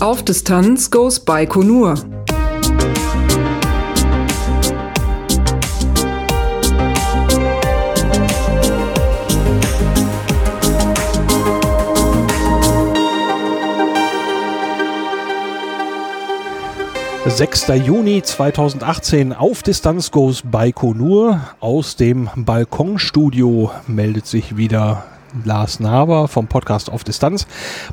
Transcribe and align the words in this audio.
Auf 0.00 0.24
Distanz 0.24 0.90
goes 0.90 1.20
Baikonur. 1.20 1.94
Sechster 17.26 17.74
Juni 17.74 18.22
2018 18.22 19.34
auf 19.34 19.62
Distanz 19.62 20.10
goes 20.10 20.40
Baikonur. 20.50 21.42
Aus 21.60 21.96
dem 21.96 22.30
Balkonstudio 22.36 23.70
meldet 23.86 24.26
sich 24.26 24.56
wieder 24.56 25.04
Lars 25.44 25.78
Naber 25.78 26.26
vom 26.26 26.46
Podcast 26.46 26.88
auf 26.88 27.04
Distanz. 27.04 27.46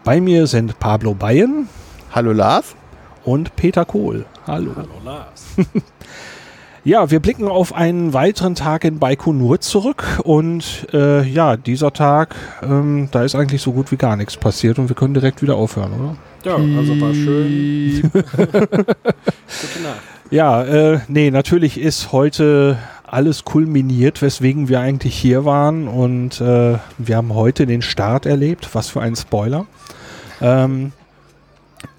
Bei 0.05 0.21
mir 0.21 0.47
sind 0.47 0.79
Pablo 0.79 1.13
Bayen. 1.13 1.67
Hallo 2.11 2.31
Lars. 2.31 2.75
Und 3.23 3.55
Peter 3.55 3.83
Kohl. 3.85 4.25
Hallo. 4.45 4.71
Hallo 4.75 4.87
Lars. 5.03 5.45
ja, 6.83 7.11
wir 7.11 7.19
blicken 7.19 7.47
auf 7.47 7.73
einen 7.75 8.13
weiteren 8.13 8.55
Tag 8.55 8.85
in 8.85 8.99
Baikonur 8.99 9.59
zurück 9.59 10.03
und 10.23 10.87
äh, 10.93 11.23
ja, 11.23 11.57
dieser 11.57 11.91
Tag, 11.91 12.35
ähm, 12.63 13.09
da 13.11 13.23
ist 13.23 13.35
eigentlich 13.35 13.61
so 13.61 13.73
gut 13.73 13.91
wie 13.91 13.97
gar 13.97 14.15
nichts 14.15 14.37
passiert 14.37 14.79
und 14.79 14.87
wir 14.87 14.95
können 14.95 15.13
direkt 15.13 15.41
wieder 15.41 15.55
aufhören, 15.55 15.93
oder? 15.93 16.15
Ja, 16.45 16.55
also 16.55 17.01
war 17.01 17.13
schön. 17.13 18.01
Gute 18.11 18.23
Nacht. 19.83 20.01
Ja, 20.29 20.63
äh, 20.63 20.99
nee, 21.07 21.31
natürlich 21.31 21.77
ist 21.77 22.11
heute 22.11 22.77
alles 23.05 23.45
kulminiert, 23.45 24.21
weswegen 24.21 24.67
wir 24.69 24.79
eigentlich 24.79 25.17
hier 25.17 25.45
waren. 25.45 25.87
Und 25.87 26.41
äh, 26.41 26.77
wir 26.97 27.15
haben 27.15 27.33
heute 27.33 27.65
den 27.65 27.81
Start 27.81 28.25
erlebt. 28.25 28.69
Was 28.73 28.89
für 28.89 29.01
ein 29.01 29.15
Spoiler. 29.15 29.65
Ähm, 30.41 30.91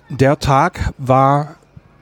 der 0.09 0.39
Tag 0.39 0.93
war 0.99 1.57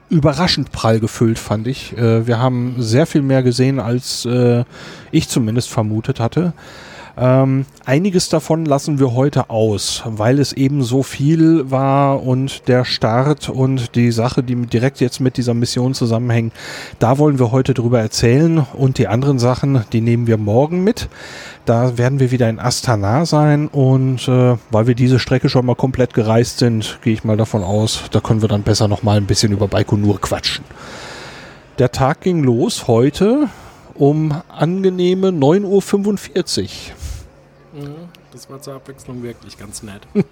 überraschend 0.09 0.71
prall 0.71 0.99
gefüllt, 0.99 1.37
fand 1.39 1.67
ich. 1.67 1.97
Äh, 1.97 2.27
wir 2.27 2.39
haben 2.39 2.75
sehr 2.79 3.05
viel 3.05 3.21
mehr 3.21 3.43
gesehen, 3.43 3.79
als 3.79 4.25
äh, 4.25 4.63
ich 5.11 5.27
zumindest 5.27 5.69
vermutet 5.69 6.19
hatte. 6.19 6.53
Ähm, 7.19 7.65
einiges 7.83 8.29
davon 8.29 8.65
lassen 8.65 8.99
wir 8.99 9.13
heute 9.13 9.49
aus, 9.49 10.03
weil 10.05 10.37
es 10.37 10.53
eben 10.53 10.83
so 10.83 11.01
viel 11.01 11.71
war 11.71 12.21
und 12.21 12.67
der 12.67 12.85
Start 12.85 13.49
und 13.49 13.95
die 13.95 14.11
Sache, 14.11 14.43
die 14.43 14.55
direkt 14.67 14.99
jetzt 14.99 15.19
mit 15.19 15.37
dieser 15.37 15.55
Mission 15.55 15.95
zusammenhängt, 15.95 16.53
da 16.99 17.17
wollen 17.17 17.39
wir 17.39 17.51
heute 17.51 17.73
drüber 17.73 17.99
erzählen 17.99 18.59
und 18.59 18.99
die 18.99 19.07
anderen 19.07 19.39
Sachen, 19.39 19.83
die 19.93 20.01
nehmen 20.01 20.27
wir 20.27 20.37
morgen 20.37 20.83
mit. 20.83 21.09
Da 21.65 21.97
werden 21.97 22.19
wir 22.19 22.29
wieder 22.29 22.49
in 22.49 22.59
Astana 22.59 23.25
sein 23.25 23.67
und 23.67 24.27
äh, 24.27 24.55
weil 24.69 24.85
wir 24.85 24.95
diese 24.95 25.17
Strecke 25.17 25.49
schon 25.49 25.65
mal 25.65 25.75
komplett 25.75 26.13
gereist 26.13 26.59
sind, 26.59 26.99
gehe 27.01 27.13
ich 27.13 27.23
mal 27.23 27.35
davon 27.35 27.63
aus, 27.63 28.03
da 28.11 28.19
können 28.19 28.41
wir 28.41 28.47
dann 28.47 28.61
besser 28.61 28.87
noch 28.87 29.01
mal 29.01 29.17
ein 29.17 29.25
bisschen 29.25 29.51
über 29.51 29.67
Baikonur 29.67 30.21
quatschen. 30.21 30.63
Der 31.79 31.91
Tag 31.91 32.21
ging 32.21 32.43
los 32.43 32.87
heute 32.87 33.49
um 33.97 34.33
angenehme 34.49 35.29
9.45 35.29 36.61
Uhr. 36.61 36.69
Das 38.31 38.49
war 38.49 38.61
zur 38.61 38.75
Abwechslung 38.75 39.23
wirklich 39.23 39.57
ganz 39.57 39.83
nett. 39.83 40.01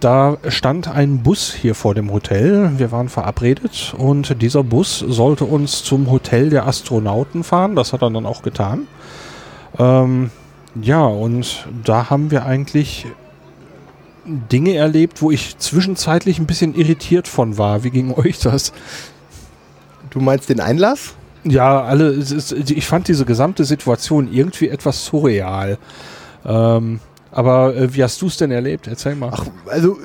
Da 0.00 0.36
stand 0.48 0.86
ein 0.86 1.22
Bus 1.22 1.54
hier 1.54 1.74
vor 1.74 1.94
dem 1.94 2.12
Hotel. 2.12 2.72
Wir 2.76 2.92
waren 2.92 3.08
verabredet 3.08 3.94
und 3.96 4.42
dieser 4.42 4.62
Bus 4.62 4.98
sollte 4.98 5.46
uns 5.46 5.82
zum 5.82 6.10
Hotel 6.10 6.50
der 6.50 6.66
Astronauten 6.66 7.42
fahren. 7.42 7.74
Das 7.74 7.94
hat 7.94 8.02
er 8.02 8.10
dann 8.10 8.26
auch 8.26 8.42
getan. 8.42 8.86
Ähm, 9.78 10.30
ja, 10.78 11.06
und 11.06 11.66
da 11.84 12.10
haben 12.10 12.30
wir 12.30 12.44
eigentlich 12.44 13.06
Dinge 14.26 14.74
erlebt, 14.74 15.22
wo 15.22 15.30
ich 15.30 15.56
zwischenzeitlich 15.56 16.38
ein 16.38 16.46
bisschen 16.46 16.74
irritiert 16.74 17.26
von 17.26 17.56
war. 17.56 17.82
Wie 17.82 17.90
ging 17.90 18.12
euch 18.12 18.38
das? 18.40 18.74
Du 20.10 20.20
meinst 20.20 20.50
den 20.50 20.60
Einlass? 20.60 21.14
Ja, 21.44 21.82
alle, 21.82 22.14
ich 22.14 22.86
fand 22.86 23.08
diese 23.08 23.24
gesamte 23.24 23.64
Situation 23.64 24.32
irgendwie 24.32 24.68
etwas 24.68 25.04
surreal. 25.04 25.78
Ähm, 26.46 27.00
aber 27.34 27.74
äh, 27.74 27.92
wie 27.92 28.02
hast 28.02 28.22
du 28.22 28.28
es 28.28 28.36
denn 28.36 28.50
erlebt? 28.52 28.86
Erzähl 28.86 29.16
mal. 29.16 29.30
Ach, 29.32 29.44
also, 29.66 29.98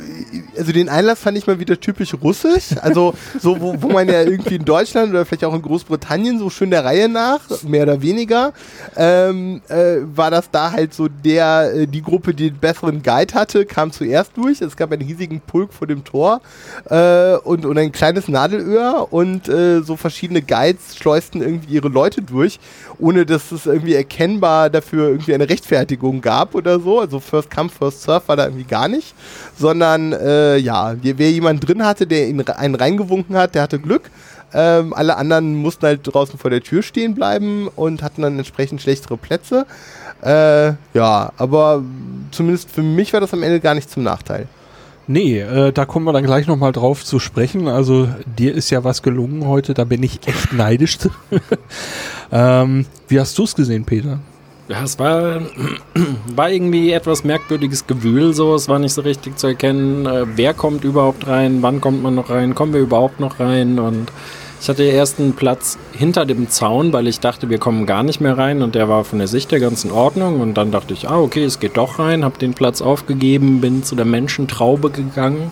also 0.58 0.72
den 0.72 0.90
Einlass 0.90 1.20
fand 1.20 1.38
ich 1.38 1.46
mal 1.46 1.60
wieder 1.60 1.80
typisch 1.80 2.16
russisch. 2.22 2.76
Also 2.82 3.14
so, 3.40 3.62
wo, 3.62 3.80
wo 3.80 3.90
man 3.90 4.08
ja 4.08 4.24
irgendwie 4.24 4.56
in 4.56 4.66
Deutschland 4.66 5.12
oder 5.12 5.26
vielleicht 5.26 5.46
auch 5.46 5.54
in 5.54 5.62
Großbritannien 5.62 6.40
so 6.40 6.50
schön 6.50 6.72
der 6.72 6.84
Reihe 6.84 7.08
nach, 7.08 7.42
mehr 7.64 7.84
oder 7.84 8.02
weniger, 8.02 8.52
ähm, 8.96 9.62
äh, 9.70 9.98
war 10.16 10.32
das 10.32 10.50
da 10.50 10.72
halt 10.72 10.94
so 10.94 11.08
der, 11.08 11.72
äh, 11.74 11.88
die 11.88 12.02
Gruppe, 12.02 12.34
die 12.34 12.50
den 12.50 12.60
besseren 12.60 13.04
Guide 13.04 13.34
hatte, 13.36 13.66
kam 13.66 13.92
zuerst 13.92 14.36
durch. 14.36 14.62
Es 14.62 14.76
gab 14.76 14.92
einen 14.92 15.04
riesigen 15.04 15.40
Pulk 15.40 15.72
vor 15.72 15.86
dem 15.86 16.04
Tor 16.04 16.42
äh, 16.90 17.36
und, 17.36 17.66
und 17.66 17.78
ein 17.78 17.92
kleines 17.92 18.28
Nadelöhr 18.28 19.08
und 19.12 19.48
äh, 19.48 19.82
so 19.82 19.96
verschiedene 19.98 20.42
Guides 20.42 20.98
schleusten 20.98 21.42
irgendwie 21.42 21.76
ihre 21.76 21.90
Leute 21.90 22.24
durch, 22.24 22.60
ohne 23.00 23.26
dass 23.26 23.52
es 23.52 23.66
irgendwie 23.66 23.96
erkennbar 23.96 24.70
dafür 24.70 25.10
irgendwie 25.10 25.34
eine 25.34 25.50
Rechtfertigung 25.50 26.22
gab 26.22 26.56
oder 26.56 26.80
so. 26.80 27.00
Also 27.00 27.20
First 27.20 27.50
Come, 27.50 27.70
First 27.70 28.04
Surf 28.04 28.28
war 28.28 28.36
da 28.36 28.46
irgendwie 28.46 28.66
gar 28.66 28.88
nicht, 28.88 29.14
sondern 29.58 30.14
äh, 30.14 30.58
ja, 30.58 30.96
wer 31.02 31.32
jemand 31.32 31.68
drin 31.68 31.86
hatte, 31.86 32.06
der 32.06 32.28
ihn 32.28 32.42
einen 32.42 32.76
reingewunken 32.76 33.36
hat, 33.36 33.56
der 33.56 33.64
hatte 33.64 33.80
Glück. 33.80 34.10
Ähm, 34.54 34.94
alle 34.94 35.16
anderen 35.18 35.56
mussten 35.56 35.86
halt 35.86 36.02
draußen 36.04 36.40
vor 36.40 36.50
der 36.50 36.62
Tür 36.62 36.82
stehen 36.82 37.14
bleiben 37.14 37.68
und 37.76 38.02
hatten 38.02 38.24
dann 38.24 38.38
entsprechend 38.38 38.82
schlechtere 38.82 39.18
Plätze. 39.18 39.66
Äh, 40.22 40.74
ja, 40.94 41.32
aber 41.38 41.84
zumindest 42.32 42.70
für 42.70 42.82
mich 42.82 43.14
war 43.14 43.22
das 43.22 43.34
am 43.34 43.44
Ende 43.44 43.60
gar 43.60 43.76
nicht 43.76 43.90
zum 43.90 44.04
Nachteil. 44.04 44.48
Nee, 45.12 45.40
äh, 45.40 45.72
da 45.74 45.86
kommen 45.86 46.06
wir 46.06 46.14
dann 46.14 46.24
gleich 46.24 46.46
nochmal 46.46 46.72
drauf 46.72 47.04
zu 47.04 47.18
sprechen. 47.18 47.68
Also 47.68 48.08
dir 48.38 48.54
ist 48.54 48.70
ja 48.70 48.84
was 48.84 49.02
gelungen 49.02 49.48
heute, 49.48 49.74
da 49.74 49.84
bin 49.84 50.04
ich 50.04 50.20
echt 50.28 50.54
neidisch. 50.54 51.00
ähm, 52.32 52.86
wie 53.08 53.20
hast 53.20 53.36
du 53.36 53.44
es 53.44 53.56
gesehen, 53.56 53.86
Peter? 53.86 54.20
Ja, 54.68 54.84
es 54.84 55.00
war, 55.00 55.42
war 56.36 56.52
irgendwie 56.52 56.92
etwas 56.92 57.24
merkwürdiges 57.24 57.88
Gewühl, 57.88 58.36
so. 58.36 58.54
Es 58.54 58.70
war 58.70 58.78
nicht 58.78 58.94
so 58.94 59.02
richtig 59.02 59.40
zu 59.40 59.48
erkennen, 59.48 60.06
äh, 60.06 60.28
wer 60.36 60.54
kommt 60.54 60.84
überhaupt 60.84 61.26
rein, 61.26 61.64
wann 61.64 61.82
kommt 61.82 62.04
man 62.04 62.14
noch 62.14 62.30
rein, 62.30 62.54
kommen 62.54 62.74
wir 62.74 62.82
überhaupt 62.82 63.20
noch 63.20 63.40
rein 63.40 63.80
und 63.80 64.12
ich 64.62 64.68
hatte 64.68 64.84
erst 64.84 65.20
einen 65.20 65.34
Platz 65.34 65.78
hinter 65.94 66.26
dem 66.26 66.50
Zaun, 66.50 66.92
weil 66.92 67.08
ich 67.08 67.20
dachte, 67.20 67.50
wir 67.50 67.60
kommen 67.60 67.86
gar 67.86 68.04
nicht 68.04 68.20
mehr 68.20 68.38
rein 68.38 68.62
und 68.62 68.76
der 68.76 68.90
war 68.90 69.06
von 69.06 69.20
der 69.20 69.28
Sicht 69.28 69.52
der 69.52 69.60
ganz 69.60 69.86
in 69.86 69.92
Ordnung 69.92 70.42
und 70.42 70.56
dann 70.56 70.72
dachte 70.72 70.94
ich, 70.94 71.10
ah, 71.10 71.20
okay, 71.20 71.44
es 71.44 71.60
geht 71.60 71.78
doch 71.78 71.98
rein, 71.98 72.26
habe 72.26 72.38
den 72.38 72.54
Platz 72.54 72.82
aufgegeben, 72.82 73.62
bin 73.62 73.84
zu 73.84 73.96
der 73.96 74.06
Menschentraube 74.06 74.90
gegangen 74.90 75.52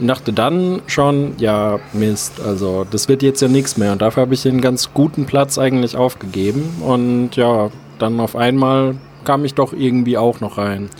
und 0.00 0.08
dachte 0.08 0.32
dann 0.32 0.82
schon, 0.86 1.34
ja, 1.38 1.78
Mist, 1.92 2.40
also 2.40 2.84
das 2.90 3.08
wird 3.08 3.22
jetzt 3.22 3.40
ja 3.42 3.48
nichts 3.48 3.76
mehr 3.76 3.92
und 3.92 4.02
dafür 4.02 4.22
habe 4.22 4.34
ich 4.34 4.42
den 4.42 4.60
ganz 4.60 4.92
guten 4.92 5.24
Platz 5.24 5.58
eigentlich 5.58 5.96
aufgegeben 5.96 6.82
und 6.84 7.36
ja, 7.36 7.70
dann 7.98 8.18
auf 8.18 8.34
einmal 8.34 8.96
kam 9.24 9.44
ich 9.44 9.54
doch 9.54 9.72
irgendwie 9.72 10.18
auch 10.18 10.40
noch 10.40 10.58
rein. 10.58 10.90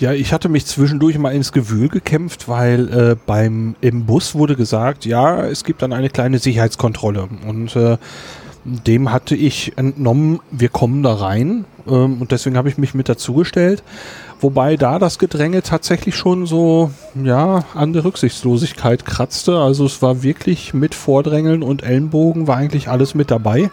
Ja, 0.00 0.14
ich 0.14 0.32
hatte 0.32 0.48
mich 0.48 0.64
zwischendurch 0.64 1.18
mal 1.18 1.34
ins 1.34 1.52
Gewühl 1.52 1.88
gekämpft, 1.88 2.48
weil 2.48 2.88
äh, 2.88 3.16
beim 3.26 3.76
im 3.82 4.06
Bus 4.06 4.34
wurde 4.34 4.56
gesagt, 4.56 5.04
ja, 5.04 5.44
es 5.44 5.62
gibt 5.62 5.82
dann 5.82 5.92
eine 5.92 6.08
kleine 6.08 6.38
Sicherheitskontrolle 6.38 7.28
und 7.46 7.76
äh, 7.76 7.98
dem 8.64 9.12
hatte 9.12 9.36
ich 9.36 9.76
entnommen, 9.76 10.40
wir 10.50 10.70
kommen 10.70 11.02
da 11.02 11.12
rein 11.12 11.66
ähm, 11.86 12.22
und 12.22 12.32
deswegen 12.32 12.56
habe 12.56 12.70
ich 12.70 12.78
mich 12.78 12.94
mit 12.94 13.10
dazugestellt. 13.10 13.82
Wobei 14.40 14.76
da 14.76 14.98
das 14.98 15.18
Gedränge 15.18 15.62
tatsächlich 15.62 16.16
schon 16.16 16.46
so, 16.46 16.90
ja, 17.22 17.66
an 17.74 17.92
der 17.92 18.02
Rücksichtslosigkeit 18.02 19.04
kratzte. 19.04 19.58
Also 19.58 19.84
es 19.84 20.00
war 20.00 20.22
wirklich 20.22 20.72
mit 20.72 20.94
Vordrängeln 20.94 21.62
und 21.62 21.82
Ellenbogen 21.82 22.46
war 22.46 22.56
eigentlich 22.56 22.88
alles 22.88 23.14
mit 23.14 23.30
dabei. 23.30 23.70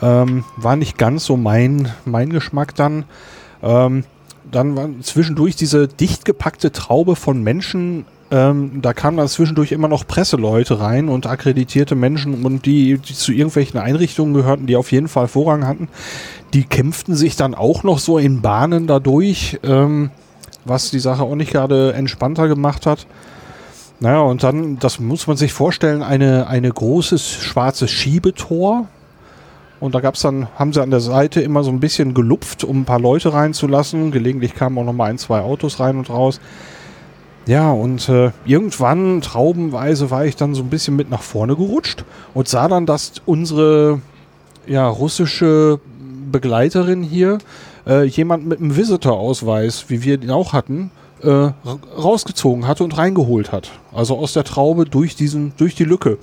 Ähm, 0.00 0.44
war 0.56 0.76
nicht 0.76 0.98
ganz 0.98 1.24
so 1.24 1.36
mein, 1.36 1.88
mein 2.04 2.30
Geschmack 2.30 2.76
dann. 2.76 3.06
Ähm, 3.60 4.04
dann 4.50 4.76
war 4.76 4.88
zwischendurch 5.02 5.56
diese 5.56 5.88
dicht 5.88 6.24
gepackte 6.24 6.72
Traube 6.72 7.16
von 7.16 7.42
Menschen. 7.42 8.04
Ähm, 8.30 8.82
da 8.82 8.92
kamen 8.92 9.16
dann 9.16 9.28
zwischendurch 9.28 9.72
immer 9.72 9.88
noch 9.88 10.06
Presseleute 10.06 10.80
rein 10.80 11.08
und 11.08 11.26
akkreditierte 11.26 11.94
Menschen 11.94 12.44
und 12.44 12.66
die, 12.66 12.98
die 12.98 13.14
zu 13.14 13.32
irgendwelchen 13.32 13.80
Einrichtungen 13.80 14.34
gehörten, 14.34 14.66
die 14.66 14.76
auf 14.76 14.92
jeden 14.92 15.08
Fall 15.08 15.28
Vorrang 15.28 15.66
hatten. 15.66 15.88
Die 16.52 16.64
kämpften 16.64 17.14
sich 17.14 17.36
dann 17.36 17.54
auch 17.54 17.82
noch 17.84 17.98
so 17.98 18.18
in 18.18 18.42
Bahnen 18.42 18.86
dadurch, 18.86 19.58
ähm, 19.62 20.10
was 20.64 20.90
die 20.90 20.98
Sache 20.98 21.22
auch 21.22 21.34
nicht 21.34 21.52
gerade 21.52 21.94
entspannter 21.94 22.48
gemacht 22.48 22.84
hat. 22.84 23.06
Naja, 24.00 24.20
und 24.20 24.42
dann, 24.44 24.78
das 24.78 25.00
muss 25.00 25.26
man 25.26 25.36
sich 25.36 25.52
vorstellen, 25.52 26.02
eine, 26.02 26.46
eine 26.46 26.70
großes 26.70 27.32
schwarzes 27.32 27.90
Schiebetor, 27.90 28.86
und 29.80 29.94
da 29.94 30.00
gab's 30.00 30.22
dann, 30.22 30.48
haben 30.56 30.72
sie 30.72 30.82
an 30.82 30.90
der 30.90 31.00
Seite 31.00 31.40
immer 31.40 31.62
so 31.62 31.70
ein 31.70 31.80
bisschen 31.80 32.14
gelupft, 32.14 32.64
um 32.64 32.80
ein 32.80 32.84
paar 32.84 33.00
Leute 33.00 33.32
reinzulassen. 33.32 34.10
Gelegentlich 34.10 34.54
kamen 34.54 34.78
auch 34.78 34.84
noch 34.84 34.92
mal 34.92 35.10
ein, 35.10 35.18
zwei 35.18 35.40
Autos 35.40 35.78
rein 35.80 35.98
und 35.98 36.10
raus. 36.10 36.40
Ja, 37.46 37.70
und 37.70 38.08
äh, 38.08 38.30
irgendwann, 38.44 39.22
traubenweise, 39.22 40.10
war 40.10 40.26
ich 40.26 40.36
dann 40.36 40.54
so 40.54 40.62
ein 40.62 40.68
bisschen 40.68 40.96
mit 40.96 41.08
nach 41.08 41.22
vorne 41.22 41.56
gerutscht 41.56 42.04
und 42.34 42.46
sah 42.46 42.68
dann, 42.68 42.84
dass 42.84 43.12
unsere 43.24 44.00
ja, 44.66 44.86
russische 44.86 45.80
Begleiterin 46.30 47.02
hier 47.02 47.38
äh, 47.86 48.04
jemand 48.04 48.46
mit 48.46 48.60
einem 48.60 48.76
Visitor-Ausweis, 48.76 49.86
wie 49.88 50.02
wir 50.02 50.20
ihn 50.22 50.30
auch 50.30 50.52
hatten, 50.52 50.90
äh, 51.22 51.28
ra- 51.28 51.52
rausgezogen 51.96 52.66
hatte 52.66 52.84
und 52.84 52.96
reingeholt 52.96 53.52
hat. 53.52 53.70
Also 53.92 54.16
aus 54.18 54.32
der 54.32 54.44
Traube 54.44 54.84
durch 54.84 55.16
diesen, 55.16 55.52
durch 55.56 55.74
die 55.74 55.84
Lücke. 55.84 56.18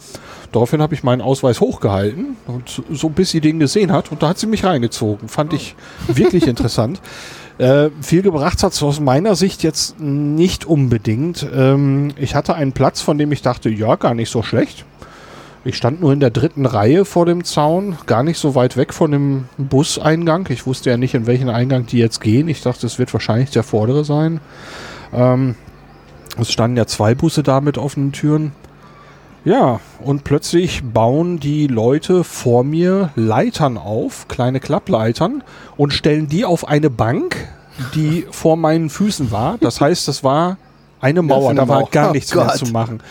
Daraufhin 0.51 0.81
habe 0.81 0.93
ich 0.93 1.03
meinen 1.03 1.21
Ausweis 1.21 1.59
hochgehalten 1.61 2.37
und 2.47 2.83
so 2.91 3.09
bis 3.09 3.31
sie 3.31 3.41
den 3.41 3.59
gesehen 3.59 3.91
hat 3.91 4.11
und 4.11 4.23
da 4.23 4.29
hat 4.29 4.39
sie 4.39 4.47
mich 4.47 4.63
reingezogen. 4.63 5.27
Fand 5.29 5.53
ich 5.53 5.75
wirklich 6.07 6.47
interessant. 6.47 7.01
Äh, 7.57 7.89
viel 8.01 8.21
gebracht 8.21 8.61
hat 8.63 8.73
es 8.73 8.83
aus 8.83 8.99
meiner 8.99 9.37
Sicht 9.37 9.63
jetzt 9.63 9.97
nicht 9.97 10.65
unbedingt. 10.65 11.47
Ähm, 11.55 12.11
ich 12.17 12.35
hatte 12.35 12.53
einen 12.53 12.73
Platz, 12.73 12.99
von 12.99 13.17
dem 13.17 13.31
ich 13.31 13.41
dachte, 13.43 13.69
ja, 13.69 13.95
gar 13.95 14.13
nicht 14.13 14.29
so 14.29 14.43
schlecht. 14.43 14.83
Ich 15.63 15.77
stand 15.77 16.01
nur 16.01 16.11
in 16.11 16.19
der 16.19 16.31
dritten 16.31 16.65
Reihe 16.65 17.05
vor 17.05 17.25
dem 17.25 17.45
Zaun, 17.45 17.95
gar 18.07 18.23
nicht 18.23 18.39
so 18.39 18.55
weit 18.55 18.75
weg 18.75 18.93
von 18.93 19.09
dem 19.11 19.45
Buseingang. 19.57 20.45
Ich 20.49 20.67
wusste 20.67 20.89
ja 20.89 20.97
nicht, 20.97 21.13
in 21.13 21.27
welchen 21.27 21.47
Eingang 21.49 21.85
die 21.85 21.97
jetzt 21.97 22.19
gehen. 22.19 22.49
Ich 22.49 22.61
dachte, 22.61 22.85
es 22.85 22.99
wird 22.99 23.13
wahrscheinlich 23.13 23.51
der 23.51 23.63
vordere 23.63 24.03
sein. 24.03 24.41
Ähm, 25.15 25.55
es 26.39 26.51
standen 26.51 26.77
ja 26.77 26.85
zwei 26.85 27.15
Busse 27.15 27.43
da 27.43 27.61
mit 27.61 27.77
offenen 27.77 28.11
Türen. 28.11 28.51
Ja, 29.45 29.79
und 30.01 30.23
plötzlich 30.23 30.83
bauen 30.83 31.39
die 31.39 31.67
Leute 31.67 32.23
vor 32.23 32.63
mir 32.63 33.11
Leitern 33.15 33.77
auf, 33.77 34.27
kleine 34.27 34.59
Klappleitern, 34.59 35.43
und 35.77 35.93
stellen 35.93 36.27
die 36.27 36.45
auf 36.45 36.67
eine 36.67 36.89
Bank, 36.89 37.47
die 37.93 38.25
vor 38.31 38.57
meinen 38.57 38.89
Füßen 38.89 39.31
war. 39.31 39.57
Das 39.59 39.79
heißt, 39.79 40.07
das 40.07 40.23
war 40.23 40.57
eine 40.99 41.21
Mauer, 41.21 41.53
da 41.53 41.67
war 41.67 41.83
gar 41.85 42.09
Oh 42.09 42.13
nichts 42.13 42.33
mehr 42.33 42.45
Gott. 42.45 42.57
zu 42.57 42.65
machen. 42.73 43.01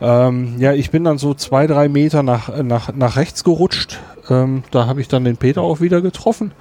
Ähm, 0.00 0.54
ja, 0.58 0.72
ich 0.72 0.90
bin 0.90 1.04
dann 1.04 1.18
so 1.18 1.34
zwei, 1.34 1.66
drei 1.66 1.88
Meter 1.88 2.22
nach, 2.22 2.62
nach, 2.62 2.92
nach 2.94 3.16
rechts 3.16 3.44
gerutscht. 3.44 4.00
Ähm, 4.30 4.64
da 4.70 4.86
habe 4.86 5.00
ich 5.02 5.08
dann 5.08 5.24
den 5.24 5.36
Peter 5.36 5.60
auch 5.60 5.80
wieder 5.80 6.00
getroffen. 6.00 6.52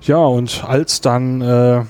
Ja, 0.00 0.16
und 0.18 0.64
als 0.66 1.00
dann 1.00 1.40
äh, 1.42 1.82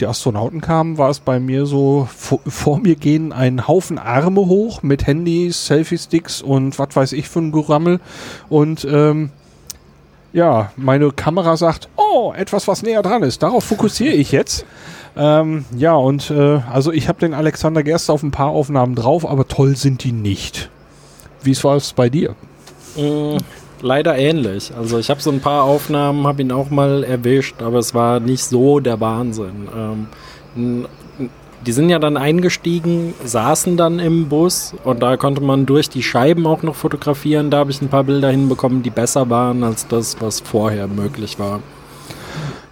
die 0.00 0.06
Astronauten 0.06 0.60
kamen, 0.60 0.98
war 0.98 1.10
es 1.10 1.20
bei 1.20 1.38
mir 1.38 1.66
so, 1.66 2.08
vor, 2.10 2.78
mir 2.78 2.96
gehen 2.96 3.32
ein 3.32 3.68
Haufen 3.68 3.98
Arme 3.98 4.40
hoch 4.40 4.82
mit 4.82 5.06
Handys, 5.06 5.66
Selfie-Sticks 5.66 6.42
und 6.42 6.78
was 6.78 6.94
weiß 6.94 7.12
ich 7.12 7.28
für 7.28 7.40
ein 7.40 7.52
Gerammel. 7.52 8.00
Und 8.48 8.86
ähm, 8.90 9.30
ja, 10.32 10.72
meine 10.76 11.10
Kamera 11.10 11.56
sagt, 11.56 11.88
oh, 11.96 12.32
etwas, 12.36 12.66
was 12.68 12.82
näher 12.82 13.02
dran 13.02 13.22
ist. 13.22 13.42
Darauf 13.42 13.64
fokussiere 13.64 14.14
ich 14.14 14.32
jetzt. 14.32 14.64
Ähm, 15.16 15.66
ja, 15.76 15.94
und 15.94 16.30
äh, 16.30 16.60
also 16.72 16.90
ich 16.90 17.08
habe 17.08 17.20
den 17.20 17.34
Alexander 17.34 17.82
Gerst 17.82 18.10
auf 18.10 18.22
ein 18.22 18.30
paar 18.30 18.48
Aufnahmen 18.48 18.94
drauf, 18.94 19.28
aber 19.28 19.46
toll 19.46 19.76
sind 19.76 20.04
die 20.04 20.12
nicht. 20.12 20.70
Wie 21.42 21.62
war 21.64 21.76
es 21.76 21.92
bei 21.92 22.08
dir? 22.08 22.34
Mm, 22.96 23.36
leider 23.82 24.16
ähnlich. 24.16 24.72
Also 24.76 24.98
ich 24.98 25.10
habe 25.10 25.20
so 25.20 25.30
ein 25.30 25.40
paar 25.40 25.64
Aufnahmen, 25.64 26.26
habe 26.26 26.42
ihn 26.42 26.52
auch 26.52 26.70
mal 26.70 27.04
erwischt, 27.04 27.60
aber 27.62 27.78
es 27.78 27.94
war 27.94 28.20
nicht 28.20 28.44
so 28.44 28.80
der 28.80 29.00
Wahnsinn. 29.00 29.68
Ähm, 30.56 30.86
die 31.66 31.72
sind 31.72 31.90
ja 31.90 31.98
dann 31.98 32.16
eingestiegen, 32.16 33.14
saßen 33.24 33.76
dann 33.76 33.98
im 33.98 34.28
Bus 34.28 34.74
und 34.84 35.00
da 35.02 35.16
konnte 35.16 35.42
man 35.42 35.66
durch 35.66 35.88
die 35.88 36.02
Scheiben 36.02 36.46
auch 36.46 36.62
noch 36.62 36.74
fotografieren. 36.74 37.50
Da 37.50 37.58
habe 37.58 37.70
ich 37.70 37.80
ein 37.80 37.88
paar 37.88 38.04
Bilder 38.04 38.30
hinbekommen, 38.30 38.82
die 38.82 38.90
besser 38.90 39.30
waren 39.30 39.62
als 39.62 39.86
das, 39.86 40.20
was 40.20 40.40
vorher 40.40 40.88
möglich 40.88 41.38
war. 41.38 41.60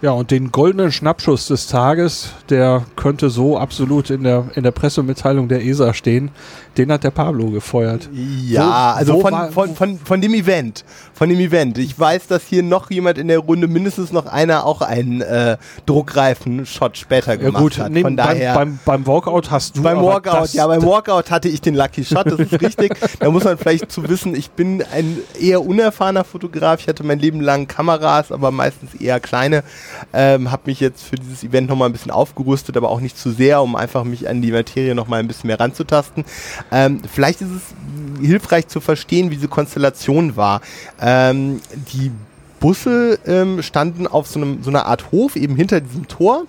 Ja, 0.01 0.11
und 0.11 0.31
den 0.31 0.51
goldenen 0.51 0.91
Schnappschuss 0.91 1.45
des 1.47 1.67
Tages, 1.67 2.29
der 2.49 2.83
könnte 2.95 3.29
so 3.29 3.59
absolut 3.59 4.09
in 4.09 4.23
der, 4.23 4.45
in 4.55 4.63
der 4.63 4.71
Pressemitteilung 4.71 5.47
der 5.47 5.63
ESA 5.63 5.93
stehen. 5.93 6.31
Den 6.77 6.91
hat 6.91 7.03
der 7.03 7.11
Pablo 7.11 7.51
gefeuert. 7.51 8.09
Ja, 8.13 8.93
Wo- 8.93 8.97
also 8.97 9.13
wo 9.15 9.21
von, 9.21 9.31
war- 9.33 9.51
von, 9.51 9.75
von, 9.75 9.99
von 9.99 10.21
dem 10.21 10.33
Event. 10.33 10.85
Von 11.13 11.29
dem 11.29 11.39
Event. 11.39 11.77
Ich 11.77 11.99
weiß, 11.99 12.27
dass 12.27 12.43
hier 12.45 12.63
noch 12.63 12.89
jemand 12.89 13.17
in 13.19 13.27
der 13.27 13.39
Runde, 13.39 13.67
mindestens 13.67 14.11
noch 14.11 14.25
einer, 14.25 14.65
auch 14.65 14.81
einen 14.81 15.21
äh, 15.21 15.57
Druckreifen-Shot 15.85 16.97
später 16.97 17.31
Ja 17.33 17.35
gemacht 17.37 17.61
gut, 17.61 17.77
hat. 17.77 17.91
Von 17.99 18.17
daher. 18.17 18.55
beim, 18.55 18.79
beim, 18.85 19.03
beim 19.03 19.07
Walkout 19.07 19.51
hast 19.51 19.77
du 19.77 19.83
Beim 19.83 20.01
Walkout, 20.01 20.43
das- 20.43 20.53
ja, 20.53 20.65
beim 20.65 20.81
Walkout 20.85 21.29
hatte 21.29 21.47
ich 21.49 21.61
den 21.61 21.75
Lucky 21.75 22.03
Shot, 22.05 22.25
das 22.25 22.39
ist 22.39 22.59
richtig. 22.61 22.93
da 23.19 23.29
muss 23.29 23.43
man 23.43 23.57
vielleicht 23.57 23.91
zu 23.91 24.07
wissen, 24.09 24.33
ich 24.33 24.49
bin 24.51 24.83
ein 24.93 25.17
eher 25.39 25.61
unerfahrener 25.63 26.23
Fotograf. 26.23 26.79
Ich 26.79 26.87
hatte 26.87 27.03
mein 27.03 27.19
Leben 27.19 27.41
lang 27.41 27.67
Kameras, 27.67 28.31
aber 28.31 28.49
meistens 28.51 28.95
eher 28.95 29.19
kleine. 29.19 29.63
Ähm, 30.13 30.51
habe 30.51 30.63
mich 30.65 30.79
jetzt 30.79 31.03
für 31.03 31.15
dieses 31.15 31.43
Event 31.43 31.69
nochmal 31.69 31.89
ein 31.89 31.91
bisschen 31.91 32.11
aufgerüstet, 32.11 32.77
aber 32.77 32.89
auch 32.89 32.99
nicht 32.99 33.17
zu 33.17 33.31
sehr, 33.31 33.61
um 33.61 33.75
einfach 33.75 34.03
mich 34.03 34.27
an 34.29 34.41
die 34.41 34.51
Materie 34.51 34.95
nochmal 34.95 35.19
ein 35.19 35.27
bisschen 35.27 35.47
mehr 35.47 35.59
ranzutasten. 35.59 36.25
Ähm, 36.71 37.01
vielleicht 37.11 37.41
ist 37.41 37.49
es 37.51 38.25
hilfreich 38.25 38.67
zu 38.67 38.79
verstehen, 38.79 39.31
wie 39.31 39.35
diese 39.35 39.47
Konstellation 39.47 40.35
war. 40.35 40.61
Ähm, 40.99 41.61
die 41.93 42.11
Busse 42.59 43.19
ähm, 43.25 43.61
standen 43.63 44.07
auf 44.07 44.27
so, 44.27 44.39
einem, 44.39 44.63
so 44.63 44.69
einer 44.69 44.85
Art 44.85 45.11
Hof, 45.11 45.35
eben 45.35 45.55
hinter 45.55 45.81
diesem 45.81 46.07
Tor, 46.07 46.43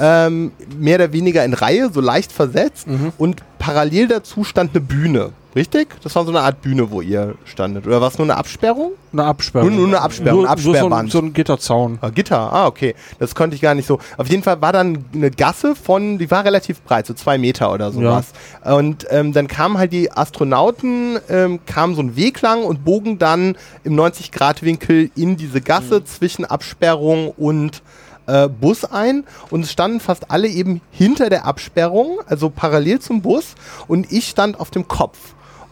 ähm, 0.00 0.52
mehr 0.78 0.96
oder 0.96 1.12
weniger 1.12 1.44
in 1.44 1.52
Reihe, 1.52 1.90
so 1.92 2.00
leicht 2.00 2.32
versetzt. 2.32 2.88
Und 3.18 3.42
parallel 3.58 4.08
dazu 4.08 4.44
stand 4.44 4.70
eine 4.74 4.80
Bühne. 4.80 5.30
Richtig? 5.56 5.88
Das 6.02 6.14
war 6.14 6.24
so 6.24 6.30
eine 6.30 6.40
Art 6.40 6.60
Bühne, 6.62 6.90
wo 6.90 7.00
ihr 7.00 7.34
standet. 7.44 7.86
Oder 7.86 8.00
war 8.00 8.08
es 8.08 8.18
nur 8.18 8.26
eine 8.26 8.36
Absperrung? 8.36 8.92
Eine 9.12 9.24
Absperrung. 9.24 9.68
Nur- 9.70 9.78
nur 9.78 9.86
eine 9.88 10.02
Absperrung, 10.02 10.42
Nur, 10.42 10.50
eine 10.50 10.60
nur 10.60 10.62
so, 10.62 10.70
ein, 10.70 10.74
Absperrband. 10.76 11.10
so 11.10 11.18
ein 11.20 11.32
Gitterzaun. 11.32 11.98
Ah, 12.02 12.10
Gitter, 12.10 12.52
ah, 12.52 12.66
okay. 12.66 12.94
Das 13.18 13.34
konnte 13.34 13.56
ich 13.56 13.62
gar 13.62 13.74
nicht 13.74 13.86
so. 13.86 13.98
Auf 14.18 14.28
jeden 14.28 14.42
Fall 14.42 14.60
war 14.60 14.72
dann 14.72 15.06
eine 15.14 15.30
Gasse 15.30 15.74
von, 15.74 16.18
die 16.18 16.30
war 16.30 16.44
relativ 16.44 16.82
breit, 16.82 17.06
so 17.06 17.14
zwei 17.14 17.38
Meter 17.38 17.72
oder 17.72 17.90
sowas. 17.92 18.26
Und 18.62 19.06
ähm, 19.10 19.32
dann 19.32 19.48
kamen 19.48 19.78
halt 19.78 19.92
die 19.92 20.12
Astronauten, 20.12 21.18
ähm, 21.30 21.60
kamen 21.66 21.94
so 21.94 22.02
einen 22.02 22.14
Weg 22.16 22.40
lang 22.42 22.62
und 22.64 22.84
bogen 22.84 23.18
dann 23.18 23.56
im 23.84 23.94
90-Grad-Winkel 23.96 25.10
in 25.16 25.36
diese 25.36 25.60
Gasse 25.60 26.04
zwischen 26.04 26.44
Absperrung 26.44 27.30
und 27.36 27.82
äh, 28.26 28.48
Bus 28.48 28.84
ein 28.84 29.24
und 29.50 29.62
es 29.64 29.72
standen 29.72 30.00
fast 30.00 30.30
alle 30.30 30.48
eben 30.48 30.82
hinter 30.90 31.30
der 31.30 31.46
Absperrung, 31.46 32.18
also 32.26 32.50
parallel 32.50 33.00
zum 33.00 33.22
Bus 33.22 33.54
und 33.88 34.12
ich 34.12 34.28
stand 34.28 34.60
auf 34.60 34.70
dem 34.70 34.86
Kopf. 34.86 35.16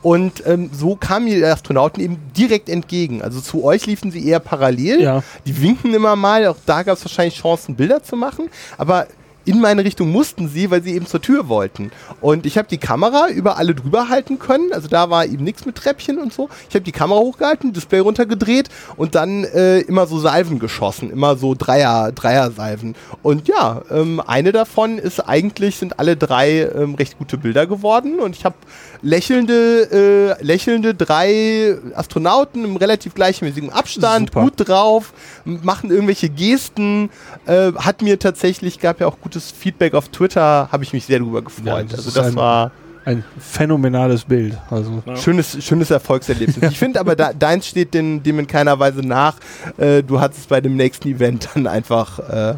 Und 0.06 0.46
ähm, 0.46 0.70
so 0.72 0.94
kamen 0.94 1.26
die 1.26 1.44
Astronauten 1.44 2.00
eben 2.00 2.18
direkt 2.36 2.68
entgegen. 2.68 3.22
Also 3.22 3.40
zu 3.40 3.64
euch 3.64 3.86
liefen 3.86 4.12
sie 4.12 4.24
eher 4.24 4.38
parallel. 4.38 5.02
Ja. 5.02 5.24
Die 5.46 5.60
winken 5.60 5.92
immer 5.94 6.14
mal. 6.14 6.46
Auch 6.46 6.58
da 6.64 6.84
gab 6.84 6.96
es 6.96 7.04
wahrscheinlich 7.04 7.34
Chancen, 7.34 7.74
Bilder 7.74 8.04
zu 8.04 8.14
machen. 8.14 8.48
Aber 8.78 9.08
in 9.46 9.60
meine 9.60 9.84
Richtung 9.84 10.10
mussten 10.10 10.48
sie, 10.48 10.70
weil 10.70 10.82
sie 10.82 10.94
eben 10.94 11.06
zur 11.06 11.22
Tür 11.22 11.48
wollten. 11.48 11.92
Und 12.20 12.46
ich 12.46 12.58
habe 12.58 12.68
die 12.68 12.78
Kamera 12.78 13.28
über 13.28 13.56
alle 13.56 13.74
drüber 13.74 14.08
halten 14.08 14.38
können. 14.38 14.72
Also 14.72 14.88
da 14.88 15.08
war 15.08 15.24
eben 15.24 15.44
nichts 15.44 15.64
mit 15.64 15.76
Treppchen 15.76 16.18
und 16.18 16.32
so. 16.32 16.48
Ich 16.68 16.74
habe 16.74 16.84
die 16.84 16.92
Kamera 16.92 17.20
hochgehalten, 17.20 17.72
Display 17.72 18.00
runtergedreht 18.00 18.68
und 18.96 19.14
dann 19.14 19.44
äh, 19.44 19.80
immer 19.80 20.06
so 20.06 20.18
Salven 20.18 20.58
geschossen. 20.58 21.10
Immer 21.10 21.36
so 21.36 21.54
Dreier, 21.54 22.10
Dreier-Salven. 22.12 22.96
Und 23.22 23.46
ja, 23.46 23.82
ähm, 23.90 24.20
eine 24.26 24.52
davon 24.52 24.98
ist 24.98 25.20
eigentlich, 25.20 25.76
sind 25.76 25.98
alle 25.98 26.16
drei 26.16 26.62
ähm, 26.62 26.96
recht 26.96 27.16
gute 27.18 27.38
Bilder 27.38 27.66
geworden. 27.66 28.18
Und 28.18 28.34
ich 28.34 28.44
habe 28.44 28.56
lächelnde, 29.02 30.36
äh, 30.40 30.44
lächelnde 30.44 30.94
drei 30.94 31.76
Astronauten 31.94 32.64
im 32.64 32.76
relativ 32.76 33.14
gleichmäßigen 33.14 33.70
Abstand, 33.70 34.30
Super. 34.30 34.42
gut 34.42 34.68
drauf, 34.68 35.12
machen 35.44 35.90
irgendwelche 35.90 36.28
Gesten. 36.28 37.10
Äh, 37.46 37.72
hat 37.74 38.02
mir 38.02 38.18
tatsächlich, 38.18 38.80
gab 38.80 39.00
ja 39.00 39.06
auch 39.06 39.20
gutes 39.36 39.50
Feedback 39.52 39.94
auf 39.94 40.08
Twitter, 40.08 40.68
habe 40.72 40.82
ich 40.84 40.92
mich 40.92 41.04
sehr 41.04 41.18
darüber 41.18 41.42
gefreut. 41.42 41.66
Ja, 41.66 41.82
das 41.82 42.06
also 42.06 42.10
das 42.10 42.28
ein- 42.28 42.36
war 42.36 42.70
Ein 43.04 43.22
phänomenales 43.38 44.24
Bild. 44.24 44.58
Also 44.68 45.00
Ja. 45.06 45.14
schönes, 45.14 45.62
schönes 45.64 45.92
Erfolgserlebnis. 45.92 46.56
Ich 46.72 46.76
finde 46.76 46.98
aber, 46.98 47.14
da, 47.14 47.32
deins 47.32 47.68
steht 47.68 47.94
dem, 47.94 48.20
dem 48.20 48.40
in 48.40 48.48
keiner 48.48 48.76
Weise 48.80 48.98
nach. 49.00 49.36
Äh, 49.78 50.02
du 50.02 50.18
hattest 50.18 50.48
bei 50.48 50.60
dem 50.60 50.74
nächsten 50.74 51.06
Event 51.06 51.48
dann 51.54 51.68
einfach, 51.68 52.18
äh, 52.18 52.54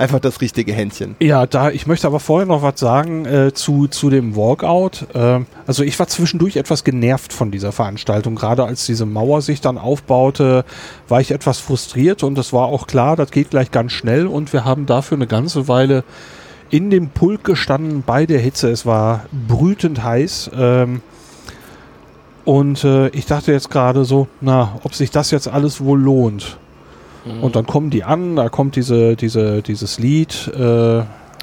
einfach 0.00 0.20
das 0.20 0.40
richtige 0.40 0.72
Händchen. 0.72 1.14
Ja, 1.20 1.46
da, 1.46 1.70
ich 1.70 1.86
möchte 1.86 2.06
aber 2.06 2.18
vorher 2.20 2.46
noch 2.46 2.62
was 2.62 2.80
sagen 2.80 3.26
äh, 3.26 3.52
zu, 3.52 3.86
zu 3.86 4.10
dem 4.10 4.34
Walkout. 4.34 5.06
Ähm, 5.14 5.46
also 5.66 5.84
ich 5.84 5.98
war 5.98 6.08
zwischendurch 6.08 6.56
etwas 6.56 6.82
genervt 6.84 7.32
von 7.32 7.50
dieser 7.50 7.72
Veranstaltung. 7.72 8.34
Gerade 8.34 8.64
als 8.64 8.86
diese 8.86 9.06
Mauer 9.06 9.42
sich 9.42 9.60
dann 9.60 9.78
aufbaute, 9.78 10.64
war 11.08 11.20
ich 11.20 11.30
etwas 11.30 11.58
frustriert 11.60 12.22
und 12.22 12.38
es 12.38 12.52
war 12.52 12.66
auch 12.66 12.86
klar, 12.86 13.16
das 13.16 13.30
geht 13.30 13.50
gleich 13.50 13.70
ganz 13.70 13.92
schnell 13.92 14.26
und 14.26 14.52
wir 14.52 14.64
haben 14.64 14.86
dafür 14.86 15.18
eine 15.18 15.26
ganze 15.26 15.68
Weile 15.68 16.04
in 16.70 16.90
dem 16.90 17.10
Pulk 17.10 17.44
gestanden 17.44 18.02
bei 18.06 18.26
der 18.26 18.40
Hitze. 18.40 18.70
Es 18.70 18.86
war 18.86 19.26
brütend 19.48 20.02
heiß. 20.02 20.50
Ähm, 20.56 21.02
und 22.44 22.84
äh, 22.84 23.08
ich 23.08 23.26
dachte 23.26 23.52
jetzt 23.52 23.70
gerade 23.70 24.04
so, 24.04 24.28
na, 24.40 24.78
ob 24.82 24.94
sich 24.94 25.10
das 25.10 25.30
jetzt 25.30 25.48
alles 25.48 25.82
wohl 25.82 26.00
lohnt. 26.00 26.58
Mhm. 27.24 27.42
Und 27.42 27.56
dann 27.56 27.66
kommen 27.66 27.90
die 27.90 28.04
an, 28.04 28.36
da 28.36 28.48
kommt 28.48 28.76
diese, 28.76 29.16
diese, 29.16 29.62
dieses 29.62 29.98
Lied, 29.98 30.50
äh, 30.54 31.02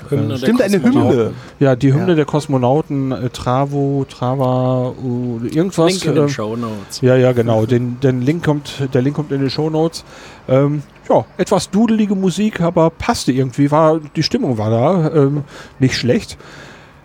Hymne 0.09 0.27
der 0.29 0.37
Stimmt, 0.37 0.61
eine. 0.61 0.81
Hymne. 0.81 1.33
ja, 1.59 1.75
die 1.75 1.93
Hymne 1.93 2.09
Ja. 2.09 2.15
der 2.15 2.25
Kosmonauten, 2.25 3.11
äh, 3.11 3.29
Travo, 3.29 4.05
Trava, 4.07 4.93
uh, 5.01 5.39
irgendwas. 5.43 5.91
Link 5.91 6.05
in 6.05 6.15
den 6.15 6.23
ähm, 6.25 6.29
Show 6.29 6.55
Notes. 6.55 7.01
ja, 7.01 7.15
ja, 7.15 7.31
genau. 7.31 7.65
Den, 7.65 7.99
den 7.99 8.21
Link 8.21 8.45
kommt, 8.45 8.87
der 8.93 9.01
Link 9.01 9.15
kommt 9.15 9.31
in 9.31 9.41
die 9.41 9.49
Shownotes. 9.49 10.03
Ähm, 10.47 10.83
ja, 11.09 11.25
etwas 11.37 11.69
dudelige 11.69 12.15
Musik, 12.15 12.61
aber 12.61 12.89
passte 12.89 13.31
irgendwie. 13.31 13.71
War, 13.71 13.99
die 14.15 14.23
Stimmung 14.23 14.57
war 14.57 14.69
da, 14.69 15.11
ähm, 15.13 15.43
nicht 15.79 15.95
schlecht. 15.95 16.37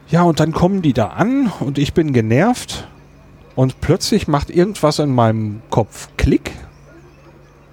Ja, 0.08 0.22
und 0.22 0.40
dann 0.40 0.52
kommen 0.52 0.82
die 0.82 0.92
da 0.92 1.08
an 1.08 1.50
und 1.60 1.78
ich 1.78 1.94
bin 1.94 2.12
genervt 2.12 2.86
und 3.54 3.80
plötzlich 3.80 4.28
macht 4.28 4.50
irgendwas 4.50 4.98
in 4.98 5.14
meinem 5.14 5.62
Kopf 5.70 6.08
Klick. 6.16 6.52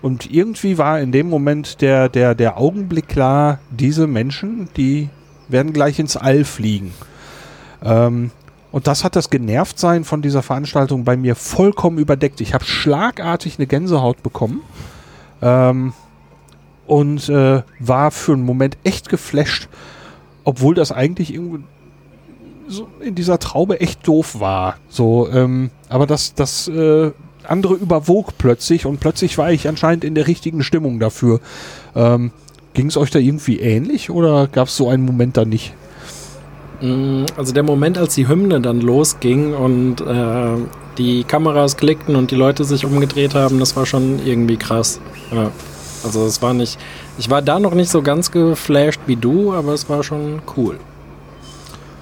Und 0.01 0.31
irgendwie 0.31 0.77
war 0.77 0.99
in 0.99 1.11
dem 1.11 1.29
Moment 1.29 1.81
der, 1.81 2.09
der, 2.09 2.35
der 2.35 2.57
Augenblick 2.57 3.07
klar, 3.07 3.59
diese 3.69 4.07
Menschen, 4.07 4.69
die 4.77 5.09
werden 5.49 5.73
gleich 5.73 5.99
ins 5.99 6.15
All 6.15 6.45
fliegen. 6.45 6.93
Ähm, 7.83 8.31
und 8.71 8.87
das 8.87 9.03
hat 9.03 9.15
das 9.15 9.29
Genervtsein 9.29 10.03
von 10.03 10.21
dieser 10.21 10.43
Veranstaltung 10.43 11.03
bei 11.03 11.17
mir 11.17 11.35
vollkommen 11.35 11.97
überdeckt. 11.97 12.39
Ich 12.39 12.53
habe 12.53 12.63
schlagartig 12.63 13.57
eine 13.57 13.67
Gänsehaut 13.67 14.21
bekommen 14.21 14.61
ähm, 15.41 15.93
und 16.85 17.29
äh, 17.29 17.63
war 17.79 18.11
für 18.11 18.33
einen 18.33 18.45
Moment 18.45 18.77
echt 18.83 19.09
geflasht, 19.09 19.67
obwohl 20.43 20.75
das 20.75 20.91
eigentlich 20.91 21.33
irgendwie 21.33 21.63
so 22.67 22.87
in 22.99 23.15
dieser 23.15 23.39
Traube 23.39 23.81
echt 23.81 24.07
doof 24.07 24.39
war. 24.39 24.77
So, 24.87 25.27
ähm, 25.31 25.71
aber 25.89 26.05
das, 26.05 26.35
das 26.35 26.67
äh, 26.67 27.11
andere 27.49 27.75
überwog 27.75 28.37
plötzlich 28.37 28.85
und 28.85 28.99
plötzlich 28.99 29.37
war 29.37 29.51
ich 29.51 29.67
anscheinend 29.67 30.03
in 30.03 30.15
der 30.15 30.27
richtigen 30.27 30.63
Stimmung 30.63 30.99
dafür. 30.99 31.39
Ähm, 31.95 32.31
Ging 32.73 32.87
es 32.87 32.97
euch 32.97 33.09
da 33.09 33.19
irgendwie 33.19 33.59
ähnlich 33.59 34.09
oder 34.09 34.47
gab 34.47 34.67
es 34.67 34.77
so 34.77 34.89
einen 34.89 35.03
Moment 35.03 35.37
da 35.37 35.43
nicht? 35.43 35.73
Mm, 36.81 37.25
also 37.35 37.51
der 37.51 37.63
Moment, 37.63 37.97
als 37.97 38.15
die 38.15 38.27
Hymne 38.27 38.61
dann 38.61 38.79
losging 38.79 39.53
und 39.53 40.01
äh, 40.01 40.55
die 40.97 41.23
Kameras 41.23 41.77
klickten 41.77 42.15
und 42.15 42.31
die 42.31 42.35
Leute 42.35 42.63
sich 42.63 42.85
umgedreht 42.85 43.33
haben, 43.35 43.59
das 43.59 43.75
war 43.75 43.85
schon 43.85 44.25
irgendwie 44.25 44.57
krass. 44.57 44.99
Ja. 45.31 45.51
Also 46.03 46.25
es 46.25 46.41
war 46.41 46.53
nicht, 46.53 46.77
ich 47.17 47.29
war 47.29 47.41
da 47.41 47.59
noch 47.59 47.73
nicht 47.73 47.89
so 47.89 48.01
ganz 48.01 48.31
geflasht 48.31 49.01
wie 49.07 49.17
du, 49.17 49.53
aber 49.53 49.73
es 49.73 49.89
war 49.89 50.03
schon 50.03 50.41
cool. 50.55 50.79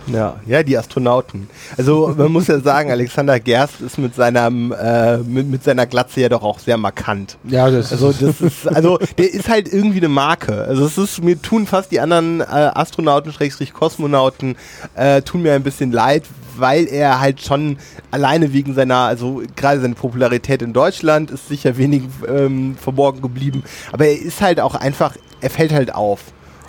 Ja, 0.08 0.40
ja, 0.46 0.64
die 0.64 0.78
Astronauten. 0.78 1.50
Also 1.78 2.14
man 2.18 2.32
muss 2.32 2.48
ja 2.48 2.60
sagen, 2.60 2.92
Alexander 2.92 3.40
Gerst 3.40 3.82
ist 3.82 3.98
mit 3.98 4.16
seinem 4.16 4.72
äh, 4.72 5.18
mit, 5.18 5.48
mit 5.48 5.64
seiner 5.64 5.86
Glatze 5.86 6.22
ja 6.22 6.30
doch 6.30 6.44
auch 6.44 6.60
sehr 6.60 6.78
markant. 6.78 7.38
Ja, 7.44 7.70
das 7.70 7.92
also 7.92 8.12
das 8.12 8.42
ist 8.42 8.68
also 8.68 8.98
der 9.18 9.34
ist 9.34 9.50
halt 9.50 9.72
irgendwie 9.72 9.98
eine 9.98 10.10
Marke. 10.10 10.64
Also 10.64 10.86
es 10.86 10.98
ist 10.98 11.24
mir 11.24 11.42
tun 11.42 11.68
fast 11.68 11.92
die 11.92 12.00
anderen 12.00 12.42
äh, 12.42 12.44
Astronauten 12.44 13.32
Schrägstrich 13.32 13.74
Kosmonauten 13.74 14.56
äh, 14.96 15.22
tun 15.22 15.42
mir 15.42 15.54
ein 15.54 15.64
bisschen 15.64 15.92
leid, 15.92 16.24
weil 16.58 16.88
er 16.88 17.20
halt 17.20 17.42
schon 17.42 17.78
alleine 18.12 18.54
wegen 18.54 18.74
seiner 18.74 18.98
also 18.98 19.42
gerade 19.56 19.82
seine 19.82 19.96
Popularität 19.96 20.62
in 20.62 20.74
Deutschland 20.74 21.32
ist 21.32 21.48
sicher 21.48 21.78
wenig 21.78 22.04
ähm, 22.28 22.76
verborgen 22.82 23.22
geblieben, 23.22 23.64
aber 23.92 24.06
er 24.06 24.20
ist 24.20 24.42
halt 24.42 24.60
auch 24.60 24.76
einfach 24.76 25.14
er 25.42 25.50
fällt 25.50 25.72
halt 25.72 25.94
auf. 25.94 26.22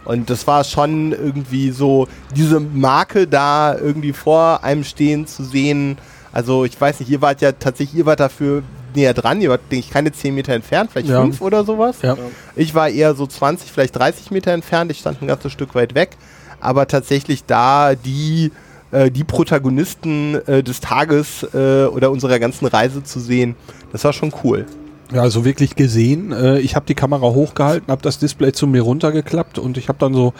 Und 0.09 0.31
das 0.31 0.47
war 0.47 0.65
schon 0.65 1.13
irgendwie 1.13 1.71
so, 1.71 2.09
diese 2.35 2.61
Marke 2.61 3.27
da 3.27 3.77
irgendwie 3.77 4.15
vor 4.15 4.65
einem 4.65 4.83
stehen 4.83 5.27
zu 5.27 5.45
sehen. 5.45 5.99
Also 6.33 6.65
ich 6.65 6.81
weiß 6.81 7.01
nicht, 7.01 7.11
ihr 7.11 7.21
wart 7.21 7.43
ja 7.43 7.53
tatsächlich, 7.53 7.99
ihr 7.99 8.07
wart 8.07 8.19
dafür 8.19 8.63
näher 8.95 9.13
dran, 9.13 9.41
ihr 9.43 9.51
wart, 9.51 9.61
denke 9.71 9.85
ich, 9.87 9.91
keine 9.91 10.11
10 10.11 10.35
Meter 10.35 10.55
entfernt, 10.55 10.91
vielleicht 10.91 11.09
Ja. 11.11 11.21
5 11.21 11.43
oder 11.43 11.63
sowas. 11.63 11.97
Ja. 12.03 12.17
Ich 12.57 12.75
war 12.75 12.89
eher 12.89 13.15
so 13.15 13.27
20, 13.27 13.71
vielleicht 13.71 13.97
30 13.97 14.31
Meter 14.31 14.53
entfernt, 14.53 14.91
ich 14.91 15.01
stand 15.01 15.21
ein 15.21 15.29
ganzes 15.29 15.53
Stück 15.53 15.75
weit 15.75 15.95
weg. 15.95 16.17
Aber 16.59 16.89
tatsächlich 16.89 17.45
da 17.45 17.95
die, 17.95 18.51
äh, 18.93 19.11
die 19.11 19.25
Protagonisten 19.25 20.37
äh, 20.47 20.63
des 20.63 20.81
Tages 20.81 21.47
äh, 21.53 21.85
oder 21.85 22.11
unserer 22.11 22.39
ganzen 22.39 22.67
Reise 22.67 23.05
zu 23.05 23.21
sehen, 23.21 23.57
das 23.93 24.05
war 24.05 24.15
schon 24.15 24.33
cool. 24.43 24.65
Ja, 25.13 25.23
also 25.23 25.45
wirklich 25.45 25.75
gesehen. 25.75 26.33
Äh, 26.33 26.59
ich 26.59 26.77
habe 26.77 26.85
die 26.87 26.95
Kamera 26.95 27.23
hochgehalten, 27.23 27.91
habe 27.91 28.03
das 28.03 28.19
Display 28.19 28.53
zu 28.53 28.67
mir 28.67 28.83
runtergeklappt 28.83 29.59
und 29.59 29.79
ich 29.79 29.89
habe 29.89 29.99
dann 29.99 30.13
so 30.13 30.35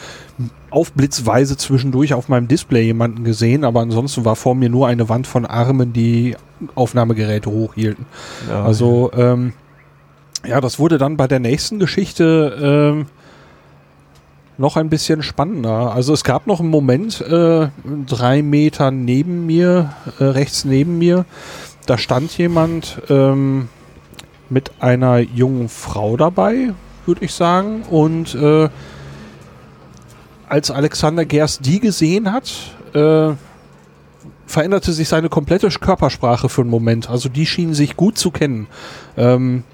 aufblitzweise 0.71 1.57
zwischendurch 1.57 2.13
auf 2.13 2.29
meinem 2.29 2.49
Display 2.49 2.83
jemanden 2.83 3.25
gesehen, 3.25 3.65
aber 3.65 3.81
ansonsten 3.81 4.27
war 4.27 4.37
vor 4.37 4.55
mir 4.55 4.69
nur 4.69 4.87
eine 4.87 5.09
Wand 5.09 5.27
von 5.27 5.47
Armen, 5.47 5.95
die 5.95 6.37
Aufnahmegeräte 6.75 7.51
hochhielten. 7.51 8.05
Ja. 8.51 8.65
Also 8.65 9.11
ähm, 9.17 9.55
ja, 10.47 10.61
das 10.61 10.79
wurde 10.79 10.99
dann 10.99 11.17
bei 11.17 11.27
der 11.27 11.41
nächsten 11.41 11.79
Geschichte 11.79 12.59
ähm, 12.61 13.07
noch 14.59 14.77
ein 14.77 14.91
bisschen 14.91 15.23
spannender. 15.23 15.95
Also 15.95 16.13
es 16.13 16.25
gab 16.25 16.47
noch 16.47 16.61
einen 16.61 16.69
Moment, 16.69 17.23
äh, 17.23 17.69
drei 18.07 18.43
Meter 18.43 18.91
neben 18.91 19.47
mir, 19.47 19.95
äh, 20.19 20.25
rechts 20.25 20.65
neben 20.67 20.99
mir, 20.99 21.25
da 21.87 21.97
stand 21.97 22.37
jemand 22.37 23.01
ähm, 23.09 23.69
mit 24.51 24.71
einer 24.81 25.19
jungen 25.19 25.69
Frau 25.69 26.17
dabei, 26.17 26.73
würde 27.07 27.25
ich 27.25 27.33
sagen. 27.33 27.83
Und 27.91 28.35
äh, 28.35 28.69
als 30.49 30.71
Alexander 30.71 31.25
Gerst 31.25 31.67
die 31.67 31.81
gesehen 31.81 32.33
hat, 32.33 32.51
äh, 32.95 33.35
veränderte 34.47 34.93
sich 34.93 35.09
seine 35.09 35.29
komplette 35.29 35.69
Körpersprache 35.69 36.49
für 36.49 36.63
einen 36.63 36.71
Moment. 36.71 37.11
Also 37.11 37.29
die 37.29 37.47
schienen 37.47 37.75
sich 37.75 37.97
gut 37.97 38.19
zu 38.19 38.31
kennen. 38.31 38.67
Ähm, 39.17 39.65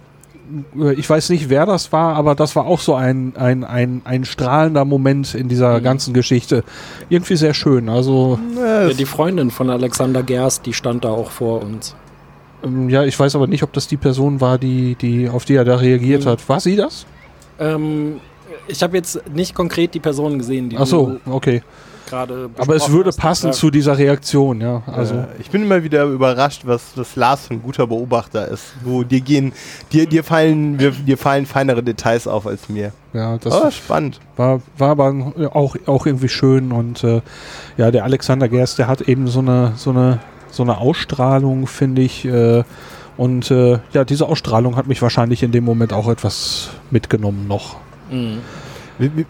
ich 0.97 1.09
weiß 1.09 1.31
nicht, 1.31 1.49
wer 1.49 1.65
das 1.65 1.91
war, 1.93 2.17
aber 2.17 2.35
das 2.35 2.55
war 2.55 2.67
auch 2.67 2.81
so 2.81 2.95
ein, 2.95 3.35
ein, 3.37 3.65
ein, 3.65 4.03
ein 4.05 4.25
strahlender 4.25 4.85
Moment 4.85 5.35
in 5.35 5.49
dieser 5.49 5.81
ganzen 5.81 6.13
Geschichte. 6.13 6.65
Irgendwie 7.09 7.37
sehr 7.37 7.55
schön. 7.55 7.89
Also, 7.89 8.39
Ja, 8.57 8.89
die 8.89 9.07
Freundin 9.07 9.51
von 9.51 9.71
Alexander 9.71 10.23
Gerst, 10.23 10.67
die 10.67 10.75
stand 10.75 11.05
da 11.05 11.09
auch 11.09 11.31
vor 11.31 11.63
uns. 11.63 11.97
Ähm, 12.65 12.89
ja, 12.89 13.05
ich 13.05 13.19
weiß 13.19 13.35
aber 13.37 13.47
nicht, 13.47 13.63
ob 13.63 13.73
das 13.73 13.87
die 13.87 13.97
Person 13.97 14.41
war, 14.41 14.59
die, 14.59 14.95
die, 14.97 15.29
auf 15.29 15.45
die 15.45 15.55
er 15.55 15.65
da 15.65 15.77
reagiert 15.77 16.25
Mhm. 16.25 16.29
hat. 16.31 16.49
War 16.49 16.61
sie 16.61 16.77
das? 16.77 17.07
Ähm, 17.59 18.21
ich 18.69 18.83
habe 18.83 18.97
jetzt 18.97 19.21
nicht 19.33 19.55
konkret 19.55 19.95
die 19.95 20.01
Person 20.01 20.39
gesehen, 20.39 20.69
die 20.71 20.77
Ach 20.79 20.87
so, 20.87 21.17
okay. 21.27 21.63
gerade 22.09 22.49
Aber 22.57 22.75
es 22.77 22.91
würde 22.91 23.09
hast. 23.09 23.19
passen 23.19 23.47
Ja. 23.49 23.53
zu 23.53 23.71
dieser 23.71 23.97
Reaktion, 23.99 24.61
ja. 24.61 24.83
Also, 24.87 25.15
äh, 25.15 25.27
ich 25.39 25.51
bin 25.51 25.63
immer 25.63 25.83
wieder 25.83 26.05
überrascht, 26.05 26.63
was 26.65 26.95
das 26.97 27.15
Lars 27.17 27.47
für 27.47 27.55
ein 27.55 27.63
guter 27.63 27.87
Beobachter 27.87 28.49
ist. 28.49 28.65
Wo 28.83 29.03
dir 29.05 29.21
gehen, 29.21 29.53
dir, 29.93 30.07
dir 30.07 30.25
fallen, 30.25 30.79
dir, 30.79 30.91
dir 30.93 31.19
fallen 31.19 31.47
feinere 31.47 31.83
Details 31.83 32.27
auf 32.27 32.47
als 32.47 32.69
mir. 32.69 32.93
ja, 33.13 33.39
das 33.39 33.55
Oh, 33.55 33.71
spannend. 33.71 34.19
war, 34.37 34.61
war 34.79 34.91
aber 34.91 35.15
auch, 35.53 35.77
auch 35.87 36.07
irgendwie 36.07 36.29
schön 36.29 36.73
und 36.73 37.05
äh, 37.05 37.21
ja, 37.77 37.91
der 37.91 38.05
Alexander 38.05 38.49
Gerst, 38.49 38.79
der 38.79 38.87
hat 38.89 39.03
eben 39.03 39.27
so 39.29 39.41
eine, 39.41 39.73
so 39.77 39.91
eine, 39.91 40.19
so 40.55 40.63
eine 40.63 40.79
Ausstrahlung, 40.79 41.67
finde 41.67 42.03
ich. 42.03 42.25
Äh, 42.25 42.65
und 43.17 43.51
äh, 43.51 43.79
ja, 43.93 44.05
diese 44.05 44.27
Ausstrahlung 44.27 44.77
hat 44.77 44.87
mich 44.87 45.01
wahrscheinlich 45.03 45.43
in 45.43 45.53
dem 45.53 45.65
Moment 45.65 45.93
auch 45.93 46.09
etwas 46.09 46.71
mitgenommen 46.91 47.47
noch. 47.47 47.77
Mhm. 48.11 48.39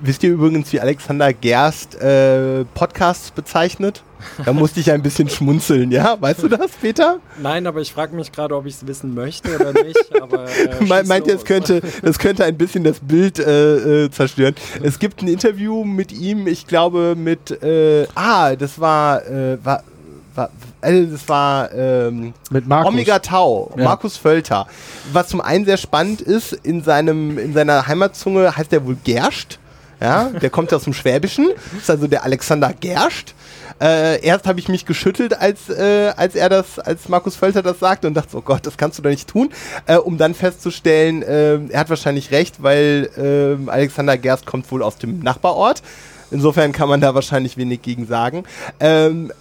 Wisst 0.03 0.23
ihr 0.23 0.31
übrigens, 0.33 0.71
wie 0.75 0.81
Alexander 0.81 1.33
Gerst 1.33 1.95
äh, 1.95 2.67
Podcasts 2.75 3.31
bezeichnet? 3.31 4.03
Da 4.45 4.53
musste 4.53 4.81
ich 4.81 4.91
ein 4.91 5.01
bisschen 5.03 5.29
schmunzeln, 5.31 5.91
ja? 5.91 6.17
Weißt 6.21 6.43
du 6.43 6.49
das, 6.49 6.71
Peter? 6.73 7.17
Nein, 7.43 7.67
aber 7.67 7.81
ich 7.81 7.93
frage 7.93 8.15
mich 8.15 8.31
gerade, 8.31 8.55
ob 8.57 8.67
ich 8.67 8.75
es 8.75 8.87
wissen 8.87 9.15
möchte 9.15 9.55
oder 9.57 9.73
nicht. 9.83 9.99
Aber, 10.21 10.45
äh, 10.51 10.85
Me- 10.85 11.05
Meint 11.07 11.27
ihr, 11.29 11.35
es 11.35 11.45
könnte, 11.47 11.81
das 12.03 12.19
könnte 12.19 12.45
ein 12.45 12.59
bisschen 12.59 12.85
das 12.85 13.01
Bild 13.01 13.39
äh, 13.39 14.05
äh, 14.05 14.11
zerstören? 14.11 14.55
Es 14.83 14.99
gibt 14.99 15.23
ein 15.23 15.29
Interview 15.29 15.83
mit 15.85 16.13
ihm, 16.13 16.47
ich 16.47 16.67
glaube 16.67 17.15
mit, 17.17 17.51
äh, 17.63 18.07
ah, 18.15 18.55
das 18.57 18.79
war, 18.79 19.27
äh, 19.27 19.57
war, 19.65 19.83
war 20.35 20.51
äh, 20.85 21.07
das 21.07 21.29
war 21.29 21.73
ähm, 21.73 22.35
Mit 22.51 22.67
Markus. 22.67 22.93
Omega 22.93 23.19
Tau, 23.19 23.73
Ja. 23.77 23.85
Markus 23.85 24.17
Völter. 24.17 24.67
Was 25.13 25.29
zum 25.29 25.41
einen 25.41 25.65
sehr 25.65 25.77
spannend 25.77 26.21
ist, 26.21 26.53
in 26.53 26.83
seinem, 26.83 27.39
in 27.39 27.53
seiner 27.55 27.87
Heimatzunge 27.87 28.57
heißt 28.57 28.73
er 28.73 28.85
wohl 28.87 28.97
Gerscht. 29.05 29.59
Ja, 30.01 30.25
der 30.25 30.51
kommt 30.51 30.75
aus 30.75 30.85
dem 30.85 30.93
Schwäbischen, 30.93 31.51
ist 31.79 31.89
also 31.89 32.07
der 32.09 32.25
Alexander 32.25 32.73
Gerscht. 32.79 33.33
Äh, 33.81 34.21
erst 34.25 34.47
habe 34.47 34.59
ich 34.61 34.69
mich 34.69 34.85
geschüttelt, 34.87 35.41
als, 35.41 35.71
äh, 35.71 36.13
als 36.17 36.35
er 36.35 36.49
das, 36.49 36.79
als 36.79 37.09
Markus 37.09 37.37
Völter 37.37 37.63
das 37.63 37.79
sagte 37.79 38.07
und 38.07 38.15
dachte, 38.15 38.37
oh 38.37 38.41
Gott, 38.43 38.67
das 38.67 38.77
kannst 38.77 38.99
du 38.99 39.03
doch 39.03 39.11
nicht 39.11 39.29
tun, 39.29 39.51
äh, 39.87 39.97
um 39.97 40.19
dann 40.19 40.35
festzustellen, 40.35 41.23
äh, 41.23 41.59
er 41.71 41.81
hat 41.81 41.91
wahrscheinlich 41.91 42.33
recht, 42.33 42.63
weil 42.63 43.09
äh, 43.67 43.71
Alexander 43.71 44.19
Gerst 44.19 44.47
kommt 44.47 44.71
wohl 44.71 44.83
aus 44.83 44.99
dem 44.99 45.21
Nachbarort. 45.21 45.83
Insofern 46.31 46.73
kann 46.73 46.89
man 46.89 47.01
da 47.01 47.15
wahrscheinlich 47.15 47.57
wenig 47.57 47.81
gegen 47.83 48.07
sagen. 48.07 48.45
Ähm, 48.81 49.33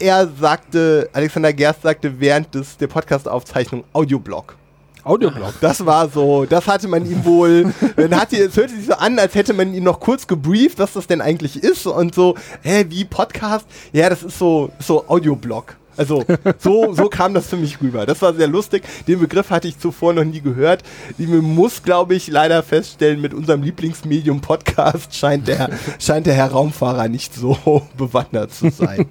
er 0.00 0.28
sagte, 0.40 1.08
Alexander 1.12 1.52
Gerst 1.52 1.82
sagte 1.82 2.20
während 2.20 2.54
des, 2.54 2.76
der 2.76 2.86
Podcast-Aufzeichnung 2.86 3.84
Audioblog. 3.92 4.56
Audioblog. 5.04 5.54
Das 5.60 5.86
war 5.86 6.08
so, 6.08 6.46
das 6.46 6.66
hatte 6.66 6.88
man 6.88 7.06
ihm 7.06 7.24
wohl, 7.24 7.72
dann 7.96 8.14
hatte, 8.20 8.36
es 8.36 8.56
hörte 8.56 8.74
sich 8.74 8.86
so 8.86 8.94
an, 8.94 9.18
als 9.18 9.34
hätte 9.34 9.52
man 9.52 9.72
ihn 9.72 9.84
noch 9.84 10.00
kurz 10.00 10.26
gebrieft, 10.26 10.78
was 10.78 10.94
das 10.94 11.06
denn 11.06 11.20
eigentlich 11.20 11.62
ist 11.62 11.86
und 11.86 12.14
so, 12.14 12.34
hä, 12.62 12.86
wie 12.88 13.04
Podcast? 13.04 13.66
Ja, 13.92 14.10
das 14.10 14.24
ist 14.24 14.38
so, 14.38 14.70
so 14.80 15.08
Audioblog. 15.08 15.76
Also, 15.96 16.24
so, 16.58 16.92
so 16.94 17.08
kam 17.08 17.34
das 17.34 17.48
für 17.48 17.56
mich 17.56 17.80
rüber. 17.80 18.06
Das 18.06 18.22
war 18.22 18.34
sehr 18.34 18.46
lustig. 18.48 18.82
Den 19.06 19.20
Begriff 19.20 19.50
hatte 19.50 19.68
ich 19.68 19.78
zuvor 19.78 20.12
noch 20.12 20.24
nie 20.24 20.40
gehört. 20.40 20.82
Ich 21.18 21.28
muss, 21.28 21.82
glaube 21.82 22.14
ich, 22.14 22.28
leider 22.28 22.62
feststellen, 22.62 23.20
mit 23.20 23.34
unserem 23.34 23.62
Lieblingsmedium 23.62 24.40
Podcast 24.40 25.14
scheint 25.14 25.48
der, 25.48 25.70
scheint 25.98 26.26
der 26.26 26.34
Herr 26.34 26.50
Raumfahrer 26.50 27.08
nicht 27.08 27.34
so 27.34 27.56
bewandert 27.96 28.52
zu 28.52 28.70
sein. 28.70 29.06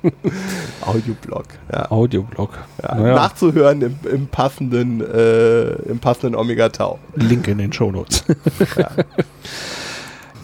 Audioblog, 0.81 1.45
ja. 1.71 1.91
Audioblog. 1.91 2.51
Ja, 2.81 2.95
Naja, 2.95 3.15
Nachzuhören 3.15 3.81
im, 3.81 3.99
im 4.11 4.27
passenden, 4.27 5.01
äh, 5.01 5.73
im 5.89 5.99
passenden 5.99 6.35
Omega 6.35 6.69
Tau. 6.69 6.99
Link 7.15 7.47
in 7.47 7.57
den 7.57 7.73
Shownotes. 7.73 8.23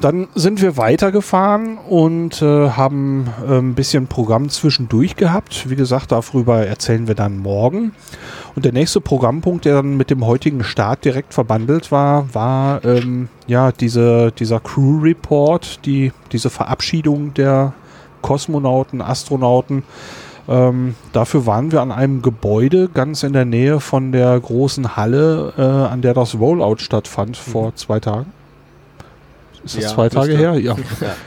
dann 0.03 0.27
sind 0.35 0.61
wir 0.61 0.77
weitergefahren 0.77 1.77
und 1.77 2.41
äh, 2.41 2.69
haben 2.69 3.27
äh, 3.47 3.57
ein 3.57 3.75
bisschen 3.75 4.07
Programm 4.07 4.49
zwischendurch 4.49 5.15
gehabt. 5.15 5.69
Wie 5.69 5.75
gesagt, 5.75 6.11
darüber 6.11 6.65
erzählen 6.65 7.07
wir 7.07 7.15
dann 7.15 7.37
morgen. 7.37 7.93
Und 8.55 8.65
der 8.65 8.73
nächste 8.73 9.01
Programmpunkt, 9.01 9.65
der 9.65 9.75
dann 9.75 9.97
mit 9.97 10.09
dem 10.09 10.25
heutigen 10.25 10.63
Start 10.63 11.05
direkt 11.05 11.33
verbandelt 11.33 11.91
war, 11.91 12.33
war 12.33 12.83
ähm, 12.83 13.29
ja 13.47 13.71
diese, 13.71 14.31
dieser 14.31 14.59
Crew 14.59 14.99
Report, 15.01 15.85
die, 15.85 16.11
diese 16.31 16.49
Verabschiedung 16.49 17.33
der 17.33 17.73
Kosmonauten, 18.21 19.01
Astronauten. 19.01 19.83
Ähm, 20.47 20.95
dafür 21.13 21.45
waren 21.45 21.71
wir 21.71 21.81
an 21.81 21.91
einem 21.91 22.21
Gebäude 22.21 22.89
ganz 22.89 23.23
in 23.23 23.33
der 23.33 23.45
Nähe 23.45 23.79
von 23.79 24.11
der 24.11 24.39
großen 24.39 24.95
Halle, 24.95 25.53
äh, 25.57 25.61
an 25.61 26.01
der 26.01 26.13
das 26.13 26.37
Rollout 26.39 26.77
stattfand 26.79 27.37
vor 27.37 27.75
zwei 27.75 27.99
Tagen. 27.99 28.40
Ist 29.63 29.77
das 29.77 29.83
Ja, 29.83 29.89
zwei 29.89 30.09
Tage 30.09 30.37
her? 30.37 30.55
Ja. 30.59 30.75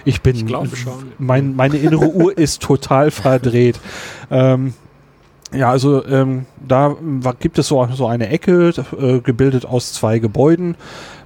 Ich 0.04 0.20
bin, 0.22 0.36
Ich 0.36 0.46
glaube 0.46 0.74
schon. 0.76 1.12
mein, 1.18 1.54
meine 1.56 1.76
innere 1.76 2.08
Uhr 2.08 2.36
ist 2.36 2.62
total 2.62 3.10
verdreht. 3.10 3.78
Ähm, 4.30 4.74
ja, 5.52 5.70
also 5.70 6.04
ähm, 6.06 6.46
da 6.66 6.96
war, 7.00 7.34
gibt 7.34 7.58
es 7.58 7.68
so, 7.68 7.86
so 7.94 8.06
eine 8.08 8.28
Ecke, 8.28 8.72
äh, 8.98 9.20
gebildet 9.20 9.64
aus 9.64 9.92
zwei 9.92 10.18
Gebäuden. 10.18 10.76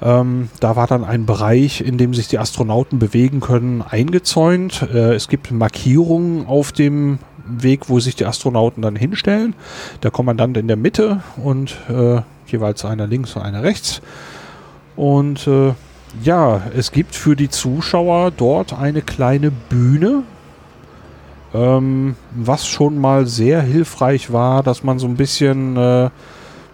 Ähm, 0.02 0.50
da 0.60 0.76
war 0.76 0.86
dann 0.86 1.02
ein 1.04 1.24
Bereich, 1.24 1.80
in 1.80 1.96
dem 1.96 2.12
sich 2.12 2.28
die 2.28 2.38
Astronauten 2.38 2.98
bewegen 2.98 3.40
können, 3.40 3.82
eingezäunt. 3.82 4.82
Äh, 4.92 5.14
es 5.14 5.28
gibt 5.28 5.50
Markierungen 5.50 6.46
auf 6.46 6.72
dem 6.72 7.20
Weg, 7.46 7.88
wo 7.88 8.00
sich 8.00 8.16
die 8.16 8.26
Astronauten 8.26 8.82
dann 8.82 8.96
hinstellen. 8.96 9.54
Der 10.02 10.10
Kommandant 10.10 10.58
in 10.58 10.68
der 10.68 10.76
Mitte 10.76 11.22
und 11.42 11.76
äh, 11.88 12.20
jeweils 12.46 12.84
einer 12.84 13.06
links 13.06 13.34
und 13.34 13.42
einer 13.42 13.62
rechts. 13.62 14.02
Und 14.94 15.46
äh, 15.46 15.72
ja, 16.22 16.62
es 16.76 16.92
gibt 16.92 17.14
für 17.14 17.36
die 17.36 17.48
Zuschauer 17.48 18.30
dort 18.30 18.72
eine 18.72 19.02
kleine 19.02 19.50
Bühne, 19.50 20.22
ähm, 21.54 22.16
was 22.34 22.66
schon 22.66 22.98
mal 22.98 23.26
sehr 23.26 23.62
hilfreich 23.62 24.32
war, 24.32 24.62
dass 24.62 24.84
man 24.84 24.98
so 24.98 25.06
ein 25.06 25.16
bisschen, 25.16 25.76
äh, 25.76 26.10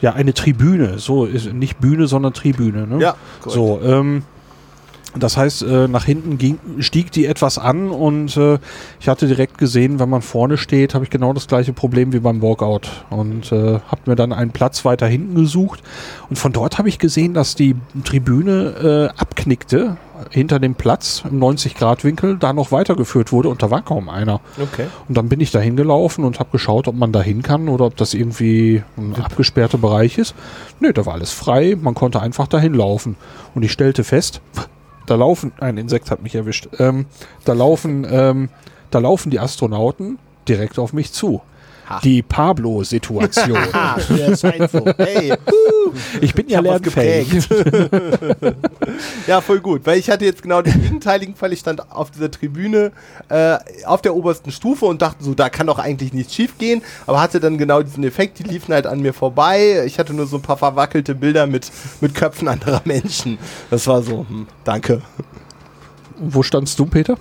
ja, 0.00 0.12
eine 0.12 0.34
Tribüne, 0.34 0.98
so 0.98 1.24
ist 1.24 1.52
nicht 1.52 1.78
Bühne, 1.78 2.06
sondern 2.06 2.32
Tribüne. 2.32 2.86
Ne? 2.86 3.00
Ja, 3.00 3.16
korrekt. 3.40 3.54
So, 3.54 3.80
ähm, 3.82 4.24
das 5.14 5.37
heißt, 5.37 5.62
äh, 5.62 5.88
nach 5.88 6.04
hinten 6.04 6.38
ging, 6.38 6.59
stieg 6.78 7.12
die 7.12 7.26
etwas 7.26 7.59
an 7.59 7.90
und 7.90 8.37
äh, 8.37 8.59
ich 9.00 9.09
hatte 9.09 9.26
direkt 9.26 9.59
gesehen, 9.59 9.99
wenn 9.99 10.09
man 10.09 10.23
vorne 10.23 10.56
steht, 10.56 10.94
habe 10.94 11.04
ich 11.04 11.11
genau 11.11 11.33
das 11.33 11.47
gleiche 11.47 11.73
Problem 11.73 12.12
wie 12.12 12.21
beim 12.21 12.42
Walkout 12.42 12.90
und 13.11 13.52
äh, 13.52 13.80
habe 13.87 14.00
mir 14.06 14.16
dann 14.16 14.33
einen 14.33 14.50
Platz 14.50 14.85
weiter 14.85 15.06
hinten 15.06 15.35
gesucht 15.35 15.83
und 16.30 16.37
von 16.37 16.52
dort 16.52 16.78
habe 16.78 16.88
ich 16.88 16.99
gesehen, 16.99 17.35
dass 17.35 17.54
die 17.54 17.76
Tribüne 18.04 19.11
äh, 19.14 19.21
abknickte 19.21 19.97
hinter 20.30 20.59
dem 20.59 20.75
Platz 20.75 21.23
im 21.28 21.40
90-Grad-Winkel, 21.40 22.38
da 22.38 22.52
noch 22.52 22.73
weitergeführt 22.73 23.33
wurde 23.33 23.49
und 23.49 23.62
da 23.62 23.71
war 23.71 23.83
kaum 23.83 24.09
einer. 24.09 24.40
Okay. 24.61 24.87
Und 25.09 25.16
dann 25.16 25.28
bin 25.28 25.40
ich 25.40 25.50
da 25.50 25.61
hingelaufen 25.61 26.25
und 26.25 26.38
habe 26.38 26.50
geschaut, 26.52 26.88
ob 26.88 26.94
man 26.94 27.12
da 27.12 27.21
hin 27.21 27.42
kann 27.42 27.68
oder 27.68 27.87
ob 27.87 27.97
das 27.97 28.14
irgendwie 28.14 28.83
ein 28.97 29.14
abgesperrter 29.21 29.78
Bereich 29.78 30.18
ist. 30.18 30.35
Nö, 30.80 30.92
da 30.92 31.06
war 31.06 31.14
alles 31.14 31.33
frei, 31.33 31.76
man 31.80 31.94
konnte 31.94 32.21
einfach 32.21 32.47
dahin 32.47 32.75
laufen. 32.75 33.16
Und 33.54 33.64
ich 33.64 33.73
stellte 33.73 34.04
fest, 34.04 34.40
da 35.06 35.14
laufen, 35.14 35.52
ein 35.61 35.76
Insekt 35.76 36.11
hat 36.11 36.23
mich 36.23 36.34
erwischt, 36.34 36.68
ähm, 36.78 37.06
da 37.44 37.52
laufen, 37.52 38.06
ähm, 38.08 38.49
da 38.90 38.99
laufen 38.99 39.30
die 39.30 39.40
Astronauten 39.40 40.18
direkt 40.49 40.78
auf 40.78 40.92
mich 40.92 41.12
zu. 41.12 41.42
Die 42.03 42.23
Pablo-Situation. 42.23 43.59
Ah, 43.73 43.97
der 44.09 44.37
scheint 44.37 44.71
so. 44.71 44.85
Hey, 44.97 45.35
Ich 46.21 46.35
bin 46.35 46.49
ja 46.49 46.61
lernfähig. 46.61 47.29
ja, 49.26 49.41
voll 49.41 49.61
gut. 49.61 49.83
Weil 49.85 49.99
ich 49.99 50.11
hatte 50.11 50.25
jetzt 50.25 50.43
genau 50.43 50.62
den 50.62 50.81
gegenteiligen 50.81 51.35
Fall. 51.35 51.53
Ich 51.53 51.61
stand 51.61 51.91
auf 51.93 52.11
dieser 52.11 52.31
Tribüne 52.31 52.93
äh, 53.29 53.59
auf 53.85 54.03
der 54.03 54.14
obersten 54.14 54.50
Stufe 54.50 54.87
und 54.87 55.03
dachte 55.03 55.25
so, 55.25 55.35
da 55.35 55.49
kann 55.49 55.67
doch 55.67 55.79
eigentlich 55.79 56.12
nichts 56.12 56.35
schief 56.35 56.57
gehen. 56.59 56.83
Aber 57.07 57.21
hatte 57.21 57.41
dann 57.41 57.59
genau 57.59 57.83
diesen 57.83 58.05
Effekt. 58.05 58.38
Die 58.38 58.45
liefen 58.45 58.73
halt 58.75 58.87
an 58.87 59.00
mir 59.00 59.12
vorbei. 59.12 59.85
Ich 59.87 59.99
hatte 59.99 60.14
nur 60.14 60.26
so 60.26 60.37
ein 60.37 60.43
paar 60.43 60.57
verwackelte 60.57 61.14
Bilder 61.14 61.47
mit, 61.47 61.71
mit 62.00 62.14
Köpfen 62.14 62.49
anderer 62.49 62.83
Menschen. 62.85 63.38
Das 63.71 63.87
war 63.87 64.03
so, 64.03 64.26
hm, 64.29 64.47
danke. 64.64 65.03
Wo 66.19 66.43
standst 66.43 66.79
du, 66.79 66.87
Peter? 66.87 67.17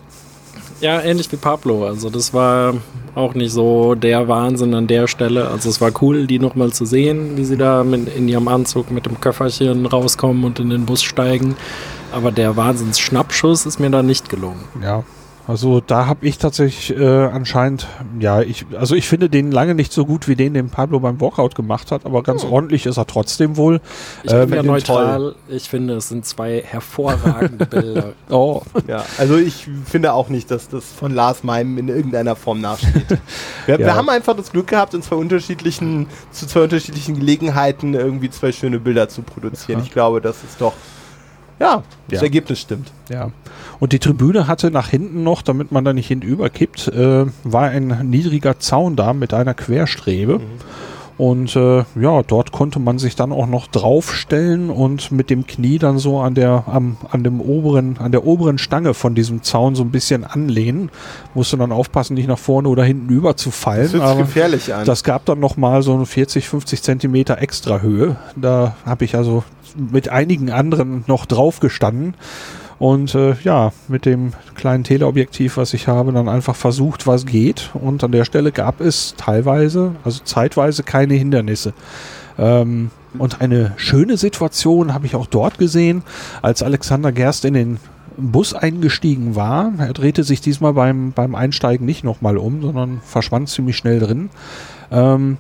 Ja, 0.82 1.02
ähnlich 1.02 1.32
wie 1.32 1.38
Pablo. 1.38 1.88
Also 1.88 2.10
das 2.10 2.34
war 2.34 2.76
auch 3.16 3.34
nicht 3.34 3.52
so 3.52 3.96
der 3.96 4.28
Wahnsinn 4.28 4.74
an 4.74 4.88
der 4.88 5.08
Stelle. 5.08 5.48
Also 5.48 5.70
es 5.70 5.82
war 5.82 5.92
cool, 6.02 6.28
die 6.28 6.40
nochmal 6.40 6.72
zu 6.72 6.86
sehen, 6.86 7.38
wie 7.38 7.46
sie 7.46 7.58
da 7.58 7.84
mit, 7.84 8.16
in 8.16 8.28
ihrem 8.28 8.48
Anzug 8.48 8.92
mit 8.92 9.06
dem 9.06 9.20
Köfferchen 9.20 9.86
rauskommen 9.86 10.44
und 10.44 10.60
in 10.60 10.70
den 10.70 10.86
Bus 10.86 11.04
steigen. 11.04 11.56
Aber 12.12 12.32
der 12.32 12.56
Wahnsinns-Schnappschuss 12.56 13.66
ist 13.66 13.80
mir 13.80 13.90
da 13.90 14.04
nicht 14.04 14.30
gelungen. 14.30 14.64
Ja. 14.82 15.04
Also 15.46 15.82
da 15.82 16.06
habe 16.06 16.26
ich 16.26 16.38
tatsächlich 16.38 16.98
äh, 16.98 17.06
anscheinend, 17.26 17.86
ja, 18.20 18.42
ich, 18.42 18.66
also 18.80 18.96
ich 18.96 19.10
finde 19.10 19.30
den 19.30 19.52
lange 19.52 19.76
nicht 19.76 19.92
so 19.92 20.06
gut 20.06 20.30
wie 20.30 20.38
den, 20.38 20.54
den 20.54 20.70
Pablo 20.70 21.02
beim 21.02 21.20
Walkout 21.20 21.50
gemacht 21.54 21.92
hat, 21.92 22.06
aber 22.06 22.24
ganz 22.24 22.46
ordentlich 22.46 22.86
ist 22.86 22.96
er 22.96 23.06
trotzdem 23.08 23.58
wohl. 23.58 23.82
Ich 24.24 24.32
Äh, 24.32 24.46
bin 24.46 24.56
ja 24.56 24.64
neutral. 24.64 25.36
Ich 25.50 25.68
finde, 25.70 25.96
es 25.96 26.08
sind 26.08 26.26
zwei 26.26 26.62
hervorragende 26.66 27.66
Bilder. 27.66 28.14
Oh, 28.30 28.62
Ja, 28.88 29.04
also 29.18 29.38
ich 29.38 29.68
finde 29.86 30.14
auch 30.14 30.30
nicht, 30.30 30.50
dass 30.50 30.70
das 30.70 30.86
von 30.86 31.14
Lars 31.14 31.44
Meim 31.44 31.78
in 31.78 31.90
irgendeiner 31.90 32.36
Form 32.38 32.62
nachsteht. 32.62 32.94
Wir, 33.66 33.80
wir 33.80 33.86
Ja. 33.88 33.96
haben 33.96 34.10
einfach 34.10 34.36
das 34.36 34.52
Glück 34.52 34.68
gehabt, 34.68 34.94
in 34.94 35.02
zwei 35.02 35.16
unterschiedlichen, 35.18 36.08
zu 36.32 36.48
zwei 36.48 36.62
unterschiedlichen 36.64 37.16
Gelegenheiten 37.16 37.94
irgendwie 37.94 38.30
zwei 38.30 38.52
schöne 38.54 38.80
Bilder 38.80 39.08
zu 39.10 39.22
produzieren. 39.24 39.80
Ja. 39.80 39.86
Ich 39.86 39.92
glaube, 39.92 40.20
das 40.22 40.38
ist 40.44 40.60
doch, 40.60 40.74
ja, 41.60 41.84
das 42.10 42.20
Ja. 42.20 42.24
Ergebnis 42.26 42.60
stimmt. 42.60 42.92
ja. 43.10 43.32
Und 43.80 43.92
die 43.92 44.00
Tribüne 44.00 44.48
hatte 44.48 44.72
nach 44.72 44.88
hinten 44.90 45.24
noch, 45.24 45.42
damit 45.42 45.72
man 45.72 45.84
da 45.84 45.92
nicht 45.94 46.08
hinüber 46.08 46.50
kippt, 46.50 46.88
äh, 46.88 47.26
war 47.44 47.64
ein 47.64 48.10
niedriger 48.10 48.60
Zaun 48.60 48.96
da 48.96 49.14
mit 49.14 49.34
einer 49.34 49.54
Querstrebe. 49.54 50.40
Und 51.18 51.56
äh, 51.56 51.84
ja, 52.00 52.24
dort 52.24 52.52
konnte 52.52 52.80
man 52.80 52.98
sich 52.98 53.16
dann 53.16 53.32
auch 53.32 53.46
noch 53.46 53.68
draufstellen 53.68 54.70
und 54.70 55.12
mit 55.12 55.30
dem 55.30 55.46
Knie 55.46 55.78
dann 55.78 56.00
so 56.00 56.20
an 56.20 56.34
der, 56.34 56.64
am, 56.68 56.98
an 57.12 57.24
dem 57.24 57.40
oberen, 57.40 57.98
an 58.00 58.12
der 58.12 58.26
oberen 58.26 58.58
Stange 58.58 58.94
von 58.94 59.14
diesem 59.14 59.44
Zaun 59.44 59.76
so 59.76 59.84
ein 59.84 59.92
bisschen 59.92 60.24
anlehnen. 60.24 60.90
Musste 61.36 61.58
dann 61.58 61.72
aufpassen, 61.72 62.16
nicht 62.16 62.28
nach 62.28 62.40
vorne 62.40 62.68
oder 62.68 62.84
hinten 62.84 63.10
über 63.10 63.38
zu 63.38 63.52
fallen. 63.52 63.92
Das 63.92 64.02
aber 64.02 64.22
gefährlich 64.22 64.74
an. 64.74 64.86
das 64.86 65.04
gab 65.04 65.26
dann 65.26 65.40
noch 65.40 65.56
mal 65.56 65.84
so 65.84 65.94
eine 65.94 66.06
40, 66.06 66.50
50 66.50 66.82
Zentimeter 66.82 67.42
extra 67.42 67.80
Höhe. 67.80 68.16
Da 68.36 68.76
habe 68.86 69.06
ich 69.06 69.16
also 69.16 69.44
mit 69.76 70.10
einigen 70.10 70.52
anderen 70.52 71.04
noch 71.08 71.26
drauf 71.26 71.60
gestanden. 71.60 72.16
Und 72.80 73.16
äh, 73.16 73.36
ja, 73.44 73.72
mit 73.88 74.06
dem 74.06 74.34
kleinen 74.56 74.84
Teleobjektiv, 74.84 75.58
was 75.58 75.74
ich 75.74 75.88
habe, 75.88 76.12
dann 76.12 76.28
einfach 76.28 76.56
versucht, 76.56 77.08
was 77.08 77.26
geht. 77.26 77.72
Und 77.74 78.04
an 78.04 78.12
der 78.12 78.26
Stelle 78.26 78.52
gab 78.52 78.82
es 78.82 79.16
teilweise, 79.16 79.96
also 80.04 80.22
zeitweise 80.24 80.84
keine 80.84 81.14
Hindernisse. 81.14 81.74
Ähm, 82.38 82.90
und 83.18 83.42
eine 83.42 83.74
schöne 83.78 84.18
Situation 84.18 84.94
habe 84.94 85.06
ich 85.06 85.16
auch 85.16 85.28
dort 85.28 85.58
gesehen, 85.58 86.04
als 86.42 86.64
Alexander 86.64 87.12
Gerst 87.12 87.46
in 87.46 87.54
den 87.54 87.80
Bus 88.18 88.54
eingestiegen 88.54 89.36
war. 89.36 89.72
Er 89.78 89.94
drehte 89.94 90.24
sich 90.24 90.42
diesmal 90.42 90.74
beim, 90.74 91.12
beim 91.14 91.36
Einsteigen 91.36 91.86
nicht 91.86 92.04
nochmal 92.04 92.38
um, 92.38 92.62
sondern 92.62 93.02
verschwand 93.04 93.50
ziemlich 93.50 93.78
schnell 93.78 94.00
drin. 94.00 94.30
Ähm, 94.92 95.38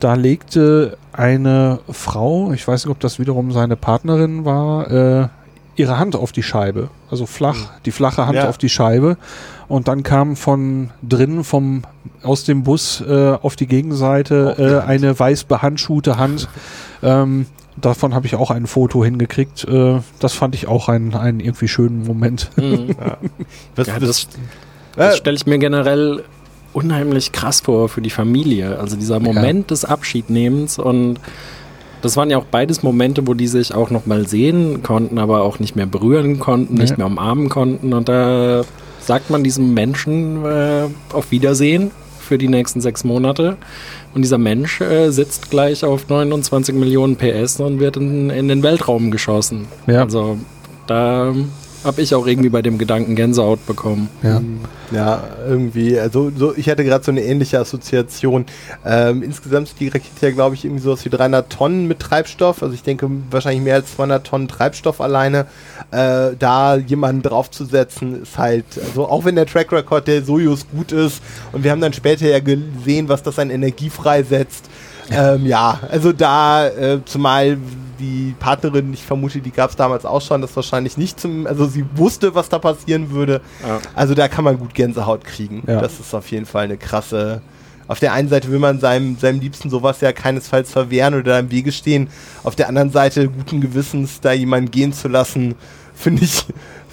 da 0.00 0.14
legte 0.14 0.96
eine 1.12 1.80
Frau, 1.90 2.52
ich 2.52 2.66
weiß 2.66 2.84
nicht, 2.84 2.92
ob 2.92 3.00
das 3.00 3.18
wiederum 3.18 3.50
seine 3.50 3.76
Partnerin 3.76 4.44
war, 4.44 4.90
äh, 4.90 5.28
ihre 5.78 5.98
Hand 5.98 6.16
auf 6.16 6.32
die 6.32 6.42
Scheibe. 6.42 6.90
Also 7.10 7.26
flach, 7.26 7.70
die 7.84 7.90
flache 7.90 8.26
Hand 8.26 8.36
Ja. 8.36 8.48
auf 8.48 8.58
die 8.58 8.68
Scheibe. 8.68 9.16
Und 9.68 9.86
dann 9.88 10.02
kam 10.02 10.36
von 10.36 10.90
drinnen 11.02 11.44
vom, 11.44 11.82
aus 12.22 12.44
dem 12.44 12.62
Bus 12.64 13.00
äh, 13.00 13.32
auf 13.40 13.54
die 13.56 13.66
Gegenseite 13.66 14.54
die 14.58 14.62
äh, 14.62 14.78
eine 14.80 15.18
weiß 15.18 15.44
behandschuhte 15.44 16.16
Hand. 16.18 16.48
ähm, 17.02 17.46
davon 17.76 18.14
habe 18.14 18.26
ich 18.26 18.34
auch 18.34 18.50
ein 18.50 18.66
Foto 18.66 19.04
hingekriegt. 19.04 19.64
Äh, 19.64 20.00
das 20.20 20.32
fand 20.34 20.54
ich 20.54 20.66
auch 20.68 20.88
einen, 20.88 21.14
einen 21.14 21.40
irgendwie 21.40 21.68
schönen 21.68 22.04
Moment. 22.04 22.50
Mhm. 22.56 22.96
Was, 23.76 23.86
Ja, 23.86 23.94
was, 24.00 24.08
das, 24.08 24.28
das 24.96 25.14
äh, 25.14 25.16
stelle 25.18 25.36
ich 25.36 25.46
mir 25.46 25.58
generell 25.58 26.24
unheimlich 26.72 27.32
krass 27.32 27.60
vor 27.60 27.88
für 27.88 28.00
die 28.02 28.10
Familie. 28.10 28.78
Also 28.78 28.96
dieser 28.96 29.20
Moment 29.20 29.70
des 29.70 29.84
Abschiednehmens 29.84 30.78
und 30.78 31.18
das 32.02 32.16
waren 32.16 32.30
ja 32.30 32.38
auch 32.38 32.44
beides 32.44 32.82
Momente, 32.82 33.26
wo 33.26 33.34
die 33.34 33.46
sich 33.48 33.74
auch 33.74 33.90
noch 33.90 34.06
mal 34.06 34.26
sehen 34.26 34.82
konnten, 34.82 35.18
aber 35.18 35.42
auch 35.42 35.58
nicht 35.58 35.76
mehr 35.76 35.86
berühren 35.86 36.38
konnten, 36.38 36.74
Nee. 36.74 36.82
nicht 36.82 36.98
mehr 36.98 37.06
umarmen 37.06 37.48
konnten. 37.48 37.92
Und 37.92 38.08
da 38.08 38.62
sagt 39.00 39.30
man 39.30 39.42
diesem 39.44 39.74
Menschen 39.74 40.44
äh, 40.44 40.84
auf 41.12 41.30
Wiedersehen 41.30 41.90
für 42.20 42.38
die 42.38 42.48
nächsten 42.48 42.80
sechs 42.80 43.04
Monate. 43.04 43.56
Und 44.14 44.22
dieser 44.22 44.38
Mensch 44.38 44.80
äh, 44.80 45.10
sitzt 45.10 45.50
gleich 45.50 45.84
auf 45.84 46.08
29 46.08 46.74
Millionen 46.74 47.16
PS 47.16 47.60
und 47.60 47.80
wird 47.80 47.96
in, 47.96 48.30
in 48.30 48.48
den 48.48 48.62
Weltraum 48.62 49.10
geschossen. 49.10 49.66
Ja. 49.86 50.02
Also 50.02 50.38
da 50.86 51.34
habe 51.84 52.02
ich 52.02 52.14
auch 52.14 52.26
irgendwie 52.26 52.48
bei 52.48 52.62
dem 52.62 52.78
Gedanken 52.78 53.14
Gänsehaut 53.14 53.64
bekommen. 53.66 54.08
Ja. 54.22 54.40
Ja, 54.90 55.22
irgendwie, 55.46 55.98
also 55.98 56.32
so, 56.34 56.56
ich 56.56 56.68
hatte 56.70 56.82
gerade 56.82 57.04
so 57.04 57.10
eine 57.10 57.22
ähnliche 57.22 57.58
Assoziation. 57.58 58.46
Ähm, 58.86 59.22
insgesamt 59.22 59.68
ist 59.68 59.80
die 59.80 59.88
Rakete 59.88 60.26
ja, 60.26 60.30
glaube 60.30 60.54
ich, 60.54 60.64
irgendwie 60.64 60.82
sowas 60.82 61.04
wie 61.04 61.10
300 61.10 61.50
Tonnen 61.50 61.86
mit 61.86 62.00
Treibstoff. 62.00 62.62
Also 62.62 62.74
ich 62.74 62.82
denke 62.82 63.08
wahrscheinlich 63.30 63.62
mehr 63.62 63.74
als 63.74 63.94
200 63.96 64.26
Tonnen 64.26 64.48
Treibstoff 64.48 65.00
alleine. 65.02 65.46
Äh, 65.90 66.30
da 66.38 66.76
jemanden 66.76 67.22
draufzusetzen, 67.22 68.22
ist 68.22 68.38
halt, 68.38 68.64
also 68.82 69.08
auch 69.08 69.24
wenn 69.24 69.36
der 69.36 69.46
Track 69.46 69.72
Record 69.72 70.06
der 70.06 70.22
Soyuz 70.22 70.66
gut 70.74 70.92
ist 70.92 71.22
und 71.52 71.64
wir 71.64 71.70
haben 71.70 71.80
dann 71.80 71.92
später 71.92 72.26
ja 72.26 72.40
gesehen, 72.40 73.08
was 73.08 73.22
das 73.22 73.38
an 73.38 73.50
Energie 73.50 73.90
freisetzt. 73.90 74.68
Ähm, 75.10 75.46
ja, 75.46 75.80
also 75.90 76.12
da, 76.12 76.68
äh, 76.68 77.00
zumal 77.04 77.58
die 77.98 78.34
Partnerin, 78.38 78.92
ich 78.92 79.04
vermute, 79.04 79.40
die 79.40 79.50
gab 79.50 79.70
es 79.70 79.76
damals 79.76 80.04
auch 80.04 80.22
schon, 80.22 80.40
das 80.40 80.54
wahrscheinlich 80.54 80.96
nicht 80.96 81.18
zum, 81.18 81.46
also 81.46 81.66
sie 81.66 81.84
wusste, 81.94 82.34
was 82.34 82.48
da 82.48 82.58
passieren 82.58 83.10
würde. 83.10 83.40
Ja. 83.66 83.80
Also 83.94 84.14
da 84.14 84.28
kann 84.28 84.44
man 84.44 84.58
gut 84.58 84.74
Gänsehaut 84.74 85.24
kriegen. 85.24 85.62
Ja. 85.66 85.80
Das 85.80 85.98
ist 85.98 86.14
auf 86.14 86.30
jeden 86.30 86.46
Fall 86.46 86.64
eine 86.64 86.76
krasse. 86.76 87.42
Auf 87.88 88.00
der 88.00 88.12
einen 88.12 88.28
Seite 88.28 88.50
will 88.50 88.58
man 88.58 88.80
seinem, 88.80 89.16
seinem 89.16 89.40
Liebsten 89.40 89.70
sowas 89.70 90.00
ja 90.00 90.12
keinesfalls 90.12 90.70
verwehren 90.70 91.14
oder 91.14 91.38
im 91.38 91.50
Wege 91.50 91.72
stehen. 91.72 92.08
Auf 92.44 92.54
der 92.54 92.68
anderen 92.68 92.90
Seite 92.90 93.28
guten 93.28 93.60
Gewissens 93.60 94.20
da 94.20 94.32
jemanden 94.32 94.70
gehen 94.70 94.92
zu 94.92 95.08
lassen, 95.08 95.54
finde 95.94 96.24
ich, 96.24 96.44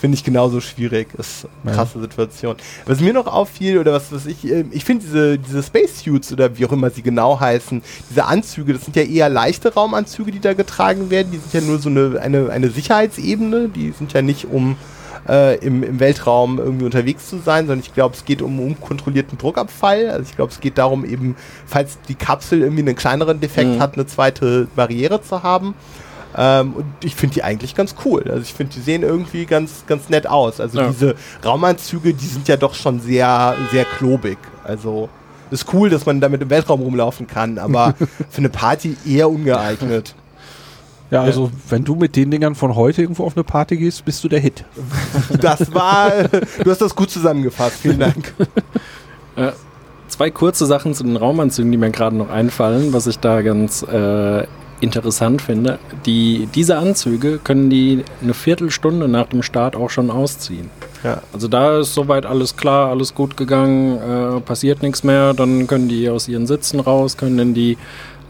finde 0.05 0.17
ich 0.17 0.23
genauso 0.23 0.61
schwierig. 0.61 1.07
Ist 1.17 1.47
eine 1.63 1.71
Ja. 1.71 1.77
krasse 1.77 1.99
Situation. 1.99 2.55
Was 2.85 2.99
mir 2.99 3.11
noch 3.11 3.25
auffiel 3.25 3.79
oder 3.79 3.91
was, 3.93 4.11
was 4.11 4.27
ich, 4.27 4.45
äh, 4.45 4.63
ich 4.69 4.85
finde 4.85 5.03
diese, 5.03 5.39
diese 5.39 5.63
Spacesuits 5.63 6.31
oder 6.31 6.57
wie 6.59 6.65
auch 6.67 6.71
immer 6.71 6.91
sie 6.91 7.01
genau 7.01 7.39
heißen, 7.39 7.81
diese 8.11 8.25
Anzüge, 8.25 8.73
das 8.73 8.85
sind 8.85 8.95
ja 8.95 9.01
eher 9.01 9.29
leichte 9.29 9.73
Raumanzüge, 9.73 10.31
die 10.31 10.39
da 10.39 10.53
getragen 10.53 11.09
werden. 11.09 11.31
Die 11.31 11.37
sind 11.39 11.53
ja 11.55 11.61
nur 11.61 11.79
so 11.79 11.89
eine, 11.89 12.19
eine, 12.21 12.51
eine 12.51 12.69
Sicherheitsebene. 12.69 13.69
Die 13.69 13.91
sind 13.97 14.13
ja 14.13 14.21
nicht 14.21 14.45
um 14.45 14.77
äh, 15.27 15.57
im, 15.65 15.81
im 15.81 15.99
Weltraum 15.99 16.59
irgendwie 16.59 16.85
unterwegs 16.85 17.27
zu 17.27 17.39
sein, 17.39 17.65
sondern 17.65 17.79
ich 17.79 17.95
glaube, 17.95 18.13
es 18.13 18.25
geht 18.25 18.43
um 18.43 18.59
unkontrollierten 18.59 19.39
Druckabfall. 19.39 20.09
Also 20.11 20.29
ich 20.29 20.35
glaube, 20.35 20.51
es 20.51 20.59
geht 20.59 20.77
darum, 20.77 21.03
eben, 21.03 21.35
falls 21.65 21.97
die 22.07 22.13
Kapsel 22.13 22.61
irgendwie 22.61 22.83
einen 22.83 22.95
kleineren 22.95 23.39
Defekt 23.39 23.69
Mhm. 23.77 23.79
hat, 23.79 23.95
eine 23.95 24.05
zweite 24.05 24.67
Barriere 24.75 25.23
zu 25.23 25.41
haben. 25.41 25.73
Ähm, 26.37 26.73
und 26.73 26.85
ich 27.03 27.15
finde 27.15 27.35
die 27.35 27.43
eigentlich 27.43 27.75
ganz 27.75 27.95
cool. 28.03 28.23
Also 28.29 28.41
ich 28.41 28.53
finde, 28.53 28.73
die 28.73 28.81
sehen 28.81 29.03
irgendwie 29.03 29.45
ganz, 29.45 29.85
ganz 29.87 30.09
nett 30.09 30.27
aus. 30.27 30.59
Also 30.59 30.79
Ja. 30.79 30.87
diese 30.89 31.15
Raumanzüge, 31.45 32.13
die 32.13 32.25
sind 32.25 32.47
ja 32.47 32.57
doch 32.57 32.73
schon 32.73 32.99
sehr, 32.99 33.55
sehr 33.71 33.85
klobig. 33.85 34.37
Also 34.63 35.09
ist 35.51 35.71
cool, 35.73 35.89
dass 35.89 36.05
man 36.05 36.19
damit 36.19 36.41
im 36.41 36.49
Weltraum 36.49 36.81
rumlaufen 36.81 37.27
kann, 37.27 37.57
aber 37.57 37.93
für 38.29 38.39
eine 38.39 38.49
Party 38.49 38.97
eher 39.05 39.29
ungeeignet. 39.29 40.15
Ja, 41.11 41.21
also 41.21 41.51
wenn 41.69 41.83
du 41.83 41.95
mit 41.95 42.15
den 42.15 42.31
Dingern 42.31 42.55
von 42.55 42.75
heute 42.75 43.03
irgendwo 43.03 43.25
auf 43.25 43.37
eine 43.37 43.43
Party 43.43 43.77
gehst, 43.77 44.03
bist 44.05 44.23
du 44.23 44.27
der 44.27 44.39
Hit. 44.39 44.65
Das 45.39 45.73
war, 45.73 46.11
du 46.63 46.69
hast 46.69 46.81
das 46.81 46.95
gut 46.95 47.11
zusammengefasst. 47.11 47.77
Vielen 47.81 47.99
Dank. 47.99 48.33
Zwei 50.07 50.31
kurze 50.31 50.65
Sachen 50.65 50.93
zu 50.93 51.03
den 51.03 51.15
Raumanzügen, 51.17 51.71
die 51.71 51.77
mir 51.77 51.89
gerade 51.91 52.15
noch 52.15 52.29
einfallen, 52.29 52.93
was 52.93 53.07
ich 53.07 53.19
da 53.19 53.41
ganz 53.41 53.81
äh, 53.83 54.45
interessant 54.85 55.41
finde. 55.41 55.79
Die, 56.05 56.47
diese 56.55 56.77
Anzüge 56.77 57.39
können 57.43 57.69
die 57.69 58.05
eine 58.21 58.33
Viertelstunde 58.33 59.07
nach 59.07 59.27
dem 59.27 59.43
Start 59.43 59.75
auch 59.75 59.89
schon 59.89 60.09
ausziehen. 60.09 60.69
Ja. 61.03 61.21
Also 61.33 61.47
da 61.47 61.79
ist 61.79 61.93
soweit 61.93 62.25
alles 62.25 62.55
klar, 62.55 62.89
alles 62.89 63.13
gut 63.13 63.35
gegangen, 63.35 63.97
äh, 63.97 64.39
passiert 64.39 64.81
nichts 64.81 65.03
mehr, 65.03 65.33
dann 65.33 65.67
können 65.67 65.89
die 65.89 66.09
aus 66.09 66.27
ihren 66.27 66.47
Sitzen 66.47 66.79
raus, 66.79 67.17
können 67.17 67.37
dann 67.37 67.53
die 67.53 67.77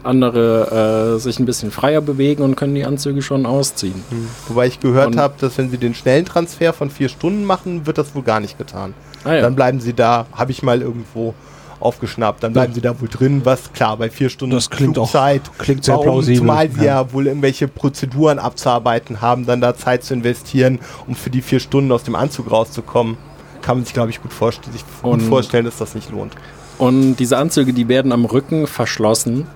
andere 0.02 1.16
äh, 1.16 1.18
sich 1.18 1.38
ein 1.38 1.46
bisschen 1.46 1.70
freier 1.70 2.00
bewegen 2.00 2.42
und 2.42 2.56
können 2.56 2.74
die 2.74 2.84
Anzüge 2.84 3.22
schon 3.22 3.44
ausziehen. 3.44 4.02
Wobei 4.48 4.66
ich 4.66 4.80
gehört 4.80 5.16
habe, 5.16 5.34
dass 5.40 5.58
wenn 5.58 5.70
sie 5.70 5.78
den 5.78 5.94
schnellen 5.94 6.24
Transfer 6.24 6.72
von 6.72 6.90
vier 6.90 7.08
Stunden 7.08 7.44
machen, 7.44 7.86
wird 7.86 7.98
das 7.98 8.14
wohl 8.14 8.22
gar 8.22 8.40
nicht 8.40 8.56
getan. 8.56 8.94
Ah 9.24 9.34
ja. 9.34 9.40
Dann 9.40 9.56
bleiben 9.56 9.80
sie 9.80 9.92
da, 9.92 10.26
habe 10.32 10.52
ich 10.52 10.62
mal 10.62 10.80
irgendwo 10.80 11.34
aufgeschnappt, 11.80 12.42
dann 12.42 12.52
bleiben 12.52 12.72
sie 12.74 12.80
da 12.80 12.98
wohl 13.00 13.08
drin, 13.08 13.42
was 13.44 13.72
klar, 13.72 13.96
bei 13.96 14.08
vier 14.10 14.28
Stunden 14.30 14.54
Das 14.54 14.70
klingt 14.70 14.98
auch- 14.98 15.12
klingt 15.58 15.84
sehr 15.84 15.94
warum, 15.94 16.04
plausibel. 16.06 16.38
Zumal 16.38 16.70
sie 16.70 16.78
ja. 16.78 16.84
Ja. 17.02 17.12
wohl 17.12 17.26
irgendwelche 17.26 17.68
Prozeduren 17.68 18.38
abzuarbeiten 18.38 19.20
haben, 19.20 19.46
dann 19.46 19.60
da 19.60 19.76
Zeit 19.76 20.04
zu 20.04 20.14
investieren, 20.14 20.78
um 21.06 21.14
für 21.14 21.30
die 21.30 21.42
vier 21.42 21.60
Stunden 21.60 21.92
aus 21.92 22.02
dem 22.04 22.14
Anzug 22.14 22.50
rauszukommen. 22.50 23.16
Kann 23.62 23.78
man 23.78 23.84
sich, 23.84 23.94
glaube 23.94 24.10
ich, 24.10 24.22
gut, 24.22 24.32
vorst 24.32 24.64
sich 24.72 24.84
gut 25.02 25.12
Und- 25.14 25.20
vorstellen, 25.22 25.64
dass 25.64 25.76
das 25.78 25.94
nicht 25.94 26.10
lohnt. 26.10 26.34
Und 26.78 27.16
diese 27.16 27.38
Anzüge, 27.38 27.72
die 27.72 27.88
werden 27.88 28.12
am 28.12 28.24
Rücken 28.26 28.66
verschlossen. 28.66 29.46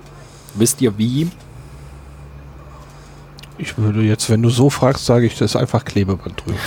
Wisst 0.55 0.81
ihr 0.81 0.97
wie? 0.97 1.29
Ich 3.57 3.77
würde 3.77 4.01
jetzt, 4.01 4.29
wenn 4.29 4.41
du 4.41 4.49
so 4.49 4.69
fragst, 4.71 5.05
sage 5.05 5.27
ich, 5.27 5.37
das 5.37 5.51
ist 5.51 5.55
einfach 5.55 5.85
Klebeband 5.85 6.43
drüber. 6.43 6.57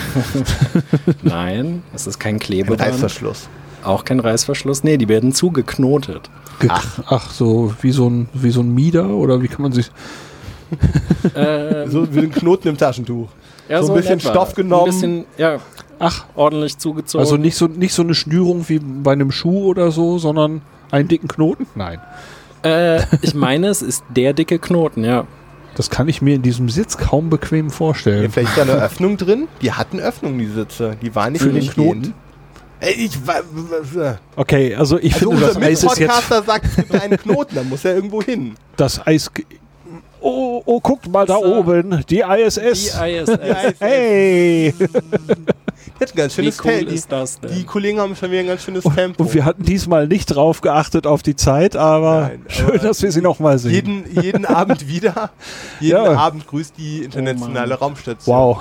Nein, 1.23 1.83
es 1.93 2.07
ist 2.07 2.21
kein 2.21 2.37
Ein 2.37 2.38
Klebeband. 2.38 2.81
Reißverschluss. 2.81 3.49
Auch 3.85 4.05
kein 4.05 4.20
Reißverschluss. 4.20 4.83
Nee, 4.85 4.97
die 4.97 5.09
werden 5.09 5.33
zugeknotet. 5.33 6.31
Ge- 6.61 6.70
Ach. 6.70 7.31
so 7.31 7.75
wie 7.83 7.90
so 7.92 8.09
ein 8.09 8.29
wie 8.33 8.51
so 8.51 8.61
ein 8.61 8.73
Mieder 8.75 9.09
oder 9.09 9.42
wie 9.42 9.49
kann 9.49 9.62
man 9.62 9.73
sich 9.73 9.90
Ähm, 11.35 11.90
So 11.90 12.12
wie 12.14 12.20
ein 12.20 12.33
Knoten 12.33 12.68
im 12.68 12.77
Taschentuch. 12.77 13.29
ja, 13.68 13.83
so 13.83 13.92
ein 13.92 13.97
in 13.97 14.03
bisschen 14.03 14.18
etwa. 14.18 14.31
Stoff 14.31 14.55
genommen. 14.55 14.85
Ein 14.85 14.90
bisschen, 14.90 15.25
ja, 15.37 15.59
Ach, 15.99 16.25
ordentlich 16.35 16.79
zugezogen. 16.79 17.20
also 17.25 17.37
nicht 17.37 17.57
so 17.57 17.66
nicht 17.66 17.94
so 17.94 18.03
eine 18.03 18.14
Schnürung 18.14 18.68
wie 18.68 18.79
bei 18.79 19.12
einem 19.12 19.31
Schuh 19.31 19.66
oder 19.66 19.90
so, 19.90 20.18
sondern 20.18 20.62
einen 20.90 21.09
dicken 21.09 21.29
Knoten? 21.29 21.66
Nein. 21.75 22.01
äh, 22.62 23.03
ich 23.23 23.35
meine, 23.35 23.68
es 23.68 23.83
ist 23.83 24.05
der 24.14 24.33
dicke 24.33 24.59
Knoten, 24.59 25.05
ja. 25.05 25.27
Das 25.77 25.90
kann 25.90 26.09
ich 26.09 26.23
mir 26.23 26.37
in 26.37 26.42
diesem 26.42 26.68
Sitz 26.68 26.97
kaum 26.99 27.31
bequem 27.31 27.66
Ja, 27.66 27.73
vorstellen. 27.73 28.31
vielleicht 28.31 28.57
ist 28.57 28.59
da 28.59 28.62
eine 28.73 28.83
Öffnung 28.85 29.16
drin. 29.16 29.49
Die 29.61 29.73
hatten 29.73 29.99
Öffnungen, 29.99 30.38
die 30.38 30.47
Sitze. 30.47 30.97
Die 31.03 31.14
waren 31.14 31.33
nicht 31.33 31.42
Für 31.42 31.51
den. 31.53 31.66
Knoten? 31.68 32.14
Ey, 32.81 32.93
ich 32.93 33.27
Okay, 34.37 34.75
also 34.75 34.99
ich 34.99 35.15
Also 35.15 35.31
finde, 35.31 35.47
das 35.47 35.57
Eis 35.57 35.83
ist 35.83 35.83
jetzt 35.83 35.99
Mitpodcaster 36.01 36.43
sagt, 36.43 36.67
es 36.67 36.77
gibt 36.77 36.95
einen 36.95 37.17
Knoten, 37.17 37.55
dann 37.55 37.69
muss 37.69 37.85
er 37.85 37.95
irgendwo 37.95 38.21
hin. 38.23 38.55
das 38.77 39.05
Eis. 39.07 39.31
Oh, 40.21 40.63
oh, 40.65 40.81
guckt 40.81 41.07
mal 41.09 41.27
da 41.27 41.35
Das, 41.39 41.43
äh, 41.45 41.47
oben, 41.47 42.05
die 42.09 42.17
Die 42.17 42.21
ISS. 42.21 42.59
ISS. 42.59 43.39
Hey! 43.79 44.75
Die 46.00 46.04
hat 46.04 46.12
ein 46.12 46.16
ganz 46.16 46.33
Wie 46.33 46.42
schönes 46.42 46.59
cool 46.64 46.70
Tempo. 46.72 46.90
ist 46.92 47.12
das 47.12 47.40
denn? 47.40 47.54
Die 47.54 47.64
Kollegen 47.64 48.00
haben 48.00 48.16
schon 48.16 48.30
wieder 48.30 48.40
ein 48.40 48.46
ganz 48.48 48.62
schönes 48.64 48.83
Tempo. 48.85 49.22
Und 49.22 49.33
wir 49.35 49.44
hatten 49.44 49.62
diesmal 49.62 50.09
nicht 50.09 50.26
drauf 50.26 50.61
geachtet 50.61 51.07
auf 51.07 51.22
die 51.22 51.37
Zeit, 51.37 51.76
aber 51.76 52.22
Nein, 52.30 52.42
schön, 52.48 52.66
aber 52.66 52.78
dass 52.78 53.02
wir 53.02 53.12
sie 53.12 53.20
nochmal 53.20 53.59
sehen. 53.59 53.72
jeden, 53.72 54.22
jeden 54.22 54.44
Abend 54.46 54.88
wieder. 54.88 55.30
Jeden 55.80 55.96
Ja. 56.04 56.16
Abend 56.16 56.46
grüßt 56.48 56.74
die 56.76 57.04
internationale 57.04 57.74
Oh 57.76 57.78
Raumstation. 57.78 58.35
wow. 58.37 58.59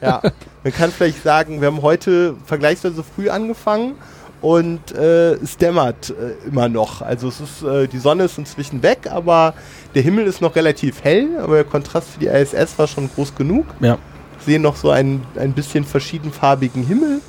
Ja. 0.00 0.22
Man 0.62 0.72
kann 0.72 0.90
vielleicht 0.92 1.22
sagen, 1.22 1.60
wir 1.60 1.66
haben 1.68 1.82
heute 1.82 2.34
vergleichsweise 2.44 3.02
früh 3.02 3.28
angefangen 3.30 3.94
und 4.40 4.92
äh, 4.94 5.32
es 5.34 5.56
dämmert 5.56 6.10
äh, 6.10 6.46
immer 6.48 6.68
noch. 6.68 7.02
Also 7.02 7.28
es 7.28 7.40
ist, 7.40 7.62
äh, 7.62 7.88
die 7.88 7.98
Sonne 7.98 8.24
ist 8.24 8.38
inzwischen 8.38 8.82
weg, 8.82 9.08
aber 9.10 9.54
der 9.94 10.02
Himmel 10.02 10.26
ist 10.26 10.40
noch 10.40 10.54
relativ 10.54 11.02
hell, 11.02 11.28
aber 11.42 11.54
der 11.56 11.64
Kontrast 11.64 12.10
für 12.10 12.20
die 12.20 12.26
ISS 12.26 12.78
war 12.78 12.86
schon 12.86 13.10
groß 13.12 13.34
genug. 13.34 13.64
Ja. 13.80 13.98
Sehen 14.46 14.62
noch 14.62 14.76
so 14.76 14.90
einen 14.90 15.22
ein 15.38 15.52
bisschen 15.52 15.84
verschiedenfarbigen 15.84 16.86
Himmel. 16.86 17.20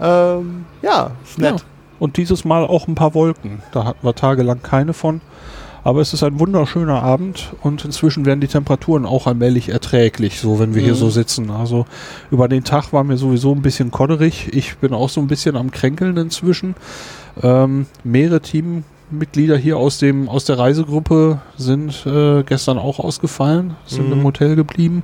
Ähm, 0.00 0.64
ja, 0.82 1.10
ist 1.24 1.38
ja. 1.38 1.52
nett. 1.52 1.64
Und 1.98 2.16
dieses 2.16 2.44
Mal 2.44 2.64
auch 2.64 2.88
ein 2.88 2.94
paar 2.94 3.14
Wolken. 3.14 3.62
Da 3.72 3.84
hatten 3.84 4.04
wir 4.06 4.14
tagelang 4.14 4.62
keine 4.62 4.92
von. 4.92 5.20
Aber 5.84 6.00
es 6.00 6.12
ist 6.14 6.22
ein 6.22 6.38
wunderschöner 6.38 7.02
Abend 7.02 7.54
und 7.60 7.84
inzwischen 7.84 8.24
werden 8.24 8.40
die 8.40 8.46
Temperaturen 8.46 9.04
auch 9.04 9.26
allmählich 9.26 9.68
erträglich, 9.68 10.38
so 10.38 10.60
wenn 10.60 10.76
wir 10.76 10.82
hier 10.82 10.92
Mhm. 10.92 10.96
so 10.98 11.10
sitzen. 11.10 11.50
Also 11.50 11.86
über 12.30 12.46
den 12.46 12.62
Tag 12.62 12.92
war 12.92 13.02
mir 13.02 13.16
sowieso 13.16 13.52
ein 13.52 13.62
bisschen 13.62 13.90
kodderig. 13.90 14.48
Ich 14.52 14.76
bin 14.76 14.92
auch 14.94 15.08
so 15.08 15.20
ein 15.20 15.26
bisschen 15.26 15.56
am 15.56 15.72
Kränkeln 15.72 16.16
inzwischen. 16.18 16.76
Ähm, 17.42 17.86
mehrere 18.04 18.40
Teammitglieder 18.40 19.56
hier 19.56 19.76
aus 19.76 19.98
dem 19.98 20.28
aus 20.28 20.44
der 20.44 20.56
Reisegruppe 20.58 21.40
sind 21.56 22.06
äh, 22.06 22.44
gestern 22.44 22.78
auch 22.78 23.00
ausgefallen, 23.00 23.74
sind 23.86 24.06
Mhm. 24.06 24.12
im 24.12 24.24
Hotel 24.24 24.54
geblieben. 24.54 25.02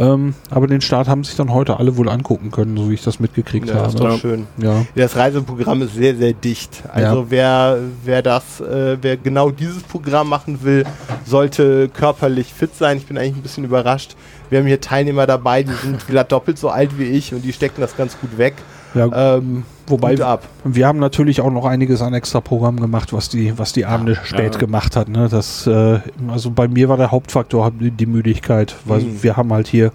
Ähm, 0.00 0.34
aber 0.50 0.66
den 0.66 0.80
Start 0.80 1.08
haben 1.08 1.24
sich 1.24 1.36
dann 1.36 1.52
heute 1.52 1.78
alle 1.78 1.96
wohl 1.96 2.08
angucken 2.08 2.50
können, 2.50 2.76
so 2.76 2.88
wie 2.88 2.94
ich 2.94 3.02
das 3.02 3.20
mitgekriegt 3.20 3.68
Ja, 3.68 3.86
ist 3.86 3.94
habe. 3.94 3.98
doch 3.98 4.10
Ja. 4.12 4.18
schön. 4.18 4.46
Ja. 4.56 4.86
Das 4.94 5.14
Reiseprogramm 5.16 5.82
ist 5.82 5.94
sehr, 5.94 6.16
sehr 6.16 6.32
dicht. 6.32 6.82
Also 6.92 7.26
wer, 7.30 7.78
wer 8.04 8.22
das, 8.22 8.60
äh, 8.60 8.96
wer 9.00 9.16
genau 9.16 9.50
dieses 9.50 9.82
Programm 9.82 10.28
machen 10.28 10.62
will, 10.62 10.84
sollte 11.26 11.88
körperlich 11.88 12.52
fit 12.52 12.74
sein. 12.74 12.96
Ich 12.96 13.06
bin 13.06 13.18
eigentlich 13.18 13.36
ein 13.36 13.42
bisschen 13.42 13.64
überrascht. 13.64 14.16
Wir 14.48 14.58
haben 14.60 14.66
hier 14.66 14.80
Teilnehmer 14.80 15.26
dabei, 15.26 15.62
die 15.62 15.72
sind 15.74 16.02
vielleicht 16.06 16.32
doppelt 16.32 16.58
so 16.58 16.68
alt 16.70 16.98
wie 16.98 17.04
ich 17.04 17.34
und 17.34 17.42
die 17.42 17.52
stecken 17.52 17.80
das 17.80 17.96
ganz 17.96 18.18
gut 18.18 18.38
weg. 18.38 18.54
Ja, 18.94 19.36
Ähm, 19.36 19.64
wobei 19.90 20.16
wir 20.64 20.86
haben 20.86 20.98
natürlich 20.98 21.40
auch 21.40 21.50
noch 21.50 21.64
einiges 21.64 22.00
an 22.02 22.14
extra 22.14 22.40
Programm 22.40 22.80
gemacht, 22.80 23.12
was 23.12 23.28
die, 23.28 23.58
was 23.58 23.72
die 23.72 23.84
Abende 23.86 24.16
spät 24.24 24.54
Ja. 24.54 24.58
gemacht 24.60 24.96
hat. 24.96 25.08
Ne? 25.08 25.28
Das, 25.28 25.66
äh, 25.66 26.00
also 26.28 26.50
bei 26.50 26.68
mir 26.68 26.88
war 26.88 26.96
der 26.96 27.10
Hauptfaktor 27.10 27.70
die 27.78 28.06
Müdigkeit, 28.06 28.76
weil 28.84 29.00
Mhm. 29.02 29.22
wir 29.22 29.36
haben 29.36 29.52
halt 29.52 29.68
hier 29.68 29.92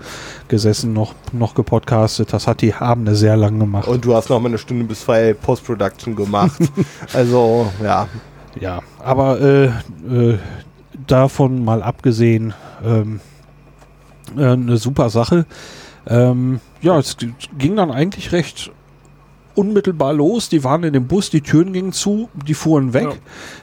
gesessen, 0.48 0.94
noch, 0.94 1.14
noch 1.34 1.56
gepodcastet. 1.56 2.32
Das 2.34 2.48
hat 2.48 2.62
die 2.62 2.74
Abende 2.74 3.16
sehr 3.16 3.38
lang 3.38 3.60
gemacht. 3.60 3.88
Und 3.88 4.06
du 4.06 4.14
hast 4.16 4.30
noch 4.30 4.40
mal 4.40 4.50
eine 4.50 4.58
Stunde 4.58 4.86
bis 4.86 5.02
zwei 5.02 5.34
Post-Production 5.34 6.16
gemacht. 6.16 6.60
also, 7.14 7.72
ja. 7.84 8.08
ja, 8.60 8.80
aber 9.04 9.40
äh, 9.42 9.66
äh, 9.66 10.38
davon 11.08 11.64
mal 11.64 11.82
abgesehen, 11.84 12.54
ähm, 12.86 13.20
äh, 14.38 14.44
eine 14.46 14.78
super 14.78 15.10
Sache. 15.10 15.46
Ähm, 16.08 16.60
ja, 16.82 16.98
es 17.00 17.18
ging 17.58 17.76
dann 17.76 17.92
eigentlich 17.92 18.32
recht 18.32 18.72
unmittelbar 19.56 20.14
los. 20.14 20.50
Die 20.50 20.64
waren 20.64 20.84
in 20.84 20.94
dem 20.94 21.08
Bus, 21.08 21.30
die 21.30 21.42
Türen 21.42 21.74
gingen 21.74 21.92
zu, 21.92 22.30
die 22.48 22.54
fuhren 22.54 22.94
weg. 22.94 23.04
Ja. 23.04 23.14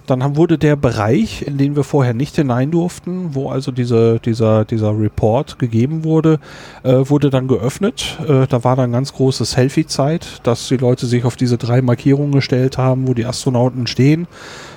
Dann 0.06 0.22
haben, 0.22 0.36
wurde 0.36 0.58
der 0.58 0.76
Bereich, 0.76 1.42
in 1.42 1.58
den 1.58 1.76
wir 1.76 1.84
vorher 1.84 2.14
nicht 2.14 2.36
hinein 2.36 2.70
durften, 2.70 3.34
wo 3.34 3.50
also 3.50 3.70
diese, 3.70 4.18
dieser, 4.20 4.64
dieser 4.64 4.98
Report 4.98 5.58
gegeben 5.58 6.04
wurde, 6.04 6.40
äh, 6.82 6.94
wurde 7.08 7.30
dann 7.30 7.48
geöffnet. 7.48 8.18
Äh, 8.26 8.46
da 8.46 8.64
war 8.64 8.76
dann 8.76 8.92
ganz 8.92 9.12
große 9.12 9.44
Selfie-Zeit, 9.44 10.40
dass 10.42 10.68
die 10.68 10.76
Leute 10.76 11.06
sich 11.06 11.24
auf 11.24 11.36
diese 11.36 11.58
drei 11.58 11.82
Markierungen 11.82 12.32
gestellt 12.32 12.78
haben, 12.78 13.06
wo 13.06 13.14
die 13.14 13.26
Astronauten 13.26 13.86
stehen. 13.86 14.26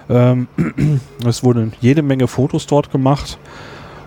Ähm, 0.10 0.48
es 1.26 1.44
wurden 1.44 1.74
jede 1.82 2.02
Menge 2.02 2.28
Fotos 2.28 2.68
dort 2.68 2.92
gemacht 2.92 3.38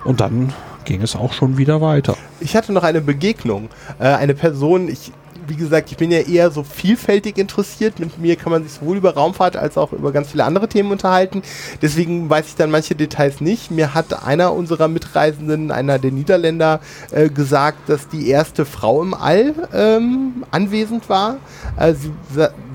und 0.04 0.20
dann 0.20 0.52
ging 0.84 1.02
es 1.02 1.14
auch 1.14 1.32
schon 1.32 1.58
wieder 1.58 1.80
weiter. 1.80 2.16
Ich 2.40 2.56
hatte 2.56 2.72
noch 2.72 2.82
eine 2.82 3.00
Begegnung. 3.00 3.68
Äh, 3.98 4.04
eine 4.04 4.34
Person, 4.34 4.88
ich, 4.88 5.12
wie 5.48 5.56
gesagt, 5.56 5.90
ich 5.90 5.96
bin 5.96 6.10
ja 6.10 6.20
eher 6.20 6.50
so 6.50 6.62
vielfältig 6.62 7.38
interessiert. 7.38 7.98
Mit 7.98 8.18
mir 8.18 8.36
kann 8.36 8.52
man 8.52 8.62
sich 8.62 8.72
sowohl 8.72 8.98
über 8.98 9.14
Raumfahrt 9.14 9.56
als 9.56 9.76
auch 9.76 9.92
über 9.92 10.12
ganz 10.12 10.30
viele 10.30 10.44
andere 10.44 10.68
Themen 10.68 10.90
unterhalten. 10.90 11.42
Deswegen 11.82 12.28
weiß 12.28 12.48
ich 12.48 12.56
dann 12.56 12.70
manche 12.70 12.94
Details 12.94 13.40
nicht. 13.40 13.70
Mir 13.70 13.94
hat 13.94 14.24
einer 14.24 14.52
unserer 14.52 14.88
Mitreisenden, 14.88 15.70
einer 15.70 15.98
der 15.98 16.12
Niederländer, 16.12 16.80
äh, 17.10 17.28
gesagt, 17.28 17.88
dass 17.88 18.08
die 18.08 18.28
erste 18.28 18.64
Frau 18.64 19.02
im 19.02 19.14
All 19.14 19.54
ähm, 19.72 20.44
anwesend 20.50 21.08
war. 21.08 21.36
Äh, 21.78 21.94
sie, 21.94 22.12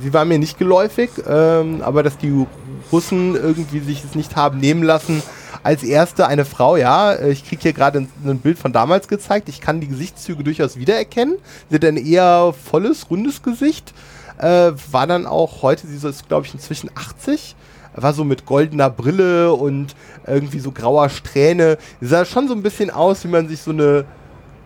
sie 0.02 0.14
war 0.14 0.26
mir 0.26 0.40
nicht 0.40 0.58
geläufig, 0.58 1.10
ähm, 1.28 1.82
aber 1.82 2.04
dass 2.04 2.18
die 2.18 2.46
Russen 2.92 3.36
irgendwie 3.36 3.80
sich 3.80 4.04
es 4.04 4.16
nicht 4.16 4.36
haben 4.36 4.60
nehmen 4.60 4.84
lassen, 4.84 5.24
als 5.64 5.84
erste 5.84 6.28
eine 6.28 6.46
Frau, 6.46 6.76
ja, 6.76 7.14
äh, 7.14 7.32
ich 7.32 7.48
kriege 7.48 7.62
hier 7.62 7.74
gerade 7.74 8.00
ein, 8.00 8.10
ein 8.26 8.40
Bild 8.40 8.60
von 8.60 8.74
damals 8.74 9.08
gezeigt. 9.08 9.50
Ich 9.50 9.62
kann 9.62 9.80
die 9.80 9.88
Gesichtszüge 9.88 10.44
durchaus 10.44 10.78
wiedererkennen. 10.78 11.38
Sie 11.70 11.76
hat 11.76 11.86
ein 11.86 11.98
eher 11.98 12.54
volles, 12.54 13.10
rundes 13.10 13.42
Gesicht. 13.42 13.94
Äh, 14.38 14.72
war 14.92 15.08
dann 15.08 15.26
auch 15.26 15.62
heute, 15.62 15.88
sie 15.88 15.96
ist 16.08 16.28
glaube 16.28 16.46
ich 16.46 16.54
inzwischen 16.54 16.90
80. 16.96 17.56
War 17.96 18.14
so 18.14 18.24
mit 18.24 18.46
goldener 18.46 18.90
Brille 18.90 19.54
und 19.54 19.96
irgendwie 20.26 20.60
so 20.60 20.72
grauer 20.72 21.10
Strähne. 21.10 21.78
Sie 22.02 22.08
sah 22.08 22.26
schon 22.26 22.48
so 22.48 22.56
ein 22.56 22.64
bisschen 22.64 22.90
aus, 22.90 23.24
wie 23.24 23.28
man 23.30 23.48
sich 23.48 23.62
so 23.62 23.72
eine 23.72 24.06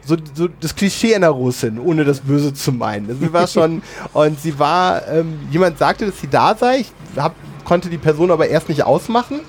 so, 0.07 0.15
so 0.33 0.47
das 0.47 0.73
Klischee 0.73 1.13
einer 1.13 1.29
Russin, 1.29 1.79
ohne 1.79 2.05
das 2.05 2.21
Böse 2.21 2.53
zu 2.53 2.71
meinen. 2.71 3.09
Also 3.09 3.25
sie 3.25 3.33
war 3.33 3.47
schon, 3.47 3.81
und 4.13 4.39
sie 4.39 4.57
war, 4.57 5.05
ähm, 5.09 5.39
jemand 5.51 5.77
sagte, 5.77 6.05
dass 6.05 6.21
sie 6.21 6.29
da 6.29 6.55
sei. 6.55 6.79
Ich 6.79 6.91
hab, 7.17 7.35
konnte 7.65 7.89
die 7.89 7.97
Person 7.97 8.31
aber 8.31 8.47
erst 8.47 8.69
nicht 8.69 8.83
ausmachen. 8.83 9.41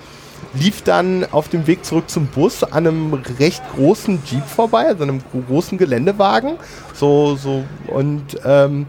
Lief 0.55 0.83
dann 0.83 1.27
auf 1.31 1.49
dem 1.49 1.67
Weg 1.67 1.85
zurück 1.85 2.09
zum 2.09 2.27
Bus 2.27 2.65
an 2.65 2.87
einem 2.87 3.13
recht 3.39 3.63
großen 3.77 4.23
Jeep 4.25 4.47
vorbei, 4.47 4.87
also 4.87 5.03
einem 5.03 5.21
gro- 5.31 5.43
großen 5.47 5.77
Geländewagen. 5.77 6.55
So, 6.95 7.37
so, 7.37 7.65
und 7.87 8.41
ähm, 8.45 8.87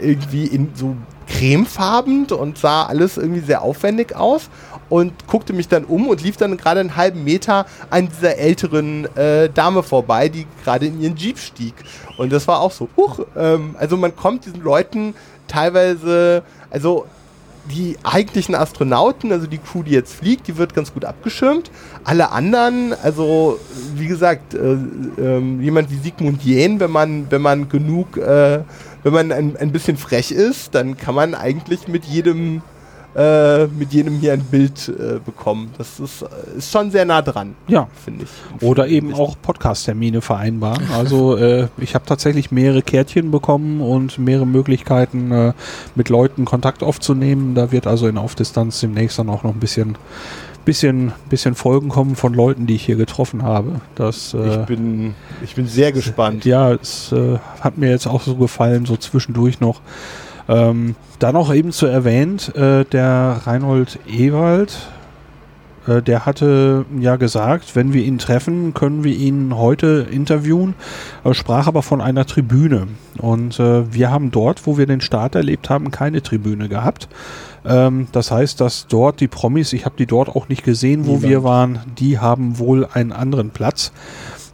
irgendwie 0.00 0.46
in 0.46 0.70
so 0.74 0.96
cremefarbend 1.26 2.32
und 2.32 2.58
sah 2.58 2.84
alles 2.84 3.16
irgendwie 3.16 3.40
sehr 3.40 3.62
aufwendig 3.62 4.14
aus 4.16 4.50
und 4.88 5.26
guckte 5.26 5.52
mich 5.52 5.68
dann 5.68 5.84
um 5.84 6.08
und 6.08 6.22
lief 6.22 6.36
dann 6.36 6.56
gerade 6.56 6.80
einen 6.80 6.96
halben 6.96 7.22
Meter 7.22 7.66
an 7.90 8.08
dieser 8.08 8.36
älteren 8.38 9.04
äh, 9.16 9.48
Dame 9.48 9.82
vorbei, 9.82 10.28
die 10.28 10.46
gerade 10.64 10.86
in 10.86 11.00
ihren 11.00 11.16
Jeep 11.16 11.38
stieg. 11.38 11.74
Und 12.18 12.32
das 12.32 12.48
war 12.48 12.60
auch 12.60 12.72
so, 12.72 12.88
huch, 12.96 13.20
ähm, 13.36 13.76
also 13.78 13.96
man 13.96 14.14
kommt 14.16 14.44
diesen 14.46 14.62
Leuten 14.62 15.14
teilweise, 15.46 16.42
also 16.70 17.06
die 17.68 17.96
eigentlichen 18.02 18.54
Astronauten, 18.54 19.32
also 19.32 19.46
die 19.46 19.58
Crew, 19.58 19.82
die 19.82 19.92
jetzt 19.92 20.14
fliegt, 20.14 20.48
die 20.48 20.56
wird 20.56 20.74
ganz 20.74 20.92
gut 20.92 21.04
abgeschirmt. 21.04 21.70
Alle 22.04 22.30
anderen, 22.30 22.94
also 23.02 23.58
wie 23.94 24.06
gesagt, 24.06 24.54
äh, 24.54 24.76
ähm, 25.18 25.60
jemand 25.60 25.90
wie 25.90 25.96
Sigmund 25.96 26.42
Jähn, 26.42 26.80
wenn 26.80 26.90
man, 26.90 27.30
wenn 27.30 27.42
man 27.42 27.68
genug, 27.68 28.16
äh, 28.16 28.60
wenn 29.02 29.12
man 29.12 29.32
ein, 29.32 29.56
ein 29.56 29.72
bisschen 29.72 29.96
frech 29.96 30.30
ist, 30.30 30.74
dann 30.74 30.96
kann 30.96 31.14
man 31.14 31.34
eigentlich 31.34 31.88
mit 31.88 32.04
jedem, 32.04 32.62
äh, 33.16 33.66
mit 33.66 33.92
jedem 33.92 34.18
hier 34.20 34.32
ein 34.34 34.42
Bild 34.44 34.88
äh, 34.88 35.18
bekommen. 35.24 35.70
Das 35.78 35.98
ist, 35.98 36.22
äh, 36.22 36.58
ist 36.58 36.70
schon 36.70 36.90
sehr 36.90 37.04
nah 37.04 37.22
dran, 37.22 37.54
Ja. 37.66 37.88
finde 38.04 38.24
ich. 38.24 38.62
Oder 38.62 38.86
eben 38.88 39.14
auch 39.14 39.36
Podcast-Termine 39.42 40.20
vereinbaren. 40.20 40.84
Also 40.96 41.36
äh, 41.36 41.66
ich 41.78 41.94
habe 41.94 42.04
tatsächlich 42.06 42.50
mehrere 42.52 42.82
Kärtchen 42.82 43.30
bekommen 43.30 43.80
und 43.80 44.18
mehrere 44.18 44.46
Möglichkeiten, 44.46 45.32
äh, 45.32 45.52
mit 45.96 46.08
Leuten 46.08 46.44
Kontakt 46.44 46.82
aufzunehmen. 46.82 47.54
Da 47.54 47.72
wird 47.72 47.86
also 47.86 48.06
in 48.06 48.16
Aufdistanz 48.16 48.80
demnächst 48.80 49.18
dann 49.18 49.28
auch 49.28 49.42
noch 49.42 49.54
ein 49.54 49.60
bisschen, 49.60 49.96
bisschen, 50.64 51.12
bisschen 51.28 51.54
Folgen 51.56 51.88
kommen 51.88 52.14
von 52.14 52.32
Leuten, 52.32 52.66
die 52.68 52.74
ich 52.76 52.84
hier 52.86 52.96
getroffen 52.96 53.42
habe. 53.42 53.80
Das, 53.96 54.34
äh, 54.34 54.60
Ich 54.60 54.66
bin, 54.66 55.14
ich 55.42 55.54
bin 55.56 55.66
sehr 55.66 55.90
gespannt. 55.90 56.44
ja, 56.44 56.72
es 56.74 57.10
äh, 57.10 57.38
hat 57.60 57.76
mir 57.76 57.90
jetzt 57.90 58.06
auch 58.06 58.22
so 58.22 58.36
gefallen, 58.36 58.86
so 58.86 58.96
zwischendurch 58.96 59.58
noch. 59.58 59.80
Ähm, 60.50 60.96
dann 61.20 61.36
auch 61.36 61.54
eben 61.54 61.70
zu 61.70 61.86
erwähnt, 61.86 62.54
äh, 62.56 62.84
der 62.84 63.42
Reinhold 63.44 64.00
Ewald, 64.08 64.88
äh, 65.86 66.02
der 66.02 66.26
hatte 66.26 66.84
ja 66.98 67.14
gesagt, 67.14 67.76
wenn 67.76 67.92
wir 67.92 68.02
ihn 68.02 68.18
treffen, 68.18 68.74
können 68.74 69.04
wir 69.04 69.14
ihn 69.14 69.56
heute 69.56 70.08
interviewen, 70.10 70.74
äh, 71.22 71.34
sprach 71.34 71.68
aber 71.68 71.82
von 71.82 72.00
einer 72.00 72.26
Tribüne. 72.26 72.88
Und 73.18 73.60
äh, 73.60 73.92
wir 73.92 74.10
haben 74.10 74.32
dort, 74.32 74.66
wo 74.66 74.76
wir 74.76 74.86
den 74.86 75.00
Start 75.00 75.36
erlebt 75.36 75.70
haben, 75.70 75.92
keine 75.92 76.20
Tribüne 76.20 76.68
gehabt. 76.68 77.08
Ähm, 77.64 78.08
das 78.10 78.32
heißt, 78.32 78.60
dass 78.60 78.88
dort 78.88 79.20
die 79.20 79.28
Promis, 79.28 79.72
ich 79.72 79.84
habe 79.84 79.94
die 79.98 80.06
dort 80.06 80.30
auch 80.30 80.48
nicht 80.48 80.64
gesehen, 80.64 81.06
wo 81.06 81.22
wir 81.22 81.44
waren, 81.44 81.78
die 81.96 82.18
haben 82.18 82.58
wohl 82.58 82.88
einen 82.92 83.12
anderen 83.12 83.50
Platz. 83.50 83.92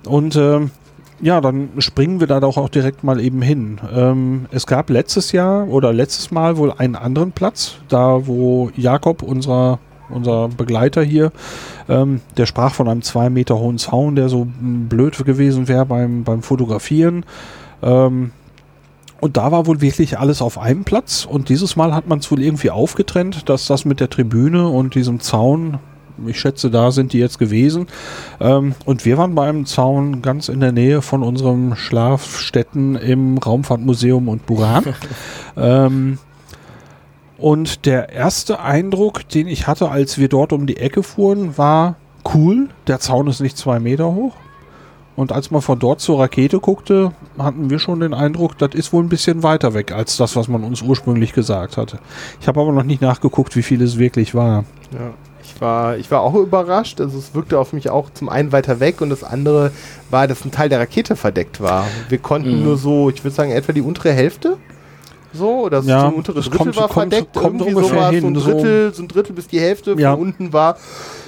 Und 0.05 0.37
ähm, 0.37 0.73
ja, 1.21 1.41
dann 1.41 1.71
springen 1.79 2.21
wir 2.21 2.27
da 2.27 2.41
doch 2.41 2.57
auch 2.57 2.69
direkt 2.69 3.05
mal 3.05 3.21
eben 3.21 3.43
hin. 3.43 3.81
Ähm, 3.95 4.47
es 4.51 4.67
gab 4.67 4.91
letztes 4.91 5.33
Jahr 5.33 5.69
oder 5.69 5.93
letztes 5.93 6.31
Mal 6.31 6.57
wohl 6.57 6.73
einen 6.73 6.97
anderen 6.97 7.33
Platz, 7.33 7.77
da 7.89 8.27
wo 8.27 8.71
Jakob, 8.77 9.23
unser, 9.23 9.79
unser 10.11 10.49
Begleiter 10.49 11.03
hier, 11.03 11.33
ähm, 11.89 12.21
der 12.37 12.47
sprach 12.47 12.75
von 12.75 12.89
einem 12.89 13.03
zwei 13.03 13.31
Meter 13.31 13.59
hohen 13.59 13.79
Zaun, 13.79 14.17
der 14.17 14.29
so 14.29 14.47
blöd 14.51 15.25
gewesen 15.25 15.69
wäre 15.69 15.87
beim, 15.87 16.25
beim 16.25 16.43
Fotografieren. 16.43 17.25
Ähm, 17.83 18.33
und 19.21 19.39
da 19.39 19.51
war 19.51 19.67
wohl 19.67 19.81
wirklich 19.81 20.19
alles 20.19 20.43
auf 20.43 20.59
einem 20.59 20.85
Platz. 20.85 21.25
Und 21.25 21.49
dieses 21.49 21.77
Mal 21.77 21.95
hat 21.95 22.07
man 22.07 22.19
es 22.19 22.31
wohl 22.31 22.43
irgendwie 22.43 22.71
aufgetrennt, 22.71 23.49
dass 23.49 23.67
das 23.67 23.87
mit 23.87 24.01
der 24.01 24.11
Tribüne 24.11 24.69
und 24.69 24.95
diesem 24.95 25.21
Zaun, 25.21 25.79
ich 26.27 26.41
schätze, 26.41 26.71
da 26.71 26.91
sind 26.91 27.13
die 27.13 27.19
jetzt 27.19 27.39
gewesen. 27.39 27.87
Ähm, 28.41 28.75
und 28.85 29.05
wir 29.05 29.19
waren 29.19 29.35
bei 29.35 29.49
einem 29.49 29.67
Zaun 29.67 30.23
ganz 30.23 30.49
in 30.49 30.61
der 30.61 30.73
Nähe 30.73 31.03
von 31.03 31.23
unserem 31.23 31.77
Schlafstätten 31.77 32.97
im 32.97 33.39
Raumfahrtmuseum 33.39 34.29
und 34.29 34.47
Buran. 34.47 34.85
ähm, 35.57 36.19
und 37.39 37.85
der 37.85 38.11
erste 38.11 38.61
Eindruck, 38.61 39.29
den 39.29 39.47
ich 39.47 39.67
hatte, 39.67 39.91
als 39.91 40.19
wir 40.19 40.29
dort 40.29 40.53
um 40.53 40.67
die 40.67 40.79
Ecke 40.79 41.03
fuhren, 41.03 41.59
war 41.59 41.97
cool. 42.35 42.69
Der 42.87 42.99
Zaun 42.99 43.27
ist 43.27 43.41
nicht 43.41 43.59
zwei 43.59 43.79
Meter 43.79 44.15
hoch. 44.15 44.35
Und 45.17 45.33
als 45.33 45.51
man 45.51 45.63
von 45.63 45.79
dort 45.79 46.01
zur 46.01 46.21
Rakete 46.21 46.61
guckte, 46.61 47.13
hatten 47.39 47.71
wir 47.71 47.79
schon 47.79 48.01
den 48.01 48.13
Eindruck, 48.13 48.59
das 48.59 48.75
ist 48.75 48.93
wohl 48.93 49.03
ein 49.03 49.09
bisschen 49.09 49.43
weiter 49.43 49.73
weg 49.73 49.93
als 49.93 50.19
das, 50.19 50.37
was 50.37 50.47
man 50.47 50.63
uns 50.63 50.83
ursprünglich 50.83 51.33
gesagt 51.33 51.79
hatte. 51.79 51.99
Ich 52.41 52.49
habe 52.49 52.61
aber 52.61 52.73
noch 52.73 52.83
nicht 52.83 53.01
nachgeguckt, 53.01 53.57
wie 53.57 53.63
viel 53.63 53.81
es 53.81 53.99
wirklich 53.99 54.35
war. 54.35 54.65
Ja, 54.93 55.15
war, 55.61 55.97
ich 55.97 56.11
war 56.11 56.21
auch 56.23 56.35
überrascht. 56.35 57.01
Also 57.01 57.19
es 57.19 57.35
wirkte 57.35 57.59
auf 57.59 57.73
mich 57.73 57.91
auch 57.91 58.11
zum 58.11 58.29
einen 58.29 58.53
weiter 58.53 58.81
weg 58.81 59.01
und 59.01 59.11
das 59.11 59.25
andere 59.25 59.71
war, 60.11 60.27
dass 60.29 60.45
ein 60.45 60.51
Teil 60.51 60.69
der 60.69 60.81
Rakete 60.81 61.17
verdeckt 61.17 61.61
war. 61.61 61.85
Wir 62.09 62.19
konnten 62.19 62.59
Mhm. 62.59 62.65
nur 62.65 62.77
so, 62.77 63.11
ich 63.11 63.23
würde 63.25 63.35
sagen, 63.35 63.51
etwa 63.51 63.73
die 63.73 63.83
untere 63.83 64.13
Hälfte. 64.13 64.57
So, 65.33 65.65
oder 65.65 65.83
so 65.83 65.91
Ja, 65.91 66.09
die 66.09 66.15
untere 66.17 66.39
es 66.39 66.47
Drittel 66.47 66.59
kommt- 66.59 66.77
war 66.77 66.89
kommt- 66.89 67.13
verdeckt. 67.13 67.35
kommt 67.35 67.61
Irgendwie 67.61 67.89
sowas, 67.89 68.11
hin, 68.11 68.21
so 68.23 68.27
ein 68.29 68.35
Drittel, 68.35 68.95
so 68.95 69.03
ein 69.03 69.09
Drittel 69.09 69.33
bis 69.35 69.47
die 69.49 69.61
Hälfte 69.61 69.95
Ja. 69.99 70.13
von 70.13 70.23
unten 70.23 70.53
war 70.55 70.79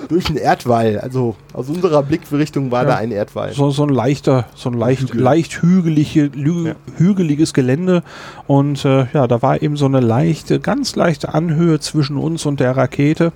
durch 0.08 0.28
einen 0.28 0.38
Erdwall. 0.38 0.98
Also 0.98 1.34
aus 1.52 1.68
unserer 1.68 2.02
Blickrichtung 2.02 2.70
war 2.70 2.84
Ja. 2.84 2.88
da 2.90 2.96
ein 2.96 3.10
Erdwall. 3.10 3.52
So, 3.52 3.70
so 3.70 3.82
ein 3.82 3.90
leichter, 3.90 4.46
so 4.54 4.70
ein 4.70 4.78
leicht, 4.78 5.10
Hügel. 5.10 5.20
leicht 5.20 5.60
hügelige, 5.62 6.30
Ja. 6.34 6.74
hügeliges 6.96 7.52
Gelände. 7.52 8.02
Und 8.46 8.82
äh, 8.86 9.08
ja, 9.12 9.26
da 9.26 9.42
war 9.42 9.60
eben 9.60 9.76
so 9.76 9.84
eine 9.84 10.00
leichte, 10.00 10.58
ganz 10.58 10.96
leichte 10.96 11.34
Anhöhe 11.34 11.78
zwischen 11.80 12.16
uns 12.16 12.46
und 12.46 12.60
der 12.60 12.78
Rakete. 12.78 13.32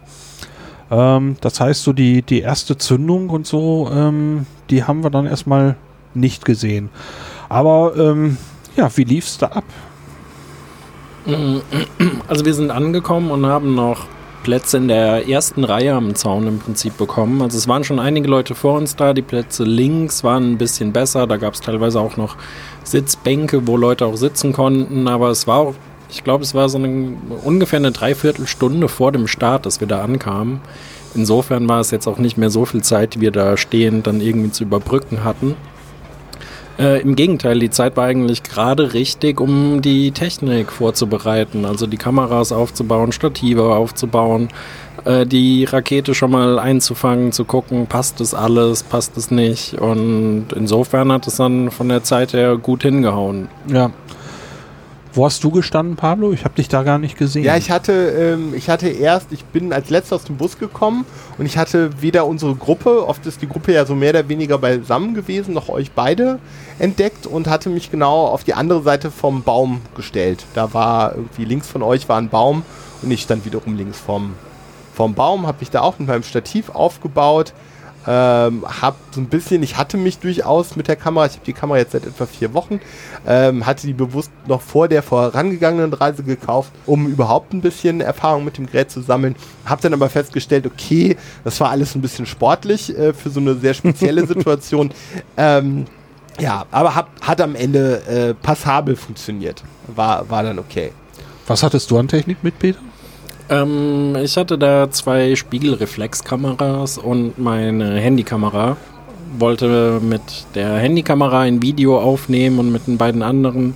Ähm, 0.93 1.37
das 1.41 1.59
heißt, 1.59 1.83
so 1.83 1.93
die, 1.93 2.23
die 2.23 2.41
erste 2.41 2.77
Zündung 2.77 3.31
und 3.31 3.47
so, 3.47 3.91
ähm, 3.93 4.47
die 4.71 4.85
haben 4.85 5.03
wir 5.03 5.11
dann 5.11 5.27
erstmal 5.27 5.77
nicht 6.15 6.45
gesehen. 6.45 6.91
Aber 7.49 7.95
ähm, 7.97 8.37
ja, 8.77 8.95
wie 8.97 9.05
lief's 9.05 9.39
da 9.39 9.47
ab? 9.47 9.65
Also 12.27 12.45
wir 12.45 12.55
sind 12.55 12.71
angekommen 12.71 13.31
und 13.31 13.47
haben 13.47 13.75
noch 13.75 14.07
Plätze 14.43 14.79
in 14.79 14.89
der 14.89 15.29
ersten 15.29 15.63
Reihe 15.63 15.95
am 15.95 16.15
Zaun 16.15 16.47
im 16.49 16.59
Prinzip 16.59 16.97
bekommen. 16.99 17.43
Also 17.43 17.59
es 17.59 17.69
waren 17.69 17.85
schon 17.85 18.01
einige 18.01 18.29
Leute 18.29 18.55
vor 18.55 18.75
uns 18.75 18.97
da. 18.97 19.15
Die 19.15 19.23
Plätze 19.23 19.63
links 19.65 20.25
waren 20.25 20.53
ein 20.53 20.59
bisschen 20.59 20.93
besser. 20.93 21.27
Da 21.27 21.37
gab 21.37 21.55
es 21.55 21.61
teilweise 21.61 22.01
auch 22.01 22.17
noch 22.17 22.37
Sitzbänke, 22.83 23.67
wo 23.67 23.77
Leute 23.77 24.07
auch 24.07 24.17
sitzen 24.17 24.53
konnten. 24.53 25.07
Aber 25.07 25.31
es 25.31 25.47
war 25.47 25.59
auch, 25.59 25.75
ich 26.13 26.25
glaube, 26.25 26.45
es 26.45 26.55
war 26.55 26.69
so 26.69 26.79
eine, 26.79 27.17
ungefähr 27.43 27.79
eine 27.79 27.91
Dreiviertelstunde 27.91 28.89
vor 28.89 29.13
dem 29.13 29.27
Start, 29.27 29.67
dass 29.67 29.81
wir 29.81 29.89
da 29.89 30.03
ankamen. 30.03 30.61
Insofern 31.15 31.69
war 31.69 31.81
es 31.81 31.91
jetzt 31.91 32.07
auch 32.07 32.19
nicht 32.19 32.37
mehr 32.37 32.51
so 32.51 32.65
viel 32.65 32.83
Zeit, 32.83 33.15
die 33.15 33.21
wir 33.21 33.31
da 33.31 33.57
stehend 33.57 34.07
dann 34.07 34.21
irgendwie 34.21 34.51
zu 34.51 34.65
überbrücken 34.65 35.25
hatten. 35.25 35.57
Äh, 36.79 37.03
Im 37.03 37.17
Gegenteil, 37.17 37.59
die 37.59 37.71
Zeit 37.71 37.97
war 37.97 38.05
eigentlich 38.05 38.43
gerade 38.43 38.95
richtig, 38.95 39.41
um 39.41 39.83
die 39.83 40.11
Technik 40.13 40.73
vorzubereiten. 40.73 41.65
Also 41.65 41.87
die 41.87 41.99
Kameras 41.99 42.53
aufzubauen, 42.53 43.13
Stative 43.13 43.75
aufzubauen, 43.75 44.49
äh, 45.05 45.27
die 45.27 45.65
Rakete 45.65 46.15
schon 46.15 46.31
mal 46.31 46.59
einzufangen, 46.59 47.33
zu 47.33 47.45
gucken, 47.45 47.87
passt 47.87 48.21
es 48.21 48.35
alles, 48.35 48.83
passt 48.83 49.17
es 49.17 49.31
nicht. 49.31 49.75
Und 49.75 50.47
insofern 50.57 51.13
hat 51.13 51.27
es 51.27 51.37
dann 51.37 51.71
von 51.71 51.89
der 51.89 52.05
Zeit 52.05 52.33
her 52.33 52.57
gut 52.57 52.83
hingehauen. 52.83 53.49
Ja. 53.67 53.91
Wo 55.15 55.27
hast 55.27 55.45
du 55.45 55.51
gestanden, 55.51 55.97
Pablo? 55.97 56.33
Ich 56.33 56.45
habe 56.45 56.55
dich 56.55 56.69
da 56.69 56.83
gar 56.83 56.99
nicht 56.99 57.19
gesehen. 57.19 57.45
Ja, 57.45 57.57
ich 57.59 57.71
hatte, 57.71 57.93
ähm, 57.93 58.55
ich 58.55 58.71
hatte 58.71 58.89
erst, 58.89 59.31
ich 59.31 59.45
bin 59.45 59.73
als 59.73 59.91
letzter 59.91 60.17
aus 60.17 60.25
dem 60.25 60.39
Bus 60.39 60.59
gekommen 60.59 61.05
und 61.37 61.45
ich 61.45 61.59
hatte 61.59 61.91
weder 62.01 62.27
unsere 62.27 62.55
Gruppe, 62.55 63.07
oft 63.07 63.27
ist 63.27 63.43
die 63.43 63.49
Gruppe 63.49 63.75
ja 63.75 63.85
so 63.85 63.95
mehr 63.95 64.11
oder 64.11 64.29
weniger 64.31 64.57
beisammen 64.57 65.13
gewesen, 65.13 65.53
noch 65.53 65.69
euch 65.69 65.93
beide 65.93 66.39
entdeckt 66.79 67.27
und 67.27 67.47
hatte 67.47 67.69
mich 67.69 67.91
genau 67.91 68.27
auf 68.27 68.43
die 68.43 68.55
andere 68.55 68.83
Seite 68.83 69.11
vom 69.11 69.43
Baum 69.43 69.83
gestellt. 69.95 70.47
Da 70.55 70.73
war 70.73 71.15
irgendwie 71.15 71.45
links 71.45 71.69
von 71.69 71.83
euch 71.83 72.09
war 72.09 72.17
ein 72.17 72.31
Baum 72.31 72.63
und 73.03 73.11
ich 73.11 73.21
stand 73.21 73.45
wiederum 73.45 73.77
links 73.77 73.99
vom, 73.99 74.33
vom 74.95 75.13
Baum, 75.13 75.47
habe 75.47 75.59
mich 75.61 75.71
da 75.71 75.83
auch 75.83 75.99
mit 75.99 76.09
meinem 76.09 76.23
Stativ 76.23 76.71
aufgebaut. 76.71 77.53
Ähm, 78.07 78.65
hab 78.65 78.97
so 79.13 79.21
ein 79.21 79.27
bisschen, 79.27 79.63
ich 79.63 79.77
hatte 79.77 79.97
mich 79.97 80.19
durchaus 80.19 80.77
mit 80.77 80.89
der 80.89 80.97
Kamera, 80.97 81.27
ich 81.27 81.35
habe 81.35 81.45
die 81.45 81.53
Kamera 81.53 81.79
jetzt 81.79 81.93
seit 81.93 82.07
etwa 82.07 82.27
vier 82.27 82.53
Wochen, 82.55 82.81
ähm, 83.27 83.65
hatte 83.65 83.87
die 83.87 83.93
bewusst 83.93 84.31
noch 84.47 84.61
vor 84.61 84.89
der 84.89 85.03
vorangegangenen 85.03 85.93
Reise 85.93 86.23
gekauft, 86.23 86.73
um 86.87 87.07
überhaupt 87.07 87.53
ein 87.53 87.61
bisschen 87.61 88.01
Erfahrung 88.01 88.45
mit 88.45 88.59
dem 88.59 88.67
Gerät 88.67 88.91
zu 88.91 89.03
sammeln. 89.03 89.37
Hab 89.65 89.81
dann 89.81 89.93
aber 89.93 90.09
festgestellt, 90.09 90.67
okay, 90.67 91.17
das 91.45 91.61
war 91.61 91.71
alles 91.71 91.95
ein 91.95 92.03
bisschen 92.03 92.27
sportlich 92.27 92.97
äh, 92.97 93.13
für 93.13 93.31
so 93.31 93.41
eine 93.41 93.55
sehr 93.55 93.75
spezielle 93.75 94.27
Situation. 94.27 94.91
Ähm, 95.37 95.87
ja, 96.41 96.65
aber 96.71 96.95
hab, 96.95 97.09
hat 97.21 97.41
am 97.41 97.55
Ende 97.55 98.03
äh, 98.07 98.35
passabel 98.35 98.97
funktioniert. 98.97 99.63
War, 99.87 100.29
war 100.31 100.43
dann 100.43 100.59
okay. 100.59 100.93
Was 101.47 101.63
hattest 101.63 101.91
du 101.91 101.99
an 101.99 102.09
Technik 102.09 102.43
mit, 102.43 102.59
Peter? 102.59 102.79
Ähm, 103.53 104.17
ich 104.17 104.37
hatte 104.37 104.57
da 104.57 104.91
zwei 104.91 105.37
Spiegelreflexkameras 105.37 106.97
und 106.97 107.39
meine 107.39 107.97
Handykamera. 107.97 108.79
Wollte 109.39 110.01
mit 110.03 110.23
der 110.55 110.77
Handykamera 110.77 111.41
ein 111.41 111.63
Video 111.63 111.99
aufnehmen 112.01 112.59
und 112.59 112.73
mit 112.73 112.87
den 112.87 112.97
beiden 112.97 113.23
anderen 113.23 113.75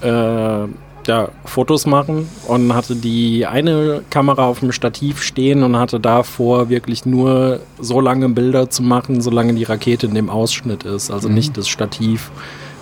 äh, 0.00 0.64
ja, 1.06 1.28
Fotos 1.44 1.86
machen 1.86 2.28
und 2.46 2.74
hatte 2.74 2.96
die 2.96 3.46
eine 3.46 4.02
Kamera 4.10 4.46
auf 4.46 4.60
dem 4.60 4.72
Stativ 4.72 5.22
stehen 5.22 5.62
und 5.62 5.76
hatte 5.76 6.00
davor 6.00 6.68
wirklich 6.68 7.04
nur 7.04 7.60
so 7.78 8.00
lange 8.00 8.28
Bilder 8.28 8.70
zu 8.70 8.82
machen, 8.82 9.20
solange 9.20 9.54
die 9.54 9.64
Rakete 9.64 10.06
in 10.06 10.14
dem 10.14 10.30
Ausschnitt 10.30 10.84
ist, 10.84 11.10
also 11.10 11.28
mhm. 11.28 11.34
nicht 11.34 11.56
das 11.56 11.68
Stativ 11.68 12.30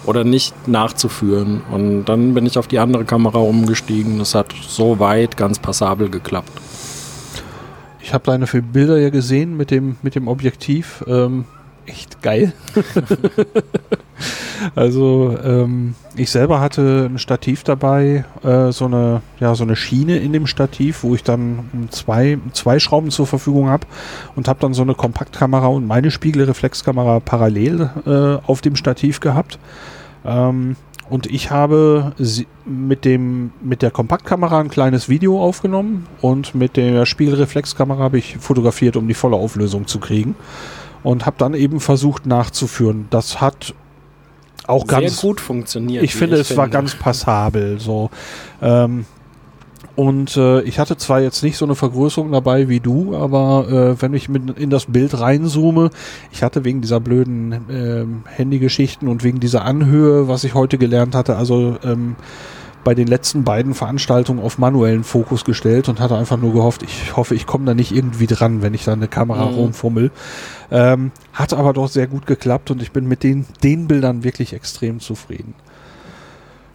oder 0.09 0.25
nicht 0.25 0.67
nachzuführen. 0.67 1.61
Und 1.71 2.07
dann 2.07 2.33
bin 2.33 2.47
ich 2.47 2.59
auf 2.59 2.67
die 2.67 2.79
andere 2.79 3.05
Kamera 3.05 3.39
umgestiegen. 3.39 4.19
Das 4.19 4.35
hat 4.35 4.55
so 4.67 4.99
weit 4.99 5.37
ganz 5.37 5.59
passabel 5.59 6.09
geklappt. 6.09 6.51
Ich 8.01 8.15
habe 8.15 8.25
deine 8.25 8.47
Bilder 8.47 8.99
ja 8.99 9.11
gesehen 9.11 9.59
mit 9.59 9.71
dem, 9.71 9.97
mit 10.01 10.15
dem 10.15 10.27
Objektiv. 10.27 11.05
Ähm, 11.07 11.45
echt 11.85 12.23
geil. 12.23 12.55
also 14.75 15.37
ähm, 15.45 15.95
ich 16.17 16.31
selber 16.31 16.61
hatte 16.61 17.09
ein 17.11 17.19
Stativ 17.19 17.65
dabei, 17.65 18.25
äh, 18.43 18.73
so 18.73 18.87
eine 18.87 19.23
ja 19.41 19.55
so 19.55 19.65
eine 19.65 19.77
Schiene 19.77 20.17
in 20.17 20.33
dem 20.33 20.47
Stativ, 20.47 21.03
wo 21.03 21.15
ich 21.15 21.23
dann 21.23 21.89
zwei 21.91 22.39
zwei 22.53 22.79
Schrauben 22.79 23.11
zur 23.11 23.27
Verfügung 23.27 23.69
habe 23.69 23.87
und 24.37 24.49
habe 24.49 24.61
dann 24.61 24.75
so 24.75 24.83
eine 24.83 24.95
Kompaktkamera 24.95 25.67
und 25.67 25.87
meine 25.87 26.11
Spiegelreflexkamera 26.11 27.21
parallel 27.21 27.91
äh, 28.07 28.47
auf 28.47 28.61
dem 28.61 28.77
Stativ 28.77 29.21
gehabt. 29.21 29.59
Ähm, 30.25 30.77
und 31.11 31.27
ich 31.27 31.51
habe 31.51 32.13
mit, 32.67 33.05
dem, 33.05 33.53
mit 33.63 33.81
der 33.81 33.91
Kompaktkamera 33.91 34.61
ein 34.61 34.69
kleines 34.69 35.09
Video 35.09 35.43
aufgenommen 35.43 36.07
und 36.21 36.55
mit 36.55 36.77
der 36.77 37.07
Spiegelreflexkamera 37.07 37.99
habe 37.99 38.19
ich 38.19 38.37
fotografiert, 38.39 38.97
um 38.97 39.09
die 39.09 39.15
volle 39.15 39.37
Auflösung 39.37 39.87
zu 39.87 40.01
kriegen. 40.01 40.35
Und 41.03 41.27
habe 41.27 41.37
dann 41.39 41.55
eben 41.55 41.81
versucht 41.81 42.27
nachzuführen. 42.27 43.07
Das 43.11 43.41
hat 43.41 43.75
auch 44.67 44.85
Sehr 44.87 45.01
ganz 45.01 45.21
gut 45.21 45.41
funktioniert. 45.41 46.03
Ich 46.03 46.15
finde, 46.15 46.37
ich 46.37 46.43
es 46.43 46.49
finde. 46.49 46.59
war 46.59 46.69
ganz 46.69 46.97
passabel. 46.97 47.79
So. 47.79 48.11
Ähm, 48.61 49.07
und 49.99 50.37
äh, 50.37 50.61
ich 50.61 50.79
hatte 50.79 50.97
zwar 50.97 51.21
jetzt 51.21 51.43
nicht 51.43 51.57
so 51.57 51.65
eine 51.65 51.75
Vergrößerung 51.75 52.31
dabei 52.31 52.69
wie 52.69 52.79
du, 52.79 53.17
aber 53.17 53.67
äh, 53.69 54.01
wenn 54.01 54.15
ich 54.15 54.29
mit 54.29 54.57
in 54.57 54.71
das 54.71 54.87
Bild 54.87 55.19
reinzoome, 55.19 55.91
ich 56.31 56.45
hatte 56.45 56.65
wegen 56.65 56.81
dieser 56.81 57.01
blöden 57.01 57.53
äh, 57.69 58.05
Handygeschichten 58.31 59.09
und 59.09 59.25
wegen 59.25 59.41
dieser 59.41 59.65
Anhöhe, 59.65 60.29
was 60.29 60.45
ich 60.45 60.55
heute 60.55 60.79
gelernt 60.79 61.17
hatte, 61.17 61.35
also 61.35 61.79
ähm, 61.83 62.15
bei 62.85 62.95
den 62.95 63.09
letzten 63.09 63.43
beiden 63.43 63.75
Veranstaltungen 63.75 64.41
auf 64.41 64.57
manuellen 64.57 65.03
Fokus 65.03 65.45
gestellt 65.45 65.89
und 65.89 65.99
hatte 65.99 66.17
einfach 66.17 66.37
nur 66.37 66.53
gehofft, 66.53 66.85
ich 66.85 67.17
hoffe, 67.17 67.35
ich 67.35 67.45
komme 67.45 67.65
da 67.65 67.75
nicht 67.75 67.91
irgendwie 67.91 68.29
dran, 68.29 68.63
wenn 68.63 68.75
ich 68.75 68.85
da 68.85 68.93
eine 68.93 69.09
Kamera 69.09 69.47
mhm. 69.47 69.55
rumfummel. 69.57 70.13
Ähm, 70.71 71.11
hat 71.33 71.53
aber 71.53 71.73
doch 71.73 71.89
sehr 71.89 72.07
gut 72.07 72.25
geklappt 72.25 72.71
und 72.71 72.83
ich 72.83 72.93
bin 72.93 73.09
mit 73.09 73.25
den, 73.25 73.47
den 73.65 73.89
Bildern 73.89 74.23
wirklich 74.23 74.53
extrem 74.53 75.01
zufrieden. 75.01 75.55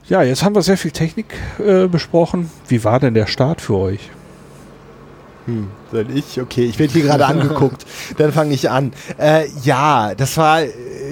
Ja, 0.09 0.21
jetzt 0.21 0.43
haben 0.43 0.53
wir 0.55 0.61
sehr 0.61 0.77
viel 0.77 0.91
Technik 0.91 1.33
äh, 1.59 1.87
besprochen. 1.87 2.51
Wie 2.67 2.83
war 2.83 2.99
denn 2.99 3.13
der 3.13 3.27
Start 3.27 3.61
für 3.61 3.75
euch? 3.75 4.09
Hm, 5.45 5.69
soll 5.91 6.07
ich? 6.13 6.41
Okay, 6.41 6.65
ich 6.65 6.77
werde 6.77 6.93
hier 6.93 7.03
gerade 7.03 7.25
angeguckt. 7.27 7.85
Dann 8.17 8.31
fange 8.33 8.53
ich 8.53 8.69
an. 8.69 8.91
Äh, 9.17 9.47
ja, 9.63 10.13
das 10.15 10.37
war 10.37 10.61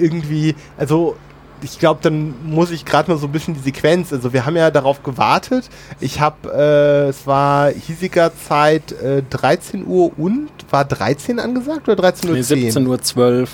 irgendwie, 0.00 0.54
also 0.76 1.16
ich 1.62 1.78
glaube, 1.78 2.00
dann 2.02 2.34
muss 2.44 2.70
ich 2.70 2.84
gerade 2.84 3.10
mal 3.10 3.18
so 3.18 3.26
ein 3.26 3.32
bisschen 3.32 3.54
die 3.54 3.60
Sequenz. 3.60 4.12
Also 4.12 4.32
wir 4.32 4.44
haben 4.44 4.56
ja 4.56 4.70
darauf 4.70 5.02
gewartet. 5.02 5.70
Ich 6.00 6.20
habe, 6.20 6.50
äh, 6.52 7.08
es 7.08 7.26
war 7.26 7.70
hiesiger 7.70 8.32
Zeit 8.36 8.92
äh, 8.92 9.22
13 9.30 9.86
Uhr 9.86 10.12
und 10.18 10.50
war 10.70 10.84
13 10.84 11.38
angesagt 11.38 11.88
oder 11.88 11.96
13 11.96 12.30
Uhr? 12.30 12.36
Nee, 12.36 12.42
17 12.42 12.86
Uhr 12.86 13.00
12 13.00 13.50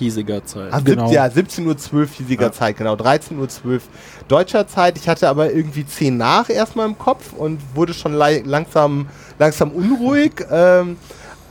hiesiger 0.00 0.44
Zeit. 0.44 0.72
Ah, 0.72 0.80
genau. 0.80 1.10
Ja, 1.10 1.30
17 1.30 1.66
Uhr 1.66 1.78
12 1.78 2.14
hiesiger 2.14 2.46
ja. 2.46 2.52
Zeit, 2.52 2.76
genau. 2.76 2.96
13 2.96 3.38
Uhr 3.38 3.48
12 3.48 3.84
deutscher 4.26 4.66
Zeit. 4.66 4.98
Ich 4.98 5.08
hatte 5.08 5.28
aber 5.28 5.52
irgendwie 5.52 5.86
10 5.86 6.16
nach 6.16 6.50
erstmal 6.50 6.86
im 6.86 6.98
Kopf 6.98 7.32
und 7.32 7.60
wurde 7.74 7.94
schon 7.94 8.12
langsam, 8.12 9.08
langsam 9.38 9.70
unruhig. 9.70 10.32
Ähm, 10.52 10.96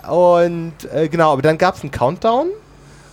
und 0.10 0.74
äh, 0.94 1.08
genau, 1.08 1.32
aber 1.32 1.42
dann 1.42 1.58
gab 1.58 1.76
es 1.76 1.82
einen 1.82 1.92
Countdown, 1.92 2.48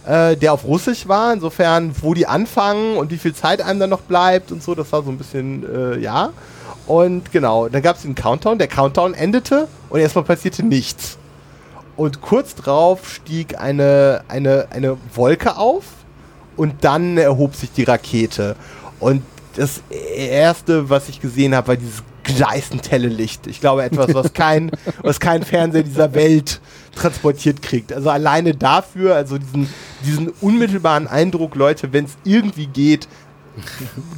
äh, 0.07 0.37
der 0.37 0.53
auf 0.53 0.65
Russisch 0.65 1.07
war. 1.07 1.33
Insofern, 1.33 1.95
wo 2.01 2.13
die 2.13 2.27
anfangen 2.27 2.97
und 2.97 3.11
wie 3.11 3.19
viel 3.19 3.35
Zeit 3.35 3.63
einem 3.63 3.79
dann 3.79 3.91
noch 3.91 4.01
bleibt 4.01 4.51
und 4.51 4.63
so, 4.63 4.75
das 4.75 4.91
war 4.93 5.03
so 5.03 5.11
ein 5.11 5.19
bisschen, 5.19 5.65
äh, 5.65 5.99
ja. 5.99 6.31
Und 6.87 7.31
genau, 7.33 7.69
dann 7.69 7.83
gab 7.83 7.97
es 7.97 8.03
den 8.03 8.15
Countdown. 8.15 8.59
Der 8.59 8.69
Countdown 8.69 9.15
endete 9.15 9.69
und 9.91 10.01
erstmal 10.01 10.25
passierte 10.25 10.65
nichts. 10.65 11.19
Und 11.97 12.21
kurz 12.21 12.55
drauf 12.55 13.09
stieg 13.11 13.59
eine, 13.59 14.23
eine, 14.29 14.69
eine 14.71 14.99
Wolke 15.15 15.57
auf 15.57 15.85
und 16.57 16.85
dann 16.85 17.17
erhob 17.17 17.55
sich 17.55 17.73
die 17.73 17.85
Rakete. 17.85 18.57
Und 19.01 19.23
das 19.57 19.83
erste, 19.91 20.91
was 20.91 21.09
ich 21.09 21.21
gesehen 21.21 21.55
habe, 21.55 21.69
war 21.69 21.77
dieses 21.77 22.03
gleißend 22.23 22.91
helle 22.91 23.09
Licht. 23.09 23.47
Ich 23.47 23.61
glaube, 23.61 23.85
etwas, 23.85 24.13
was 24.13 24.33
kein, 24.33 24.71
was 25.03 25.21
kein 25.21 25.43
Fernseher 25.43 25.85
dieser 25.85 26.13
Welt 26.13 26.61
transportiert 26.95 27.63
kriegt. 27.63 27.93
Also 27.93 28.11
alleine 28.11 28.55
dafür, 28.55 29.15
also 29.15 29.39
diesen, 29.39 29.69
diesen 30.05 30.29
unmittelbaren 30.41 31.07
Eindruck, 31.07 31.55
Leute, 31.55 31.93
wenn 31.93 32.07
es 32.07 32.17
irgendwie 32.25 32.67
geht, 32.67 33.09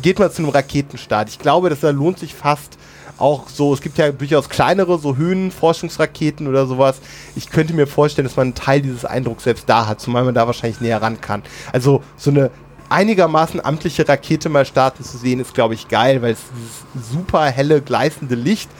geht 0.03 0.19
mal 0.19 0.33
zu 0.33 0.43
einem 0.43 0.51
Raketenstart. 0.51 1.29
Ich 1.29 1.39
glaube, 1.39 1.71
das 1.71 1.83
lohnt 1.83 2.19
sich 2.19 2.35
fast 2.35 2.79
auch 3.19 3.49
so, 3.49 3.75
es 3.75 3.81
gibt 3.81 3.99
ja 3.99 4.13
durchaus 4.13 4.49
kleinere, 4.49 4.99
so 4.99 5.17
Höhenforschungsraketen 5.17 6.47
oder 6.47 6.67
sowas. 6.67 7.01
Ich 7.37 7.51
könnte 7.51 7.75
mir 7.75 7.87
vorstellen, 7.87 8.27
dass 8.27 8.37
man 8.37 8.49
einen 8.49 8.55
Teil 8.55 8.81
dieses 8.81 9.05
Eindrucks 9.05 9.45
selbst 9.45 9.69
da 9.69 9.87
hat, 9.87 10.01
zumal 10.01 10.25
man 10.25 10.35
da 10.35 10.47
wahrscheinlich 10.47 10.81
näher 10.81 11.03
ran 11.03 11.21
kann. 11.21 11.43
Also 11.73 12.03
so 12.17 12.31
eine 12.31 12.51
einigermaßen 12.89 13.65
amtliche 13.65 14.09
Rakete 14.09 14.49
mal 14.49 14.65
starten 14.65 15.05
zu 15.05 15.19
sehen, 15.19 15.41
ist, 15.41 15.55
glaube 15.55 15.75
ich, 15.75 15.89
geil, 15.89 16.23
weil 16.23 16.33
es 16.33 16.41
dieses 16.55 17.11
super 17.13 17.47
helle, 17.47 17.83
gleißende 17.83 18.35
Licht, 18.35 18.71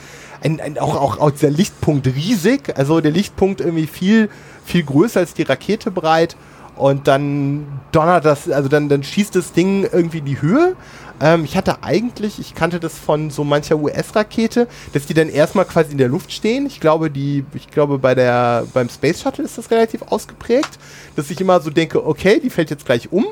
ein, 0.41 0.59
ein, 0.59 0.79
auch, 0.79 0.95
auch, 0.95 1.19
auch 1.19 1.31
der 1.31 1.51
Lichtpunkt 1.51 2.07
riesig, 2.07 2.77
also 2.77 3.01
der 3.01 3.11
Lichtpunkt 3.11 3.61
irgendwie 3.61 3.87
viel, 3.87 4.29
viel 4.65 4.83
größer 4.83 5.19
als 5.19 5.33
die 5.33 5.43
Rakete 5.43 5.91
breit 5.91 6.37
und 6.79 7.07
dann 7.07 7.67
donnert 7.91 8.23
das, 8.23 8.49
also 8.49 8.69
dann, 8.69 8.87
dann 8.87 9.03
schießt 9.03 9.35
das 9.35 9.51
Ding 9.51 9.83
irgendwie 9.83 10.19
in 10.19 10.25
die 10.25 10.41
Höhe. 10.41 10.75
Ähm, 11.21 11.43
ich 11.43 11.57
hatte 11.57 11.83
eigentlich, 11.83 12.39
ich 12.39 12.55
kannte 12.55 12.79
das 12.79 12.97
von 12.97 13.29
so 13.29 13.43
mancher 13.43 13.77
US-Rakete, 13.77 14.67
dass 14.93 15.05
die 15.05 15.13
dann 15.13 15.29
erstmal 15.29 15.65
quasi 15.65 15.91
in 15.91 15.97
der 15.97 16.07
Luft 16.07 16.31
stehen. 16.31 16.65
Ich 16.65 16.79
glaube, 16.79 17.11
die, 17.11 17.43
ich 17.53 17.69
glaube, 17.69 17.97
bei 17.97 18.15
der, 18.15 18.65
beim 18.73 18.89
Space 18.89 19.21
Shuttle 19.21 19.43
ist 19.43 19.57
das 19.57 19.71
relativ 19.71 20.01
ausgeprägt, 20.03 20.79
dass 21.15 21.29
ich 21.29 21.39
immer 21.41 21.59
so 21.61 21.69
denke, 21.69 22.05
okay, 22.05 22.39
die 22.39 22.49
fällt 22.49 22.69
jetzt 22.69 22.85
gleich 22.85 23.11
um. 23.11 23.25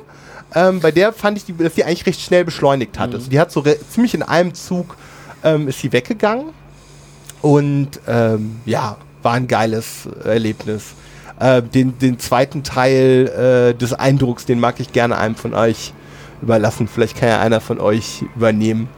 Ähm, 0.55 0.79
bei 0.79 0.91
der 0.91 1.13
fand 1.13 1.37
ich, 1.37 1.45
die, 1.45 1.55
dass 1.55 1.73
die 1.73 1.83
eigentlich 1.83 2.05
recht 2.05 2.21
schnell 2.21 2.45
beschleunigt 2.45 2.99
hat. 2.99 3.09
Mhm. 3.09 3.15
Also 3.15 3.29
die 3.29 3.39
hat 3.39 3.51
so 3.51 3.63
ziemlich 3.89 4.13
in 4.13 4.23
einem 4.23 4.53
Zug 4.53 4.95
ähm, 5.43 5.67
ist 5.67 5.79
sie 5.79 5.91
weggegangen. 5.91 6.47
Und 7.41 7.99
ähm, 8.07 8.59
ja, 8.65 8.97
war 9.21 9.33
ein 9.33 9.47
geiles 9.47 10.07
Erlebnis. 10.23 10.93
Äh, 11.39 11.61
den, 11.61 11.97
den 11.99 12.19
zweiten 12.19 12.63
Teil 12.63 13.73
äh, 13.73 13.77
des 13.77 13.93
Eindrucks, 13.93 14.45
den 14.45 14.59
mag 14.59 14.79
ich 14.79 14.91
gerne 14.91 15.17
einem 15.17 15.35
von 15.35 15.53
euch 15.53 15.93
überlassen. 16.41 16.87
Vielleicht 16.87 17.17
kann 17.17 17.29
ja 17.29 17.39
einer 17.39 17.61
von 17.61 17.79
euch 17.79 18.25
übernehmen. 18.35 18.89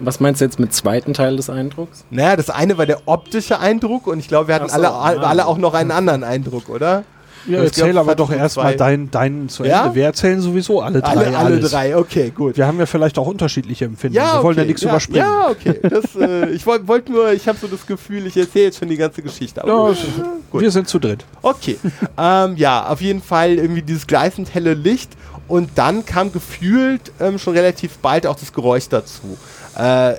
Was 0.00 0.18
meinst 0.18 0.40
du 0.40 0.46
jetzt 0.46 0.58
mit 0.58 0.72
zweiten 0.72 1.12
Teil 1.12 1.36
des 1.36 1.50
Eindrucks? 1.50 2.04
Naja, 2.10 2.34
das 2.36 2.48
eine 2.48 2.78
war 2.78 2.86
der 2.86 3.02
optische 3.06 3.60
Eindruck 3.60 4.06
und 4.06 4.18
ich 4.18 4.28
glaube, 4.28 4.48
wir 4.48 4.54
hatten 4.54 4.68
so, 4.68 4.74
alle, 4.74 4.88
ah. 4.90 5.28
alle 5.28 5.46
auch 5.46 5.58
noch 5.58 5.74
einen 5.74 5.90
anderen 5.90 6.24
Eindruck, 6.24 6.70
oder? 6.70 7.04
Ja, 7.46 7.58
Ich 7.58 7.64
erzähl 7.66 7.96
aber 7.96 8.14
doch 8.14 8.30
erstmal 8.30 8.76
deinen 8.76 9.10
dein 9.10 9.48
zu 9.48 9.62
Ende. 9.62 9.74
Ja? 9.74 9.94
Wir 9.94 10.04
erzählen 10.04 10.40
sowieso 10.40 10.80
alle 10.80 11.00
drei. 11.00 11.08
alle, 11.08 11.38
alle 11.38 11.60
drei, 11.60 11.96
okay, 11.96 12.30
gut. 12.34 12.56
Wir 12.56 12.66
haben 12.66 12.78
ja 12.78 12.86
vielleicht 12.86 13.18
auch 13.18 13.26
unterschiedliche 13.26 13.86
Empfindungen. 13.86 14.26
Ja, 14.26 14.38
Wir 14.38 14.42
wollen 14.44 14.56
ja 14.56 14.62
okay, 14.62 14.68
nichts 14.68 14.82
ja, 14.82 14.90
überspringen. 14.90 15.26
Ja, 15.26 15.48
okay. 15.48 15.80
Das, 15.82 16.16
äh, 16.16 16.50
ich 16.50 16.66
wollte 16.66 16.88
wollt 16.88 17.08
nur, 17.08 17.32
ich 17.32 17.48
habe 17.48 17.58
so 17.58 17.66
das 17.66 17.86
Gefühl, 17.86 18.26
ich 18.26 18.36
erzähle 18.36 18.66
jetzt 18.66 18.78
schon 18.78 18.88
die 18.88 18.96
ganze 18.96 19.22
Geschichte. 19.22 19.62
Aber 19.62 19.90
Ja, 19.90 20.60
wir 20.60 20.70
sind 20.70 20.88
zu 20.88 20.98
dritt. 20.98 21.24
Okay. 21.42 21.78
ähm, 22.18 22.56
ja, 22.56 22.86
auf 22.88 23.00
jeden 23.00 23.22
Fall 23.22 23.54
irgendwie 23.54 23.82
dieses 23.82 24.06
gleißend 24.06 24.54
helle 24.54 24.74
Licht 24.74 25.10
und 25.48 25.70
dann 25.76 26.04
kam 26.04 26.32
gefühlt 26.32 27.12
ähm, 27.20 27.38
schon 27.38 27.54
relativ 27.54 27.98
bald 27.98 28.26
auch 28.26 28.36
das 28.36 28.52
Geräusch 28.52 28.88
dazu. 28.88 29.36
Äh, 29.76 30.14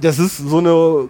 das 0.00 0.18
ist 0.18 0.36
so 0.36 0.58
eine 0.58 1.08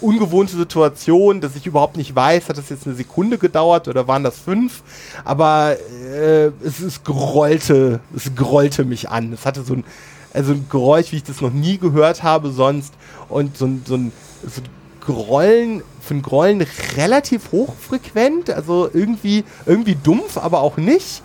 ungewohnte 0.00 0.56
Situation, 0.56 1.40
dass 1.40 1.56
ich 1.56 1.66
überhaupt 1.66 1.96
nicht 1.96 2.14
weiß, 2.14 2.48
hat 2.48 2.58
das 2.58 2.70
jetzt 2.70 2.86
eine 2.86 2.96
Sekunde 2.96 3.38
gedauert 3.38 3.88
oder 3.88 4.08
waren 4.08 4.24
das 4.24 4.38
fünf? 4.38 4.82
Aber 5.24 5.76
äh, 6.12 6.46
es, 6.64 6.80
es 6.80 7.04
grollte, 7.04 8.00
es 8.14 8.34
grollte 8.34 8.84
mich 8.84 9.08
an. 9.08 9.32
Es 9.32 9.46
hatte 9.46 9.62
so 9.62 9.74
ein, 9.74 9.84
also 10.32 10.52
ein 10.52 10.66
Geräusch, 10.70 11.12
wie 11.12 11.16
ich 11.16 11.24
das 11.24 11.40
noch 11.40 11.52
nie 11.52 11.78
gehört 11.78 12.22
habe 12.22 12.50
sonst 12.50 12.94
und 13.28 13.56
so 13.56 13.66
ein, 13.66 13.82
so 13.86 13.94
ein, 13.94 14.12
so 14.46 14.60
ein 14.60 14.68
Grollen, 15.00 15.82
ein 16.10 16.22
Grollen 16.22 16.66
relativ 16.96 17.52
hochfrequent, 17.52 18.50
also 18.50 18.90
irgendwie, 18.92 19.44
irgendwie 19.64 19.96
dumpf, 19.96 20.36
aber 20.36 20.60
auch 20.60 20.76
nicht. 20.76 21.22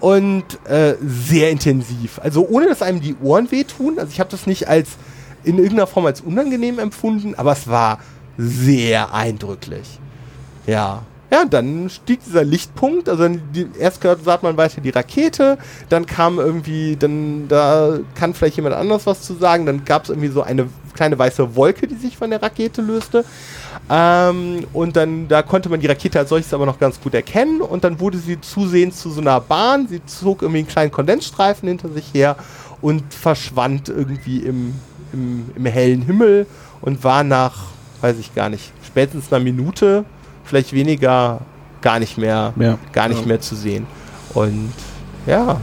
Und 0.00 0.44
äh, 0.68 0.94
sehr 1.04 1.50
intensiv. 1.50 2.20
Also 2.22 2.46
ohne 2.48 2.68
dass 2.68 2.82
einem 2.82 3.00
die 3.00 3.16
Ohren 3.20 3.50
wehtun. 3.50 3.98
Also 3.98 4.12
ich 4.12 4.20
habe 4.20 4.30
das 4.30 4.46
nicht 4.46 4.68
als 4.68 4.90
in 5.48 5.56
irgendeiner 5.56 5.86
Form 5.86 6.04
als 6.04 6.20
unangenehm 6.20 6.78
empfunden, 6.78 7.34
aber 7.34 7.52
es 7.52 7.66
war 7.66 7.98
sehr 8.36 9.14
eindrücklich. 9.14 9.98
Ja. 10.66 11.02
Ja, 11.30 11.44
dann 11.44 11.90
stieg 11.90 12.20
dieser 12.24 12.42
Lichtpunkt, 12.42 13.06
also 13.06 13.28
die, 13.28 13.66
erst 13.78 14.02
sah 14.02 14.38
man 14.40 14.56
weiter 14.56 14.80
die 14.80 14.88
Rakete, 14.88 15.58
dann 15.90 16.06
kam 16.06 16.38
irgendwie, 16.38 16.96
dann 16.96 17.48
da 17.48 17.98
kann 18.14 18.32
vielleicht 18.32 18.56
jemand 18.56 18.74
anders 18.74 19.04
was 19.04 19.20
zu 19.20 19.34
sagen, 19.34 19.66
dann 19.66 19.84
gab 19.84 20.04
es 20.04 20.08
irgendwie 20.08 20.28
so 20.28 20.40
eine 20.40 20.68
kleine 20.94 21.18
weiße 21.18 21.54
Wolke, 21.54 21.86
die 21.86 21.96
sich 21.96 22.16
von 22.16 22.30
der 22.30 22.42
Rakete 22.42 22.80
löste. 22.80 23.26
Ähm, 23.90 24.66
und 24.72 24.96
dann, 24.96 25.28
da 25.28 25.42
konnte 25.42 25.68
man 25.68 25.80
die 25.80 25.86
Rakete 25.86 26.18
als 26.18 26.30
solches 26.30 26.54
aber 26.54 26.64
noch 26.64 26.78
ganz 26.78 26.98
gut 26.98 27.12
erkennen 27.12 27.60
und 27.60 27.84
dann 27.84 28.00
wurde 28.00 28.16
sie 28.16 28.40
zusehends 28.40 29.00
zu 29.00 29.10
so 29.10 29.20
einer 29.20 29.40
Bahn, 29.40 29.86
sie 29.86 30.04
zog 30.06 30.40
irgendwie 30.40 30.60
einen 30.60 30.68
kleinen 30.68 30.90
Kondensstreifen 30.90 31.68
hinter 31.68 31.90
sich 31.90 32.06
her 32.14 32.36
und 32.80 33.12
verschwand 33.12 33.88
irgendwie 33.90 34.38
im, 34.38 34.74
im, 35.12 35.50
im 35.56 35.66
hellen 35.66 36.02
Himmel 36.02 36.46
und 36.80 37.02
war 37.04 37.24
nach, 37.24 37.56
weiß 38.00 38.18
ich 38.18 38.34
gar 38.34 38.48
nicht, 38.48 38.72
spätestens 38.86 39.32
einer 39.32 39.42
Minute, 39.42 40.04
vielleicht 40.44 40.72
weniger, 40.72 41.40
gar 41.80 41.98
nicht 41.98 42.18
mehr, 42.18 42.52
Ja. 42.58 42.78
gar 42.92 43.08
nicht 43.08 43.20
Ja. 43.22 43.26
mehr 43.26 43.40
zu 43.40 43.54
sehen. 43.54 43.86
Und 44.34 44.72
ja, 45.26 45.60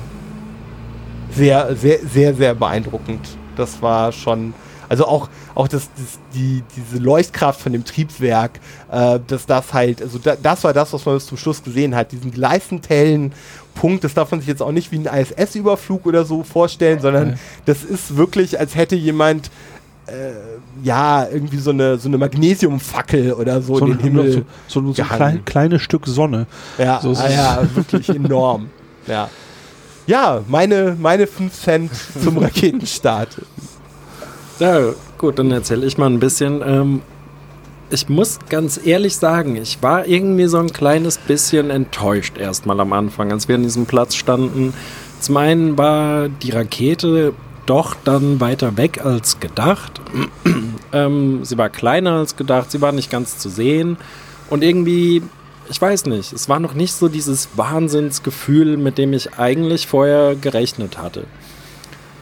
sehr, 1.32 1.76
sehr, 1.76 2.00
sehr, 2.06 2.34
sehr 2.34 2.56
beeindruckend. 2.56 3.22
Das 3.56 3.82
war 3.82 4.12
schon, 4.12 4.54
also 4.90 5.06
auch, 5.08 5.30
auch 5.56 5.68
das, 5.68 5.90
das, 5.96 6.20
die, 6.34 6.64
diese 6.76 7.02
Leuchtkraft 7.04 7.62
von 7.62 7.74
dem 7.74 7.84
Triebwerk, 7.86 8.60
äh, 8.92 9.20
dass 9.28 9.46
das 9.46 9.74
halt, 9.74 10.02
also 10.02 10.18
da, 10.20 10.36
das 10.36 10.64
war 10.64 10.74
das, 10.74 10.94
was 10.94 11.06
man 11.06 11.16
bis 11.16 11.26
zum 11.28 11.38
Schluss 11.38 11.64
gesehen 11.64 11.96
hat, 11.96 12.12
diesen 12.12 12.32
gleißend 12.32 12.90
hellen 12.90 13.34
Punkt, 13.74 14.04
das 14.04 14.14
darf 14.14 14.32
man 14.32 14.40
sich 14.40 14.48
jetzt 14.48 14.62
auch 14.62 14.72
nicht 14.72 14.92
wie 14.92 15.00
ein 15.00 15.22
ISS-Überflug 15.22 16.06
oder 16.06 16.24
so 16.26 16.44
vorstellen, 16.44 17.00
sondern 17.00 17.30
Nee. 17.32 17.36
das 17.66 17.84
ist 17.84 18.16
wirklich, 18.16 18.58
als 18.60 18.76
hätte 18.76 18.96
jemand 18.96 19.50
äh, 20.08 20.32
ja, 20.84 21.28
irgendwie 21.28 21.58
so 21.58 21.72
eine, 21.72 21.98
so 21.98 22.08
eine 22.08 22.18
Magnesiumfackel 22.20 23.34
oder 23.34 23.62
so, 23.62 23.80
So, 23.80 23.88
den 23.88 24.00
Himmel. 24.00 24.32
so, 24.68 24.82
so, 24.82 24.94
so 24.94 25.02
ein 25.02 25.08
klein, 25.10 25.46
kleines 25.46 25.82
Stück 25.82 26.06
Sonne. 26.06 26.46
Ja, 26.78 27.00
So 27.02 27.12
ah, 27.14 27.30
ja 27.30 27.64
wirklich 27.76 28.08
enorm. 28.10 28.70
Ja, 29.08 29.30
ja 30.06 30.42
meine, 30.48 30.96
meine 31.00 31.26
5 31.28 31.54
Cent 31.60 31.92
zum 32.22 32.38
Raketenstart. 32.78 33.42
Ja, 34.60 34.94
gut, 35.18 35.38
dann 35.38 35.52
erzähle 35.52 35.86
ich 35.86 35.98
mal 35.98 36.10
ein 36.10 36.20
bisschen. 36.20 36.62
Ähm, 36.66 37.02
ich 37.90 38.08
muss 38.08 38.40
ganz 38.50 38.80
ehrlich 38.84 39.18
sagen, 39.18 39.58
ich 39.58 39.84
war 39.84 40.08
irgendwie 40.08 40.48
so 40.48 40.58
ein 40.58 40.72
kleines 40.72 41.18
bisschen 41.18 41.70
enttäuscht 41.70 42.38
erstmal 42.38 42.80
am 42.80 42.94
Anfang, 42.94 43.32
als 43.32 43.48
wir 43.48 43.56
an 43.56 43.64
diesem 43.64 43.86
Platz 43.86 44.16
standen. 44.16 44.74
Zum 45.20 45.38
einen 45.38 45.78
war 45.78 46.30
die 46.30 46.52
Rakete 46.52 47.34
doch 47.66 47.96
dann 48.04 48.40
weiter 48.40 48.78
weg 48.78 49.04
als 49.04 49.40
gedacht. 49.40 50.00
ähm, 50.94 51.44
sie 51.44 51.58
war 51.58 51.70
kleiner 51.70 52.14
als 52.14 52.38
gedacht, 52.38 52.72
sie 52.72 52.80
war 52.80 52.92
nicht 52.92 53.12
ganz 53.12 53.38
zu 53.38 53.50
sehen. 53.50 53.98
Und 54.50 54.64
irgendwie, 54.64 55.22
ich 55.70 55.82
weiß 55.82 56.06
nicht, 56.06 56.32
es 56.32 56.48
war 56.48 56.60
noch 56.60 56.76
nicht 56.76 56.94
so 56.94 57.10
dieses 57.10 57.50
Wahnsinnsgefühl, 57.56 58.78
mit 58.78 58.98
dem 58.98 59.14
ich 59.14 59.38
eigentlich 59.38 59.88
vorher 59.88 60.36
gerechnet 60.36 60.98
hatte. 60.98 61.26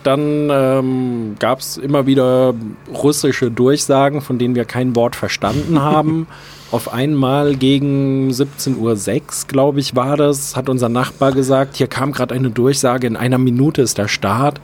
Dann 0.03 0.49
ähm, 0.51 1.35
gab 1.39 1.59
es 1.59 1.77
immer 1.77 2.05
wieder 2.05 2.53
russische 2.93 3.49
Durchsagen, 3.49 4.21
von 4.21 4.37
denen 4.37 4.55
wir 4.55 4.65
kein 4.65 4.95
Wort 4.95 5.15
verstanden 5.15 5.81
haben. 5.81 6.27
Auf 6.71 6.91
einmal 6.91 7.55
gegen 7.55 8.29
17.06 8.31 8.77
Uhr, 8.77 9.47
glaube 9.47 9.79
ich, 9.79 9.95
war 9.95 10.17
das, 10.17 10.55
hat 10.55 10.69
unser 10.69 10.89
Nachbar 10.89 11.31
gesagt, 11.31 11.77
hier 11.77 11.87
kam 11.87 12.11
gerade 12.11 12.33
eine 12.33 12.49
Durchsage, 12.49 13.05
in 13.05 13.15
einer 13.15 13.37
Minute 13.37 13.83
ist 13.83 13.97
der 13.97 14.07
Start. 14.07 14.59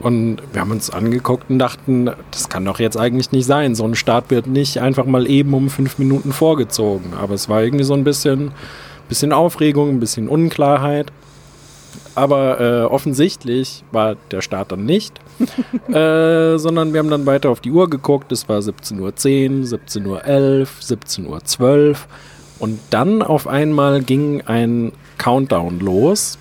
Und 0.00 0.38
wir 0.52 0.62
haben 0.62 0.70
uns 0.70 0.90
angeguckt 0.90 1.50
und 1.50 1.58
dachten, 1.58 2.10
das 2.30 2.48
kann 2.48 2.64
doch 2.64 2.80
jetzt 2.80 2.96
eigentlich 2.96 3.32
nicht 3.32 3.44
sein. 3.44 3.74
So 3.74 3.84
ein 3.84 3.94
Start 3.94 4.30
wird 4.30 4.46
nicht 4.46 4.78
einfach 4.78 5.04
mal 5.04 5.28
eben 5.28 5.52
um 5.52 5.68
fünf 5.68 5.98
Minuten 5.98 6.32
vorgezogen. 6.32 7.12
Aber 7.20 7.34
es 7.34 7.48
war 7.48 7.62
irgendwie 7.62 7.84
so 7.84 7.92
ein 7.94 8.02
bisschen, 8.02 8.52
bisschen 9.08 9.32
Aufregung, 9.32 9.90
ein 9.90 10.00
bisschen 10.00 10.28
Unklarheit. 10.28 11.12
Aber 12.14 12.60
äh, 12.60 12.82
offensichtlich 12.84 13.84
war 13.92 14.16
der 14.30 14.40
Start 14.40 14.72
dann 14.72 14.84
nicht, 14.84 15.20
äh, 15.88 16.58
sondern 16.58 16.92
wir 16.92 16.98
haben 16.98 17.10
dann 17.10 17.26
weiter 17.26 17.50
auf 17.50 17.60
die 17.60 17.70
Uhr 17.70 17.88
geguckt. 17.88 18.32
Es 18.32 18.48
war 18.48 18.58
17.10 18.58 19.00
Uhr, 19.00 19.08
17.11 19.08 20.06
Uhr, 20.06 20.66
17.12 20.80 21.90
Uhr. 21.90 21.96
Und 22.58 22.78
dann 22.90 23.22
auf 23.22 23.46
einmal 23.46 24.02
ging 24.02 24.42
ein 24.42 24.92
Countdown 25.18 25.80
los, 25.80 26.38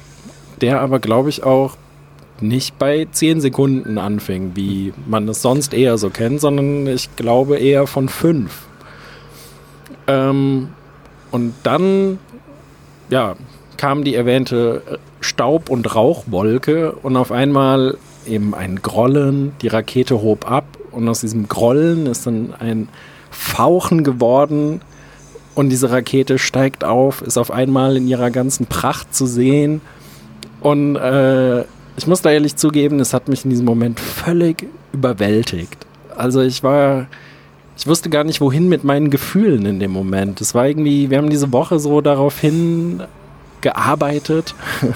der 0.60 0.82
aber, 0.82 1.00
glaube 1.00 1.30
ich, 1.30 1.44
auch 1.44 1.78
nicht 2.42 2.80
bei 2.80 3.08
10 3.10 3.42
Sekunden 3.42 3.98
anfing, 3.98 4.52
wie 4.56 4.94
man 5.08 5.28
es 5.30 5.42
sonst 5.42 5.74
eher 5.74 5.98
so 5.98 6.10
kennt, 6.10 6.42
sondern 6.42 6.88
ich 6.88 7.16
glaube 7.16 7.58
eher 7.58 7.88
von 7.88 8.10
5. 8.10 8.52
Ähm, 10.08 10.70
und 11.32 11.54
dann, 11.64 12.20
ja, 13.10 13.36
kam 13.78 14.04
die 14.04 14.16
erwähnte 14.16 15.00
Staub- 15.22 15.70
und 15.70 15.96
Rauchwolke 15.96 16.94
und 16.94 17.18
auf 17.18 17.32
einmal 17.32 17.98
eben 18.26 18.54
ein 18.54 18.82
Grollen, 18.82 19.54
die 19.62 19.68
Rakete 19.68 20.22
hob 20.22 20.50
ab 20.50 20.66
und 20.92 21.08
aus 21.08 21.22
diesem 21.22 21.48
Grollen 21.48 22.06
ist 22.06 22.28
dann 22.28 22.54
ein 22.58 22.90
Fauchen 23.32 24.04
geworden 24.04 24.82
und 25.56 25.70
diese 25.70 25.92
Rakete 25.92 26.40
steigt 26.40 26.84
auf, 26.84 27.22
ist 27.22 27.38
auf 27.38 27.52
einmal 27.52 27.98
in 27.98 28.08
ihrer 28.08 28.32
ganzen 28.32 28.66
Pracht 28.66 29.14
zu 29.14 29.26
sehen 29.26 29.82
und 30.62 30.96
äh, 30.96 31.62
ich 31.98 32.08
muss 32.08 32.22
da 32.22 32.32
ehrlich 32.32 32.56
zugeben, 32.56 33.00
es 33.00 33.14
hat 33.14 33.28
mich 33.28 33.44
in 33.44 33.50
diesem 33.50 33.66
Moment 33.66 34.00
völlig 34.00 34.68
überwältigt. 34.94 35.86
Also 36.16 36.42
ich 36.42 36.64
war, 36.64 37.08
ich 37.78 37.88
wusste 37.88 38.10
gar 38.10 38.24
nicht, 38.24 38.42
wohin 38.42 38.70
mit 38.70 38.84
meinen 38.84 39.10
Gefühlen 39.10 39.66
in 39.66 39.80
dem 39.80 39.92
Moment. 39.92 40.40
Es 40.42 40.56
war 40.56 40.68
irgendwie, 40.68 41.10
wir 41.10 41.18
haben 41.18 41.30
diese 41.30 41.52
Woche 41.52 41.80
so 41.80 42.02
darauf 42.02 42.40
hin 42.40 43.04
gearbeitet. 43.62 44.56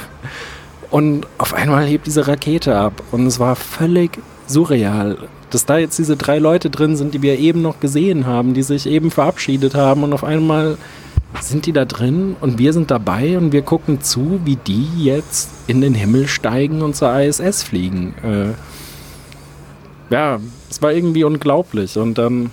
Und 0.92 1.26
auf 1.40 1.54
einmal 1.54 1.86
hebt 1.86 2.06
diese 2.06 2.28
Rakete 2.28 2.78
ab. 2.78 3.02
Und 3.12 3.26
es 3.26 3.40
war 3.40 3.56
völlig 3.56 4.20
surreal, 4.48 5.18
dass 5.50 5.66
da 5.66 5.78
jetzt 5.78 5.98
diese 5.98 6.18
drei 6.18 6.38
Leute 6.38 6.70
drin 6.70 6.96
sind, 6.96 7.16
die 7.16 7.22
wir 7.22 7.40
eben 7.40 7.62
noch 7.62 7.80
gesehen 7.80 8.28
haben, 8.28 8.54
die 8.54 8.62
sich 8.62 8.86
eben 8.86 9.10
verabschiedet 9.10 9.74
haben. 9.74 10.04
Und 10.04 10.14
auf 10.14 10.24
einmal 10.24 10.78
sind 11.42 11.66
die 11.66 11.74
da 11.74 11.86
drin 11.86 12.36
und 12.42 12.60
wir 12.60 12.74
sind 12.74 12.92
dabei 12.92 13.38
und 13.38 13.52
wir 13.52 13.64
gucken 13.64 14.02
zu, 14.02 14.40
wie 14.46 14.56
die 14.56 14.88
jetzt 15.04 15.50
in 15.68 15.82
den 15.82 15.96
Himmel 15.96 16.28
steigen 16.28 16.82
und 16.82 16.96
zur 16.96 17.20
ISS 17.20 17.64
fliegen. 17.64 18.14
Äh, 18.24 20.14
ja, 20.14 20.40
es 20.70 20.82
war 20.82 20.92
irgendwie 20.92 21.24
unglaublich. 21.24 21.98
Und 21.98 22.18
dann 22.18 22.52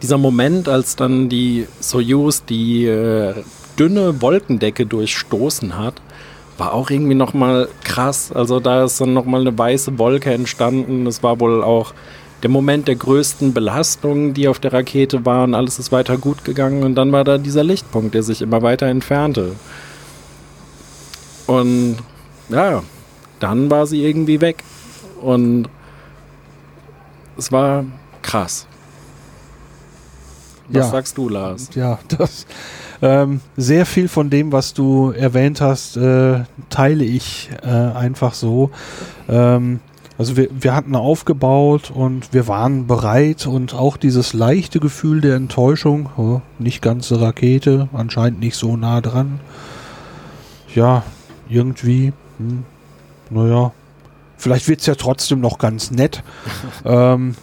dieser 0.00 0.18
Moment, 0.18 0.68
als 0.68 0.96
dann 0.96 1.28
die 1.28 1.66
Soyuz 1.80 2.44
die 2.44 2.86
äh, 2.86 3.34
dünne 3.78 4.20
Wolkendecke 4.22 4.86
durchstoßen 4.86 5.78
hat, 5.78 5.94
war 6.58 6.72
auch 6.74 6.90
irgendwie 6.90 7.14
nochmal 7.14 7.68
krass. 7.84 8.30
Also 8.32 8.60
da 8.60 8.84
ist 8.84 9.00
dann 9.00 9.14
nochmal 9.14 9.40
eine 9.40 9.56
weiße 9.56 9.98
Wolke 9.98 10.32
entstanden. 10.32 11.04
Das 11.04 11.22
war 11.22 11.40
wohl 11.40 11.62
auch 11.64 11.94
der 12.42 12.50
Moment 12.50 12.88
der 12.88 12.96
größten 12.96 13.54
Belastung, 13.54 14.34
die 14.34 14.48
auf 14.48 14.58
der 14.58 14.72
Rakete 14.72 15.24
waren. 15.24 15.54
Alles 15.54 15.78
ist 15.78 15.92
weiter 15.92 16.18
gut 16.18 16.44
gegangen 16.44 16.82
und 16.82 16.94
dann 16.96 17.12
war 17.12 17.24
da 17.24 17.38
dieser 17.38 17.64
Lichtpunkt, 17.64 18.14
der 18.14 18.22
sich 18.22 18.42
immer 18.42 18.62
weiter 18.62 18.86
entfernte. 18.86 19.52
Und 21.46 21.96
ja, 22.48 22.82
dann 23.40 23.70
war 23.70 23.86
sie 23.86 24.04
irgendwie 24.04 24.40
weg. 24.40 24.62
Und 25.20 25.68
es 27.36 27.50
war 27.52 27.84
krass. 28.22 28.66
Was 30.68 30.86
Ja. 30.86 30.90
sagst 30.90 31.18
du, 31.18 31.28
Lars? 31.28 31.70
Ja, 31.74 31.98
das 32.18 32.46
ähm, 33.02 33.40
sehr 33.56 33.84
viel 33.84 34.08
von 34.08 34.30
dem, 34.30 34.52
was 34.52 34.74
du 34.74 35.10
erwähnt 35.10 35.60
hast, 35.60 35.96
äh, 35.96 36.44
teile 36.70 37.04
ich 37.04 37.50
äh, 37.62 37.66
einfach 37.68 38.32
so. 38.32 38.70
Ähm, 39.28 39.80
also 40.18 40.36
wir, 40.36 40.48
wir 40.52 40.74
hatten 40.74 40.94
aufgebaut 40.94 41.90
und 41.90 42.32
wir 42.32 42.46
waren 42.46 42.86
bereit 42.86 43.46
und 43.46 43.74
auch 43.74 43.96
dieses 43.96 44.34
leichte 44.34 44.78
Gefühl 44.78 45.20
der 45.20 45.34
Enttäuschung, 45.34 46.10
oh, 46.16 46.40
nicht 46.60 46.80
ganze 46.80 47.20
Rakete, 47.20 47.88
anscheinend 47.92 48.38
nicht 48.38 48.54
so 48.56 48.76
nah 48.76 49.00
dran. 49.00 49.40
Ja, 50.72 51.02
irgendwie, 51.48 52.12
hm, 52.38 52.62
naja, 53.30 53.72
vielleicht 54.36 54.68
wird's 54.68 54.86
ja 54.86 54.94
trotzdem 54.94 55.40
noch 55.40 55.58
ganz 55.58 55.90
nett. 55.90 56.22
ähm, 56.84 57.34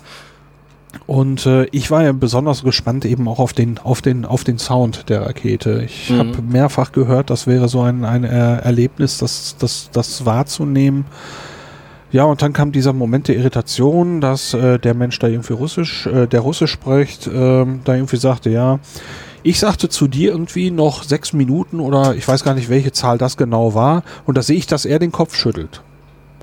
und 1.05 1.45
äh, 1.45 1.65
ich 1.71 1.91
war 1.91 2.03
ja 2.03 2.11
besonders 2.13 2.63
gespannt 2.63 3.05
eben 3.05 3.27
auch 3.27 3.39
auf 3.39 3.53
den, 3.53 3.77
auf 3.77 4.01
den, 4.01 4.25
auf 4.25 4.43
den 4.43 4.57
Sound 4.57 5.09
der 5.09 5.21
Rakete. 5.21 5.83
Ich 5.85 6.09
Mhm. 6.09 6.17
habe 6.19 6.41
mehrfach 6.41 6.91
gehört, 6.91 7.29
das 7.29 7.45
wäre 7.47 7.67
so 7.69 7.81
ein, 7.81 8.05
ein 8.05 8.23
äh, 8.23 8.57
Erlebnis, 8.57 9.17
das, 9.19 9.55
das, 9.59 9.89
das 9.91 10.25
wahrzunehmen. 10.25 11.05
Ja, 12.11 12.23
und 12.23 12.41
dann 12.41 12.53
kam 12.53 12.71
dieser 12.71 12.91
Moment 12.93 13.27
der 13.27 13.35
Irritation, 13.35 14.19
dass 14.19 14.55
äh, 14.55 14.79
der 14.79 14.95
Mensch 14.95 15.19
da 15.19 15.27
irgendwie 15.27 15.53
Russisch, 15.53 16.07
äh, 16.07 16.25
der 16.27 16.39
Russisch 16.39 16.71
spricht, 16.71 17.27
ähm, 17.31 17.81
da 17.83 17.93
irgendwie 17.93 18.17
sagte, 18.17 18.49
ja, 18.49 18.79
ich 19.43 19.59
sagte 19.59 19.89
zu 19.89 20.07
dir 20.07 20.31
irgendwie 20.31 20.71
noch 20.71 21.03
sechs 21.03 21.33
Minuten 21.33 21.79
oder 21.79 22.15
ich 22.15 22.27
weiß 22.27 22.43
gar 22.43 22.55
nicht, 22.55 22.69
welche 22.69 22.91
Zahl 22.91 23.19
das 23.19 23.37
genau 23.37 23.75
war. 23.75 24.01
Und 24.25 24.37
da 24.37 24.41
sehe 24.41 24.57
ich, 24.57 24.65
dass 24.65 24.85
er 24.85 24.97
den 24.97 25.11
Kopf 25.11 25.35
schüttelt. 25.35 25.81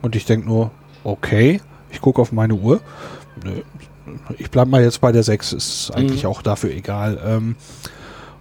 Und 0.02 0.14
ich 0.14 0.24
denke 0.24 0.46
nur, 0.46 0.70
okay, 1.02 1.60
ich 1.90 2.00
gucke 2.00 2.22
auf 2.22 2.30
meine 2.30 2.54
Uhr. 2.54 2.80
Nö, 3.44 3.50
ich 4.38 4.50
bleib 4.50 4.68
mal 4.68 4.82
jetzt 4.82 5.00
bei 5.00 5.12
der 5.12 5.22
6, 5.22 5.52
ist 5.52 5.90
eigentlich 5.94 6.24
Mhm. 6.24 6.30
auch 6.30 6.42
dafür 6.42 6.70
egal. 6.70 7.18
Ähm, 7.26 7.56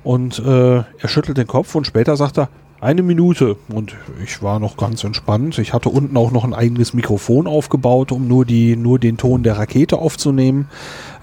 und 0.03 0.39
äh, 0.39 0.76
er 0.78 1.07
schüttelt 1.07 1.38
den 1.38 1.47
Kopf 1.47 1.74
und 1.76 1.88
später 1.88 2.16
sagt 2.16 2.38
er, 2.38 2.49
eine 2.82 3.01
Minute. 3.01 3.55
Und 3.70 3.95
ich 4.24 4.43
war 4.43 4.59
noch 4.59 4.78
ganz 4.78 5.03
entspannt. 5.03 5.57
Ich 5.57 5.74
hatte 5.74 5.89
unten 5.89 6.16
auch 6.18 6.32
noch 6.32 6.43
ein 6.43 6.53
eigenes 6.53 6.93
Mikrofon 6.93 7.47
aufgebaut, 7.47 8.11
um 8.11 8.28
nur, 8.28 8.45
die, 8.45 8.76
nur 8.76 8.99
den 8.99 9.18
Ton 9.18 9.41
der 9.41 9.57
Rakete 9.57 9.97
aufzunehmen. 9.97 10.70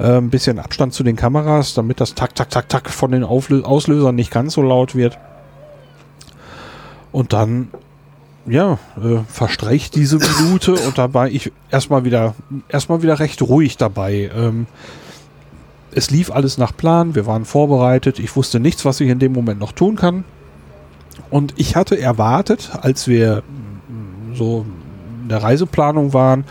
Äh, 0.01 0.17
ein 0.17 0.31
bisschen 0.31 0.59
Abstand 0.59 0.93
zu 0.95 1.05
den 1.05 1.15
Kameras, 1.15 1.75
damit 1.75 2.01
das 2.01 2.15
Tak, 2.15 2.35
Tak, 2.35 2.51
Tak, 2.51 2.69
Tak 2.69 2.91
von 2.91 3.13
den 3.13 3.23
Auflö 3.23 3.63
Auslösern 3.63 4.17
nicht 4.17 4.33
ganz 4.33 4.55
so 4.55 4.63
laut 4.63 4.97
wird. 4.97 5.19
Und 7.13 7.33
dann, 7.33 7.69
ja, 8.47 8.79
äh, 8.97 9.19
verstreicht 9.29 9.95
diese 9.95 10.19
Minute 10.19 10.75
und 10.87 10.99
dabei 10.99 11.31
ich 11.31 11.53
erstmal 11.71 12.05
wieder, 12.05 12.35
erstmal 12.69 13.03
wieder 13.03 13.19
recht 13.19 13.43
ruhig 13.43 13.77
dabei. 13.77 14.31
Ähm, 14.37 14.67
es 15.95 16.11
lief 16.11 16.31
alles 16.31 16.59
nach 16.59 16.75
Plan, 16.77 17.15
wir 17.15 17.27
waren 17.27 17.45
vorbereitet, 17.45 18.19
ich 18.19 18.35
wusste 18.35 18.61
nichts, 18.61 18.85
was 18.85 19.01
ich 19.01 19.09
in 19.11 19.19
dem 19.19 19.33
Moment 19.33 19.61
noch 19.61 19.73
tun 19.73 19.97
kann. 19.97 20.25
Und 21.31 21.55
ich 21.57 21.77
hatte 21.77 21.99
erwartet, 22.01 22.71
als 22.81 23.07
wir 23.09 23.43
so 24.35 24.65
in 25.23 25.29
der 25.29 25.43
Reiseplanung 25.43 26.13
waren, 26.15 26.45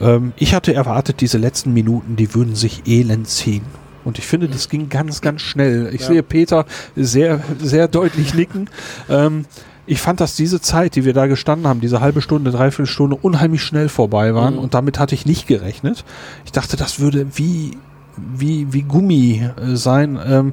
ähm, 0.00 0.32
ich 0.36 0.54
hatte 0.54 0.72
erwartet, 0.74 1.20
diese 1.20 1.38
letzten 1.38 1.72
Minuten, 1.74 2.16
die 2.16 2.34
würden 2.34 2.54
sich 2.54 2.86
elend 2.86 3.28
ziehen. 3.28 3.64
Und 4.04 4.18
ich 4.18 4.26
finde, 4.26 4.48
das 4.48 4.70
ging 4.70 4.88
ganz, 4.88 5.20
ganz 5.20 5.42
schnell. 5.42 5.90
Ich 5.92 6.00
Ja. 6.02 6.06
sehe 6.06 6.22
Peter 6.22 6.64
sehr, 6.96 7.40
sehr 7.60 7.88
deutlich 7.88 8.32
nicken. 8.34 8.70
Ähm, 9.10 9.44
ich 9.88 10.00
fand, 10.00 10.20
dass 10.20 10.36
diese 10.36 10.60
Zeit, 10.60 10.96
die 10.96 11.04
wir 11.04 11.14
da 11.14 11.26
gestanden 11.26 11.66
haben, 11.66 11.80
diese 11.80 12.00
halbe 12.00 12.20
Stunde, 12.20 12.50
dreiviertel 12.50 12.86
Stunde, 12.86 13.16
unheimlich 13.16 13.62
schnell 13.62 13.88
vorbei 13.88 14.34
waren. 14.34 14.54
Mhm. 14.54 14.60
Und 14.60 14.74
damit 14.74 14.98
hatte 14.98 15.14
ich 15.14 15.24
nicht 15.24 15.46
gerechnet. 15.46 16.04
Ich 16.44 16.52
dachte, 16.52 16.76
das 16.76 17.00
würde 17.00 17.26
wie, 17.34 17.76
wie, 18.16 18.72
wie 18.72 18.82
Gummi 18.82 19.48
äh, 19.56 19.76
sein. 19.76 20.18
Ähm, 20.24 20.52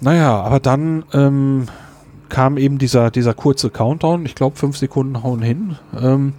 naja, 0.00 0.40
aber 0.40 0.60
dann 0.60 1.04
ähm, 1.12 1.66
kam 2.30 2.56
eben 2.56 2.78
dieser, 2.78 3.10
dieser 3.10 3.34
kurze 3.34 3.68
Countdown. 3.68 4.24
Ich 4.24 4.34
glaube, 4.34 4.56
fünf 4.56 4.78
Sekunden 4.78 5.22
hauen 5.22 5.42
hin. 5.42 5.76
Ähm, 6.00 6.32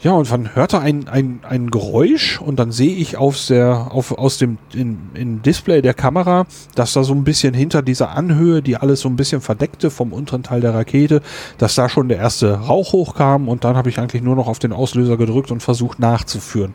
ja, 0.00 0.12
und 0.12 0.30
man 0.30 0.54
hörte 0.54 0.78
ein, 0.80 1.08
ein, 1.08 1.40
ein 1.48 1.70
Geräusch 1.70 2.40
und 2.40 2.58
dann 2.58 2.70
sehe 2.70 2.94
ich 2.94 3.16
aufs 3.16 3.46
der, 3.46 3.88
auf, 3.90 4.12
aus 4.12 4.36
dem 4.36 4.58
in, 4.74 4.98
in 5.14 5.42
Display 5.42 5.80
der 5.80 5.94
Kamera, 5.94 6.46
dass 6.74 6.92
da 6.92 7.02
so 7.02 7.14
ein 7.14 7.24
bisschen 7.24 7.54
hinter 7.54 7.80
dieser 7.82 8.10
Anhöhe, 8.10 8.60
die 8.60 8.76
alles 8.76 9.00
so 9.00 9.08
ein 9.08 9.16
bisschen 9.16 9.40
verdeckte 9.40 9.90
vom 9.90 10.12
unteren 10.12 10.42
Teil 10.42 10.60
der 10.60 10.74
Rakete, 10.74 11.22
dass 11.56 11.74
da 11.74 11.88
schon 11.88 12.08
der 12.08 12.18
erste 12.18 12.54
Rauch 12.54 12.92
hochkam 12.92 13.48
und 13.48 13.64
dann 13.64 13.76
habe 13.76 13.88
ich 13.88 13.98
eigentlich 13.98 14.22
nur 14.22 14.36
noch 14.36 14.48
auf 14.48 14.58
den 14.58 14.72
Auslöser 14.72 15.16
gedrückt 15.16 15.50
und 15.50 15.62
versucht 15.62 15.98
nachzuführen. 15.98 16.74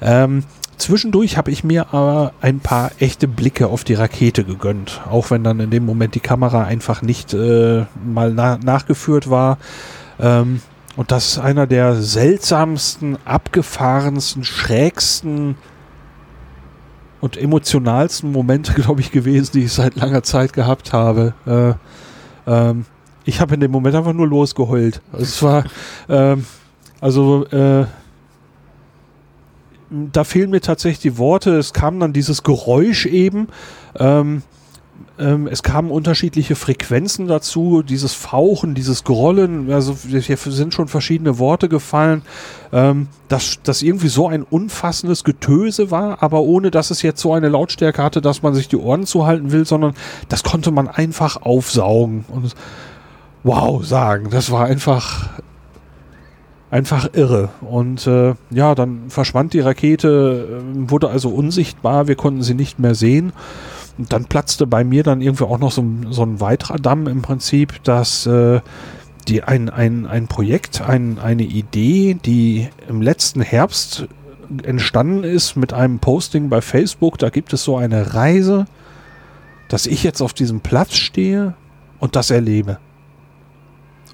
Ähm, 0.00 0.44
Zwischendurch 0.76 1.36
habe 1.36 1.52
ich 1.52 1.62
mir 1.62 1.94
aber 1.94 2.32
ein 2.40 2.58
paar 2.58 2.90
echte 2.98 3.28
Blicke 3.28 3.68
auf 3.68 3.84
die 3.84 3.94
Rakete 3.94 4.42
gegönnt, 4.44 5.02
auch 5.08 5.30
wenn 5.30 5.44
dann 5.44 5.60
in 5.60 5.70
dem 5.70 5.86
Moment 5.86 6.16
die 6.16 6.20
Kamera 6.20 6.64
einfach 6.64 7.00
nicht 7.00 7.32
äh, 7.32 7.84
mal 8.04 8.32
na 8.34 8.58
nachgeführt 8.58 9.30
war. 9.30 9.58
Ähm, 10.18 10.60
und 10.96 11.10
das 11.10 11.32
ist 11.32 11.38
einer 11.38 11.66
der 11.66 11.96
seltsamsten, 11.96 13.18
abgefahrensten, 13.24 14.44
schrägsten 14.44 15.56
und 17.20 17.36
emotionalsten 17.36 18.30
Momente, 18.30 18.72
glaube 18.80 19.00
ich, 19.00 19.10
gewesen, 19.10 19.52
die 19.54 19.64
ich 19.64 19.72
seit 19.72 19.96
langer 19.96 20.22
Zeit 20.22 20.52
gehabt 20.52 20.92
habe. 20.92 21.34
Äh, 21.46 21.74
ähm, 22.50 22.84
ich 23.24 23.40
habe 23.40 23.54
in 23.54 23.60
dem 23.60 23.70
Moment 23.70 23.96
einfach 23.96 24.12
nur 24.12 24.28
losgeheult. 24.28 25.00
Es 25.12 25.42
war, 25.42 25.64
ähm, 26.08 26.44
also, 27.00 27.46
äh, 27.46 27.86
da 29.90 30.24
fehlen 30.24 30.50
mir 30.50 30.60
tatsächlich 30.60 31.00
die 31.00 31.18
Worte. 31.18 31.56
Es 31.56 31.72
kam 31.72 32.00
dann 32.00 32.12
dieses 32.12 32.42
Geräusch 32.42 33.06
eben. 33.06 33.48
Ähm, 33.98 34.42
ähm, 35.18 35.46
es 35.46 35.62
kamen 35.62 35.90
unterschiedliche 35.90 36.56
Frequenzen 36.56 37.28
dazu, 37.28 37.82
dieses 37.82 38.14
Fauchen, 38.14 38.74
dieses 38.74 39.04
Grollen, 39.04 39.70
also 39.72 39.96
hier 40.02 40.36
sind 40.36 40.74
schon 40.74 40.88
verschiedene 40.88 41.38
Worte 41.38 41.68
gefallen, 41.68 42.22
ähm, 42.72 43.08
dass 43.28 43.60
das 43.62 43.82
irgendwie 43.82 44.08
so 44.08 44.26
ein 44.26 44.42
umfassendes 44.42 45.22
Getöse 45.22 45.90
war, 45.90 46.22
aber 46.22 46.40
ohne 46.40 46.72
dass 46.72 46.90
es 46.90 47.02
jetzt 47.02 47.20
so 47.20 47.32
eine 47.32 47.48
Lautstärke 47.48 48.02
hatte, 48.02 48.20
dass 48.20 48.42
man 48.42 48.54
sich 48.54 48.66
die 48.66 48.76
Ohren 48.76 49.06
zuhalten 49.06 49.52
will, 49.52 49.64
sondern 49.64 49.94
das 50.28 50.42
konnte 50.42 50.72
man 50.72 50.88
einfach 50.88 51.40
aufsaugen 51.42 52.24
und 52.28 52.54
wow 53.44 53.84
sagen. 53.84 54.30
Das 54.30 54.50
war 54.50 54.64
einfach 54.64 55.28
einfach 56.70 57.10
irre. 57.12 57.50
Und 57.60 58.04
äh, 58.08 58.34
ja, 58.50 58.74
dann 58.74 59.08
verschwand 59.08 59.52
die 59.52 59.60
Rakete, 59.60 60.60
äh, 60.60 60.90
wurde 60.90 61.08
also 61.08 61.28
unsichtbar, 61.28 62.08
wir 62.08 62.16
konnten 62.16 62.42
sie 62.42 62.54
nicht 62.54 62.80
mehr 62.80 62.96
sehen. 62.96 63.32
Und 63.96 64.12
dann 64.12 64.24
platzte 64.24 64.66
bei 64.66 64.82
mir 64.84 65.02
dann 65.04 65.20
irgendwie 65.20 65.44
auch 65.44 65.58
noch 65.58 65.70
so, 65.72 65.82
ein- 65.82 66.08
so 66.10 66.22
ein 66.22 66.40
weiterer 66.40 66.78
Damm 66.78 67.06
im 67.06 67.22
Prinzip, 67.22 67.82
dass 67.84 68.26
äh, 68.26 68.60
die 69.28 69.42
ein, 69.42 69.70
ein, 69.70 70.06
ein 70.06 70.26
Projekt, 70.26 70.80
ein, 70.82 71.18
eine 71.18 71.44
Idee, 71.44 72.14
die 72.24 72.68
im 72.88 73.00
letzten 73.00 73.40
Herbst 73.40 74.06
entstanden 74.62 75.24
ist 75.24 75.56
mit 75.56 75.72
einem 75.72 75.98
Posting 76.00 76.48
bei 76.50 76.60
Facebook, 76.60 77.18
da 77.18 77.30
gibt 77.30 77.52
es 77.52 77.64
so 77.64 77.76
eine 77.76 78.14
Reise, 78.14 78.66
dass 79.68 79.86
ich 79.86 80.02
jetzt 80.02 80.20
auf 80.20 80.34
diesem 80.34 80.60
Platz 80.60 80.96
stehe 80.96 81.54
und 81.98 82.16
das 82.16 82.30
erlebe. 82.30 82.78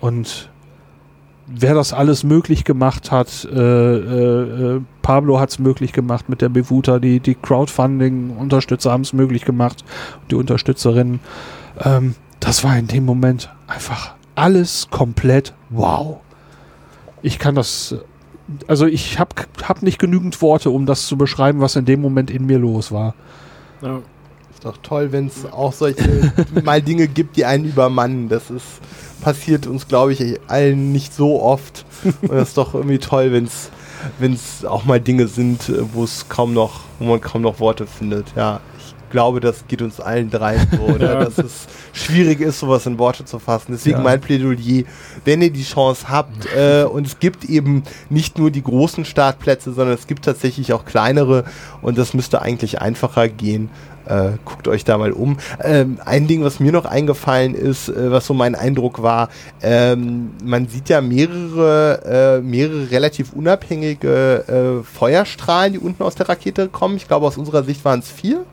Und 0.00 0.49
wer 1.52 1.74
das 1.74 1.92
alles 1.92 2.24
möglich 2.24 2.64
gemacht 2.64 3.10
hat, 3.10 3.44
äh, 3.44 3.58
äh, 3.58 4.76
äh, 4.76 4.80
Pablo 5.02 5.40
hat 5.40 5.50
es 5.50 5.58
möglich 5.58 5.92
gemacht 5.92 6.28
mit 6.28 6.40
der 6.40 6.48
Bevuta, 6.48 6.98
die, 6.98 7.20
die 7.20 7.34
Crowdfunding-Unterstützer 7.34 8.92
haben 8.92 9.02
es 9.02 9.12
möglich 9.12 9.44
gemacht, 9.44 9.84
die 10.30 10.36
Unterstützerinnen. 10.36 11.20
Ähm, 11.82 12.14
das 12.38 12.64
war 12.64 12.76
in 12.76 12.86
dem 12.86 13.04
Moment 13.04 13.50
einfach 13.66 14.14
alles 14.34 14.88
komplett 14.90 15.54
wow. 15.68 16.20
Ich 17.22 17.38
kann 17.38 17.54
das, 17.54 17.96
also 18.66 18.86
ich 18.86 19.18
habe 19.18 19.34
hab 19.62 19.82
nicht 19.82 19.98
genügend 19.98 20.40
Worte, 20.40 20.70
um 20.70 20.86
das 20.86 21.06
zu 21.06 21.18
beschreiben, 21.18 21.60
was 21.60 21.76
in 21.76 21.84
dem 21.84 22.00
Moment 22.00 22.30
in 22.30 22.46
mir 22.46 22.58
los 22.58 22.92
war. 22.92 23.14
Ja. 23.82 24.00
Ist 24.60 24.66
doch 24.66 24.76
toll, 24.82 25.10
wenn 25.10 25.26
es 25.28 25.50
auch 25.50 25.72
solche 25.72 26.32
mal 26.64 26.82
Dinge 26.82 27.08
gibt, 27.08 27.36
die 27.38 27.46
einen 27.46 27.64
übermannen. 27.64 28.28
Das 28.28 28.50
ist 28.50 28.66
passiert 29.22 29.66
uns, 29.66 29.88
glaube 29.88 30.12
ich, 30.12 30.38
allen 30.48 30.92
nicht 30.92 31.14
so 31.14 31.40
oft. 31.42 31.86
Und 32.20 32.32
das 32.32 32.48
ist 32.48 32.58
doch 32.58 32.74
irgendwie 32.74 32.98
toll, 32.98 33.32
wenn 33.32 34.32
es 34.34 34.64
auch 34.66 34.84
mal 34.84 35.00
Dinge 35.00 35.28
sind, 35.28 35.70
äh, 35.70 35.82
wo 35.94 36.04
es 36.04 36.28
kaum 36.28 36.52
noch 36.52 36.80
wo 36.98 37.06
man 37.06 37.22
kaum 37.22 37.40
noch 37.40 37.58
Worte 37.58 37.86
findet. 37.86 38.26
Ja, 38.36 38.60
ich 38.78 38.94
glaube, 39.10 39.40
das 39.40 39.66
geht 39.66 39.80
uns 39.80 39.98
allen 39.98 40.28
dreien 40.30 40.68
so, 40.70 40.92
oder? 40.92 41.12
Ja. 41.20 41.24
dass 41.24 41.38
es 41.38 41.66
schwierig 41.94 42.40
ist, 42.40 42.60
sowas 42.60 42.84
in 42.84 42.98
Worte 42.98 43.24
zu 43.24 43.38
fassen. 43.38 43.72
Deswegen 43.72 43.96
Ja. 43.98 44.04
mein 44.04 44.20
Plädoyer, 44.20 44.84
wenn 45.24 45.40
ihr 45.40 45.50
die 45.50 45.64
Chance 45.64 46.10
habt, 46.10 46.46
äh, 46.54 46.84
und 46.84 47.06
es 47.06 47.18
gibt 47.18 47.44
eben 47.46 47.82
nicht 48.10 48.38
nur 48.38 48.50
die 48.50 48.62
großen 48.62 49.06
Startplätze, 49.06 49.72
sondern 49.72 49.94
es 49.94 50.06
gibt 50.06 50.26
tatsächlich 50.26 50.74
auch 50.74 50.84
kleinere 50.84 51.44
und 51.80 51.96
das 51.96 52.12
müsste 52.12 52.42
eigentlich 52.42 52.80
einfacher 52.82 53.28
gehen. 53.28 53.70
Äh, 54.10 54.32
guckt 54.44 54.66
euch 54.66 54.84
da 54.84 54.98
mal 54.98 55.12
um. 55.12 55.36
Ähm, 55.62 55.98
ein 56.04 56.26
Ding, 56.26 56.42
was 56.42 56.58
mir 56.58 56.72
noch 56.72 56.84
eingefallen 56.84 57.54
ist, 57.54 57.88
äh, 57.88 58.10
was 58.10 58.26
so 58.26 58.34
mein 58.34 58.56
Eindruck 58.56 59.02
war, 59.02 59.28
ähm, 59.62 60.32
man 60.42 60.66
sieht 60.66 60.88
ja 60.88 61.00
mehrere, 61.00 62.40
äh, 62.40 62.40
mehrere 62.42 62.90
relativ 62.90 63.32
unabhängige 63.32 64.80
äh, 64.82 64.84
Feuerstrahlen, 64.84 65.74
die 65.74 65.78
unten 65.78 66.02
aus 66.02 66.16
der 66.16 66.28
Rakete 66.28 66.68
kommen. 66.68 66.96
Ich 66.96 67.06
glaube, 67.06 67.26
aus 67.26 67.36
unserer 67.38 67.62
Sicht 67.62 67.84
waren 67.84 68.00
es 68.00 68.10
vier 68.10 68.44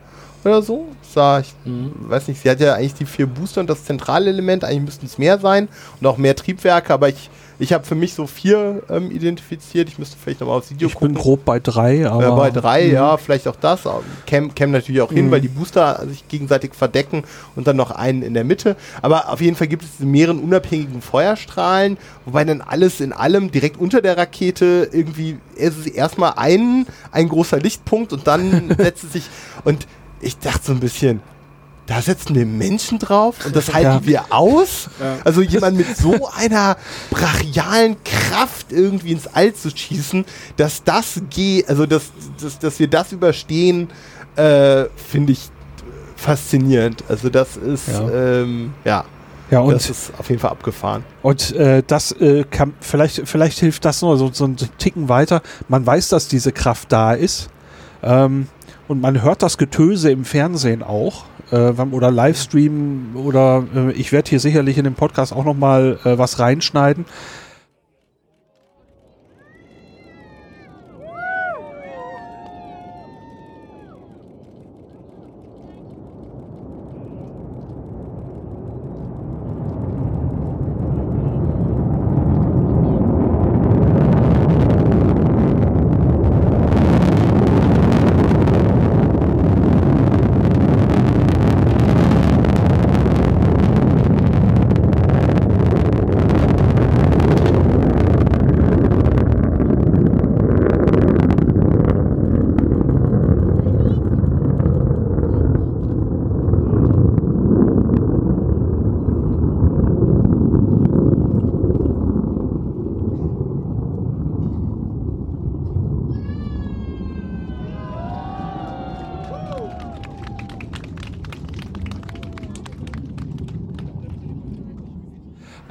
oder 0.43 0.61
so. 0.61 0.85
Sah, 1.01 1.39
ich 1.39 1.53
Mhm. 1.65 1.91
weiß 2.01 2.27
nicht, 2.27 2.41
sie 2.41 2.49
hat 2.49 2.59
ja 2.59 2.75
eigentlich 2.75 2.93
die 2.93 3.05
vier 3.05 3.25
Booster 3.25 3.61
und 3.61 3.69
das 3.69 3.83
Zentralelement, 3.85 4.63
eigentlich 4.63 4.83
müssten 4.83 5.05
es 5.07 5.17
mehr 5.17 5.39
sein 5.39 5.67
und 5.99 6.05
auch 6.07 6.17
mehr 6.17 6.35
Triebwerke, 6.35 6.93
aber 6.93 7.09
ich, 7.09 7.29
ich 7.59 7.73
habe 7.73 7.85
für 7.85 7.95
mich 7.95 8.13
so 8.13 8.27
vier 8.27 8.83
ähm, 8.89 9.09
identifiziert. 9.11 9.89
Ich 9.89 9.97
müsste 9.97 10.15
vielleicht 10.21 10.39
nochmal 10.41 10.57
aufs 10.57 10.69
Video 10.69 10.87
Ich 10.87 10.93
bin 10.97 11.09
gucken. 11.09 11.21
grob 11.21 11.45
bei 11.45 11.59
drei, 11.59 12.07
aber. 12.07 12.21
Ja, 12.23 12.35
bei 12.35 12.51
drei, 12.51 12.85
Mhm. 12.87 12.93
ja, 12.93 13.17
vielleicht 13.17 13.47
auch 13.47 13.55
das. 13.55 13.81
Käme 14.25 14.49
käm 14.49 14.71
natürlich 14.71 15.01
auch 15.01 15.11
hin, 15.11 15.27
Mhm. 15.27 15.31
weil 15.31 15.41
die 15.41 15.47
Booster 15.47 16.03
sich 16.07 16.27
gegenseitig 16.27 16.73
verdecken 16.75 17.23
und 17.55 17.67
dann 17.67 17.75
noch 17.75 17.91
einen 17.91 18.21
in 18.21 18.33
der 18.33 18.43
Mitte. 18.43 18.75
Aber 19.01 19.29
auf 19.31 19.41
jeden 19.41 19.55
Fall 19.55 19.67
gibt 19.67 19.83
es 19.83 19.89
diese 19.97 20.05
mehreren 20.07 20.39
unabhängigen 20.39 21.01
Feuerstrahlen, 21.01 21.97
wobei 22.25 22.43
dann 22.43 22.61
alles 22.61 23.01
in 23.01 23.11
allem 23.13 23.51
direkt 23.51 23.77
unter 23.77 24.01
der 24.01 24.17
Rakete 24.17 24.89
irgendwie 24.91 25.37
ist 25.55 25.77
es 25.79 25.87
erstmal 25.87 26.33
ein, 26.37 26.85
ein 27.11 27.27
großer 27.29 27.57
Lichtpunkt 27.59 28.13
und 28.13 28.27
dann 28.27 28.75
setzt 28.77 29.03
es 29.05 29.13
sich. 29.13 29.23
Und 29.63 29.87
ich 30.21 30.37
dachte 30.37 30.65
so 30.67 30.71
ein 30.73 30.79
bisschen, 30.79 31.21
da 31.87 32.01
setzen 32.01 32.35
wir 32.35 32.45
Menschen 32.45 32.99
drauf 32.99 33.37
und 33.45 33.55
das 33.55 33.73
halten 33.73 33.87
Ja. 33.87 34.05
wir 34.05 34.23
aus. 34.29 34.89
Ja. 34.99 35.17
Also 35.23 35.41
jemand 35.41 35.77
mit 35.77 35.97
so 35.97 36.29
einer 36.37 36.75
brachialen 37.09 37.95
Kraft 38.03 38.71
irgendwie 38.71 39.13
ins 39.13 39.25
All 39.27 39.53
zu 39.53 39.69
schießen, 39.75 40.25
dass 40.57 40.83
das 40.83 41.21
geht, 41.29 41.67
also 41.69 41.85
dass, 41.85 42.11
dass, 42.41 42.59
dass 42.59 42.79
wir 42.79 42.87
das 42.89 43.11
überstehen, 43.13 43.89
äh, 44.35 44.85
finde 44.95 45.31
ich 45.33 45.49
faszinierend. 46.17 47.03
Also 47.07 47.29
das 47.29 47.57
ist, 47.57 47.87
Ja. 47.87 48.09
ähm, 48.09 48.73
ja, 48.83 49.05
Ja, 49.49 49.61
und 49.61 49.73
das 49.73 49.89
ist 49.89 50.11
auf 50.17 50.29
jeden 50.29 50.41
Fall 50.41 50.51
abgefahren. 50.51 51.05
Und 51.21 51.55
äh, 51.55 51.81
das 51.87 52.11
äh, 52.13 52.43
kann 52.49 52.73
vielleicht 52.81 53.21
vielleicht 53.25 53.59
hilft 53.59 53.85
das 53.85 54.01
nur 54.01 54.17
so, 54.17 54.29
so 54.33 54.43
einen 54.43 54.57
Ticken 54.77 55.07
weiter. 55.07 55.41
Man 55.69 55.85
weiß, 55.85 56.09
dass 56.09 56.27
diese 56.27 56.51
Kraft 56.51 56.91
da 56.91 57.13
ist 57.13 57.47
ähm, 58.03 58.47
und 58.89 58.99
man 58.99 59.21
hört 59.21 59.41
das 59.41 59.57
Getöse 59.57 60.11
im 60.11 60.25
Fernsehen 60.25 60.83
auch 60.83 61.23
äh, 61.51 61.71
oder 61.91 62.11
Livestream 62.11 63.15
oder 63.15 63.63
äh, 63.75 63.91
ich 63.93 64.11
werde 64.11 64.29
hier 64.29 64.39
sicherlich 64.39 64.77
in 64.77 64.83
dem 64.83 64.95
Podcast 64.95 65.33
auch 65.33 65.45
noch 65.45 65.55
mal 65.55 65.99
äh, 66.03 66.17
was 66.17 66.39
reinschneiden. 66.39 67.05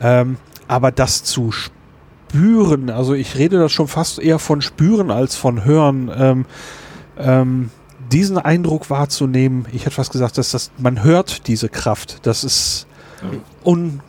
Ähm, 0.06 0.36
aber 0.76 0.92
das 0.92 1.24
zu 1.24 1.52
spüren, 1.52 2.90
also 2.90 3.14
ich 3.14 3.38
rede 3.38 3.58
das 3.58 3.72
schon 3.72 3.88
fast 3.88 4.18
eher 4.18 4.38
von 4.38 4.60
spüren 4.60 5.10
als 5.10 5.34
von 5.34 5.64
hören, 5.64 6.10
ähm, 6.14 6.44
ähm, 7.18 7.70
diesen 8.12 8.36
Eindruck 8.36 8.90
wahrzunehmen, 8.90 9.64
ich 9.72 9.86
hätte 9.86 9.94
fast 9.94 10.12
gesagt, 10.12 10.36
dass 10.36 10.50
das, 10.50 10.70
man 10.76 11.02
hört 11.02 11.48
diese 11.48 11.70
Kraft. 11.70 12.26
Das 12.26 12.44
ist 12.44 12.86
un, 13.64 14.00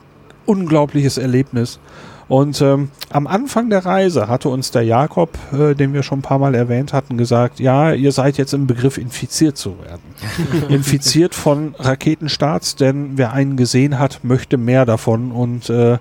unglaubliches 0.46 1.18
Erlebnis. 1.18 1.80
Und 2.28 2.62
ähm, 2.62 2.90
am 3.10 3.28
Anfang 3.28 3.70
der 3.70 3.86
Reise 3.86 4.28
hatte 4.28 4.50
uns 4.50 4.72
der 4.72 4.82
Jakob, 4.82 5.38
äh, 5.54 5.74
den 5.74 5.94
wir 5.94 6.04
schon 6.04 6.20
ein 6.20 6.24
paar 6.24 6.40
Mal 6.40 6.54
erwähnt 6.54 6.92
hatten, 6.92 7.18
gesagt, 7.18 7.62
ja, 7.62 7.94
ihr 7.94 8.12
seid 8.12 8.38
jetzt 8.38 8.54
im 8.54 8.68
Begriff 8.68 8.98
infiziert 8.98 9.58
zu 9.58 9.78
werden. 9.80 10.02
infiziert 10.70 11.34
von 11.34 11.76
Raketenstarts, 11.80 12.76
denn 12.76 13.18
wer 13.18 13.32
einen 13.32 13.56
gesehen 13.56 13.98
hat, 13.98 14.26
möchte 14.26 14.58
mehr 14.58 14.86
davon. 14.86 15.32
Und 15.32 15.70
äh, 15.70 16.00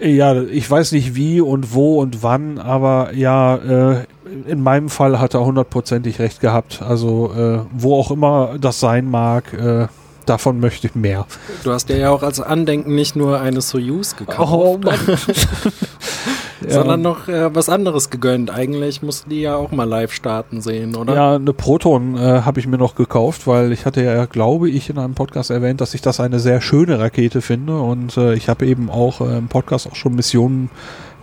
ja, 0.00 0.42
ich 0.42 0.70
weiß 0.70 0.92
nicht 0.92 1.14
wie 1.14 1.40
und 1.40 1.74
wo 1.74 2.00
und 2.00 2.22
wann, 2.22 2.58
aber 2.58 3.14
ja, 3.14 3.56
äh, 3.56 4.04
in 4.46 4.60
meinem 4.62 4.88
Fall 4.88 5.20
hat 5.20 5.34
er 5.34 5.44
hundertprozentig 5.44 6.18
recht 6.18 6.40
gehabt. 6.40 6.82
Also 6.82 7.32
äh, 7.36 7.60
wo 7.72 7.98
auch 7.98 8.10
immer 8.10 8.56
das 8.60 8.80
sein 8.80 9.10
mag, 9.10 9.52
äh, 9.52 9.86
davon 10.26 10.60
möchte 10.60 10.86
ich 10.86 10.94
mehr. 10.94 11.26
Du 11.64 11.72
hast 11.72 11.88
dir 11.88 11.96
ja 11.96 12.10
auch 12.10 12.22
als 12.22 12.40
Andenken 12.40 12.94
nicht 12.94 13.16
nur 13.16 13.40
eine 13.40 13.60
Soyuz 13.60 14.16
gekauft, 14.16 14.52
Oh 14.52 14.78
Mann. 14.82 14.98
sondern 16.68 17.02
noch 17.02 17.28
äh, 17.28 17.54
was 17.54 17.68
anderes 17.68 18.10
gegönnt. 18.10 18.50
Eigentlich 18.50 19.02
musst 19.02 19.26
du 19.26 19.30
die 19.30 19.40
ja 19.42 19.56
auch 19.56 19.70
mal 19.70 19.84
live 19.84 20.12
starten 20.12 20.60
sehen, 20.60 20.94
oder? 20.96 21.14
Ja, 21.14 21.34
eine 21.36 21.52
Proton 21.52 22.16
äh, 22.16 22.42
habe 22.42 22.60
ich 22.60 22.66
mir 22.66 22.78
noch 22.78 22.94
gekauft, 22.94 23.46
weil 23.46 23.72
ich 23.72 23.84
hatte 23.86 24.02
ja, 24.02 24.24
glaube 24.26 24.70
ich, 24.70 24.90
in 24.90 24.98
einem 24.98 25.14
Podcast 25.14 25.50
erwähnt, 25.50 25.80
dass 25.80 25.94
ich 25.94 26.02
das 26.02 26.20
eine 26.20 26.40
sehr 26.40 26.60
schöne 26.60 26.98
Rakete 26.98 27.40
finde 27.40 27.78
und 27.78 28.16
äh, 28.16 28.34
ich 28.34 28.48
habe 28.48 28.66
eben 28.66 28.90
auch 28.90 29.20
äh, 29.20 29.38
im 29.38 29.48
Podcast 29.48 29.86
auch 29.86 29.96
schon 29.96 30.14
Missionen 30.14 30.70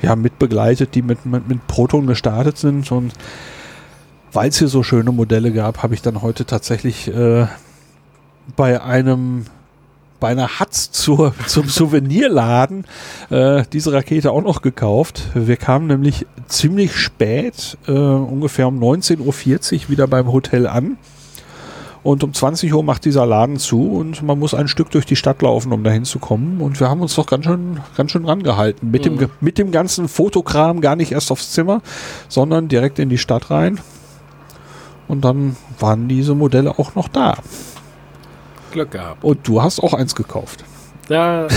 ja, 0.01 0.16
mit 0.16 0.38
begleitet, 0.39 0.95
die 0.95 1.01
mit, 1.01 1.26
mit, 1.26 1.47
mit 1.47 1.66
Proton 1.68 2.08
gestartet 2.08 2.58
sind 2.58 2.91
und 2.91 3.14
weil 4.32 4.49
es 4.49 4.58
hier 4.58 4.68
so 4.68 4.82
schöne 4.84 5.12
Modelle 5.12 5.51
gab, 5.51 5.84
habe 5.84 5.93
ich 5.93 6.01
dann 6.01 6.22
heute 6.22 6.45
tatsächlich 6.45 7.08
äh, 7.08 7.45
bei 8.56 8.82
einem 8.82 9.46
bei 10.20 10.30
einer 10.30 10.58
Hatz 10.60 10.89
zur, 10.91 11.34
zum 11.48 11.68
Souvenirladen 11.68 12.86
äh, 13.30 13.64
diese 13.74 13.91
Rakete 13.91 14.32
auch 14.32 14.41
noch 14.41 14.62
gekauft. 14.62 15.24
Wir 15.34 15.58
kamen 15.58 15.88
nämlich 15.88 16.26
ziemlich 16.48 16.96
spät, 16.96 17.78
äh, 17.88 17.91
ungefähr 17.91 18.70
um 18.70 18.80
19.40 18.82 19.20
Uhr 19.86 19.89
wieder 19.89 20.08
beim 20.08 20.32
Hotel 20.32 20.66
an. 20.68 20.96
Und 22.04 22.24
um 22.24 22.34
20 22.34 22.74
Uhr 22.74 22.84
macht 22.84 23.04
dieser 23.06 23.26
Laden 23.26 23.58
zu 23.58 23.89
und 23.91 24.24
man 24.24 24.39
muss 24.39 24.54
ein 24.54 24.68
Stück 24.70 24.91
durch 24.91 25.06
die 25.06 25.16
Stadt 25.18 25.41
laufen, 25.41 25.72
um 25.74 25.84
dahin 25.84 26.06
zu 26.06 26.20
kommen. 26.20 26.62
Und 26.62 26.80
wir 26.80 26.89
haben 26.89 27.02
uns 27.02 27.16
doch 27.16 27.26
ganz 27.26 27.44
schön, 27.46 27.80
ganz 27.98 28.12
schön 28.12 28.24
rangehalten. 28.26 28.91
Mit, 28.91 29.04
dem, 29.06 29.16
Mhm. 29.16 29.20
ge- 29.20 29.30
mit 29.41 29.58
dem 29.58 29.72
ganzen 29.72 30.08
Fotokram 30.08 30.80
gar 30.80 30.96
nicht 30.98 31.12
erst 31.12 31.32
aufs 31.32 31.52
Zimmer, 31.52 31.82
sondern 32.30 32.70
direkt 32.70 32.98
in 33.00 33.10
die 33.10 33.18
Stadt 33.18 33.52
rein. 33.52 33.80
Und 35.10 35.26
dann 35.26 35.56
waren 35.80 36.08
diese 36.08 36.34
Modelle 36.36 36.78
auch 36.80 36.96
noch 36.96 37.08
da. 37.10 37.38
Glück 38.74 38.91
gehabt. 38.91 39.24
Und 39.24 39.47
du 39.47 39.61
hast 39.61 39.80
auch 39.80 39.93
eins 39.93 40.13
gekauft. 40.15 40.65
Ja, 41.09 41.47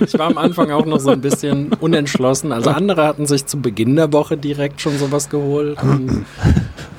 ich 0.00 0.18
war 0.18 0.26
am 0.26 0.38
Anfang 0.38 0.70
auch 0.70 0.84
noch 0.84 1.00
so 1.00 1.10
ein 1.10 1.20
bisschen 1.20 1.72
unentschlossen. 1.80 2.52
Also 2.52 2.70
andere 2.70 3.06
hatten 3.06 3.26
sich 3.26 3.46
zu 3.46 3.60
Beginn 3.60 3.96
der 3.96 4.12
Woche 4.12 4.36
direkt 4.36 4.80
schon 4.80 4.98
sowas 4.98 5.30
geholt. 5.30 5.78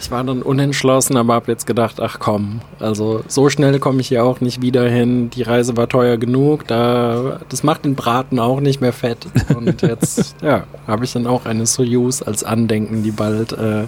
Ich 0.02 0.10
war 0.10 0.24
dann 0.24 0.42
unentschlossen, 0.42 1.18
aber 1.18 1.34
habe 1.34 1.52
jetzt 1.52 1.68
gedacht, 1.68 2.00
ach 2.00 2.20
komm, 2.20 2.62
also 2.80 3.22
so 3.28 3.50
schnell 3.50 3.80
komme 3.80 4.02
ich 4.02 4.08
hier 4.08 4.24
auch 4.24 4.42
nicht 4.42 4.62
wieder 4.62 4.90
hin. 4.90 5.30
Die 5.30 5.44
Reise 5.44 5.78
war 5.78 5.88
teuer 5.88 6.18
genug, 6.18 6.66
da, 6.68 7.40
das 7.50 7.64
macht 7.64 7.86
den 7.86 7.96
Braten 7.96 8.40
auch 8.40 8.62
nicht 8.62 8.82
mehr 8.82 8.94
fett. 8.94 9.28
Und 9.56 9.82
jetzt, 9.82 10.36
ja, 10.42 10.64
habe 10.88 11.06
ich 11.06 11.14
dann 11.14 11.28
auch 11.28 11.46
eine 11.46 11.66
Soyuz 11.66 12.22
als 12.22 12.44
Andenken, 12.44 13.04
die 13.04 13.12
bald 13.12 13.52
äh, 13.52 13.88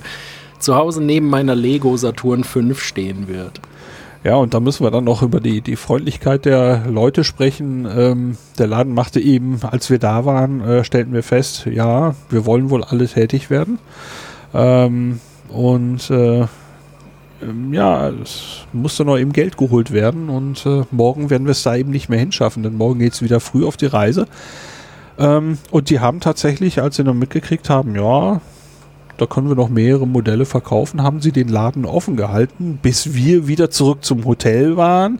zu 0.59 0.75
Hause 0.75 1.01
neben 1.01 1.29
meiner 1.29 1.55
Lego 1.55 1.97
Saturn 1.97 2.43
5 2.43 2.79
stehen 2.79 3.27
wird. 3.27 3.59
Ja, 4.23 4.35
und 4.35 4.53
da 4.53 4.59
müssen 4.59 4.85
wir 4.85 4.91
dann 4.91 5.03
noch 5.03 5.23
über 5.23 5.39
die, 5.39 5.61
die 5.61 5.75
Freundlichkeit 5.75 6.45
der 6.45 6.85
Leute 6.87 7.23
sprechen. 7.23 7.87
Ähm, 7.91 8.37
der 8.59 8.67
Laden 8.67 8.93
machte 8.93 9.19
eben, 9.19 9.59
als 9.63 9.89
wir 9.89 9.97
da 9.97 10.25
waren, 10.25 10.61
äh, 10.61 10.83
stellten 10.83 11.11
wir 11.13 11.23
fest, 11.23 11.65
ja, 11.65 12.13
wir 12.29 12.45
wollen 12.45 12.69
wohl 12.69 12.83
alle 12.83 13.07
tätig 13.07 13.49
werden. 13.49 13.79
Ähm, 14.53 15.19
und 15.49 16.11
äh, 16.11 16.41
ähm, 17.41 17.73
ja, 17.73 18.09
es 18.09 18.65
musste 18.73 19.05
noch 19.05 19.17
eben 19.17 19.33
Geld 19.33 19.57
geholt 19.57 19.91
werden 19.91 20.29
und 20.29 20.65
äh, 20.67 20.83
morgen 20.91 21.31
werden 21.31 21.47
wir 21.47 21.51
es 21.51 21.63
da 21.63 21.75
eben 21.75 21.89
nicht 21.89 22.09
mehr 22.09 22.19
hinschaffen, 22.19 22.61
denn 22.61 22.77
morgen 22.77 22.99
geht 22.99 23.13
es 23.13 23.23
wieder 23.23 23.39
früh 23.39 23.65
auf 23.65 23.77
die 23.77 23.87
Reise. 23.87 24.27
Ähm, 25.17 25.57
und 25.71 25.89
die 25.89 25.99
haben 25.99 26.19
tatsächlich, 26.19 26.81
als 26.81 26.97
sie 26.97 27.03
dann 27.03 27.17
mitgekriegt 27.17 27.69
haben, 27.69 27.95
ja, 27.95 28.39
da 29.21 29.27
können 29.27 29.49
wir 29.49 29.55
noch 29.55 29.69
mehrere 29.69 30.07
Modelle 30.07 30.45
verkaufen, 30.45 31.03
haben 31.03 31.21
sie 31.21 31.31
den 31.31 31.47
Laden 31.47 31.85
offen 31.85 32.15
gehalten, 32.15 32.79
bis 32.81 33.13
wir 33.13 33.47
wieder 33.47 33.69
zurück 33.69 34.03
zum 34.03 34.25
Hotel 34.25 34.77
waren. 34.77 35.19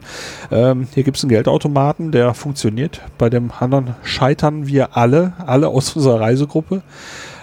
Ähm, 0.50 0.88
hier 0.92 1.04
gibt 1.04 1.18
es 1.18 1.22
einen 1.22 1.30
Geldautomaten, 1.30 2.10
der 2.10 2.34
funktioniert. 2.34 3.00
Bei 3.16 3.30
dem 3.30 3.52
anderen 3.56 3.94
scheitern 4.02 4.66
wir 4.66 4.96
alle, 4.96 5.34
alle 5.46 5.68
aus 5.68 5.94
unserer 5.94 6.18
Reisegruppe. 6.18 6.82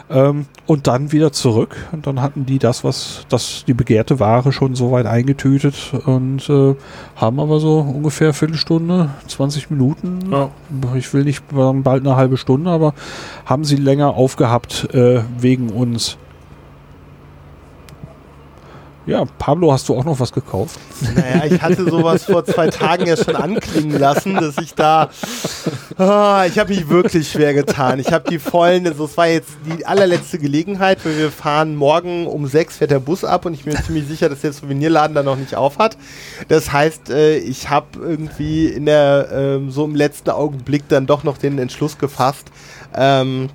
Ähm, 0.10 0.48
und 0.66 0.88
dann 0.88 1.14
wieder 1.14 1.32
zurück. 1.32 1.78
Und 1.94 2.08
dann 2.08 2.22
hatten 2.22 2.46
die 2.46 2.60
das, 2.60 2.84
was 2.84 3.26
das 3.30 3.64
die 3.66 3.74
begehrte 3.74 4.20
Ware 4.20 4.52
schon 4.52 4.76
so 4.76 4.92
weit 4.92 5.06
eingetütet 5.06 5.94
und 6.06 6.50
äh, 6.50 6.76
haben 7.16 7.40
aber 7.40 7.62
so 7.62 7.80
ungefähr 7.80 8.34
Viertelstunde, 8.34 9.12
20 9.28 9.70
Minuten. 9.70 10.20
Ja. 10.30 10.50
Ich 10.96 11.14
will 11.14 11.24
nicht 11.24 11.44
bald 11.52 12.06
eine 12.06 12.18
halbe 12.18 12.36
Stunde, 12.36 12.70
aber 12.70 12.96
haben 13.46 13.64
sie 13.64 13.78
länger 13.78 14.16
aufgehabt 14.16 14.94
äh, 14.94 15.22
wegen 15.40 15.70
uns. 15.70 16.18
Ja, 19.10 19.26
Pablo, 19.40 19.74
hast 19.74 19.90
du 19.90 19.98
auch 19.98 20.06
noch 20.06 20.20
was 20.20 20.32
gekauft? 20.32 20.80
Naja, 21.16 21.44
ich 21.46 21.60
hatte 21.64 21.90
sowas 21.90 22.26
vor 22.26 22.46
zwei 22.46 22.68
Tagen 22.68 23.08
ja 23.08 23.18
schon 23.18 23.36
anklingen 23.36 23.98
lassen, 23.98 24.36
dass 24.36 24.56
ich 24.60 24.76
da. 24.76 25.10
Ah, 25.98 26.46
ich 26.48 26.60
habe 26.60 26.76
mich 26.76 26.90
wirklich 26.90 27.32
schwer 27.32 27.56
getan. 27.56 27.98
Ich 27.98 28.14
habe 28.14 28.30
die 28.30 28.38
vollen, 28.38 28.86
also 28.86 29.06
es 29.06 29.18
war 29.18 29.28
jetzt 29.28 29.50
die 29.66 29.84
allerletzte 29.84 30.38
Gelegenheit, 30.38 31.04
weil 31.04 31.18
wir 31.18 31.32
fahren 31.32 31.76
morgen 31.76 32.28
um 32.28 32.46
sechs 32.46 32.78
fährt 32.78 32.92
der 32.92 33.00
Bus 33.00 33.24
ab 33.24 33.48
und 33.48 33.56
ich 33.56 33.64
bin 33.64 33.74
mir 33.74 33.82
ziemlich 33.82 34.08
sicher, 34.08 34.30
dass 34.30 34.42
der 34.42 34.54
Souvenirladen 34.54 35.16
da 35.16 35.24
noch 35.24 35.38
nicht 35.38 35.56
auf 35.56 35.80
hat. 35.80 35.98
Das 36.48 36.72
heißt, 36.72 37.10
äh, 37.10 37.38
ich 37.38 37.72
habe 37.72 37.88
irgendwie 38.00 38.68
in 38.68 38.86
der 38.86 39.30
ähm, 39.34 39.72
so 39.72 39.86
im 39.86 39.96
letzten 39.96 40.30
Augenblick 40.30 40.88
dann 40.88 41.08
doch 41.08 41.24
noch 41.24 41.40
den 41.40 41.58
Entschluss 41.58 41.98
gefasst. 41.98 42.52
Ähm, 42.96 43.50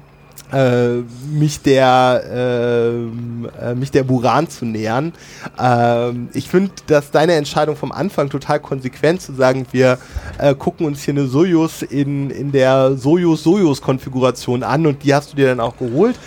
äh, 0.55 1.03
mich 1.33 1.63
der 1.63 2.23
ähm, 2.33 3.49
äh, 3.61 3.75
mich 3.75 3.91
der 3.91 4.05
Buran 4.05 4.49
zu 4.49 4.65
nähern. 4.65 5.13
Ähm, 5.61 6.29
ich 6.33 6.49
finde, 6.49 6.71
dass 6.87 7.11
deine 7.11 7.35
Entscheidung 7.35 7.77
vom 7.77 7.93
Anfang 7.93 8.31
total 8.31 8.61
konsequent 8.61 9.21
zu 9.21 9.35
sagen, 9.35 9.67
wir 9.73 9.99
äh, 10.39 10.55
gucken 10.55 10.87
uns 10.87 11.03
hier 11.03 11.15
eine 11.15 11.27
Sojus 11.27 11.83
in, 11.83 12.31
in 12.31 12.53
der 12.53 12.97
Sojus-Sojus-Konfiguration 12.97 14.63
an 14.63 14.87
und 14.87 15.03
die 15.03 15.15
hast 15.15 15.33
du 15.33 15.37
dir 15.37 15.49
dann 15.49 15.61
auch 15.61 15.77
geholt. 15.77 16.19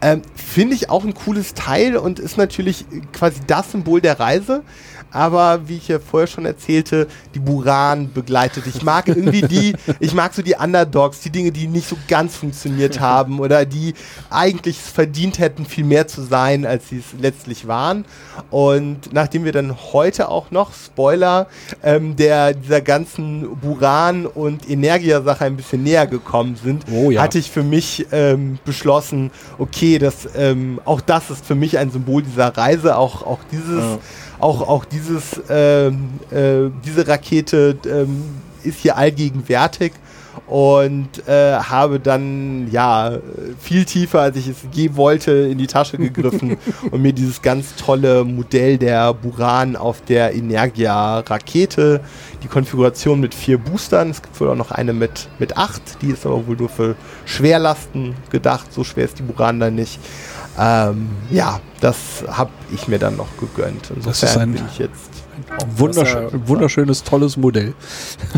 Ähm, 0.00 0.22
finde 0.34 0.74
ich 0.74 0.90
auch 0.90 1.04
ein 1.04 1.14
cooles 1.14 1.54
Teil 1.54 1.96
und 1.96 2.18
ist 2.18 2.36
natürlich 2.36 2.84
quasi 3.12 3.40
das 3.46 3.72
Symbol 3.72 4.00
der 4.00 4.18
Reise 4.20 4.62
aber 5.10 5.68
wie 5.68 5.76
ich 5.76 5.88
ja 5.88 5.98
vorher 5.98 6.26
schon 6.26 6.44
erzählte, 6.44 7.06
die 7.34 7.38
Buran 7.38 8.12
begleitet. 8.12 8.64
Ich 8.66 8.82
mag 8.82 9.08
irgendwie 9.08 9.42
die, 9.42 9.74
ich 10.00 10.14
mag 10.14 10.34
so 10.34 10.42
die 10.42 10.54
Underdogs, 10.54 11.20
die 11.20 11.30
Dinge, 11.30 11.50
die 11.52 11.66
nicht 11.66 11.88
so 11.88 11.96
ganz 12.08 12.36
funktioniert 12.36 13.00
haben 13.00 13.40
oder 13.40 13.64
die 13.64 13.94
eigentlich 14.30 14.76
verdient 14.78 15.38
hätten, 15.38 15.66
viel 15.66 15.84
mehr 15.84 16.06
zu 16.06 16.22
sein, 16.22 16.66
als 16.66 16.88
sie 16.88 16.98
es 16.98 17.20
letztlich 17.20 17.66
waren. 17.66 18.04
Und 18.50 19.12
nachdem 19.12 19.44
wir 19.44 19.52
dann 19.52 19.74
heute 19.92 20.28
auch 20.28 20.50
noch, 20.50 20.72
Spoiler, 20.74 21.46
ähm, 21.82 22.16
der 22.16 22.54
dieser 22.54 22.80
ganzen 22.80 23.56
Buran 23.56 24.26
und 24.26 24.68
Energia-Sache 24.68 25.44
ein 25.44 25.56
bisschen 25.56 25.82
näher 25.82 26.06
gekommen 26.06 26.56
sind, 26.62 26.84
Oh 26.92 27.10
ja. 27.10 27.22
hatte 27.22 27.38
ich 27.38 27.50
für 27.50 27.62
mich 27.62 28.06
ähm, 28.12 28.58
beschlossen, 28.64 29.30
okay, 29.58 29.98
das, 29.98 30.28
ähm, 30.36 30.80
auch 30.84 31.00
das 31.00 31.30
ist 31.30 31.44
für 31.44 31.54
mich 31.54 31.78
ein 31.78 31.90
Symbol 31.90 32.22
dieser 32.22 32.56
Reise, 32.56 32.96
auch, 32.96 33.22
auch 33.22 33.38
dieses 33.50 33.78
Ja. 33.82 33.98
Auch, 34.38 34.66
auch 34.66 34.84
dieses, 34.84 35.40
ähm, 35.48 36.08
äh, 36.30 36.70
diese 36.84 37.06
Rakete 37.06 37.76
ähm, 37.86 38.22
ist 38.62 38.80
hier 38.80 38.96
allgegenwärtig 38.96 39.92
und 40.46 41.26
äh, 41.26 41.54
habe 41.54 42.00
dann 42.00 42.70
ja 42.70 43.18
viel 43.60 43.84
tiefer, 43.84 44.20
als 44.20 44.36
ich 44.36 44.48
es 44.48 44.56
je 44.72 44.96
wollte, 44.96 45.32
in 45.32 45.58
die 45.58 45.66
Tasche 45.66 45.98
gegriffen 45.98 46.56
und 46.90 47.02
mir 47.02 47.12
dieses 47.12 47.42
ganz 47.42 47.74
tolle 47.74 48.24
Modell 48.24 48.78
der 48.78 49.12
Buran 49.14 49.76
auf 49.76 50.00
der 50.02 50.34
Energia 50.34 51.20
Rakete, 51.20 52.00
die 52.42 52.48
Konfiguration 52.48 53.20
mit 53.20 53.34
vier 53.34 53.58
Boostern, 53.58 54.10
es 54.10 54.22
gibt 54.22 54.40
wohl 54.40 54.48
auch 54.48 54.56
noch 54.56 54.70
eine 54.70 54.92
mit, 54.92 55.28
mit 55.38 55.56
acht, 55.56 55.82
die 56.02 56.10
ist 56.10 56.24
aber 56.24 56.46
wohl 56.46 56.56
nur 56.56 56.68
für 56.68 56.94
Schwerlasten 57.24 58.14
gedacht, 58.30 58.72
so 58.72 58.84
schwer 58.84 59.04
ist 59.04 59.18
die 59.18 59.24
Buran 59.24 59.60
dann 59.60 59.74
nicht. 59.74 59.98
Ähm, 60.58 61.08
ja, 61.30 61.60
das 61.80 61.96
habe 62.28 62.50
ich 62.72 62.88
mir 62.88 62.98
dann 62.98 63.16
noch 63.16 63.28
gegönnt. 63.38 63.90
Das 63.90 63.98
ist 63.98 64.22
Insofern 64.22 64.42
ein- 64.42 64.52
bin 64.54 64.64
ich 64.72 64.78
jetzt 64.78 65.10
Wunderschön, 65.76 66.24
ja- 66.32 66.48
wunderschönes, 66.48 67.04
tolles 67.04 67.36
Modell. 67.36 67.72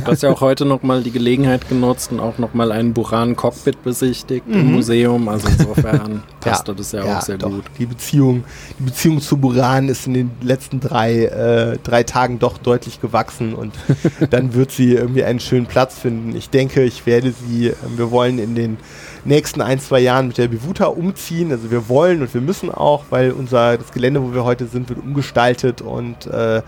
Du 0.05 0.11
hast 0.11 0.23
ja 0.23 0.31
auch 0.31 0.43
heute 0.43 0.67
nochmal 0.67 1.03
die 1.03 1.11
Gelegenheit 1.11 1.67
genutzt 1.69 2.13
und 2.13 2.21
auch 2.21 2.37
nochmal 2.39 2.71
einen 2.73 2.93
Buran-Cockpit 2.93 3.83
besichtigt 3.83 4.45
im 4.47 4.73
Museum. 4.73 5.29
Also 5.29 5.49
insofern 5.49 6.23
passt 6.41 6.69
das 6.69 6.93
ja, 6.93 7.03
auch 7.05 7.23
sehr 7.23 7.39
doch. 7.39 7.49
gut. 7.51 7.65
Die 7.79 7.87
Beziehung, 7.87 8.45
die 8.79 8.83
Beziehung 8.85 9.21
zu 9.23 9.39
Buran 9.39 9.89
ist 9.89 10.07
in 10.07 10.15
den 10.15 10.31
letzten 10.43 10.79
drei, 10.79 11.25
äh, 11.25 11.79
drei 11.83 12.03
Tagen 12.03 12.39
doch 12.39 12.59
deutlich 12.59 13.01
gewachsen 13.01 13.55
und 13.55 13.73
dann 14.31 14.53
wird 14.55 14.71
sie 14.71 14.93
irgendwie 14.93 15.25
einen 15.25 15.41
schönen 15.41 15.67
Platz 15.67 15.99
finden. 15.99 16.37
Ich 16.37 16.51
denke, 16.51 16.83
ich 16.85 17.07
werde 17.07 17.33
sie, 17.33 17.69
äh, 17.69 17.75
wir 17.97 18.11
wollen 18.11 18.39
in 18.39 18.55
den 18.55 18.77
nächsten 19.25 19.61
ein, 19.61 19.81
zwei 19.81 20.01
Jahren 20.01 20.29
mit 20.29 20.39
der 20.39 20.49
Bivuta 20.49 20.87
umziehen. 20.87 21.53
Also 21.53 21.71
wir 21.71 21.89
wollen 21.89 22.23
und 22.23 22.33
wir 22.33 22.41
müssen 22.41 22.71
auch, 22.71 23.05
weil 23.11 23.33
unser 23.33 23.77
das 23.77 23.93
Gelände, 23.93 24.23
wo 24.23 24.33
wir 24.35 24.45
heute 24.45 24.67
sind, 24.67 24.89
wird 24.89 24.99
umgestaltet 25.01 25.83
und 25.83 26.27
äh, 26.27 26.63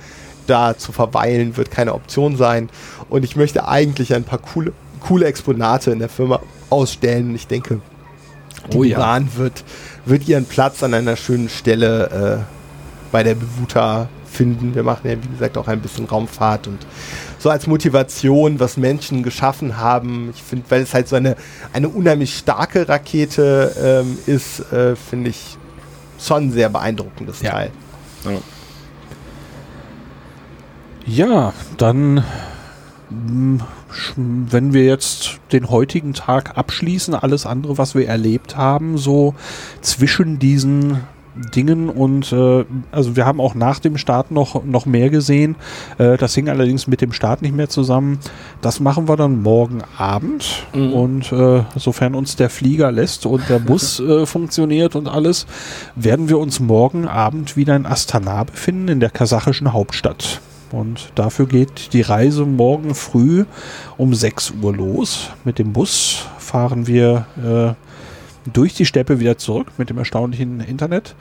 da 0.46 0.76
zu 0.76 0.92
verweilen 0.92 1.56
wird 1.56 1.70
keine 1.70 1.94
Option 1.94 2.36
sein. 2.36 2.68
Und 3.08 3.24
ich 3.24 3.36
möchte 3.36 3.68
eigentlich 3.68 4.14
ein 4.14 4.24
paar 4.24 4.38
coole, 4.38 4.72
coole 5.00 5.26
Exponate 5.26 5.90
in 5.90 5.98
der 5.98 6.08
Firma 6.08 6.40
ausstellen. 6.70 7.30
Und 7.30 7.34
ich 7.36 7.46
denke, 7.46 7.80
die 8.72 8.76
Oh 8.76 8.84
ja. 8.84 8.96
Buran 8.96 9.28
wird, 9.36 9.64
wird 10.04 10.28
ihren 10.28 10.44
Platz 10.44 10.82
an 10.82 10.94
einer 10.94 11.16
schönen 11.16 11.48
Stelle 11.48 12.40
äh, 12.40 12.52
bei 13.10 13.22
der 13.22 13.34
Bewuta 13.34 14.08
finden. 14.32 14.74
Wir 14.74 14.82
machen 14.82 15.08
ja, 15.08 15.16
wie 15.22 15.28
gesagt, 15.28 15.56
auch 15.58 15.68
ein 15.68 15.80
bisschen 15.80 16.06
Raumfahrt 16.06 16.66
und 16.66 16.78
so 17.38 17.50
als 17.50 17.66
Motivation, 17.66 18.58
was 18.60 18.76
Menschen 18.76 19.22
geschaffen 19.22 19.76
haben. 19.76 20.30
Ich 20.34 20.42
finde, 20.42 20.64
weil 20.70 20.82
es 20.82 20.94
halt 20.94 21.08
so 21.08 21.16
eine, 21.16 21.36
eine 21.72 21.88
unheimlich 21.88 22.36
starke 22.36 22.88
Rakete 22.88 24.02
ähm, 24.06 24.18
ist, 24.26 24.60
äh, 24.72 24.96
finde 24.96 25.30
ich 25.30 25.56
schon 26.18 26.44
ein 26.48 26.52
sehr 26.52 26.68
beeindruckendes 26.68 27.42
Ja. 27.42 27.50
Teil. 27.52 27.70
Ja, 31.04 31.52
dann, 31.78 32.22
mh, 33.10 33.64
sch- 33.92 34.12
wenn 34.16 34.72
wir 34.72 34.84
jetzt 34.84 35.38
den 35.50 35.68
heutigen 35.68 36.14
Tag 36.14 36.56
abschließen, 36.56 37.14
alles 37.14 37.44
andere, 37.44 37.76
was 37.78 37.94
wir 37.94 38.06
erlebt 38.06 38.56
haben, 38.56 38.98
so 38.98 39.34
zwischen 39.80 40.38
diesen 40.38 41.00
Dingen 41.54 41.88
und 41.88 42.32
äh, 42.32 42.64
also 42.90 43.16
wir 43.16 43.26
haben 43.26 43.40
auch 43.40 43.54
nach 43.54 43.78
dem 43.78 43.96
Start 43.96 44.30
noch, 44.30 44.64
noch 44.64 44.86
mehr 44.86 45.10
gesehen. 45.10 45.56
Äh, 45.98 46.16
das 46.16 46.34
hing 46.34 46.48
allerdings 46.48 46.86
mit 46.86 47.00
dem 47.00 47.12
Start 47.12 47.42
nicht 47.42 47.54
mehr 47.54 47.68
zusammen. 47.68 48.18
Das 48.60 48.80
machen 48.80 49.08
wir 49.08 49.16
dann 49.16 49.42
morgen 49.42 49.82
Abend 49.96 50.66
Mhm. 50.74 50.92
und 50.92 51.32
äh, 51.32 51.62
sofern 51.76 52.14
uns 52.14 52.36
der 52.36 52.50
Flieger 52.50 52.92
lässt 52.92 53.26
und 53.26 53.48
der 53.48 53.58
Bus 53.58 54.00
äh, 54.00 54.26
funktioniert 54.26 54.96
und 54.96 55.08
alles, 55.08 55.46
werden 55.94 56.28
wir 56.28 56.38
uns 56.38 56.60
morgen 56.60 57.06
Abend 57.06 57.56
wieder 57.56 57.76
in 57.76 57.86
Astana 57.86 58.44
befinden, 58.44 58.88
in 58.88 59.00
der 59.00 59.10
kasachischen 59.10 59.72
Hauptstadt. 59.72 60.40
Und 60.70 61.12
dafür 61.16 61.46
geht 61.46 61.92
die 61.92 62.00
Reise 62.00 62.46
morgen 62.46 62.94
früh 62.94 63.44
um 63.98 64.14
6 64.14 64.54
Uhr 64.62 64.74
los. 64.74 65.28
Mit 65.44 65.58
dem 65.58 65.72
Bus 65.74 66.24
fahren 66.38 66.86
wir 66.86 67.26
äh, 67.36 67.91
durch 68.50 68.74
die 68.74 68.86
Steppe 68.86 69.20
wieder 69.20 69.38
zurück 69.38 69.68
mit 69.78 69.90
dem 69.90 69.98
erstaunlichen 69.98 70.60
Internet 70.60 71.14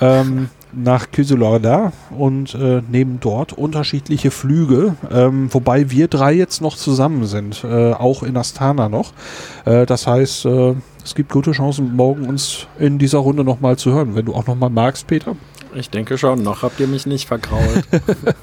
ähm, 0.00 0.50
nach 0.72 1.10
Kysulorda 1.10 1.92
und 2.16 2.54
äh, 2.54 2.82
nehmen 2.90 3.18
dort 3.20 3.52
unterschiedliche 3.52 4.30
Flüge, 4.30 4.96
ähm, 5.10 5.48
wobei 5.52 5.90
wir 5.90 6.08
drei 6.08 6.32
jetzt 6.32 6.60
noch 6.60 6.76
zusammen 6.76 7.26
sind, 7.26 7.64
äh, 7.64 7.92
auch 7.92 8.22
in 8.22 8.36
Astana 8.36 8.88
noch. 8.88 9.12
Äh, 9.64 9.86
das 9.86 10.06
heißt, 10.06 10.44
äh, 10.44 10.74
es 11.08 11.14
gibt 11.14 11.32
gute 11.32 11.52
Chancen, 11.52 11.96
morgen 11.96 12.28
uns 12.28 12.66
in 12.78 12.98
dieser 12.98 13.20
Runde 13.20 13.42
nochmal 13.42 13.78
zu 13.78 13.92
hören, 13.92 14.14
wenn 14.14 14.26
du 14.26 14.34
auch 14.34 14.46
nochmal 14.46 14.68
magst, 14.68 15.06
Peter. 15.06 15.36
Ich 15.74 15.88
denke 15.88 16.18
schon, 16.18 16.42
noch 16.42 16.62
habt 16.62 16.80
ihr 16.80 16.86
mich 16.86 17.06
nicht 17.06 17.26
vergrault. 17.26 17.84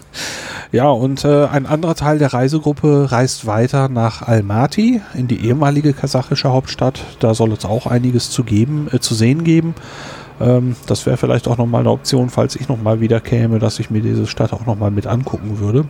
Ja, 0.72 0.90
und 0.90 1.24
äh, 1.24 1.46
ein 1.46 1.68
anderer 1.68 1.96
Teil 1.96 2.18
der 2.18 2.34
Reisegruppe 2.34 3.10
reist 3.10 3.46
weiter 3.46 3.88
nach 3.88 4.24
Almaty, 4.24 5.00
in 5.14 5.28
die 5.28 5.46
ehemalige 5.46 5.94
kasachische 5.94 6.52
Hauptstadt. 6.52 7.06
Da 7.20 7.34
soll 7.34 7.54
es 7.54 7.64
auch 7.64 7.86
einiges 7.86 8.30
zu 8.32 8.44
geben, 8.44 8.90
äh, 8.92 9.00
zu 9.00 9.16
sehen 9.16 9.46
geben. 9.46 9.76
Ähm, 10.42 10.76
das 10.88 11.06
wäre 11.06 11.18
vielleicht 11.18 11.48
auch 11.48 11.58
nochmal 11.58 11.82
eine 11.82 11.92
Option, 11.92 12.30
falls 12.30 12.56
ich 12.56 12.68
nochmal 12.68 13.00
wieder 13.00 13.20
käme, 13.20 13.60
dass 13.60 13.80
ich 13.80 13.90
mir 13.90 14.02
diese 14.02 14.28
Stadt 14.28 14.54
auch 14.54 14.66
nochmal 14.66 14.92
mit 14.92 15.08
angucken 15.08 15.60
würde. 15.60 15.86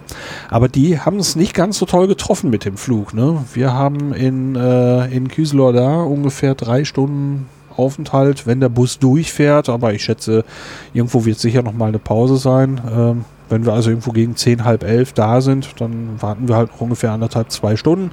Aber 0.49 0.67
die 0.67 0.99
haben 0.99 1.17
es 1.17 1.35
nicht 1.35 1.53
ganz 1.53 1.77
so 1.77 1.85
toll 1.85 2.07
getroffen 2.07 2.49
mit 2.49 2.65
dem 2.65 2.77
Flug. 2.77 3.13
Ne? 3.13 3.43
Wir 3.53 3.73
haben 3.73 4.13
in, 4.13 4.55
äh, 4.55 5.07
in 5.07 5.27
Kyslor 5.27 5.73
da 5.73 6.01
ungefähr 6.01 6.55
drei 6.55 6.83
Stunden 6.85 7.47
Aufenthalt, 7.77 8.47
wenn 8.47 8.59
der 8.59 8.69
Bus 8.69 8.99
durchfährt. 8.99 9.69
Aber 9.69 9.93
ich 9.93 10.03
schätze, 10.03 10.45
irgendwo 10.93 11.25
wird 11.25 11.39
sicher 11.39 11.61
noch 11.61 11.73
mal 11.73 11.87
eine 11.87 11.99
Pause 11.99 12.37
sein. 12.37 12.81
Ähm, 12.89 13.25
wenn 13.49 13.65
wir 13.65 13.73
also 13.73 13.89
irgendwo 13.89 14.11
gegen 14.11 14.35
10, 14.35 14.63
halb 14.63 14.83
elf 14.83 15.13
da 15.13 15.41
sind, 15.41 15.69
dann 15.79 16.21
warten 16.21 16.47
wir 16.47 16.55
halt 16.55 16.71
noch 16.71 16.81
ungefähr 16.81 17.11
anderthalb, 17.11 17.51
zwei 17.51 17.75
Stunden. 17.75 18.11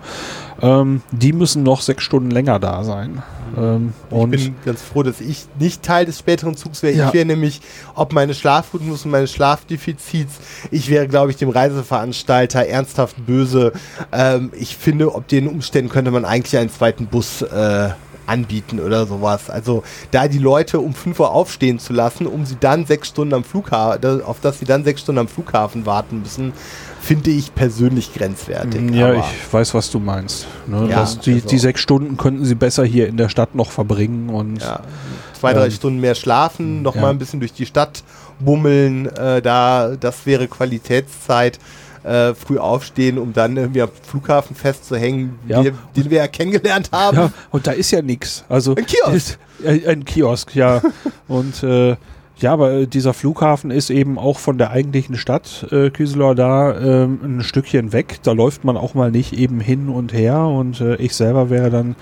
Ähm, 0.60 1.02
die 1.10 1.32
müssen 1.32 1.62
noch 1.62 1.80
sechs 1.80 2.04
Stunden 2.04 2.30
länger 2.30 2.58
da 2.58 2.84
sein. 2.84 3.22
Ähm, 3.56 3.92
Ich 4.10 4.46
bin 4.46 4.54
ganz 4.64 4.82
froh, 4.82 5.02
dass 5.02 5.20
ich 5.20 5.46
nicht 5.58 5.82
Teil 5.82 6.06
des 6.06 6.18
späteren 6.18 6.56
Zugs 6.56 6.82
wäre. 6.82 6.94
Ja. 6.94 7.08
Ich 7.08 7.14
wäre 7.14 7.26
nämlich, 7.26 7.60
ob 7.94 8.12
meines 8.12 8.38
Schlafrhythmus 8.38 9.04
und 9.04 9.10
meines 9.10 9.32
Schlafdefizits, 9.32 10.40
ich 10.70 10.88
wäre, 10.88 11.08
glaube 11.08 11.30
ich, 11.30 11.36
dem 11.36 11.50
Reiseveranstalter 11.50 12.66
ernsthaft 12.66 13.26
böse. 13.26 13.72
Ähm, 14.12 14.52
ich 14.58 14.76
finde, 14.76 15.14
ob 15.14 15.28
den 15.28 15.48
Umständen 15.48 15.90
könnte 15.90 16.10
man 16.10 16.24
eigentlich 16.24 16.56
einen 16.58 16.70
zweiten 16.70 17.06
Bus 17.06 17.42
äh, 17.42 17.90
anbieten 18.32 18.80
oder 18.80 19.06
sowas. 19.06 19.50
Also 19.50 19.82
da 20.10 20.26
die 20.26 20.38
Leute 20.38 20.80
um 20.80 20.94
5 20.94 21.20
Uhr 21.20 21.30
aufstehen 21.30 21.78
zu 21.78 21.92
lassen, 21.92 22.26
um 22.26 22.46
sie 22.46 22.56
dann 22.58 22.86
sechs 22.86 23.08
Stunden 23.08 23.34
am 23.34 23.44
Flughafen, 23.44 24.22
auf 24.22 24.38
das 24.40 24.58
sie 24.58 24.64
dann 24.64 24.84
sechs 24.84 25.02
Stunden 25.02 25.18
am 25.20 25.28
Flughafen 25.28 25.84
warten 25.86 26.20
müssen, 26.22 26.52
finde 27.00 27.30
ich 27.30 27.54
persönlich 27.54 28.14
grenzwertig. 28.14 28.90
ja, 28.92 29.08
Aber- 29.08 29.16
ich 29.18 29.52
weiß, 29.52 29.74
was 29.74 29.90
du 29.90 29.98
meinst. 29.98 30.46
Ne? 30.66 30.88
Ja, 30.88 31.00
das, 31.00 31.18
die, 31.20 31.34
also- 31.34 31.48
die 31.48 31.58
sechs 31.58 31.80
Stunden 31.80 32.16
könnten 32.16 32.44
sie 32.44 32.54
besser 32.54 32.84
hier 32.84 33.06
in 33.08 33.16
der 33.16 33.28
Stadt 33.28 33.54
noch 33.54 33.70
verbringen. 33.70 34.30
Und 34.30 34.60
Ja, 34.62 34.80
zwei, 35.38 35.52
drei 35.52 35.66
Ähm, 35.66 35.70
Stunden 35.72 36.00
mehr 36.00 36.14
schlafen, 36.14 36.82
noch 36.82 36.94
ja. 36.94 37.02
mal 37.02 37.10
ein 37.10 37.18
bisschen 37.18 37.40
durch 37.40 37.52
die 37.52 37.66
Stadt 37.66 38.02
bummeln, 38.40 39.06
äh, 39.16 39.42
da, 39.42 39.94
das 39.98 40.24
wäre 40.26 40.48
Qualitätszeit. 40.48 41.58
Äh, 42.04 42.34
früh 42.34 42.58
aufstehen, 42.58 43.16
um 43.16 43.32
dann 43.32 43.56
irgendwie 43.56 43.82
am 43.82 43.90
Flughafen 44.02 44.56
festzuhängen, 44.56 45.38
Ja. 45.46 45.62
wir, 45.62 45.72
den 45.96 46.10
wir 46.10 46.18
ja 46.18 46.26
kennengelernt 46.26 46.90
haben. 46.90 47.16
Ja, 47.16 47.32
und 47.50 47.66
da 47.68 47.70
ist 47.72 47.92
ja 47.92 48.02
nichts. 48.02 48.44
Also 48.48 48.74
Ein 48.74 48.86
Kiosk. 48.86 49.38
Ein, 49.64 49.86
ein 49.86 50.04
Kiosk, 50.04 50.54
ja. 50.56 50.82
und 51.28 51.62
äh, 51.62 51.94
ja, 52.38 52.52
aber 52.52 52.72
äh, 52.72 52.86
dieser 52.88 53.14
Flughafen 53.14 53.70
ist 53.70 53.88
eben 53.90 54.18
auch 54.18 54.40
von 54.40 54.58
der 54.58 54.70
eigentlichen 54.70 55.14
Stadt 55.16 55.66
äh, 55.70 55.90
Küseler 55.90 56.34
da 56.34 56.76
ähm, 56.76 57.20
ein 57.22 57.42
Stückchen 57.44 57.92
weg. 57.92 58.18
Da 58.24 58.32
läuft 58.32 58.64
man 58.64 58.76
auch 58.76 58.94
mal 58.94 59.12
nicht 59.12 59.32
eben 59.34 59.60
hin 59.60 59.88
und 59.88 60.12
her. 60.12 60.40
Und 60.40 60.80
äh, 60.80 60.96
ich 60.96 61.14
selber 61.14 61.50
wäre 61.50 61.70
dann 61.70 61.94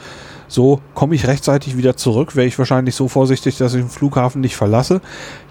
so, 0.52 0.80
komme 0.94 1.14
ich 1.14 1.28
rechtzeitig 1.28 1.76
wieder 1.76 1.96
zurück, 1.96 2.34
wäre 2.34 2.44
ich 2.48 2.58
wahrscheinlich 2.58 2.96
so 2.96 3.06
vorsichtig, 3.06 3.56
dass 3.58 3.72
ich 3.72 3.82
den 3.82 3.88
Flughafen 3.88 4.40
nicht 4.40 4.56
verlasse. 4.56 5.00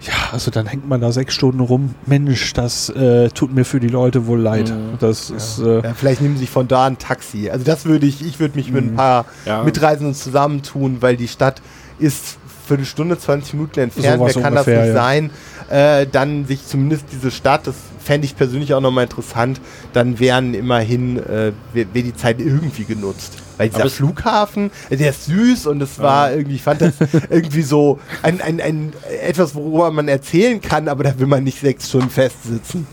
Ja, 0.01 0.13
also 0.33 0.51
dann 0.51 0.65
hängt 0.65 0.89
man 0.89 0.99
da 0.99 1.13
sechs 1.13 1.33
Stunden 1.33 1.61
rum. 1.61 1.95
Mensch, 2.05 2.51
das 2.51 2.89
äh, 2.89 3.29
tut 3.29 3.55
mir 3.55 3.63
für 3.63 3.79
die 3.79 3.87
Leute 3.87 4.27
wohl 4.27 4.39
leid. 4.41 4.69
Mhm. 4.71 4.97
Das 4.99 5.29
ist 5.29 5.59
äh, 5.59 5.81
Ja, 5.83 5.93
vielleicht 5.93 6.19
nehmen 6.21 6.35
sie 6.35 6.41
sich 6.41 6.49
von 6.49 6.67
da 6.67 6.85
ein 6.85 6.97
Taxi. 6.97 7.49
Also 7.49 7.63
das 7.63 7.85
würde 7.85 8.05
ich, 8.07 8.25
ich 8.25 8.41
würde 8.41 8.57
mich 8.57 8.71
mit 8.73 8.83
ein 8.83 8.91
Mhm. 8.91 8.95
paar 8.97 9.25
Ja. 9.45 9.63
Mitreisenden 9.63 10.13
zusammentun, 10.13 10.97
weil 11.01 11.15
die 11.15 11.29
Stadt 11.29 11.61
ist 11.97 12.37
für 12.67 12.73
eine 12.73 12.85
Stunde, 12.85 13.17
20 13.17 13.53
Minuten 13.53 13.79
entfernt. 13.79 14.19
Sowas 14.19 14.35
Wer 14.35 14.43
kann 14.43 14.53
ungefähr, 14.53 14.75
das 14.75 14.85
nicht 14.85 14.95
ja. 14.95 15.01
sein? 15.01 16.01
Äh, 16.01 16.07
dann 16.11 16.45
sich 16.45 16.67
zumindest 16.67 17.05
diese 17.13 17.31
Stadt, 17.31 17.67
das 17.67 17.75
fände 18.03 18.25
ich 18.25 18.35
persönlich 18.35 18.73
auch 18.73 18.81
nochmal 18.81 19.05
interessant, 19.05 19.61
dann 19.93 20.19
wären 20.19 20.53
immerhin, 20.53 21.17
äh, 21.19 21.53
wäre 21.73 21.87
wär 21.93 22.03
die 22.03 22.15
Zeit 22.15 22.39
irgendwie 22.41 22.83
genutzt. 22.83 23.33
Weil 23.59 23.69
dieser 23.69 23.89
Flughafen, 23.89 24.71
der 24.89 25.09
ist 25.09 25.25
süß 25.25 25.67
und 25.67 25.81
es 25.81 25.99
war 25.99 26.31
irgendwie, 26.31 26.55
ich 26.55 26.63
fand 26.63 26.81
das 26.81 26.93
irgendwie 27.29 27.61
so 27.61 27.99
ein, 28.23 28.41
ein, 28.41 28.61
ein 28.61 28.93
etwas, 29.23 29.53
worüber 29.53 29.91
man 29.91 30.07
erzählen 30.07 30.61
kann, 30.61 30.87
aber 30.87 31.03
da 31.03 31.19
will 31.19 31.27
man 31.27 31.43
nicht 31.43 31.59
sechs 31.59 31.89
Stunden 31.89 32.09
festsitzen. 32.09 32.87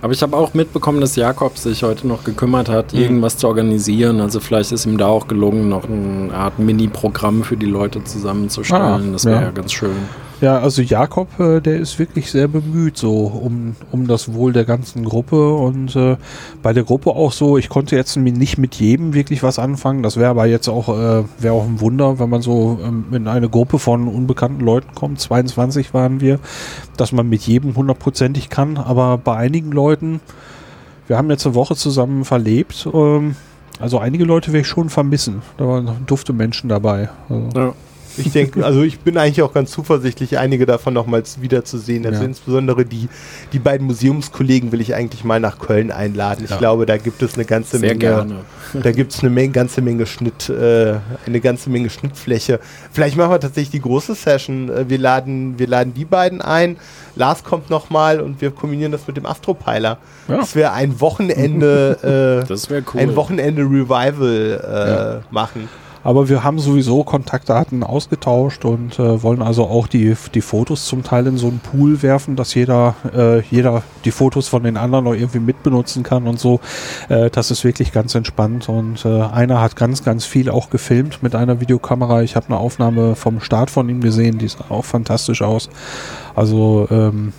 Aber 0.00 0.12
ich 0.12 0.20
habe 0.22 0.36
auch 0.36 0.52
mitbekommen, 0.52 1.00
dass 1.00 1.16
Jakob 1.16 1.56
sich 1.56 1.82
heute 1.82 2.06
noch 2.06 2.24
gekümmert 2.24 2.68
hat, 2.68 2.92
Mhm. 2.92 3.00
irgendwas 3.00 3.36
zu 3.38 3.46
organisieren. 3.46 4.20
Also 4.20 4.40
vielleicht 4.40 4.72
ist 4.72 4.84
ihm 4.84 4.98
da 4.98 5.06
auch 5.06 5.28
gelungen, 5.28 5.68
noch 5.70 5.84
eine 5.88 6.32
Art 6.34 6.58
Mini-Programm 6.58 7.42
für 7.42 7.56
die 7.56 7.64
Leute 7.66 8.04
zusammenzustellen. 8.04 8.82
Ah, 8.82 9.12
das 9.12 9.24
wäre 9.24 9.36
ja. 9.36 9.42
ja 9.44 9.50
ganz 9.50 9.72
schön. 9.72 9.96
Ja, 10.44 10.58
also 10.58 10.82
Jakob, 10.82 11.40
äh, 11.40 11.62
der 11.62 11.78
ist 11.78 11.98
wirklich 11.98 12.30
sehr 12.30 12.48
bemüht 12.48 12.98
so 12.98 13.12
um, 13.12 13.76
um 13.90 14.06
das 14.06 14.34
Wohl 14.34 14.52
der 14.52 14.66
ganzen 14.66 15.02
Gruppe 15.02 15.54
und 15.54 15.96
äh, 15.96 16.18
bei 16.62 16.74
der 16.74 16.84
Gruppe 16.84 17.12
auch 17.12 17.32
so, 17.32 17.56
ich 17.56 17.70
konnte 17.70 17.96
jetzt 17.96 18.14
nicht 18.18 18.58
mit 18.58 18.74
jedem 18.74 19.14
wirklich 19.14 19.42
was 19.42 19.58
anfangen, 19.58 20.02
das 20.02 20.18
wäre 20.18 20.28
aber 20.28 20.44
jetzt 20.44 20.68
auch, 20.68 20.90
äh, 20.90 21.24
wäre 21.38 21.54
auch 21.54 21.64
ein 21.64 21.80
Wunder, 21.80 22.18
wenn 22.18 22.28
man 22.28 22.42
so 22.42 22.78
ähm, 22.84 23.06
in 23.12 23.26
eine 23.26 23.48
Gruppe 23.48 23.78
von 23.78 24.06
unbekannten 24.06 24.60
Leuten 24.60 24.94
kommt, 24.94 25.18
22 25.18 25.94
waren 25.94 26.20
wir, 26.20 26.38
dass 26.98 27.10
man 27.10 27.26
mit 27.26 27.40
jedem 27.46 27.74
hundertprozentig 27.74 28.50
kann, 28.50 28.76
aber 28.76 29.16
bei 29.16 29.38
einigen 29.38 29.72
Leuten, 29.72 30.20
wir 31.06 31.16
haben 31.16 31.30
jetzt 31.30 31.46
eine 31.46 31.54
Woche 31.54 31.74
zusammen 31.74 32.26
verlebt, 32.26 32.86
ähm, 32.92 33.36
also 33.80 33.98
einige 33.98 34.24
Leute 34.24 34.48
werde 34.48 34.60
ich 34.60 34.68
schon 34.68 34.90
vermissen, 34.90 35.40
da 35.56 35.66
waren 35.66 35.90
dufte 36.04 36.34
Menschen 36.34 36.68
dabei. 36.68 37.08
Also, 37.30 37.48
Ja. 37.58 37.72
Ich 38.16 38.32
denke, 38.32 38.64
also 38.64 38.82
ich 38.82 39.00
bin 39.00 39.16
eigentlich 39.16 39.42
auch 39.42 39.52
ganz 39.52 39.70
zuversichtlich, 39.70 40.38
einige 40.38 40.66
davon 40.66 40.94
nochmals 40.94 41.40
wiederzusehen. 41.40 42.06
Also 42.06 42.20
Ja. 42.20 42.26
insbesondere 42.28 42.84
die, 42.84 43.08
die 43.52 43.58
beiden 43.58 43.86
Museumskollegen 43.86 44.72
will 44.72 44.80
ich 44.80 44.94
eigentlich 44.94 45.24
mal 45.24 45.40
nach 45.40 45.58
Köln 45.58 45.90
einladen. 45.90 46.44
Ich 46.44 46.50
Ja. 46.50 46.58
glaube, 46.58 46.86
da 46.86 46.96
gibt 46.96 47.22
es 47.22 47.34
eine 47.34 47.44
ganze 47.44 47.78
Sehr 47.78 47.88
Menge. 47.90 47.98
gerne. 47.98 48.34
Da 48.82 48.90
gibt 48.90 49.12
es 49.12 49.20
eine 49.20 49.30
Menge, 49.30 49.52
ganze 49.52 49.82
Menge 49.82 50.04
Schnitt, 50.04 50.48
äh, 50.48 50.94
eine 51.26 51.40
ganze 51.40 51.70
Menge 51.70 51.90
Schnittfläche. 51.90 52.58
Vielleicht 52.90 53.16
machen 53.16 53.30
wir 53.30 53.38
tatsächlich 53.38 53.70
die 53.70 53.80
große 53.80 54.14
Session. 54.16 54.68
Äh, 54.68 54.88
Wir 54.88 54.98
laden, 54.98 55.58
wir 55.58 55.68
laden 55.68 55.94
die 55.94 56.04
beiden 56.04 56.42
ein. 56.42 56.76
Lars 57.14 57.44
kommt 57.44 57.70
nochmal 57.70 58.20
und 58.20 58.40
wir 58.40 58.50
kombinieren 58.50 58.90
das 58.90 59.06
mit 59.06 59.16
dem 59.16 59.26
Astropeiler. 59.26 59.98
Ja. 60.28 60.38
Das 60.38 60.56
wäre 60.56 60.72
ein 60.72 61.00
Wochenende, 61.00 62.42
äh, 62.44 62.48
Das 62.48 62.68
wäre 62.68 62.82
cool. 62.92 63.00
ein 63.00 63.14
Wochenende 63.14 63.62
Revival 63.62 65.22
äh, 65.30 65.32
machen. 65.34 65.68
Aber 66.04 66.28
wir 66.28 66.44
haben 66.44 66.58
sowieso 66.58 67.02
Kontaktdaten 67.02 67.82
ausgetauscht 67.82 68.64
und 68.66 68.98
äh, 68.98 69.22
wollen 69.22 69.42
also 69.42 69.64
auch 69.64 69.86
die, 69.86 70.14
die 70.34 70.40
Fotos 70.42 70.84
zum 70.84 71.02
Teil 71.02 71.26
in 71.26 71.38
so 71.38 71.48
einen 71.48 71.60
Pool 71.60 72.02
werfen, 72.02 72.36
dass 72.36 72.54
jeder, 72.54 72.94
äh, 73.16 73.40
jeder 73.40 73.82
die 74.04 74.10
Fotos 74.10 74.46
von 74.48 74.62
den 74.62 74.76
anderen 74.76 75.06
noch 75.06 75.14
irgendwie 75.14 75.40
mitbenutzen 75.40 76.02
kann 76.02 76.26
und 76.26 76.38
so. 76.38 76.60
Äh, 77.08 77.30
das 77.30 77.50
ist 77.50 77.64
wirklich 77.64 77.90
ganz 77.90 78.14
entspannt. 78.14 78.68
Und 78.68 79.04
äh, 79.06 79.22
einer 79.22 79.62
hat 79.62 79.76
ganz, 79.76 80.04
ganz 80.04 80.26
viel 80.26 80.50
auch 80.50 80.68
gefilmt 80.68 81.22
mit 81.22 81.34
einer 81.34 81.60
Videokamera. 81.60 82.22
Ich 82.22 82.36
habe 82.36 82.46
eine 82.48 82.58
Aufnahme 82.58 83.16
vom 83.16 83.40
Start 83.40 83.70
von 83.70 83.88
ihm 83.88 84.02
gesehen, 84.02 84.38
die 84.38 84.48
sah 84.48 84.66
auch 84.68 84.84
fantastisch 84.84 85.40
aus. 85.40 85.70
Also 86.34 86.86
ähm, 86.90 87.32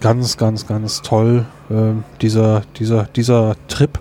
ganz, 0.00 0.36
ganz, 0.36 0.66
ganz 0.66 1.02
toll, 1.02 1.46
ähm, 1.70 2.02
dieser, 2.20 2.62
dieser, 2.78 3.04
dieser 3.04 3.54
Trip 3.68 3.98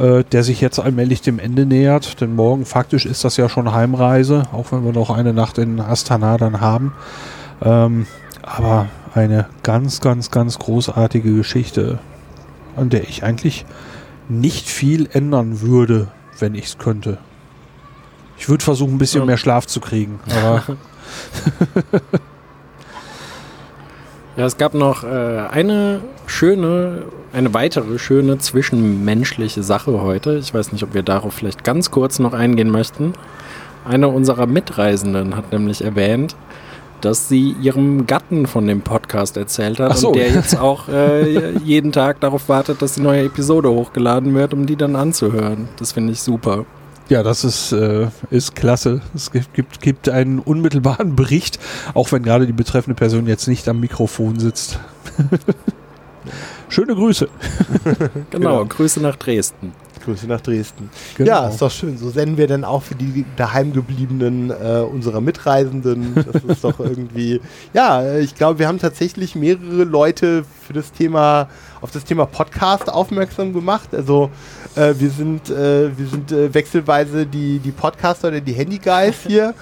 äh, 0.00 0.24
der 0.24 0.42
sich 0.42 0.60
jetzt 0.60 0.78
allmählich 0.80 1.20
dem 1.22 1.38
Ende 1.38 1.66
nähert. 1.66 2.20
Denn 2.20 2.34
morgen 2.34 2.64
faktisch 2.64 3.06
ist 3.06 3.22
das 3.24 3.36
ja 3.36 3.48
schon 3.48 3.72
Heimreise, 3.72 4.44
auch 4.52 4.72
wenn 4.72 4.84
wir 4.84 4.92
noch 4.92 5.10
eine 5.10 5.32
Nacht 5.32 5.58
in 5.58 5.78
Astana 5.80 6.36
dann 6.38 6.60
haben. 6.60 6.92
Ähm, 7.62 8.06
aber 8.42 8.86
eine 9.14 9.46
ganz, 9.62 10.00
ganz, 10.00 10.30
ganz 10.30 10.58
großartige 10.58 11.34
Geschichte, 11.34 11.98
an 12.76 12.88
der 12.88 13.02
ich 13.08 13.22
eigentlich 13.22 13.66
nicht 14.28 14.68
viel 14.68 15.08
ändern 15.12 15.60
würde, 15.60 16.08
wenn 16.38 16.54
ich 16.54 16.66
es 16.66 16.78
könnte. 16.78 17.18
Ich 18.38 18.48
würde 18.48 18.64
versuchen, 18.64 18.94
ein 18.94 18.98
bisschen 18.98 19.20
Ja. 19.20 19.26
mehr 19.26 19.36
Schlaf 19.36 19.66
zu 19.66 19.80
kriegen. 19.80 20.18
Aber 20.40 20.62
Ja, 24.36 24.46
es 24.46 24.56
gab 24.56 24.74
noch 24.74 25.02
äh, 25.04 25.06
eine 25.50 26.00
schöne, 26.30 27.02
eine 27.32 27.52
weitere 27.54 27.98
schöne 27.98 28.38
zwischenmenschliche 28.38 29.62
Sache 29.62 30.00
heute. 30.00 30.38
Ich 30.38 30.54
weiß 30.54 30.72
nicht, 30.72 30.82
ob 30.82 30.94
wir 30.94 31.02
darauf 31.02 31.34
vielleicht 31.34 31.64
ganz 31.64 31.90
kurz 31.90 32.18
noch 32.18 32.32
eingehen 32.32 32.70
möchten. 32.70 33.12
Eine 33.84 34.08
unserer 34.08 34.46
Mitreisenden 34.46 35.36
hat 35.36 35.52
nämlich 35.52 35.82
erwähnt, 35.82 36.36
dass 37.00 37.28
sie 37.28 37.56
ihrem 37.60 38.06
Gatten 38.06 38.46
von 38.46 38.66
dem 38.66 38.82
Podcast 38.82 39.36
erzählt 39.36 39.80
hat 39.80 39.96
so. 39.98 40.08
und 40.08 40.16
der 40.16 40.30
jetzt 40.30 40.56
auch 40.60 40.88
äh, 40.88 41.58
jeden 41.58 41.92
Tag 41.92 42.20
darauf 42.20 42.48
wartet, 42.48 42.80
dass 42.82 42.94
die 42.94 43.00
neue 43.00 43.24
Episode 43.24 43.70
hochgeladen 43.70 44.34
wird, 44.34 44.54
um 44.54 44.66
die 44.66 44.76
dann 44.76 44.96
anzuhören. 44.96 45.68
Das 45.78 45.92
finde 45.92 46.12
ich 46.12 46.20
super. 46.20 46.64
Ja, 47.08 47.24
das 47.24 47.42
ist, 47.42 47.72
äh, 47.72 48.06
ist 48.30 48.54
klasse. 48.54 49.00
Es 49.14 49.32
gibt, 49.32 49.52
gibt, 49.52 49.80
gibt 49.80 50.08
einen 50.08 50.38
unmittelbaren 50.38 51.16
Bericht, 51.16 51.58
auch 51.94 52.12
wenn 52.12 52.22
gerade 52.22 52.46
die 52.46 52.52
betreffende 52.52 52.94
Person 52.94 53.26
jetzt 53.26 53.48
nicht 53.48 53.68
am 53.68 53.80
Mikrofon 53.80 54.38
sitzt. 54.38 54.78
Schöne 56.70 56.94
Grüße. 56.94 57.28
Genau, 57.84 58.00
Genau. 58.30 58.64
Grüße 58.64 59.00
nach 59.00 59.16
Dresden. 59.16 59.72
Grüße 60.04 60.26
nach 60.26 60.40
Dresden. 60.40 60.88
Genau. 61.16 61.28
Ja, 61.30 61.48
ist 61.48 61.60
doch 61.60 61.70
schön. 61.70 61.98
So 61.98 62.08
senden 62.10 62.36
wir 62.38 62.46
dann 62.46 62.64
auch 62.64 62.82
für 62.82 62.94
die 62.94 63.24
daheimgebliebenen 63.36 64.50
äh, 64.50 64.80
unserer 64.80 65.20
Mitreisenden. 65.20 66.14
Das 66.14 66.42
ist 66.44 66.64
doch 66.64 66.80
irgendwie. 66.80 67.40
Ja, 67.74 68.16
ich 68.16 68.34
glaube, 68.34 68.58
wir 68.58 68.66
haben 68.68 68.78
tatsächlich 68.78 69.34
mehrere 69.34 69.84
Leute 69.84 70.44
für 70.66 70.72
das 70.72 70.92
Thema, 70.92 71.48
auf 71.80 71.90
das 71.90 72.04
Thema 72.04 72.26
Podcast 72.26 72.88
aufmerksam 72.88 73.52
gemacht. 73.52 73.90
Also 73.94 74.30
Äh, 74.76 74.94
wir 74.98 75.10
sind, 75.10 75.50
äh, 75.50 75.96
wir 75.98 76.06
sind 76.06 76.30
äh, 76.32 76.52
wechselweise 76.54 77.26
die, 77.26 77.58
die 77.58 77.72
Podcaster 77.72 78.28
oder 78.28 78.40
die 78.40 78.52
Handy-Guys 78.52 79.16
hier 79.26 79.54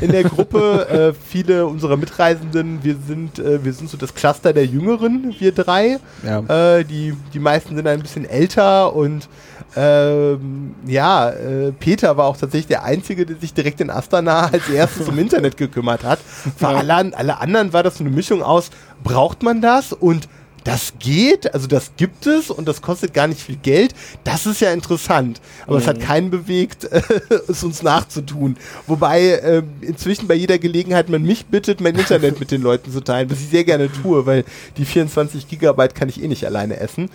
in 0.00 0.10
der 0.10 0.24
Gruppe. 0.24 1.12
Äh, 1.14 1.20
viele 1.28 1.66
unserer 1.66 1.96
Mitreisenden, 1.96 2.78
wir 2.82 2.96
sind, 3.06 3.38
äh, 3.38 3.62
wir 3.64 3.72
sind 3.74 3.90
so 3.90 3.96
das 3.96 4.14
Cluster 4.14 4.52
der 4.52 4.64
Jüngeren, 4.66 5.34
wir 5.38 5.52
drei. 5.52 5.98
Ja. 6.24 6.76
Äh, 6.78 6.84
die, 6.84 7.14
die 7.32 7.38
meisten 7.38 7.76
sind 7.76 7.86
ein 7.86 8.00
bisschen 8.00 8.24
älter 8.24 8.94
und 8.94 9.28
ähm, 9.76 10.74
ja, 10.86 11.30
äh, 11.30 11.72
Peter 11.72 12.16
war 12.16 12.26
auch 12.26 12.36
tatsächlich 12.36 12.68
der 12.68 12.84
Einzige, 12.84 13.26
der 13.26 13.36
sich 13.36 13.52
direkt 13.54 13.80
in 13.80 13.90
Astana 13.90 14.46
als 14.52 14.68
erstes 14.68 15.08
um 15.08 15.18
Internet 15.24 15.56
gekümmert 15.56 16.04
hat. 16.04 16.20
Für 16.56 16.68
alle, 16.68 16.94
an- 16.94 17.14
alle 17.14 17.38
anderen 17.40 17.72
war 17.72 17.82
das 17.82 17.98
so 17.98 18.04
eine 18.04 18.14
Mischung 18.14 18.42
aus, 18.42 18.70
braucht 19.02 19.42
man 19.42 19.60
das 19.60 19.92
und 19.92 20.28
das 20.64 20.94
geht, 20.98 21.52
also 21.52 21.66
das 21.66 21.92
gibt 21.96 22.26
es 22.26 22.50
und 22.50 22.66
das 22.66 22.80
kostet 22.80 23.12
gar 23.12 23.26
nicht 23.26 23.40
viel 23.40 23.56
Geld. 23.56 23.94
Das 24.24 24.46
ist 24.46 24.60
ja 24.60 24.72
interessant. 24.72 25.40
Aber 25.66 25.76
es 25.76 25.86
hat 25.86 26.00
keinen 26.00 26.30
bewegt, 26.30 26.84
es 27.48 27.62
uns 27.62 27.82
nachzutun. 27.82 28.56
Wobei 28.86 29.22
äh, 29.26 29.62
inzwischen 29.82 30.26
bei 30.26 30.34
jeder 30.34 30.58
Gelegenheit 30.58 31.10
man 31.10 31.22
mich 31.22 31.46
bittet, 31.46 31.82
mein 31.82 31.94
Internet 31.94 32.40
mit 32.40 32.50
den 32.50 32.62
Leuten 32.62 32.90
zu 32.90 33.02
teilen, 33.02 33.30
was 33.30 33.40
ich 33.40 33.48
sehr 33.48 33.64
gerne 33.64 33.90
tue, 33.92 34.24
weil 34.24 34.44
die 34.78 34.86
24 34.86 35.48
Gigabyte 35.48 35.94
kann 35.94 36.08
ich 36.08 36.22
eh 36.22 36.28
nicht 36.28 36.46
alleine 36.46 36.80
essen. 36.80 37.10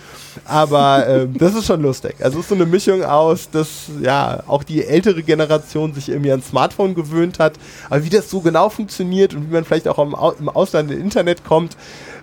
Aber 0.46 1.08
ähm, 1.08 1.36
das 1.38 1.56
ist 1.56 1.66
schon 1.66 1.82
lustig. 1.82 2.16
Also 2.20 2.38
es 2.38 2.46
ist 2.46 2.50
so 2.50 2.56
eine 2.56 2.68
Mischung 2.68 3.04
aus, 3.04 3.50
dass 3.50 3.88
ja 4.02 4.44
auch 4.46 4.64
die 4.64 4.86
ältere 4.86 5.24
Generation 5.24 5.94
sich 5.96 6.10
irgendwie 6.10 6.32
ans 6.32 6.50
Smartphone 6.50 6.94
gewöhnt 6.94 7.40
hat. 7.40 7.54
Aber 7.90 8.04
wie 8.04 8.10
das 8.10 8.30
so 8.30 8.42
genau 8.42 8.70
funktioniert 8.70 9.34
und 9.34 9.50
wie 9.50 9.54
man 9.54 9.66
vielleicht 9.66 9.88
auch 9.88 9.98
im, 9.98 10.14
Au 10.14 10.34
im 10.40 10.50
Ausland 10.50 10.92
ins 10.92 11.02
Internet 11.02 11.44
kommt, 11.44 11.76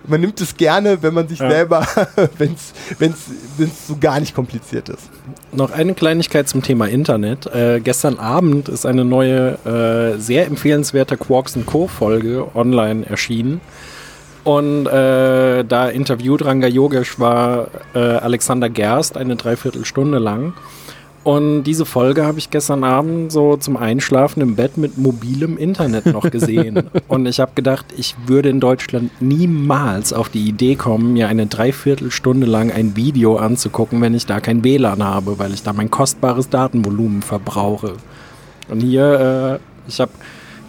man 0.05 0.21
nimmt 0.21 0.39
es 0.41 0.55
gerne, 0.57 1.01
wenn 1.01 1.13
man 1.13 1.27
sich 1.27 1.39
Ja. 1.39 1.49
selber, 1.49 1.87
wenn 2.37 2.53
es 3.11 3.87
so 3.87 3.97
gar 3.99 4.19
nicht 4.19 4.35
kompliziert 4.35 4.89
ist. 4.89 5.09
Noch 5.51 5.71
eine 5.71 5.93
Kleinigkeit 5.93 6.47
zum 6.47 6.61
Thema 6.61 6.87
Internet. 6.87 7.47
Äh, 7.47 7.79
gestern 7.81 8.19
Abend 8.19 8.69
ist 8.69 8.85
eine 8.85 9.05
neue, 9.05 9.57
äh, 9.65 10.19
sehr 10.19 10.45
empfehlenswerte 10.47 11.17
Quarks 11.17 11.57
Co. 11.65 11.87
Folge 11.87 12.47
online 12.55 13.05
erschienen. 13.05 13.61
Und 14.43 14.85
äh, 14.87 15.65
da 15.65 15.89
interviewt 15.89 16.45
Ranga 16.45 16.67
Yogeshwar 16.67 17.67
äh, 17.93 17.99
Alexander 17.99 18.69
Gerst 18.69 19.17
eine 19.17 19.35
Dreiviertelstunde 19.35 20.19
lang. 20.19 20.53
Und 21.27 21.65
diese 21.65 21.85
Folge 21.85 22.25
habe 22.25 22.39
ich 22.39 22.51
gestern 22.51 22.85
Abend 22.85 23.33
so 23.33 23.57
zum 23.57 23.75
Einschlafen 23.75 24.39
im 24.39 24.55
Bett 24.55 24.77
mit 24.77 24.97
mobilem 24.97 25.57
Internet 25.57 26.05
noch 26.05 26.31
gesehen. 26.31 26.83
Und 27.09 27.25
ich 27.25 27.41
habe 27.41 27.51
gedacht, 27.53 27.85
ich 27.97 28.15
würde 28.27 28.47
in 28.47 28.61
Deutschland 28.61 29.11
niemals 29.19 30.13
auf 30.13 30.29
die 30.29 30.47
Idee 30.47 30.75
kommen, 30.75 31.11
mir 31.11 31.27
eine 31.27 31.47
Dreiviertelstunde 31.47 32.47
lang 32.47 32.71
ein 32.71 32.95
Video 32.95 33.35
anzugucken, 33.35 33.99
wenn 34.01 34.13
ich 34.13 34.25
da 34.25 34.39
kein 34.39 34.63
WLAN 34.63 35.03
habe, 35.03 35.37
weil 35.37 35.53
ich 35.53 35.63
da 35.63 35.73
mein 35.73 35.91
kostbares 35.91 36.47
Datenvolumen 36.47 37.21
verbrauche. 37.21 37.95
Und 38.69 38.79
hier, 38.79 39.59
äh, 39.59 39.89
ich 39.89 39.99
habe 39.99 40.13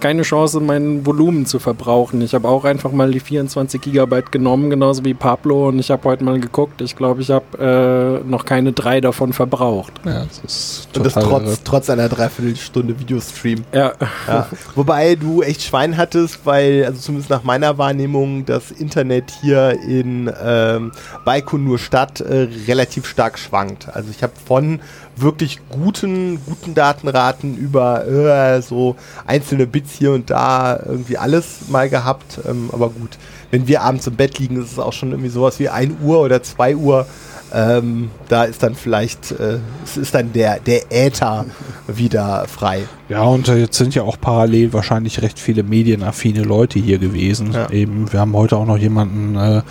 keine 0.00 0.22
Chance, 0.22 0.60
mein 0.60 1.04
Volumen 1.06 1.46
zu 1.46 1.58
verbrauchen. 1.58 2.20
Ich 2.22 2.34
habe 2.34 2.48
auch 2.48 2.64
einfach 2.64 2.92
mal 2.92 3.10
die 3.10 3.20
24 3.20 3.80
Gigabyte 3.80 4.32
genommen, 4.32 4.70
genauso 4.70 5.04
wie 5.04 5.14
Pablo. 5.14 5.68
Und 5.68 5.78
ich 5.78 5.90
habe 5.90 6.04
heute 6.04 6.24
mal 6.24 6.40
geguckt. 6.40 6.80
Ich 6.80 6.96
glaube, 6.96 7.22
ich 7.22 7.30
habe 7.30 8.22
äh, 8.24 8.28
noch 8.28 8.44
keine 8.44 8.72
drei 8.72 9.00
davon 9.00 9.32
verbraucht. 9.32 9.92
ja, 10.04 10.24
das 10.24 10.38
ist 10.44 10.96
Und 10.96 11.06
das 11.06 11.14
trotz, 11.14 11.62
trotz 11.64 11.90
einer 11.90 12.08
Dreiviertelstunde 12.08 12.98
Videostream. 12.98 13.64
Ja, 13.72 13.92
Ja. 14.26 14.48
Wobei 14.74 15.14
du 15.14 15.42
echt 15.42 15.62
Schwein 15.62 15.96
hattest, 15.96 16.44
weil, 16.44 16.84
also 16.84 17.00
zumindest 17.00 17.30
nach 17.30 17.44
meiner 17.44 17.78
Wahrnehmung, 17.78 18.44
das 18.44 18.70
Internet 18.70 19.32
hier 19.40 19.78
in 19.86 20.30
ähm, 20.42 20.92
Baikonur 21.24 21.78
Stadt 21.78 22.20
äh, 22.20 22.48
relativ 22.66 23.06
stark 23.06 23.38
schwankt. 23.38 23.88
Also 23.94 24.10
ich 24.10 24.22
habe 24.22 24.32
von 24.46 24.80
wirklich 25.20 25.60
guten, 25.70 26.40
guten 26.46 26.74
Datenraten 26.74 27.56
über 27.56 28.06
äh, 28.06 28.62
so 28.62 28.96
einzelne 29.26 29.66
Bits 29.66 29.92
hier 29.92 30.12
und 30.12 30.30
da 30.30 30.78
irgendwie 30.84 31.18
alles 31.18 31.68
mal 31.68 31.88
gehabt. 31.88 32.40
Ähm, 32.48 32.70
aber 32.72 32.90
gut, 32.90 33.18
wenn 33.50 33.66
wir 33.66 33.82
abends 33.82 34.06
im 34.06 34.16
Bett 34.16 34.38
liegen, 34.38 34.62
ist 34.62 34.72
es 34.72 34.78
auch 34.78 34.92
schon 34.92 35.10
irgendwie 35.10 35.30
sowas 35.30 35.58
wie 35.58 35.68
1 35.68 35.94
Uhr 36.02 36.20
oder 36.20 36.42
2 36.42 36.76
Uhr. 36.76 37.06
Ähm, 37.50 38.10
da 38.28 38.44
ist 38.44 38.62
dann 38.62 38.74
vielleicht, 38.74 39.30
äh, 39.32 39.58
es 39.82 39.96
ist 39.96 40.14
dann 40.14 40.34
der, 40.34 40.60
der 40.60 40.92
Äther 40.92 41.46
wieder 41.86 42.46
frei. 42.46 42.82
Ja, 43.08 43.22
und 43.22 43.48
äh, 43.48 43.56
jetzt 43.56 43.78
sind 43.78 43.94
ja 43.94 44.02
auch 44.02 44.20
parallel 44.20 44.74
wahrscheinlich 44.74 45.22
recht 45.22 45.38
viele 45.38 45.62
medienaffine 45.62 46.42
Leute 46.42 46.78
hier 46.78 46.98
gewesen. 46.98 47.52
Ja. 47.52 47.70
Eben, 47.70 48.12
wir 48.12 48.20
haben 48.20 48.34
heute 48.34 48.58
auch 48.58 48.66
noch 48.66 48.76
jemanden 48.76 49.36
äh, 49.36 49.62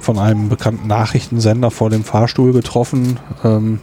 von 0.00 0.18
einem 0.18 0.48
bekannten 0.48 0.88
Nachrichtensender 0.88 1.70
vor 1.70 1.88
dem 1.88 2.02
Fahrstuhl 2.02 2.52
getroffen. 2.52 3.20
Ähm, 3.44 3.78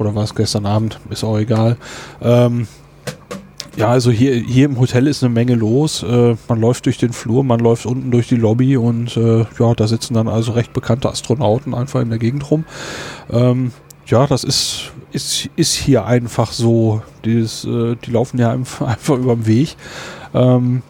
oder 0.00 0.14
war 0.14 0.24
es 0.24 0.34
gestern 0.34 0.66
Abend? 0.66 0.98
Ist 1.10 1.24
auch 1.24 1.38
egal. 1.38 1.76
Ähm, 2.22 2.66
ja, 3.76 3.88
also 3.88 4.10
hier, 4.10 4.34
hier 4.34 4.64
im 4.64 4.80
Hotel 4.80 5.06
ist 5.06 5.22
eine 5.22 5.32
Menge 5.32 5.54
los. 5.54 6.02
Äh, 6.02 6.36
man 6.48 6.60
läuft 6.60 6.86
durch 6.86 6.98
den 6.98 7.12
Flur, 7.12 7.44
man 7.44 7.60
läuft 7.60 7.86
unten 7.86 8.10
durch 8.10 8.26
die 8.26 8.36
Lobby 8.36 8.76
und 8.76 9.16
äh, 9.16 9.44
ja, 9.58 9.74
da 9.76 9.86
sitzen 9.86 10.14
dann 10.14 10.26
also 10.26 10.52
recht 10.52 10.72
bekannte 10.72 11.08
Astronauten 11.08 11.74
einfach 11.74 12.00
in 12.00 12.08
der 12.08 12.18
Gegend 12.18 12.50
rum. 12.50 12.64
Ähm, 13.30 13.72
ja, 14.06 14.26
das 14.26 14.42
ist, 14.42 14.90
ist, 15.12 15.48
ist 15.54 15.74
hier 15.74 16.06
einfach 16.06 16.50
so. 16.52 17.02
Dieses, 17.24 17.64
äh, 17.64 17.96
die 18.04 18.10
laufen 18.10 18.38
ja 18.38 18.50
einfach, 18.52 19.18
über 19.18 19.36
den 19.36 19.46
Weg. 19.46 19.76
Ähm, 20.34 20.82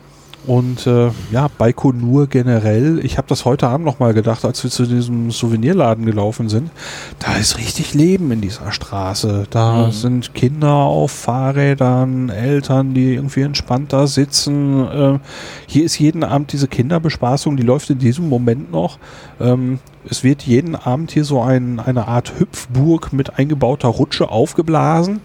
und 0.46 0.86
äh, 0.86 1.10
ja, 1.30 1.48
Baikonur 1.58 2.26
generell, 2.26 3.00
ich 3.04 3.18
habe 3.18 3.28
das 3.28 3.44
heute 3.44 3.68
Abend 3.68 3.84
nochmal 3.84 4.14
gedacht, 4.14 4.44
als 4.44 4.62
wir 4.64 4.70
zu 4.70 4.86
diesem 4.86 5.30
Souvenirladen 5.30 6.06
gelaufen 6.06 6.48
sind, 6.48 6.70
da 7.18 7.34
ist 7.36 7.58
richtig 7.58 7.94
Leben 7.94 8.30
in 8.32 8.40
dieser 8.40 8.72
Straße. 8.72 9.46
Da 9.50 9.86
Mhm. 9.88 9.92
sind 9.92 10.34
Kinder 10.34 10.72
auf 10.72 11.10
Fahrrädern, 11.12 12.30
Eltern, 12.30 12.94
die 12.94 13.14
irgendwie 13.14 13.42
entspannt 13.42 13.92
da 13.92 14.06
sitzen. 14.06 14.86
Ähm, 14.92 15.20
hier 15.66 15.84
ist 15.84 15.98
jeden 15.98 16.24
Abend 16.24 16.52
diese 16.52 16.68
Kinderbespaßung, 16.68 17.56
die 17.56 17.62
läuft 17.62 17.90
in 17.90 17.98
diesem 17.98 18.28
Moment 18.28 18.70
noch. 18.72 18.98
Ähm, 19.40 19.78
es 20.08 20.24
wird 20.24 20.42
jeden 20.42 20.76
Abend 20.76 21.10
hier 21.10 21.24
so 21.24 21.42
ein, 21.42 21.78
eine 21.78 22.08
Art 22.08 22.32
Hüpfburg 22.38 23.12
mit 23.12 23.38
eingebauter 23.38 23.88
Rutsche 23.88 24.30
aufgeblasen. 24.30 25.20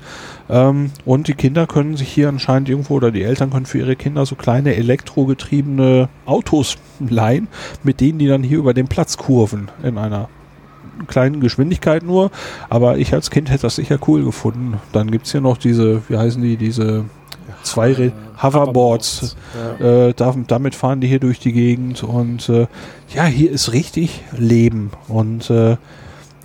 Ähm, 0.50 0.92
und 1.06 1.28
die 1.28 1.34
Kinder 1.34 1.68
können 1.68 1.98
sich 1.98 2.10
hier 2.10 2.30
anscheinend 2.30 2.70
irgendwo 2.70 2.96
oder 2.96 3.12
die 3.12 3.24
Eltern 3.24 3.50
können 3.50 3.66
für 3.66 3.80
ihre 3.80 3.96
Kinder 3.96 4.26
so 4.26 4.36
kleine 4.36 4.76
elektrogetriebene 4.76 6.10
Autos 6.26 6.78
leihen, 7.00 7.48
mit 7.84 8.02
denen 8.02 8.20
die 8.20 8.28
dann 8.28 8.44
hier 8.44 8.60
über 8.60 8.74
den 8.74 8.88
Platz 8.88 9.18
kurven 9.18 9.70
in 9.84 9.98
einer 9.98 10.30
kleinen 11.08 11.42
Geschwindigkeit 11.42 12.04
nur. 12.04 12.32
Aber 12.70 12.98
ich 12.98 13.14
als 13.14 13.32
Kind 13.32 13.50
hätte 13.50 13.64
das 13.64 13.76
sicher 13.76 14.00
cool 14.08 14.24
gefunden. 14.24 14.80
Dann 14.92 15.12
gibt 15.12 15.26
es 15.26 15.32
hier 15.32 15.42
noch 15.42 15.58
diese, 15.58 16.04
wie 16.10 16.18
heißen 16.18 16.42
die, 16.42 16.58
diese 16.58 17.06
zwei 17.64 17.92
Äh, 17.92 18.12
Hoverboards. 18.42 19.36
Ja. 19.80 20.08
Äh, 20.08 20.14
da, 20.14 20.36
damit 20.48 20.76
fahren 20.76 21.02
die 21.02 21.08
hier 21.08 21.20
durch 21.20 21.40
die 21.40 21.54
Gegend 21.54 22.04
und 22.04 22.50
äh, 22.50 22.68
ja, 23.14 23.26
hier 23.26 23.52
ist 23.52 23.74
richtig 23.74 24.24
Leben 24.38 24.92
und 25.08 25.50
äh, 25.50 25.78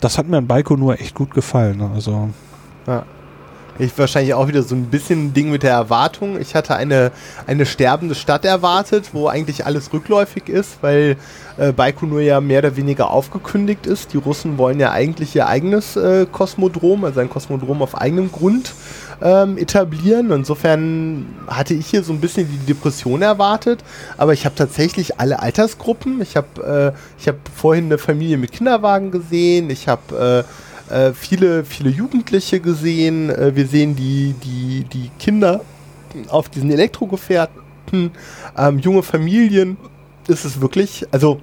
das 0.01 0.19
hat 0.19 0.29
mir 0.29 0.39
an 0.39 0.47
Baikonur 0.47 1.01
echt 1.01 1.15
gut 1.15 1.33
gefallen. 1.33 1.83
Also 1.95 2.31
Ich 3.81 3.97
wahrscheinlich 3.97 4.35
auch 4.35 4.47
wieder 4.47 4.63
so 4.63 4.75
ein 4.75 4.85
bisschen 4.85 5.33
Ding 5.33 5.51
mit 5.51 5.63
der 5.63 5.71
Erwartung. 5.71 6.39
Ich 6.39 6.55
hatte 6.55 6.77
eine, 6.77 7.13
eine 7.47 7.65
sterbende 7.65 8.15
Stadt 8.15 8.45
erwartet, 8.45 9.11
wo 9.15 9.27
eigentlich 9.27 9.65
alles 9.65 9.91
rückläufig 9.91 10.51
ist, 10.51 10.83
weil 10.83 11.17
äh, 11.57 11.73
Baikonur 11.73 12.21
ja 12.21 12.43
mehr 12.43 12.59
oder 12.59 12.77
weniger 12.77 13.11
aufgekündigt 13.11 13.87
ist. 13.87 14.13
Die 14.13 14.19
Russen 14.19 14.59
wollen 14.59 14.81
ja 14.81 14.93
eigentlich 14.93 15.35
ihr 15.35 15.47
eigenes 15.47 15.97
äh, 15.97 16.27
Kosmodrom, 16.31 17.07
also 17.07 17.21
ein 17.21 17.31
Kosmodrom 17.31 17.81
auf 17.81 17.97
eigenem 17.97 18.31
Grund 18.31 18.75
ähm, 19.23 19.57
etablieren. 19.57 20.31
Insofern 20.31 21.25
hatte 21.47 21.73
ich 21.73 21.87
hier 21.87 22.03
so 22.03 22.13
ein 22.13 22.21
bisschen 22.21 22.49
die 22.51 22.75
Depression 22.75 23.23
erwartet, 23.23 23.83
aber 24.19 24.35
ich 24.35 24.45
habe 24.45 24.57
tatsächlich 24.57 25.19
alle 25.19 25.41
Altersgruppen. 25.41 26.21
Ich 26.21 26.37
habe 26.37 26.95
äh, 26.95 27.27
hab 27.27 27.37
vorhin 27.57 27.87
eine 27.87 27.97
Familie 27.97 28.37
mit 28.37 28.53
Kinderwagen 28.53 29.11
gesehen. 29.11 29.71
Ich 29.71 29.89
habe 29.89 30.45
äh, 30.47 30.70
äh, 30.91 31.13
viele, 31.15 31.65
viele 31.65 31.91
Jugendliche 31.91 32.61
gesehen. 32.61 33.31
Äh, 33.31 33.55
wir 33.55 33.67
sehen 33.67 33.97
die, 33.97 34.35
die, 34.45 34.85
die 34.85 35.11
Kinder 35.19 35.61
auf 36.29 36.49
diesen 36.49 36.71
Elektrogefährten, 36.71 38.11
ähm, 38.57 38.79
junge 38.79 39.03
Familien. 39.03 39.77
Ist 40.29 40.45
es 40.45 40.61
wirklich, 40.61 41.07
also 41.11 41.41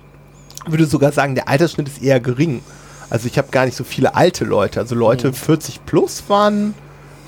würde 0.66 0.86
sogar 0.86 1.12
sagen, 1.12 1.36
der 1.36 1.48
Altersschnitt 1.48 1.88
ist 1.88 2.02
eher 2.02 2.20
gering. 2.20 2.62
Also 3.10 3.28
ich 3.28 3.38
habe 3.38 3.48
gar 3.52 3.66
nicht 3.66 3.76
so 3.76 3.84
viele 3.84 4.16
alte 4.16 4.44
Leute. 4.44 4.80
Also 4.80 4.96
Leute 4.96 5.32
40 5.32 5.86
plus 5.86 6.24
waren, 6.28 6.74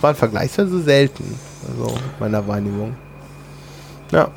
waren 0.01 0.15
vergleichsweise 0.15 0.81
selten. 0.81 1.23
Also 1.67 1.95
meiner 2.19 2.45
Wahrnehmung. 2.47 2.95
Ja. 4.11 4.29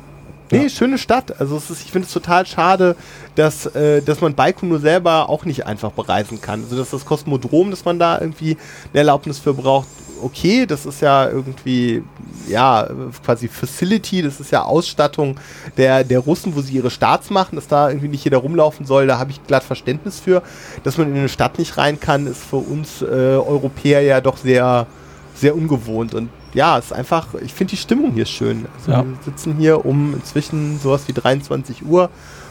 Nee, 0.53 0.69
schöne 0.69 0.97
Stadt. 0.97 1.39
Also 1.39 1.57
es 1.57 1.69
ist, 1.69 1.83
ich 1.83 1.91
finde 1.91 2.07
es 2.07 2.13
total 2.13 2.45
schade, 2.45 2.95
dass, 3.35 3.65
äh, 3.67 4.01
dass 4.01 4.21
man 4.21 4.35
Baikonur 4.35 4.79
selber 4.79 5.29
auch 5.29 5.45
nicht 5.45 5.65
einfach 5.65 5.91
bereisen 5.91 6.41
kann. 6.41 6.63
Also 6.63 6.77
dass 6.77 6.91
das 6.91 7.05
Kosmodrom, 7.05 7.71
dass 7.71 7.85
man 7.85 7.99
da 7.99 8.19
irgendwie 8.19 8.57
eine 8.91 8.99
Erlaubnis 8.99 9.39
für 9.39 9.53
braucht 9.53 9.87
okay, 10.23 10.65
das 10.65 10.85
ist 10.85 11.01
ja 11.01 11.27
irgendwie, 11.29 12.03
ja, 12.47 12.87
quasi 13.25 13.47
Facility, 13.47 14.21
das 14.21 14.39
ist 14.39 14.51
ja 14.51 14.63
Ausstattung 14.63 15.37
der, 15.77 16.03
der 16.03 16.19
Russen, 16.19 16.55
wo 16.55 16.61
sie 16.61 16.73
ihre 16.73 16.89
Starts 16.89 17.29
machen, 17.29 17.55
dass 17.55 17.67
da 17.67 17.89
irgendwie 17.89 18.07
nicht 18.07 18.23
jeder 18.23 18.37
rumlaufen 18.37 18.85
soll, 18.85 19.07
da 19.07 19.19
habe 19.19 19.31
ich 19.31 19.43
glatt 19.45 19.63
Verständnis 19.63 20.19
für. 20.19 20.41
Dass 20.83 20.97
man 20.97 21.09
in 21.11 21.17
eine 21.17 21.29
Stadt 21.29 21.59
nicht 21.59 21.77
rein 21.77 21.99
kann, 21.99 22.27
ist 22.27 22.43
für 22.43 22.57
uns 22.57 23.01
äh, 23.01 23.05
Europäer 23.05 24.01
ja 24.01 24.21
doch 24.21 24.37
sehr, 24.37 24.87
sehr 25.35 25.55
ungewohnt 25.55 26.13
und 26.13 26.29
ja, 26.53 26.77
es 26.77 26.85
ist 26.85 26.93
einfach, 26.93 27.33
ich 27.35 27.53
finde 27.53 27.71
die 27.71 27.77
Stimmung 27.77 28.11
hier 28.13 28.25
schön. 28.25 28.65
Also 28.77 28.91
Ja. 28.91 29.03
Wir 29.05 29.17
sitzen 29.25 29.55
hier 29.57 29.85
um 29.85 30.13
inzwischen 30.13 30.79
sowas 30.79 31.07
wie 31.07 31.13
23 31.13 31.85
Uhr 31.85 32.09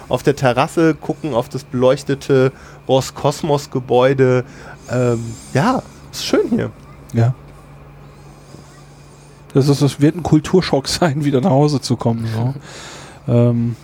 auf 0.09 0.23
der 0.23 0.37
Terrasse, 0.37 0.95
gucken 0.95 1.35
auf 1.35 1.49
das 1.49 1.65
beleuchtete 1.65 2.53
Roskosmos-Gebäude. 2.89 4.45
Ähm, 4.91 5.35
ja, 5.55 5.83
ist 6.11 6.25
schön 6.25 6.49
hier. 6.51 6.71
Ja. 7.13 7.35
Das, 9.55 9.69
ist, 9.69 9.83
das 9.83 10.01
wird 10.01 10.17
ein 10.17 10.23
Kulturschock 10.23 10.89
sein, 10.89 11.25
wieder 11.25 11.41
nach 11.41 11.51
Hause 11.51 11.81
zu 11.81 11.97
kommen. 11.97 12.27
So. 12.27 12.55
ähm, 13.33 13.77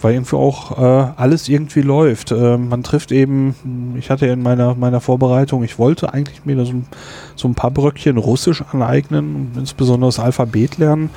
weil 0.00 0.14
irgendwie 0.14 0.36
auch 0.36 0.78
äh, 0.78 1.12
alles 1.16 1.48
irgendwie 1.48 1.80
läuft. 1.80 2.32
Ähm, 2.32 2.68
man 2.68 2.82
trifft 2.82 3.12
eben, 3.12 3.94
ich 3.98 4.10
hatte 4.10 4.26
ja 4.26 4.32
in 4.32 4.42
meiner, 4.42 4.74
meiner 4.74 5.00
Vorbereitung, 5.00 5.64
ich 5.64 5.78
wollte 5.78 6.12
eigentlich 6.12 6.44
mir 6.44 6.64
so, 6.64 6.72
ein- 6.72 6.86
so 7.34 7.48
ein 7.48 7.54
paar 7.54 7.70
Bröckchen 7.70 8.16
Russisch 8.18 8.62
aneignen, 8.72 9.52
insbesondere 9.56 10.08
das 10.08 10.18
Alphabet 10.18 10.78
lernen. 10.78 11.10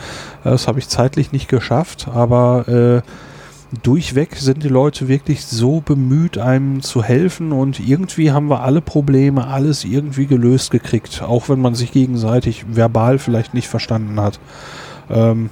Äh, 0.44 0.52
das 0.52 0.68
habe 0.68 0.80
ich 0.80 0.88
zeitlich 0.88 1.32
nicht 1.32 1.48
geschafft, 1.50 2.08
aber 2.14 2.68
äh, 2.68 3.02
durchweg 3.84 4.36
sind 4.36 4.64
die 4.64 4.68
Leute 4.70 5.08
wirklich 5.08 5.46
so 5.46 5.82
bemüht, 5.82 6.38
einem 6.40 6.82
zu 6.82 7.04
helfen 7.04 7.52
und 7.52 7.80
irgendwie 7.80 8.32
haben 8.32 8.48
wir 8.50 8.62
alle 8.64 8.82
Probleme, 8.82 9.46
alles 9.48 9.86
irgendwie 9.86 10.26
gelöst 10.26 10.72
gekriegt, 10.72 11.22
auch 11.22 11.50
wenn 11.50 11.62
man 11.62 11.76
sich 11.76 11.92
gegenseitig 11.92 12.66
verbal 12.68 13.20
vielleicht 13.20 13.54
nicht 13.54 13.68
verstanden 13.68 14.20
hat. 14.20 14.40
Ähm, 15.12 15.52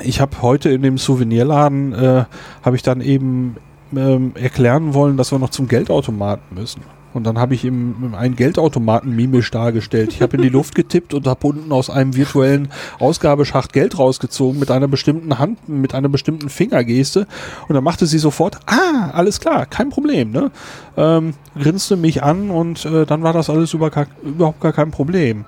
ich 0.00 0.20
habe 0.20 0.42
heute 0.42 0.70
in 0.70 0.82
dem 0.82 0.98
Souvenirladen, 0.98 1.92
äh, 1.92 2.24
habe 2.62 2.76
ich 2.76 2.82
dann 2.82 3.00
eben 3.00 3.56
ähm, 3.96 4.32
erklären 4.34 4.94
wollen, 4.94 5.16
dass 5.16 5.32
wir 5.32 5.38
noch 5.38 5.50
zum 5.50 5.68
Geldautomaten 5.68 6.56
müssen. 6.56 6.82
Und 7.14 7.24
dann 7.24 7.38
habe 7.38 7.54
ich 7.54 7.64
ihm 7.64 8.12
einen 8.18 8.34
Geldautomaten 8.34 9.14
mimisch 9.14 9.52
dargestellt. 9.52 10.12
Ich 10.12 10.20
habe 10.20 10.36
in 10.36 10.42
die 10.42 10.48
Luft 10.48 10.74
getippt 10.74 11.14
und 11.14 11.28
habe 11.28 11.46
unten 11.46 11.70
aus 11.70 11.88
einem 11.88 12.16
virtuellen 12.16 12.68
Ausgabeschacht 12.98 13.72
Geld 13.72 13.96
rausgezogen 13.96 14.58
mit 14.58 14.72
einer 14.72 14.88
bestimmten 14.88 15.38
Hand, 15.38 15.68
mit 15.68 15.94
einer 15.94 16.08
bestimmten 16.08 16.48
Fingergeste. 16.48 17.28
Und 17.68 17.76
dann 17.76 17.84
machte 17.84 18.06
sie 18.06 18.18
sofort, 18.18 18.58
ah, 18.66 19.10
alles 19.12 19.38
klar, 19.38 19.64
kein 19.66 19.90
Problem. 19.90 20.32
Ne? 20.32 20.50
Ähm, 20.96 21.34
grinste 21.56 21.96
mich 21.96 22.24
an 22.24 22.50
und 22.50 22.84
äh, 22.84 23.06
dann 23.06 23.22
war 23.22 23.32
das 23.32 23.48
alles 23.48 23.72
überhaupt 23.74 24.60
gar 24.60 24.72
kein 24.72 24.90
Problem. 24.90 25.44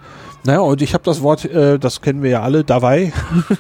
Naja, 0.47 0.61
und 0.61 0.81
ich 0.81 0.95
habe 0.95 1.03
das 1.03 1.23
Wort, 1.23 1.45
äh, 1.45 1.77
das 1.79 2.01
kennen 2.01 2.23
wir 2.23 2.31
ja 2.31 2.43
alle, 2.43 2.63
dabei, 2.63 3.13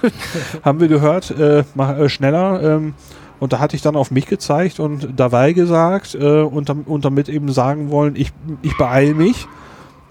haben 0.62 0.78
wir 0.78 0.86
gehört, 0.86 1.32
äh, 1.32 1.64
mach, 1.74 1.98
äh, 1.98 2.08
schneller. 2.08 2.62
Ähm, 2.62 2.94
und 3.40 3.52
da 3.52 3.58
hatte 3.58 3.74
ich 3.74 3.82
dann 3.82 3.96
auf 3.96 4.12
mich 4.12 4.26
gezeigt 4.26 4.78
und 4.78 5.08
dabei 5.16 5.52
gesagt 5.52 6.14
äh, 6.14 6.42
und, 6.42 6.70
und 6.70 7.04
damit 7.04 7.28
eben 7.28 7.52
sagen 7.52 7.90
wollen, 7.90 8.14
ich, 8.14 8.32
ich 8.62 8.76
beeile 8.78 9.14
mich. 9.14 9.48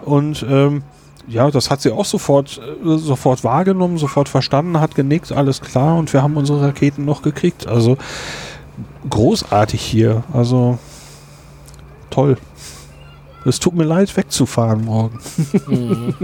Und 0.04 0.46
ähm, 0.48 0.84
ja, 1.28 1.50
das 1.50 1.72
hat 1.72 1.82
sie 1.82 1.92
auch 1.92 2.06
sofort, 2.06 2.60
äh, 2.60 2.98
sofort 2.98 3.46
wahrgenommen, 3.46 3.98
sofort 3.98 4.28
verstanden, 4.28 4.80
hat 4.80 4.96
genickt, 4.96 5.32
alles 5.32 5.62
klar 5.62 5.98
und 5.98 6.12
wir 6.12 6.22
haben 6.22 6.36
unsere 6.36 6.62
Raketen 6.62 7.06
noch 7.06 7.22
gekriegt. 7.22 7.68
Also 7.68 7.98
großartig 9.10 9.82
hier. 9.82 10.24
Also 10.34 10.78
toll. 12.10 12.38
Es 13.48 13.60
tut 13.60 13.76
mir 13.76 13.84
leid, 13.84 14.16
wegzufahren 14.18 14.84
morgen. 14.84 15.20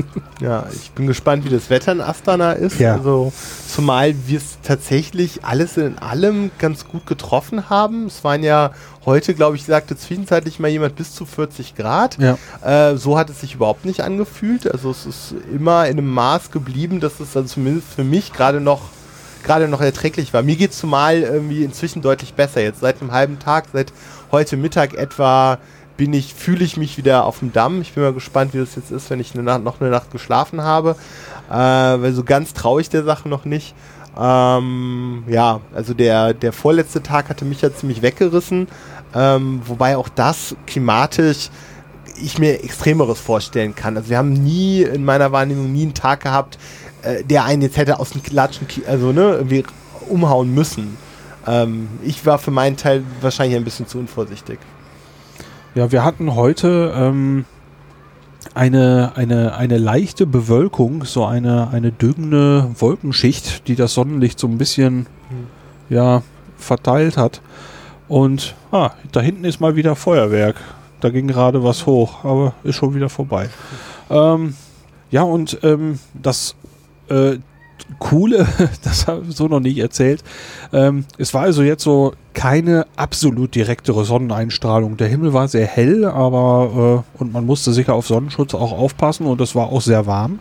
Ja, 0.41 0.65
ich 0.73 0.89
bin 0.91 1.05
gespannt, 1.05 1.45
wie 1.45 1.49
das 1.49 1.69
Wetter 1.69 1.91
in 1.91 2.01
Astana 2.01 2.53
ist. 2.53 2.79
Ja. 2.79 2.95
Also, 2.95 3.31
zumal 3.67 4.15
wir 4.25 4.39
es 4.39 4.57
tatsächlich 4.63 5.45
alles 5.45 5.77
in 5.77 5.99
allem 5.99 6.49
ganz 6.57 6.87
gut 6.87 7.05
getroffen 7.05 7.69
haben. 7.69 8.07
Es 8.07 8.23
waren 8.23 8.41
ja 8.41 8.71
heute, 9.05 9.35
glaube 9.35 9.55
ich, 9.55 9.65
sagte 9.65 9.95
zwischenzeitlich 9.95 10.59
mal 10.59 10.69
jemand 10.69 10.95
bis 10.95 11.13
zu 11.13 11.27
40 11.27 11.75
Grad. 11.75 12.17
Ja. 12.17 12.37
Äh, 12.63 12.97
so 12.97 13.19
hat 13.19 13.29
es 13.29 13.41
sich 13.41 13.53
überhaupt 13.53 13.85
nicht 13.85 14.01
angefühlt. 14.01 14.71
Also 14.71 14.89
es 14.89 15.05
ist 15.05 15.35
immer 15.53 15.85
in 15.85 15.99
einem 15.99 16.09
Maß 16.09 16.49
geblieben, 16.49 16.99
dass 16.99 17.19
es 17.19 17.37
also 17.37 17.47
zumindest 17.47 17.87
für 17.89 18.03
mich 18.03 18.33
gerade 18.33 18.61
noch 18.61 18.81
gerade 19.43 19.67
noch 19.67 19.81
erträglich 19.81 20.33
war. 20.33 20.43
Mir 20.43 20.55
geht 20.55 20.71
es 20.71 20.77
zumal 20.77 21.21
irgendwie 21.21 21.63
inzwischen 21.63 22.01
deutlich 22.01 22.33
besser. 22.33 22.61
Jetzt 22.61 22.81
seit 22.81 23.01
einem 23.01 23.11
halben 23.11 23.39
Tag, 23.39 23.65
seit 23.73 23.91
heute 24.31 24.55
Mittag 24.57 24.93
etwa 24.93 25.57
bin 26.01 26.13
ich, 26.13 26.33
fühle 26.33 26.65
ich 26.65 26.77
mich 26.77 26.97
wieder 26.97 27.25
auf 27.25 27.37
dem 27.39 27.53
Damm. 27.53 27.79
Ich 27.81 27.93
bin 27.93 28.01
mal 28.01 28.11
gespannt, 28.11 28.55
wie 28.55 28.57
das 28.57 28.73
jetzt 28.75 28.89
ist, 28.89 29.11
wenn 29.11 29.19
ich 29.19 29.35
eine 29.35 29.43
Nacht, 29.43 29.63
noch 29.63 29.79
eine 29.79 29.91
Nacht 29.91 30.11
geschlafen 30.11 30.63
habe. 30.63 30.95
Äh, 31.47 31.53
weil 31.53 32.11
so 32.11 32.23
ganz 32.23 32.53
traue 32.53 32.81
ich 32.81 32.89
der 32.89 33.03
Sache 33.03 33.29
noch 33.29 33.45
nicht. 33.45 33.75
Ähm, 34.19 35.23
ja, 35.27 35.61
also 35.75 35.93
der, 35.93 36.33
der 36.33 36.53
vorletzte 36.53 37.03
Tag 37.03 37.29
hatte 37.29 37.45
mich 37.45 37.61
ja 37.61 37.71
ziemlich 37.71 38.01
weggerissen. 38.01 38.67
Ähm, 39.13 39.61
wobei 39.63 39.95
auch 39.95 40.09
das 40.09 40.55
klimatisch 40.65 41.51
ich 42.19 42.39
mir 42.39 42.63
Extremeres 42.63 43.19
vorstellen 43.19 43.75
kann. 43.75 43.95
Also 43.95 44.09
wir 44.09 44.17
haben 44.17 44.33
nie 44.33 44.81
in 44.81 45.05
meiner 45.05 45.31
Wahrnehmung 45.31 45.71
nie 45.71 45.83
einen 45.83 45.93
Tag 45.93 46.21
gehabt, 46.21 46.57
äh, 47.03 47.23
der 47.23 47.45
einen 47.45 47.61
jetzt 47.61 47.77
hätte 47.77 47.99
aus 47.99 48.09
dem 48.09 48.23
Klatschen, 48.23 48.65
also 48.87 49.11
ne, 49.11 49.35
irgendwie 49.35 49.65
umhauen 50.09 50.51
müssen. 50.51 50.97
Ähm, 51.45 51.89
ich 52.01 52.25
war 52.25 52.39
für 52.39 52.49
meinen 52.49 52.75
Teil 52.75 53.03
wahrscheinlich 53.21 53.55
ein 53.55 53.63
bisschen 53.63 53.85
zu 53.85 53.99
unvorsichtig. 53.99 54.57
Ja, 55.73 55.89
wir 55.89 56.03
hatten 56.03 56.35
heute 56.35 56.93
ähm, 56.93 57.45
eine, 58.53 59.13
eine, 59.15 59.55
eine 59.55 59.77
leichte 59.77 60.27
Bewölkung, 60.27 61.05
so 61.05 61.25
eine, 61.25 61.69
eine 61.69 61.93
dünne 61.93 62.71
Wolkenschicht, 62.77 63.69
die 63.69 63.75
das 63.75 63.93
Sonnenlicht 63.93 64.37
so 64.37 64.47
ein 64.47 64.57
bisschen 64.57 65.07
ja, 65.89 66.23
verteilt 66.57 67.15
hat. 67.15 67.41
Und 68.09 68.53
ah, 68.73 68.91
da 69.13 69.21
hinten 69.21 69.45
ist 69.45 69.61
mal 69.61 69.77
wieder 69.77 69.95
Feuerwerk. 69.95 70.57
Da 70.99 71.09
ging 71.09 71.27
gerade 71.27 71.63
was 71.63 71.85
hoch, 71.85 72.25
aber 72.25 72.53
ist 72.63 72.75
schon 72.75 72.93
wieder 72.93 73.07
vorbei. 73.07 73.49
Ähm, 74.09 74.55
ja, 75.09 75.23
und 75.23 75.57
ähm, 75.63 75.99
das 76.13 76.55
äh, 77.09 77.37
Coole, 77.99 78.47
das 78.83 79.07
habe 79.07 79.23
ich 79.27 79.35
so 79.35 79.47
noch 79.47 79.59
nicht 79.59 79.77
erzählt, 79.77 80.23
ähm, 80.73 81.05
es 81.17 81.33
war 81.33 81.43
also 81.43 81.63
jetzt 81.63 81.83
so 81.83 82.13
keine 82.33 82.85
absolut 82.95 83.55
direktere 83.55 84.05
Sonneneinstrahlung. 84.05 84.97
Der 84.97 85.07
Himmel 85.07 85.33
war 85.33 85.47
sehr 85.47 85.65
hell, 85.65 86.05
aber 86.05 87.03
äh, 87.17 87.21
und 87.21 87.33
man 87.33 87.45
musste 87.45 87.73
sicher 87.73 87.93
auf 87.93 88.07
Sonnenschutz 88.07 88.53
auch 88.53 88.71
aufpassen 88.71 89.25
und 89.25 89.41
es 89.41 89.55
war 89.55 89.67
auch 89.67 89.81
sehr 89.81 90.05
warm. 90.05 90.39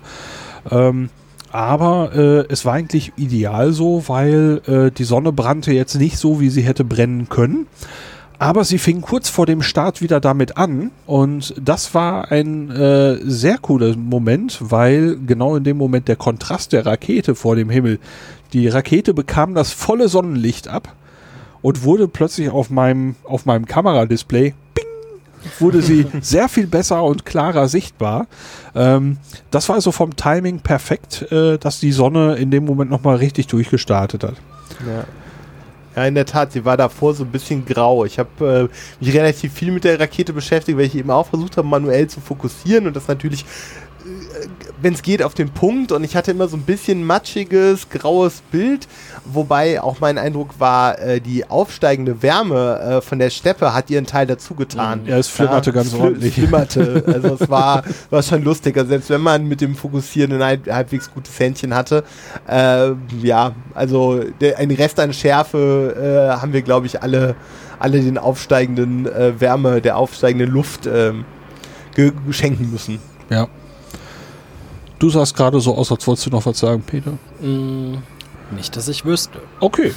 Ähm, 0.71 1.11
aber 1.53 2.13
äh, 2.15 2.53
es 2.53 2.65
war 2.65 2.75
eigentlich 2.75 3.13
ideal 3.17 3.73
so, 3.73 4.05
weil 4.07 4.63
äh, 4.67 4.91
die 4.93 5.05
Sonne 5.05 5.33
brannte 5.33 5.73
jetzt 5.73 5.97
nicht 5.97 6.17
so, 6.17 6.41
wie 6.41 6.49
sie 6.49 6.63
hätte 6.63 6.85
brennen 6.85 7.29
können. 7.29 7.67
Aber 8.41 8.65
sie 8.65 8.79
fing 8.79 9.03
kurz 9.03 9.29
vor 9.29 9.45
dem 9.45 9.61
Start 9.61 10.01
wieder 10.01 10.19
damit 10.19 10.57
an 10.57 10.93
und 11.05 11.53
das 11.63 11.93
war 11.93 12.33
ein 12.33 12.71
äh, 12.71 13.19
sehr 13.23 13.59
cooler 13.59 13.95
Moment, 13.99 14.57
weil 14.61 15.19
genau 15.27 15.57
in 15.57 15.65
dem 15.65 15.77
Moment 15.77 16.09
der 16.09 16.17
Kontrast 16.17 16.73
der 16.73 16.87
Rakete 16.87 17.35
vor 17.35 17.55
dem 17.55 17.69
Himmel, 17.69 17.99
die 18.55 18.67
Rakete 18.67 19.13
bekam 19.13 19.55
das 19.55 19.73
volle 19.73 20.09
Sonnenlicht 20.09 20.69
ab 20.69 20.95
und 21.61 21.85
wurde 21.85 22.09
plötzlich 22.09 22.49
auf 22.49 22.71
meinem, 22.71 23.15
auf 23.25 23.45
meinem 23.45 23.67
Kameradisplay, 23.67 24.55
ping, 24.73 24.87
wurde 25.59 25.83
sie 25.83 26.07
sehr 26.23 26.49
viel 26.49 26.67
besser 26.67 27.03
und 27.03 27.27
klarer 27.27 27.69
sichtbar. 27.69 28.27
Ähm, 28.75 29.19
das 29.51 29.69
war 29.69 29.77
also 29.77 29.93
vom 29.93 30.17
Timing 30.17 30.61
perfekt, 30.61 31.31
äh, 31.31 31.59
dass 31.59 31.79
die 31.79 31.93
Sonne 31.93 32.37
in 32.37 32.51
dem 32.51 32.65
Moment 32.65 32.91
nochmal 32.91 33.17
richtig 33.17 33.49
durchgestartet 33.49 34.25
hat. 34.25 34.37
Ja. 34.87 35.05
Ja, 35.97 36.05
in 36.07 36.15
der 36.15 36.27
Tat, 36.27 36.53
sie 36.53 36.65
war 36.65 36.77
davor 36.77 37.15
so 37.15 37.25
ein 37.25 37.31
bisschen 37.31 37.65
grau. 37.65 38.05
Ich 38.05 38.19
habe 38.19 38.71
äh, 38.71 39.05
mich 39.05 39.15
relativ 39.15 39.53
viel 39.53 39.73
mit 39.73 39.83
der 39.85 39.99
Rakete 39.99 40.33
beschäftigt, 40.33 40.79
weil 40.79 40.87
ich 40.87 40.95
eben 40.95 41.11
auch 41.11 41.27
versucht 41.27 41.57
habe, 41.57 41.67
manuell 41.67 42.07
zu 42.07 42.21
fokussieren 42.21 42.87
und 42.87 42.95
das 42.95 43.09
natürlich, 43.09 43.45
wenn 44.83 44.95
es 44.95 45.03
geht, 45.03 45.23
auf 45.23 45.35
den 45.35 45.51
Punkt. 45.51 45.93
Und 45.93 46.05
ich 46.05 46.17
hatte 46.17 46.31
immer 46.31 46.49
so 46.49 46.57
ein 46.57 46.63
bisschen 46.63 47.05
matschiges, 47.05 47.89
graues 47.91 48.43
Bild, 48.51 48.89
wobei 49.25 49.81
auch 49.83 50.01
mein 50.01 50.19
Eindruck 50.19 50.59
war, 50.59 50.99
äh, 50.99 51.21
die 51.21 51.49
aufsteigende 51.49 52.23
Wärme 52.23 52.81
äh, 52.81 53.01
von 53.01 53.19
der 53.19 53.31
Steppe 53.31 53.75
hat 53.75 53.91
ihren 53.91 54.07
Teil 54.07 54.27
dazu 54.27 54.55
getan. 54.55 55.03
Ja, 55.07 55.19
es 55.19 55.29
flimmerte 55.29 55.73
ganz 55.73 55.89
es 55.89 55.95
fli- 55.95 56.01
ordentlich. 56.03 56.29
Es 56.39 56.45
flimmerte. 56.45 57.05
Also 57.07 57.35
es 57.41 57.49
war, 57.51 57.83
war 58.11 58.23
schon 58.23 58.43
lustig. 58.43 58.77
Also 58.77 58.89
selbst 58.89 59.11
wenn 59.11 59.21
man 59.21 59.47
mit 59.47 59.61
dem 59.61 59.75
Fokussieren 59.75 60.33
ein 60.35 60.43
halb, 60.45 60.71
halbwegs 60.71 61.11
gutes 61.13 61.39
Händchen 61.39 61.75
hatte, 61.75 62.05
äh, 62.49 62.91
ja, 63.23 63.53
also 63.75 64.21
der, 64.41 64.59
ein 64.59 64.71
Rest 64.71 64.99
an 65.01 65.13
Schärfe 65.13 66.31
äh, 66.35 66.41
haben 66.41 66.53
wir, 66.53 66.63
glaube 66.63 66.87
ich, 66.87 67.03
alle, 67.03 67.35
alle 67.79 68.01
den 68.01 68.19
aufsteigenden 68.19 69.07
äh, 69.07 69.41
Wärme, 69.41 69.81
der 69.81 69.97
aufsteigenden 69.97 70.51
Luft 70.51 70.87
ähm, 70.87 71.25
ge 71.95 72.13
schenken 72.31 72.71
müssen. 72.71 72.99
Ja. 73.31 73.49
Du 75.01 75.11
sahst 75.11 75.35
gerade 75.37 75.59
so 75.61 75.75
aus, 75.77 75.91
als 75.91 76.07
wolltest 76.07 76.27
du 76.27 76.31
noch 76.31 76.47
was 76.47 76.59
sagen, 76.61 76.83
Peter. 76.87 77.13
Mm, 77.41 77.95
nicht, 78.55 78.77
dass 78.77 78.87
ich 78.89 79.05
wüsste. 79.05 79.41
Okay. 79.59 79.93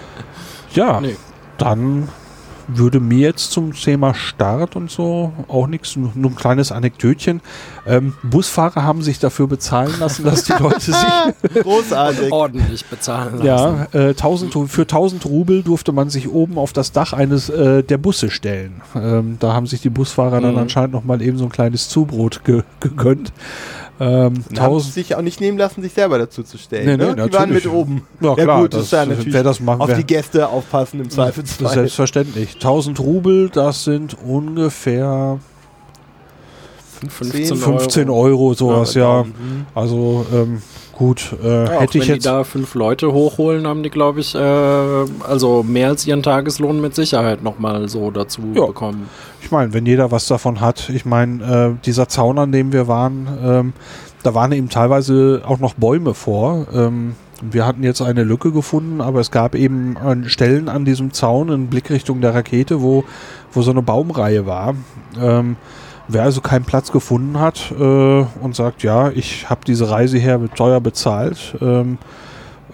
ja, 0.74 1.00
Nee. 1.00 1.16
dann 1.58 2.08
würde 2.70 3.00
mir 3.00 3.20
jetzt 3.28 3.50
zum 3.52 3.72
Thema 3.72 4.12
Start 4.12 4.76
und 4.76 4.90
so 4.90 5.32
auch 5.48 5.66
nichts, 5.66 5.96
nur, 5.96 6.12
ein 6.14 6.36
kleines 6.36 6.70
Anekdötchen. 6.70 7.40
Ähm, 7.86 8.12
Busfahrer 8.22 8.82
haben 8.82 9.00
sich 9.00 9.18
dafür 9.18 9.46
bezahlen 9.46 9.94
lassen, 9.98 10.24
dass 10.24 10.44
die 10.44 10.52
Leute 10.52 10.78
sich 10.80 10.94
Großartig. 11.62 12.30
Ordentlich 12.30 12.84
bezahlen 12.84 13.38
lassen. 13.42 13.46
ja, 13.46 13.86
äh, 13.98 14.08
1000, 14.10 14.52
Ru- 14.54 14.66
für 14.68 14.82
1000 14.82 15.24
Rubel 15.24 15.62
durfte 15.62 15.92
man 15.92 16.10
sich 16.10 16.28
oben 16.28 16.58
auf 16.58 16.74
das 16.74 16.92
Dach 16.92 17.14
eines 17.14 17.48
äh, 17.48 17.82
der 17.82 17.96
Busse 17.96 18.28
stellen. 18.28 18.82
Ähm, 18.94 19.38
da 19.40 19.54
haben 19.54 19.66
sich 19.66 19.80
die 19.80 19.88
Busfahrer 19.90 20.42
dann 20.42 20.52
Mhm. 20.52 20.58
anscheinend 20.58 20.92
noch 20.92 21.04
mal 21.04 21.22
eben 21.22 21.38
so 21.38 21.44
ein 21.44 21.50
kleines 21.50 21.88
Zubrot 21.88 22.44
ge 22.44 22.62
gegönnt. 22.80 23.32
Ähm, 24.00 24.44
Und 24.48 24.60
haben 24.60 24.66
1000, 24.66 24.94
sich 24.94 25.14
auch 25.16 25.22
nicht 25.22 25.40
nehmen 25.40 25.58
lassen, 25.58 25.82
sich 25.82 25.92
selber 25.92 26.18
dazu 26.18 26.42
zu 26.44 26.56
stellen. 26.56 26.86
Nee, 26.86 26.96
ne? 26.96 27.14
nee, 27.16 27.28
Die 27.28 27.32
waren 27.32 27.52
mit 27.52 27.66
oben. 27.66 28.06
ja, 28.20 28.28
Ja, 28.28 28.44
klar, 28.44 28.62
gut, 28.62 28.74
das 28.74 28.82
ist 28.84 28.92
ja 28.92 29.04
natürlich 29.04 29.32
wer 29.34 29.42
das 29.42 29.60
macht, 29.60 29.80
Auf 29.80 29.92
die 29.92 30.04
Gäste 30.04 30.48
aufpassen 30.48 31.00
im 31.00 31.10
Zweifelsfall. 31.10 31.74
Selbstverständlich. 31.74 32.54
1000 32.54 33.00
Rubel, 33.00 33.50
das 33.50 33.84
sind 33.84 34.16
ungefähr 34.22 35.40
15 37.08 37.56
15 37.56 38.10
Euro, 38.10 38.54
sowas, 38.54 38.94
ja. 38.94 39.24
Mhm. 39.24 39.66
Also 39.74 40.26
ähm, 40.32 40.62
gut, 40.98 41.34
äh, 41.42 41.64
Ja, 41.64 41.70
hätte 41.80 41.94
wenn 41.94 42.00
ich 42.02 42.06
die 42.08 42.12
jetzt. 42.14 42.26
da 42.26 42.44
fünf 42.44 42.74
Leute 42.74 43.12
hochholen, 43.12 43.66
haben 43.66 43.82
die, 43.82 43.90
glaube 43.90 44.20
ich, 44.20 44.34
äh, 44.34 44.38
also 44.38 45.62
mehr 45.62 45.88
als 45.88 46.06
ihren 46.06 46.22
Tageslohn 46.22 46.80
mit 46.80 46.94
Sicherheit 46.94 47.42
nochmal 47.42 47.88
so 47.88 48.10
dazu 48.10 48.42
Ja. 48.54 48.66
bekommen. 48.66 49.08
Ich 49.40 49.50
meine, 49.50 49.72
wenn 49.72 49.86
jeder 49.86 50.10
was 50.10 50.26
davon 50.26 50.60
hat, 50.60 50.90
ich 50.90 51.06
meine, 51.06 51.76
äh, 51.78 51.84
dieser 51.86 52.08
Zaun, 52.08 52.38
an 52.38 52.52
dem 52.52 52.72
wir 52.72 52.88
waren, 52.88 53.28
ähm, 53.42 53.72
da 54.24 54.34
waren 54.34 54.52
eben 54.52 54.68
teilweise 54.68 55.42
auch 55.46 55.60
noch 55.60 55.74
Bäume 55.74 56.12
vor. 56.12 56.66
Ähm, 56.74 57.14
wir 57.40 57.64
hatten 57.64 57.84
jetzt 57.84 58.02
eine 58.02 58.24
Lücke 58.24 58.50
gefunden, 58.50 59.00
aber 59.00 59.20
es 59.20 59.30
gab 59.30 59.54
eben 59.54 59.96
an 59.96 60.28
Stellen 60.28 60.68
an 60.68 60.84
diesem 60.84 61.12
Zaun 61.12 61.50
in 61.50 61.68
Blickrichtung 61.68 62.20
der 62.20 62.34
Rakete, 62.34 62.82
wo, 62.82 63.04
wo 63.52 63.62
so 63.62 63.70
eine 63.70 63.80
Baumreihe 63.82 64.44
war. 64.44 64.74
Ähm, 65.20 65.54
wer 66.08 66.22
also 66.22 66.40
keinen 66.40 66.64
Platz 66.64 66.90
gefunden 66.92 67.38
hat 67.38 67.72
äh, 67.78 67.82
und 68.42 68.54
sagt, 68.56 68.82
ja, 68.82 69.10
ich 69.10 69.48
habe 69.50 69.60
diese 69.66 69.90
Reise 69.90 70.18
her 70.18 70.38
mit 70.38 70.54
teuer 70.54 70.80
bezahlt, 70.80 71.54
ähm, 71.60 71.98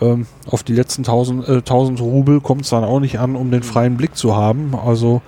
ähm, 0.00 0.26
auf 0.50 0.62
die 0.62 0.72
letzten 0.72 1.02
1000, 1.02 1.48
äh, 1.48 1.52
1000 1.58 2.00
Rubel 2.00 2.40
kommt 2.40 2.62
es 2.62 2.70
dann 2.70 2.84
auch 2.84 3.00
nicht 3.00 3.18
an, 3.18 3.36
um 3.36 3.50
den 3.50 3.62
freien 3.62 3.96
Blick 3.96 4.16
zu 4.16 4.36
haben. 4.36 4.74
Also, 4.74 5.22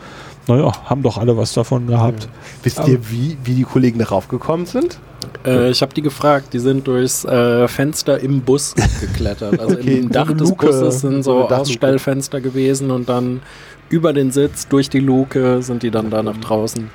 naja, 0.49 0.73
haben 0.85 1.03
doch 1.03 1.19
alle 1.19 1.37
was 1.37 1.53
davon 1.53 1.87
gehabt. 1.87 2.29
Wisst 2.63 2.81
Aber- 2.81 2.89
ihr, 2.89 3.11
wie, 3.11 3.37
wie 3.45 3.55
die 3.55 3.63
Kollegen 3.65 3.99
darauf 3.99 4.29
gekommen 4.29 4.67
sind? 4.67 4.99
Äh, 5.45 5.71
ich 5.71 5.83
habe 5.83 5.95
die 5.95 6.03
gefragt, 6.03 6.53
die 6.53 6.59
sind 6.59 6.87
durchs 6.87 7.25
äh, 7.25 7.67
Fenster 7.69 8.19
im 8.21 8.41
Bus 8.41 8.75
geklettert. 9.01 9.59
Also 9.61 9.77
Okay, 9.77 9.99
im 9.99 10.11
Dach 10.11 10.33
des 10.33 10.49
Luke, 10.51 10.67
Busses 10.67 11.01
sind 11.01 11.23
so. 11.23 11.49
Ausstellfenster 11.49 12.41
gewesen 12.41 12.91
und 12.91 13.09
dann 13.09 13.43
über 13.89 14.13
den 14.13 14.31
Sitz, 14.33 14.67
durch 14.69 14.89
die 14.91 14.99
Luke 15.01 15.63
sind 15.63 15.83
die 15.85 15.91
dann 15.91 16.11
da 16.11 16.23
nach 16.23 16.37
draußen. 16.37 16.91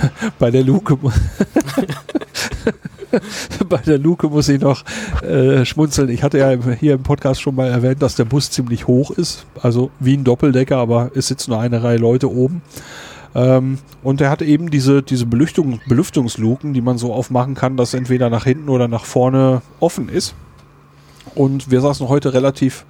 Bei 0.38 0.50
der 0.50 0.64
Luke. 0.64 0.98
Bei 3.68 3.78
der 3.78 3.98
Luke 3.98 4.28
muss 4.28 4.48
ich 4.48 4.60
noch 4.60 4.84
äh, 5.22 5.64
schmunzeln. 5.64 6.08
Ich 6.08 6.22
hatte 6.22 6.38
ja 6.38 6.52
hier 6.78 6.94
im 6.94 7.02
Podcast 7.02 7.42
schon 7.42 7.54
mal 7.54 7.68
erwähnt, 7.68 8.02
dass 8.02 8.14
der 8.14 8.24
Bus 8.24 8.50
ziemlich 8.50 8.86
hoch 8.86 9.10
ist. 9.10 9.46
Also 9.60 9.90
wie 10.00 10.16
ein 10.16 10.24
Doppeldecker, 10.24 10.78
aber 10.78 11.10
es 11.14 11.28
sitzt 11.28 11.48
nur 11.48 11.60
eine 11.60 11.82
Reihe 11.82 11.98
Leute 11.98 12.30
oben. 12.30 12.62
Ähm, 13.34 13.78
und 14.02 14.20
er 14.20 14.30
hat 14.30 14.42
eben 14.42 14.70
diese, 14.70 15.02
diese 15.02 15.26
Belüftung, 15.26 15.80
Belüftungsluken, 15.86 16.74
die 16.74 16.80
man 16.80 16.98
so 16.98 17.12
aufmachen 17.12 17.54
kann, 17.54 17.76
dass 17.76 17.94
entweder 17.94 18.30
nach 18.30 18.44
hinten 18.44 18.68
oder 18.68 18.88
nach 18.88 19.04
vorne 19.04 19.62
offen 19.80 20.08
ist. 20.08 20.34
Und 21.34 21.70
wir 21.70 21.80
saßen 21.80 22.08
heute 22.08 22.34
relativ 22.34 22.84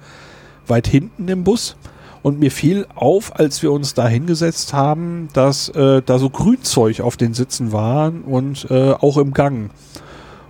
weit 0.67 0.87
hinten 0.87 1.27
im 1.27 1.43
Bus. 1.43 1.75
Und 2.23 2.39
mir 2.39 2.51
fiel 2.51 2.87
auf, 2.95 3.37
als 3.37 3.61
wir 3.61 3.71
uns 3.71 3.93
da 3.93 4.07
hingesetzt 4.07 4.73
haben, 4.73 5.27
dass 5.33 5.69
äh, 5.69 6.01
da 6.01 6.17
so 6.17 6.29
Grünzeug 6.29 7.01
auf 7.01 7.17
den 7.17 7.33
Sitzen 7.33 7.71
waren 7.71 8.21
und 8.21 8.65
äh, 8.71 8.93
auch 8.93 9.17
im 9.17 9.33
Gang. 9.33 9.69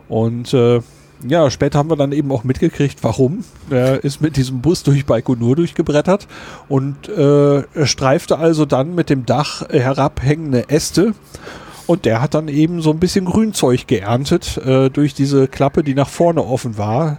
Und 0.07 0.53
äh, 0.53 0.81
ja, 1.27 1.49
später 1.49 1.79
haben 1.79 1.89
wir 1.89 1.95
dann 1.95 2.11
eben 2.11 2.31
auch 2.31 2.43
mitgekriegt, 2.43 2.99
warum. 3.01 3.43
Er 3.69 4.03
ist 4.03 4.21
mit 4.21 4.35
diesem 4.35 4.61
Bus 4.61 4.83
durch 4.83 5.05
Baikonur 5.05 5.55
durchgebrettert 5.55 6.27
und 6.67 7.09
äh, 7.09 7.63
streifte 7.85 8.37
also 8.37 8.65
dann 8.65 8.93
mit 8.93 9.09
dem 9.09 9.25
Dach 9.25 9.67
herabhängende 9.69 10.69
Äste. 10.69 11.13
Und 11.85 12.05
der 12.05 12.21
hat 12.21 12.33
dann 12.33 12.47
eben 12.47 12.81
so 12.81 12.91
ein 12.91 12.99
bisschen 12.99 13.25
Grünzeug 13.25 13.87
geerntet 13.87 14.57
äh, 14.57 14.89
durch 14.89 15.13
diese 15.13 15.47
Klappe, 15.47 15.83
die 15.83 15.95
nach 15.95 16.09
vorne 16.09 16.43
offen 16.45 16.77
war. 16.77 17.17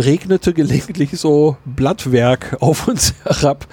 Regnete 0.00 0.52
gelegentlich 0.52 1.10
so 1.12 1.56
Blattwerk 1.64 2.56
auf 2.60 2.88
uns 2.88 3.14
herab, 3.24 3.66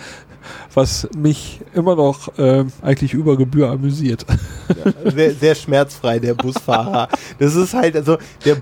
was 0.74 1.08
mich 1.18 1.62
immer 1.74 1.96
noch 1.96 2.38
äh, 2.38 2.66
eigentlich 2.82 3.14
über 3.14 3.38
Gebühr 3.38 3.70
amüsiert. 3.70 4.26
sehr, 5.06 5.34
sehr 5.34 5.56
schmerzfrei, 5.56 6.20
der 6.20 6.34
Busfahrer. 6.34 7.08
Das 7.40 7.56
ist 7.56 7.74
halt, 7.74 7.96
also 7.96 8.18
der 8.46 8.58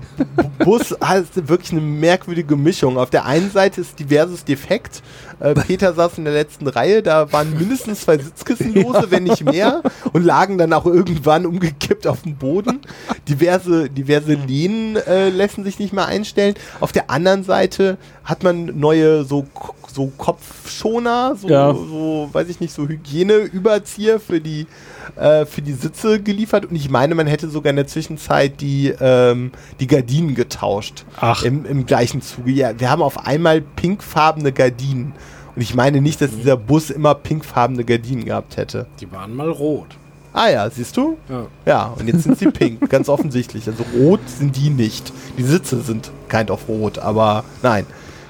Bus 0.60 0.96
hat 1.02 1.26
wirklich 1.48 1.72
eine 1.72 1.82
merkwürdige 1.82 2.56
Mischung. 2.56 2.98
Auf 2.98 3.10
der 3.10 3.26
einen 3.26 3.52
Seite 3.52 3.82
ist 3.82 4.00
diverses 4.00 4.44
defekt. 4.46 5.02
Äh, 5.40 5.54
Peter 5.56 5.94
saß 5.94 6.18
in 6.18 6.26
der 6.26 6.34
letzten 6.34 6.68
Reihe, 6.68 7.02
da 7.04 7.32
waren 7.34 7.58
mindestens 7.58 8.02
zwei 8.02 8.18
Sitzkissen 8.18 8.74
lose, 8.74 9.08
wenn 9.10 9.24
nicht 9.24 9.44
mehr, 9.44 9.82
und 10.14 10.24
lagen 10.24 10.58
dann 10.58 10.72
auch 10.74 10.86
irgendwann 10.86 11.46
umgekippt 11.46 12.08
auf 12.08 12.22
dem 12.22 12.36
Boden. 12.36 12.80
Diverse, 13.28 13.90
diverse 13.90 14.34
Lehnen 14.34 14.96
äh, 14.96 15.30
lassen 15.30 15.64
sich 15.64 15.80
nicht 15.80 15.92
mehr 15.94 16.06
einstellen. 16.06 16.56
Auf 16.80 16.92
der 16.92 17.10
anderen 17.10 17.44
Seite 17.44 17.98
hat 18.24 18.44
man 18.44 18.80
neue 18.80 19.24
so, 19.26 19.46
so 19.94 20.12
Kopfschoner, 20.18 21.36
so, 21.36 21.48
Ja. 21.50 21.74
so, 21.74 21.86
weiß 22.32 22.50
ich 22.50 22.60
nicht, 22.60 22.74
so 22.74 22.88
Hygieneüberzieher 22.88 24.20
für 24.20 24.42
die 24.42 24.68
äh, 25.16 25.46
für 25.46 25.62
die 25.62 25.74
Sitze 25.74 26.22
geliefert 26.22 26.66
und 26.66 26.76
ich 26.76 26.90
meine, 26.90 27.16
man 27.16 27.28
hätte 27.28 27.50
sogar 27.50 27.70
in 27.70 27.76
der 27.76 27.88
Zwischenzeit 27.88 28.60
die, 28.62 28.94
ähm, 29.00 29.52
die 29.80 29.88
Gardinen 29.88 30.36
getauscht. 30.36 31.06
Ach. 31.20 31.44
Im, 31.44 31.66
Im 31.66 31.86
gleichen 31.86 32.22
Zuge. 32.22 32.52
Ja, 32.52 32.80
wir 32.80 32.90
haben 32.90 33.02
auf 33.02 33.26
einmal 33.26 33.62
pinkfarbene 33.62 34.52
Gardinen. 34.52 35.14
Und 35.56 35.62
ich 35.62 35.74
meine 35.74 36.02
nicht, 36.02 36.20
dass 36.20 36.32
dieser 36.32 36.58
Bus 36.58 36.90
immer 36.90 37.16
pinkfarbene 37.16 37.86
Gardinen 37.86 38.26
gehabt 38.26 38.58
hätte. 38.58 38.88
Die 39.00 39.12
waren 39.12 39.34
mal 39.34 39.50
rot. 39.50 39.88
Ah 40.34 40.50
ja, 40.50 40.70
siehst 40.70 40.98
du? 40.98 41.18
Ja. 41.30 41.46
Ja, 41.66 41.86
und 41.98 42.08
jetzt 42.08 42.24
sind 42.24 42.38
sie 42.38 42.48
pink, 42.52 42.90
ganz 42.90 43.08
offensichtlich. 43.08 43.68
Also 43.68 43.86
rot 43.98 44.20
sind 44.28 44.58
die 44.58 44.70
nicht. 44.70 45.14
Die 45.38 45.44
Sitze 45.44 45.80
sind 45.82 46.12
kind 46.28 46.52
of 46.52 46.68
rot, 46.68 47.00
aber 47.00 47.46
nein. 47.64 47.86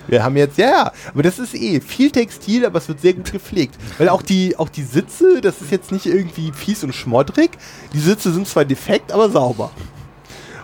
Wir 0.07 0.23
haben 0.23 0.37
jetzt, 0.37 0.57
ja, 0.57 0.69
ja, 0.69 0.91
aber 1.13 1.23
das 1.23 1.39
ist 1.39 1.53
eh 1.55 1.79
viel 1.79 2.11
Textil, 2.11 2.65
aber 2.65 2.79
es 2.79 2.87
wird 2.87 3.01
sehr 3.01 3.13
gut 3.13 3.31
gepflegt. 3.31 3.75
Weil 3.97 4.09
auch 4.09 4.21
die, 4.21 4.57
auch 4.57 4.69
die 4.69 4.83
Sitze, 4.83 5.41
das 5.41 5.61
ist 5.61 5.71
jetzt 5.71 5.91
nicht 5.91 6.05
irgendwie 6.05 6.51
fies 6.51 6.83
und 6.83 6.93
schmoddrig. 6.93 7.51
Die 7.93 7.99
Sitze 7.99 8.31
sind 8.31 8.47
zwar 8.47 8.65
defekt, 8.65 9.11
aber 9.11 9.29
sauber. 9.29 9.71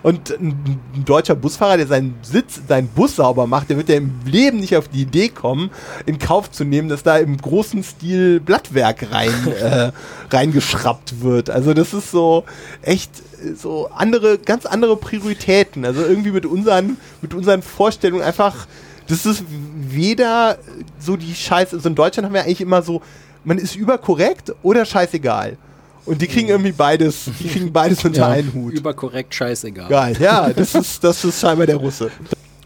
Und 0.02 0.30
ein, 0.30 0.80
deutscher 1.04 1.36
Busfahrer, 1.36 1.76
der 1.76 1.86
seinen 1.86 2.16
Sitz, 2.22 2.60
seinen 2.66 2.88
Bus 2.88 3.16
sauber 3.16 3.46
macht, 3.46 3.70
der 3.70 3.76
wird 3.76 3.88
ja 3.88 3.96
im 3.96 4.12
Leben 4.24 4.58
nicht 4.58 4.76
auf 4.76 4.88
die 4.88 5.02
Idee 5.02 5.28
kommen, 5.28 5.70
in 6.06 6.18
Kauf 6.18 6.50
zu 6.50 6.64
nehmen, 6.64 6.88
dass 6.88 7.04
da 7.04 7.18
im 7.18 7.36
großen 7.36 7.84
Stil 7.84 8.40
Blattwerk 8.40 9.12
rein, 9.12 9.32
äh, 9.60 9.92
reingeschraubt 10.30 11.20
wird. 11.22 11.50
Also 11.50 11.72
das 11.72 11.94
ist 11.94 12.10
so 12.10 12.44
echt 12.82 13.10
äh, 13.44 13.54
so 13.54 13.90
andere, 13.94 14.38
ganz 14.38 14.66
andere 14.66 14.96
Prioritäten. 14.96 15.84
Also 15.84 16.02
irgendwie 16.02 16.32
mit 16.32 16.46
unseren, 16.46 16.96
mit 17.20 17.32
unseren 17.32 17.62
Vorstellungen 17.62 18.24
einfach, 18.24 18.66
das 19.08 19.26
ist 19.26 19.44
weder 19.48 20.58
so 20.98 21.16
die 21.16 21.34
Scheiße, 21.34 21.76
also 21.76 21.88
in 21.88 21.94
Deutschland 21.94 22.26
haben 22.26 22.34
wir 22.34 22.42
eigentlich 22.42 22.60
immer 22.60 22.82
so, 22.82 23.02
man 23.44 23.58
ist 23.58 23.74
überkorrekt 23.76 24.52
oder 24.62 24.84
scheißegal. 24.84 25.56
Und 26.04 26.20
die 26.20 26.26
kriegen 26.26 26.48
irgendwie 26.48 26.72
beides, 26.72 27.30
die 27.38 27.48
kriegen 27.48 27.72
beides 27.72 28.04
unter 28.04 28.20
Ja. 28.22 28.28
einen 28.28 28.52
Hut. 28.52 28.72
Überkorrekt 28.74 29.34
scheißegal. 29.34 29.88
Geil, 29.88 30.16
ja, 30.20 30.52
das 30.52 30.74
ist, 30.76 31.04
das 31.04 31.24
ist 31.24 31.40
scheinbar 31.40 31.66
der 31.66 31.76
Russe. 31.76 32.10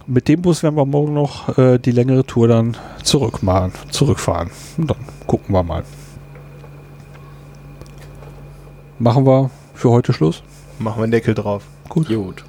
Mit 0.07 0.29
dem 0.29 0.41
Bus 0.41 0.63
werden 0.63 0.77
wir 0.77 0.87
morgen 0.87 1.15
noch 1.15 1.59
äh, 1.59 1.79
die 1.79 1.91
längere 1.91 2.25
Tour 2.25 2.47
dann 2.49 2.77
zurückmachen, 3.03 3.73
zurückfahren. 3.91 4.51
Und 4.79 4.91
dann 4.91 4.99
gucken 5.27 5.55
wir 5.55 5.63
mal. 5.65 5.83
Machen 8.99 9.27
wir 9.27 9.51
für 9.75 9.91
heute 9.91 10.13
Schluss. 10.13 10.43
Machen 10.79 10.99
wir 11.01 11.03
einen 11.05 11.13
Deckel 11.13 11.35
drauf. 11.35 11.65
Gut. 11.89 12.09
Gut. 12.09 12.45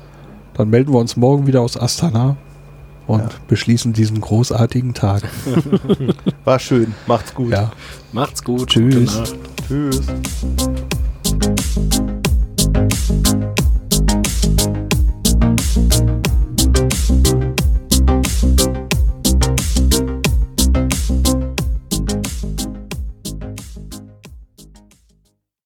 Dann 0.54 0.70
melden 0.70 0.94
wir 0.94 1.00
uns 1.00 1.18
morgen 1.18 1.48
wieder 1.48 1.62
aus 1.62 1.78
Astana 1.80 2.38
und 3.08 3.22
ja. 3.22 3.30
beschließen 3.48 3.94
diesen 3.94 4.22
großartigen 4.22 4.94
Tag. 4.94 5.24
War 6.44 6.60
schön. 6.60 6.94
Macht's 7.08 7.34
gut. 7.34 7.52
Ja. 7.52 7.72
Macht's 8.12 8.44
gut. 8.44 8.70
Tschüss. 8.70 9.34
Tschüss. 9.68 10.02